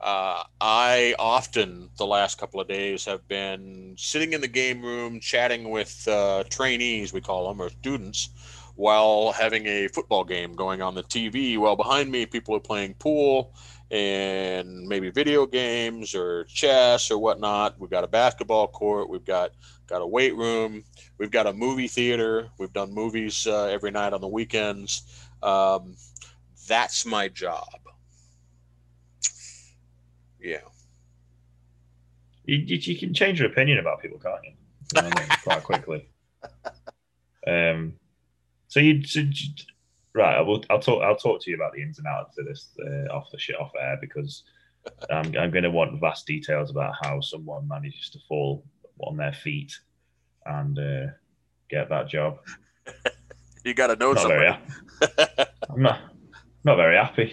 uh, 0.00 0.42
I 0.60 1.14
often, 1.18 1.90
the 1.96 2.06
last 2.06 2.38
couple 2.38 2.60
of 2.60 2.68
days, 2.68 3.04
have 3.04 3.26
been 3.28 3.94
sitting 3.98 4.32
in 4.32 4.40
the 4.40 4.48
game 4.48 4.82
room 4.82 5.20
chatting 5.20 5.70
with 5.70 6.06
uh, 6.08 6.44
trainees, 6.50 7.12
we 7.12 7.20
call 7.20 7.48
them, 7.48 7.60
or 7.60 7.70
students, 7.70 8.30
while 8.80 9.30
having 9.32 9.66
a 9.66 9.88
football 9.88 10.24
game 10.24 10.54
going 10.54 10.80
on 10.80 10.94
the 10.94 11.02
TV. 11.02 11.58
While 11.58 11.76
behind 11.76 12.10
me, 12.10 12.24
people 12.24 12.56
are 12.56 12.60
playing 12.60 12.94
pool 12.94 13.54
and 13.90 14.88
maybe 14.88 15.10
video 15.10 15.44
games 15.44 16.14
or 16.14 16.44
chess 16.44 17.10
or 17.10 17.18
whatnot. 17.18 17.78
We've 17.78 17.90
got 17.90 18.04
a 18.04 18.08
basketball 18.08 18.68
court. 18.68 19.10
We've 19.10 19.24
got 19.24 19.50
got 19.86 20.00
a 20.00 20.06
weight 20.06 20.34
room. 20.34 20.82
We've 21.18 21.30
got 21.30 21.46
a 21.46 21.52
movie 21.52 21.88
theater. 21.88 22.48
We've 22.58 22.72
done 22.72 22.94
movies 22.94 23.46
uh, 23.46 23.64
every 23.66 23.90
night 23.90 24.14
on 24.14 24.22
the 24.22 24.28
weekends. 24.28 25.02
Um, 25.42 25.94
that's 26.66 27.04
my 27.04 27.28
job. 27.28 27.68
Yeah. 30.40 30.60
You, 32.46 32.56
you, 32.56 32.96
can 32.96 33.12
change 33.12 33.40
your 33.40 33.50
opinion 33.50 33.78
about 33.78 34.00
people, 34.00 34.18
can't 34.18 34.40
you? 34.42 34.52
you 34.96 35.02
know 35.02 35.36
Quite 35.44 35.64
quickly. 35.64 36.08
Um, 37.46 37.99
so 38.70 38.78
you, 38.78 39.02
right? 40.14 40.36
I 40.36 40.40
will. 40.42 40.64
I'll 40.70 40.78
talk. 40.78 41.02
I'll 41.02 41.16
talk 41.16 41.42
to 41.42 41.50
you 41.50 41.56
about 41.56 41.72
the 41.74 41.82
ins 41.82 41.98
and 41.98 42.06
outs 42.06 42.38
of 42.38 42.46
this 42.46 42.68
uh, 42.80 43.12
off 43.12 43.28
the 43.32 43.38
shit 43.38 43.58
off 43.58 43.72
air 43.78 43.98
because 44.00 44.44
I'm, 45.10 45.36
I'm 45.36 45.50
going 45.50 45.64
to 45.64 45.72
want 45.72 46.00
vast 46.00 46.24
details 46.24 46.70
about 46.70 46.94
how 47.02 47.20
someone 47.20 47.66
manages 47.66 48.10
to 48.10 48.20
fall 48.28 48.64
on 49.00 49.16
their 49.16 49.32
feet 49.32 49.76
and 50.46 50.78
uh, 50.78 51.06
get 51.68 51.88
that 51.88 52.08
job. 52.08 52.38
you 53.64 53.74
got 53.74 53.88
to 53.88 53.96
know 53.96 54.12
not 54.12 54.22
somebody. 54.22 54.56
Very, 55.00 55.48
I'm 55.68 55.82
not 55.82 56.00
not 56.62 56.76
very 56.76 56.96
happy. 56.96 57.32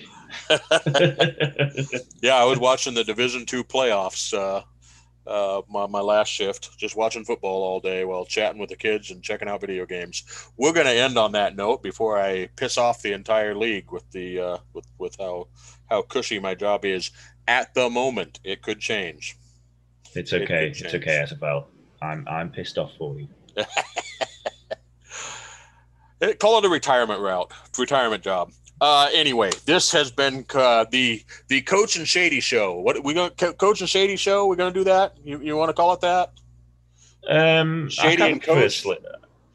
yeah, 2.23 2.35
I 2.35 2.45
was 2.45 2.57
watching 2.57 2.95
the 2.95 3.03
Division 3.03 3.45
Two 3.45 3.63
playoffs. 3.63 4.33
Uh, 4.33 4.63
uh, 5.27 5.61
my, 5.69 5.87
my 5.87 6.01
last 6.01 6.29
shift, 6.29 6.77
just 6.77 6.95
watching 6.95 7.25
football 7.25 7.63
all 7.63 7.79
day 7.79 8.05
while 8.05 8.25
chatting 8.25 8.59
with 8.59 8.69
the 8.69 8.75
kids 8.75 9.11
and 9.11 9.21
checking 9.21 9.47
out 9.47 9.61
video 9.61 9.85
games. 9.85 10.23
We're 10.57 10.73
going 10.73 10.87
to 10.87 10.93
end 10.93 11.17
on 11.17 11.33
that 11.33 11.55
note 11.55 11.83
before 11.83 12.19
I 12.19 12.47
piss 12.55 12.77
off 12.77 13.01
the 13.01 13.13
entire 13.13 13.55
league 13.55 13.91
with 13.91 14.09
the 14.11 14.39
uh, 14.39 14.57
with 14.73 14.85
with 14.97 15.15
how 15.19 15.47
how 15.89 16.01
cushy 16.03 16.39
my 16.39 16.55
job 16.55 16.85
is 16.85 17.11
at 17.47 17.73
the 17.73 17.89
moment. 17.89 18.39
It 18.43 18.61
could 18.61 18.79
change. 18.79 19.37
It's 20.15 20.33
okay. 20.33 20.67
It 20.67 20.81
it's 20.81 20.93
okay, 20.93 21.25
SFL. 21.29 21.65
I'm 22.01 22.27
I'm 22.27 22.49
pissed 22.51 22.77
off 22.77 22.91
for 22.97 23.19
you. 23.19 23.27
Call 26.39 26.57
it 26.57 26.65
a 26.65 26.69
retirement 26.69 27.21
route, 27.21 27.51
retirement 27.77 28.23
job. 28.23 28.51
Uh, 28.79 29.09
anyway, 29.13 29.49
this 29.65 29.91
has 29.91 30.11
been 30.11 30.45
uh, 30.53 30.85
the 30.91 31.23
the 31.47 31.61
Coach 31.61 31.95
and 31.95 32.07
Shady 32.07 32.39
show. 32.39 32.79
What 32.79 33.03
we 33.03 33.13
going 33.13 33.31
Coach 33.31 33.81
and 33.81 33.89
Shady 33.89 34.15
show? 34.15 34.45
We're 34.45 34.55
going 34.55 34.71
to 34.71 34.79
do 34.79 34.83
that. 34.83 35.15
You, 35.23 35.39
you 35.39 35.57
want 35.57 35.69
to 35.69 35.73
call 35.73 35.93
it 35.93 36.01
that? 36.01 36.31
Um, 37.27 37.89
Shady 37.89 38.21
and 38.21 38.41
Coach. 38.41 38.81
Slit. 38.81 39.03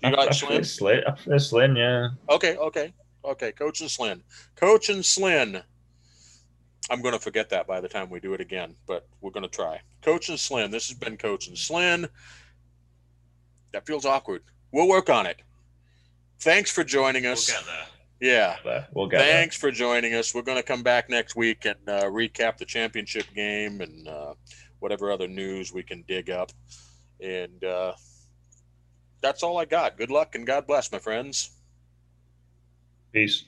You 0.03 0.11
got 0.11 0.29
I 0.29 0.31
Slin. 0.33 0.65
Slit. 0.65 1.05
I 1.07 1.13
prefer 1.13 1.39
Slin. 1.39 1.77
Yeah. 1.77 2.09
Okay. 2.29 2.57
Okay. 2.57 2.93
Okay. 3.25 3.53
Coach 3.53 3.81
and 3.81 3.91
Slin. 3.91 4.23
Coach 4.57 4.89
and 4.89 5.05
Slin. 5.05 5.63
I'm 6.91 7.01
going 7.01 7.15
to 7.15 7.21
forget 7.21 7.49
that 7.51 7.69
by 7.69 7.81
the 7.81 7.89
time 7.89 8.11
we 8.11 8.19
do 8.19 8.35
it 8.35 8.41
again, 8.41 8.75
but 8.89 9.07
we're 9.21 9.31
going 9.31 9.45
to 9.45 9.49
try. 9.49 9.81
Coach 10.03 10.29
and 10.31 10.39
Slin. 10.39 10.73
This 10.73 10.89
has 10.89 10.99
been 10.99 11.17
Coach 11.17 11.47
and 11.47 11.57
Slin. 11.57 12.09
That 13.73 13.87
feels 13.87 14.05
awkward. 14.05 14.43
We'll 14.73 14.89
work 14.89 15.09
on 15.09 15.27
it. 15.27 15.41
Thanks 16.41 16.73
for 16.73 16.83
joining 16.83 17.25
us. 17.25 17.49
We'll 17.49 17.77
there. 18.23 18.57
Yeah. 18.65 18.85
we'll 18.95 19.09
get 19.09 19.21
Thanks 19.21 19.57
for 19.57 19.71
joining 19.71 20.15
us. 20.15 20.35
We're 20.35 20.43
going 20.43 20.59
to 20.59 20.63
come 20.63 20.83
back 20.83 21.11
next 21.11 21.37
week 21.37 21.65
and 21.65 21.89
uh, 21.89 22.05
recap 22.05 22.57
the 22.59 22.65
championship 22.65 23.27
game 23.35 23.81
and 23.81 24.09
uh, 24.09 24.35
whatever 24.79 25.11
other 25.11 25.29
news 25.29 25.73
we 25.73 25.83
can 25.83 26.05
dig 26.09 26.31
up. 26.31 26.51
And 27.21 27.63
uh, 27.65 27.93
that's 29.21 29.43
all 29.43 29.59
I 29.59 29.65
got. 29.65 29.97
Good 29.97 30.11
luck 30.11 30.35
and 30.35 30.47
God 30.47 30.67
bless, 30.67 30.91
my 30.91 30.99
friends. 30.99 31.51
Peace. 33.13 33.45